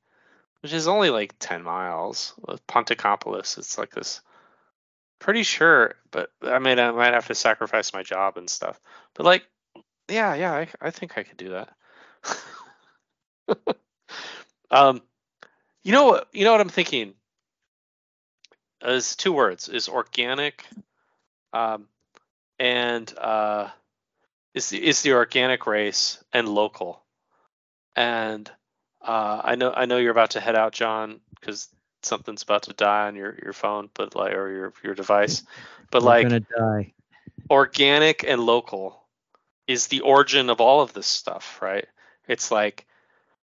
which 0.63 0.73
is 0.73 0.89
only 0.89 1.11
like 1.11 1.35
ten 1.39 1.63
miles, 1.63 2.33
with 2.47 2.67
Pontecopolis, 2.67 3.59
it's 3.59 3.77
like 3.77 3.91
this. 3.91 4.21
Pretty 5.19 5.43
sure, 5.43 5.95
but 6.11 6.31
I 6.43 6.59
mean, 6.59 6.79
I 6.79 6.91
might 6.91 7.15
have 7.15 7.27
to 7.27 7.35
sacrifice 7.35 7.93
my 7.93 8.03
job 8.03 8.37
and 8.37 8.49
stuff. 8.49 8.81
But 9.15 9.27
like, 9.27 9.47
yeah, 10.09 10.35
yeah, 10.35 10.53
I, 10.53 10.69
I 10.81 10.91
think 10.91 11.19
I 11.19 11.23
could 11.25 11.37
do 11.37 11.51
that. 11.51 11.69
um, 14.71 15.03
you 15.83 15.93
know 15.93 16.05
what? 16.07 16.29
You 16.33 16.45
know 16.45 16.53
what 16.53 16.61
I'm 16.61 16.69
thinking. 16.69 17.15
Is 18.83 19.17
two 19.17 19.33
words: 19.33 19.69
is 19.69 19.89
organic, 19.89 20.65
um, 21.57 21.89
and 22.59 23.13
uh, 23.19 23.69
is 24.55 24.71
the 24.71 24.85
is 24.85 25.03
the 25.03 25.13
organic 25.13 25.67
race 25.67 26.23
and 26.33 26.49
local. 26.49 27.03
And 27.95 28.51
uh, 29.01 29.41
I 29.43 29.55
know 29.55 29.73
I 29.73 29.87
know 29.87 29.97
you're 29.97 30.11
about 30.11 30.31
to 30.31 30.41
head 30.41 30.57
out, 30.57 30.73
John, 30.73 31.21
because 31.41 31.69
something's 32.03 32.43
about 32.43 32.65
to 32.65 32.73
die 32.73 33.07
on 33.07 33.17
your, 33.17 33.39
your 33.43 33.53
phone, 33.53 33.89
but 33.95 34.15
like 34.15 34.35
or 34.35 34.51
your 34.51 34.73
your 34.83 34.95
device. 34.95 35.43
But 35.91 36.03
We're 36.03 36.09
like 36.09 36.29
gonna 36.29 36.41
die. 36.41 36.93
organic 37.51 38.25
and 38.25 38.43
local 38.43 39.03
is 39.67 39.87
the 39.87 40.01
origin 40.01 40.51
of 40.51 40.61
all 40.61 40.83
of 40.83 40.93
this 40.93 41.07
stuff, 41.07 41.61
right? 41.63 41.87
It's 42.29 42.51
like, 42.51 42.87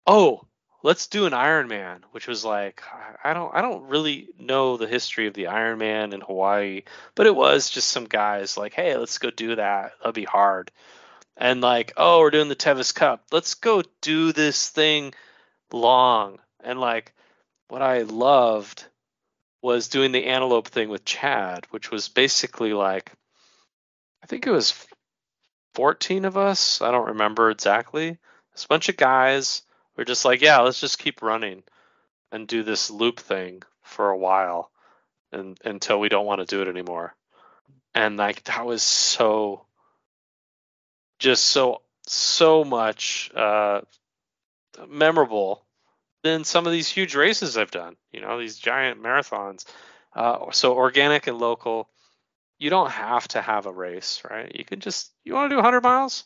oh, 0.06 0.42
let's 0.84 1.08
do 1.08 1.26
an 1.26 1.34
Iron 1.34 1.68
Man, 1.68 2.04
which 2.12 2.28
was 2.28 2.46
like 2.46 2.82
I 3.24 3.34
don't 3.34 3.54
I 3.54 3.62
don't 3.62 3.88
really 3.88 4.30
know 4.40 4.78
the 4.78 4.88
history 4.88 5.28
of 5.28 5.34
the 5.34 5.48
Iron 5.48 5.80
Man 5.80 6.14
in 6.14 6.22
Hawaii, 6.22 6.84
but 7.16 7.28
it 7.28 7.36
was 7.36 7.70
just 7.70 7.90
some 7.90 8.06
guys 8.06 8.58
like, 8.58 8.74
hey, 8.74 8.96
let's 8.98 9.18
go 9.18 9.30
do 9.30 9.56
that. 9.56 9.94
That'll 10.00 10.14
be 10.14 10.24
hard. 10.24 10.72
And 11.36 11.62
like, 11.62 11.94
oh, 11.98 12.20
we're 12.20 12.32
doing 12.32 12.50
the 12.50 12.56
Tevis 12.56 12.92
Cup. 12.94 13.26
Let's 13.32 13.54
go 13.56 13.84
do 14.02 14.32
this 14.32 14.70
thing 14.70 15.14
long. 15.72 16.40
And 16.64 16.80
like 16.80 17.14
what 17.70 17.82
I 17.82 18.04
loved 18.04 18.86
was 19.62 19.90
doing 19.90 20.12
the 20.12 20.26
antelope 20.26 20.68
thing 20.68 20.90
with 20.90 21.06
Chad, 21.06 21.68
which 21.72 21.92
was 21.92 22.10
basically 22.10 22.74
like 22.74 23.12
I 24.24 24.28
think 24.28 24.48
it 24.48 24.52
was 24.52 24.74
14 25.76 26.26
of 26.26 26.38
us. 26.38 26.82
I 26.82 26.92
don't 26.92 27.10
remember 27.10 27.50
exactly. 27.52 28.18
It's 28.54 28.66
a 28.66 28.68
bunch 28.68 28.90
of 28.90 28.98
guys. 28.98 29.62
We're 29.98 30.06
just 30.06 30.26
like, 30.26 30.42
yeah, 30.42 30.60
let's 30.60 30.80
just 30.80 31.00
keep 31.00 31.22
running 31.22 31.64
and 32.32 32.48
do 32.48 32.64
this 32.64 32.92
loop 32.92 33.20
thing 33.20 33.64
for 33.82 34.10
a 34.10 34.18
while 34.18 34.72
and 35.32 35.58
until 35.66 36.00
we 36.00 36.10
don't 36.10 36.26
want 36.26 36.40
to 36.40 36.56
do 36.56 36.62
it 36.62 36.68
anymore. 36.68 37.16
And 37.96 38.18
like 38.18 38.44
that 38.44 38.66
was 38.66 38.84
so 38.84 39.66
just 41.20 41.46
so 41.46 41.82
so 42.06 42.64
much 42.64 43.32
uh 43.36 43.82
memorable 44.88 45.66
than 46.24 46.44
some 46.44 46.66
of 46.66 46.72
these 46.72 46.90
huge 46.90 47.16
races 47.16 47.58
I've 47.58 47.72
done, 47.72 47.96
you 48.12 48.22
know, 48.22 48.40
these 48.40 48.58
giant 48.58 49.02
marathons. 49.02 49.66
Uh, 50.14 50.52
so 50.52 50.74
organic 50.74 51.28
and 51.28 51.38
local, 51.38 51.90
you 52.60 52.70
don't 52.70 52.90
have 52.90 53.28
to 53.30 53.42
have 53.42 53.66
a 53.66 53.72
race, 53.72 54.22
right? 54.30 54.52
You 54.54 54.66
can 54.66 54.80
just 54.80 55.12
you 55.24 55.34
want 55.34 55.50
to 55.50 55.54
do 55.54 55.58
100 55.58 55.82
miles, 55.82 56.24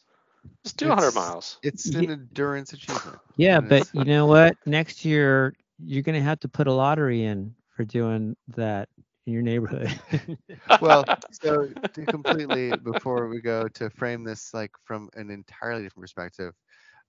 just 0.64 0.78
do 0.78 0.88
100 0.88 1.08
It's- 1.10 1.16
miles. 1.16 1.58
It's 1.64 1.88
Ye- 1.88 2.00
an 2.00 2.12
endurance 2.12 2.74
achievement. 2.74 3.20
Yeah, 3.38 3.58
and 3.58 3.70
but 3.70 3.90
you 3.94 4.06
know 4.06 4.26
what? 4.26 4.56
Next 4.66 5.06
year 5.06 5.54
you're 5.84 6.04
gonna 6.04 6.22
have 6.22 6.40
to 6.42 6.48
put 6.48 6.68
a 6.68 6.74
lottery 6.74 7.24
in 7.24 7.56
for 7.76 7.84
doing 7.86 8.36
that 8.56 8.90
in 9.26 9.34
your 9.34 9.42
neighborhood. 9.42 9.90
well, 10.82 11.04
so 11.32 11.68
to 11.94 12.06
completely 12.06 12.76
before 12.78 13.28
we 13.28 13.42
go 13.42 13.68
to 13.70 13.90
frame 13.92 14.24
this 14.24 14.54
like 14.54 14.72
from 14.84 15.10
an 15.16 15.30
entirely 15.30 15.84
different 15.84 16.04
perspective, 16.04 16.54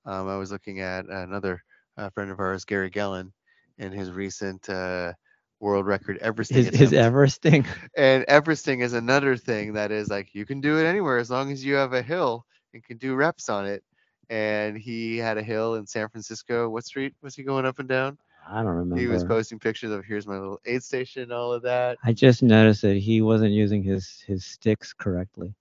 um, 0.06 0.28
I 0.28 0.36
was 0.36 0.50
looking 0.52 0.80
at 0.80 1.06
another 1.06 1.62
uh, 1.96 2.10
friend 2.10 2.30
of 2.30 2.40
ours, 2.40 2.64
Gary 2.64 2.90
Gellin, 2.90 3.32
and 3.78 3.92
his 3.92 4.10
recent 4.10 4.68
uh, 4.70 5.12
world 5.60 5.86
record 5.86 6.18
Everesting 6.22 6.54
his 6.64 6.68
his. 6.78 6.92
Everesting. 6.92 7.66
and 7.96 8.24
Everesting 8.26 8.80
is 8.80 8.94
another 8.94 9.36
thing 9.36 9.74
that 9.74 9.90
is 9.92 10.08
like 10.08 10.34
you 10.34 10.46
can 10.46 10.60
do 10.60 10.78
it 10.78 10.84
anywhere 10.84 11.18
as 11.18 11.30
long 11.30 11.52
as 11.52 11.64
you 11.64 11.74
have 11.74 11.92
a 11.92 12.02
hill 12.02 12.44
and 12.74 12.84
can 12.84 12.96
do 12.98 13.14
reps 13.14 13.48
on 13.48 13.66
it. 13.66 13.82
And 14.30 14.78
he 14.78 15.18
had 15.18 15.36
a 15.36 15.42
hill 15.42 15.74
in 15.74 15.86
San 15.86 16.08
Francisco. 16.08 16.68
What 16.68 16.84
street 16.84 17.14
was 17.22 17.34
he 17.34 17.42
going 17.42 17.66
up 17.66 17.78
and 17.78 17.88
down? 17.88 18.18
I 18.48 18.62
don't 18.62 18.66
remember. 18.66 18.98
He 18.98 19.06
was 19.06 19.24
posting 19.24 19.58
pictures 19.58 19.90
of 19.90 20.04
here's 20.04 20.26
my 20.26 20.38
little 20.38 20.60
aid 20.64 20.82
station, 20.82 21.30
all 21.32 21.52
of 21.52 21.62
that. 21.62 21.98
I 22.02 22.12
just 22.12 22.42
noticed 22.42 22.82
that 22.82 22.96
he 22.96 23.22
wasn't 23.22 23.52
using 23.52 23.82
his 23.82 24.20
his 24.26 24.44
sticks 24.44 24.92
correctly. 24.92 25.54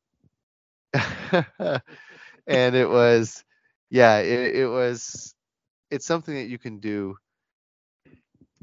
and 2.47 2.75
it 2.75 2.89
was, 2.89 3.43
yeah, 3.89 4.17
it, 4.19 4.55
it 4.55 4.67
was. 4.67 5.35
It's 5.89 6.05
something 6.05 6.33
that 6.33 6.47
you 6.47 6.57
can 6.57 6.79
do 6.79 7.17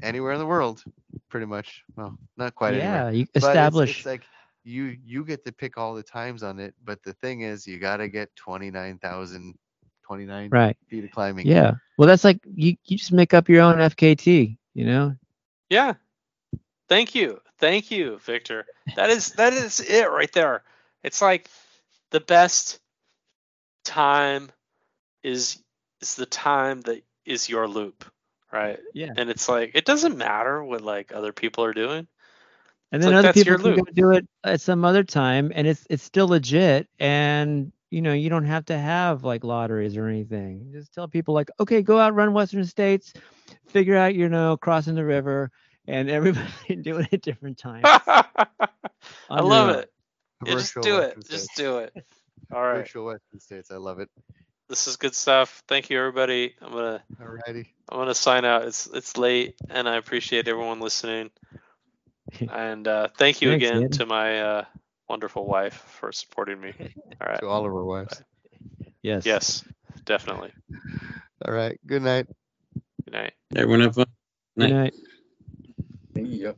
anywhere 0.01 0.33
in 0.33 0.39
the 0.39 0.45
world, 0.45 0.83
pretty 1.29 1.45
much. 1.45 1.83
Well, 1.95 2.17
not 2.37 2.55
quite 2.55 2.73
anywhere. 2.73 2.89
yeah, 2.89 3.09
you 3.11 3.25
but 3.25 3.37
it's- 3.37 3.49
establish. 3.49 3.97
It's, 3.97 4.05
like 4.05 4.23
you 4.63 4.97
you 5.03 5.25
get 5.25 5.45
to 5.45 5.51
pick 5.51 5.77
all 5.77 5.93
the 5.93 6.03
times 6.03 6.43
on 6.43 6.59
it, 6.59 6.73
but 6.83 7.01
the 7.03 7.13
thing 7.13 7.41
is, 7.41 7.65
you 7.65 7.79
got 7.79 7.97
to 7.97 8.07
get 8.07 8.35
29,000, 8.35 9.55
29 10.03 10.49
right. 10.51 10.77
feet 10.87 11.03
of 11.03 11.11
climbing. 11.11 11.47
Yeah. 11.47 11.73
Well, 11.97 12.07
that's 12.07 12.23
like 12.23 12.39
you, 12.55 12.75
you 12.85 12.97
just 12.97 13.11
make 13.11 13.33
up 13.33 13.49
your 13.49 13.61
own 13.61 13.77
FKT, 13.77 14.57
you 14.73 14.85
know? 14.85 15.15
Yeah. 15.69 15.93
Thank 16.87 17.15
you. 17.15 17.39
Thank 17.59 17.91
you, 17.91 18.17
Victor. 18.19 18.65
That 18.95 19.09
is 19.09 19.33
that 19.33 19.53
is 19.53 19.79
it 19.79 20.09
right 20.09 20.31
there. 20.31 20.63
It's 21.03 21.21
like 21.21 21.49
the 22.11 22.19
best 22.19 22.79
time 23.83 24.51
is 25.23 25.61
is 26.01 26.15
the 26.15 26.25
time 26.25 26.81
that 26.81 27.03
is 27.25 27.49
your 27.49 27.67
loop, 27.67 28.05
right? 28.51 28.79
Yeah. 28.93 29.11
And 29.15 29.29
it's 29.29 29.47
like 29.47 29.71
it 29.75 29.85
doesn't 29.85 30.17
matter 30.17 30.63
what 30.63 30.81
like 30.81 31.13
other 31.13 31.33
people 31.33 31.63
are 31.65 31.73
doing. 31.73 32.07
And 32.91 33.03
then 33.03 33.11
like, 33.11 33.25
other 33.25 33.33
people 33.33 33.57
can 33.57 33.75
go 33.75 33.81
loop. 33.81 33.93
do 33.93 34.11
it 34.11 34.27
at 34.43 34.61
some 34.61 34.83
other 34.83 35.03
time 35.03 35.51
and 35.53 35.67
it's 35.67 35.85
it's 35.89 36.03
still 36.03 36.27
legit 36.27 36.87
and 36.99 37.71
you 37.91 38.01
know, 38.01 38.13
you 38.13 38.29
don't 38.29 38.45
have 38.45 38.65
to 38.65 38.77
have 38.77 39.23
like 39.23 39.43
lotteries 39.43 39.97
or 39.97 40.07
anything. 40.07 40.69
Just 40.71 40.93
tell 40.93 41.07
people 41.07 41.33
like, 41.33 41.49
okay, 41.59 41.81
go 41.81 41.99
out 41.99 42.13
run 42.13 42.33
Western 42.33 42.65
States, 42.65 43.13
figure 43.67 43.95
out, 43.95 44.13
you 44.13 44.29
know, 44.29 44.57
crossing 44.57 44.95
the 44.95 45.05
river 45.05 45.51
and 45.87 46.09
everybody 46.09 46.75
do 46.81 46.97
it 46.97 47.13
at 47.13 47.21
different 47.21 47.57
times. 47.57 47.85
I 49.29 49.41
love 49.41 49.69
it. 49.69 49.91
Yeah, 50.45 50.53
just 50.53 50.73
Virtual 50.73 50.83
do 50.83 50.97
it. 50.99 51.17
Western 51.17 51.37
Just 51.37 51.55
do 51.55 51.77
it. 51.79 51.93
All 52.53 52.61
right. 52.61 52.77
Virtual 52.77 53.05
Western 53.05 53.39
States. 53.39 53.71
I 53.71 53.77
love 53.77 53.99
it. 53.99 54.09
This 54.69 54.87
is 54.87 54.97
good 54.97 55.15
stuff. 55.15 55.63
Thank 55.67 55.89
you 55.89 55.97
everybody. 55.99 56.55
I'm 56.61 56.71
gonna 56.71 57.03
Alrighty. 57.19 57.65
I'm 57.89 57.97
gonna 57.97 58.13
sign 58.13 58.45
out. 58.45 58.65
It's 58.65 58.87
it's 58.87 59.17
late 59.17 59.55
and 59.69 59.89
I 59.89 59.95
appreciate 59.97 60.47
everyone 60.47 60.79
listening. 60.79 61.31
and 62.51 62.87
uh, 62.87 63.07
thank 63.17 63.41
you 63.41 63.49
Thanks, 63.49 63.65
again 63.65 63.81
man. 63.81 63.89
to 63.91 64.05
my 64.05 64.41
uh, 64.41 64.65
wonderful 65.07 65.45
wife 65.45 65.73
for 65.73 66.11
supporting 66.11 66.59
me. 66.61 66.73
All 67.21 67.27
right. 67.27 67.39
To 67.39 67.47
all 67.47 67.65
of 67.65 67.73
our 67.73 67.83
wives. 67.83 68.21
Yes. 69.01 69.25
Yes, 69.25 69.63
definitely. 70.05 70.51
All 71.45 71.53
right. 71.53 71.79
Good 71.85 72.03
night. 72.03 72.27
Good 73.05 73.13
night. 73.13 73.33
Everyone 73.55 73.81
have 73.81 73.95
fun. 73.95 74.05
Good 74.57 74.69
night. 74.71 74.93
Night. 76.15 76.25
Yep. 76.25 76.57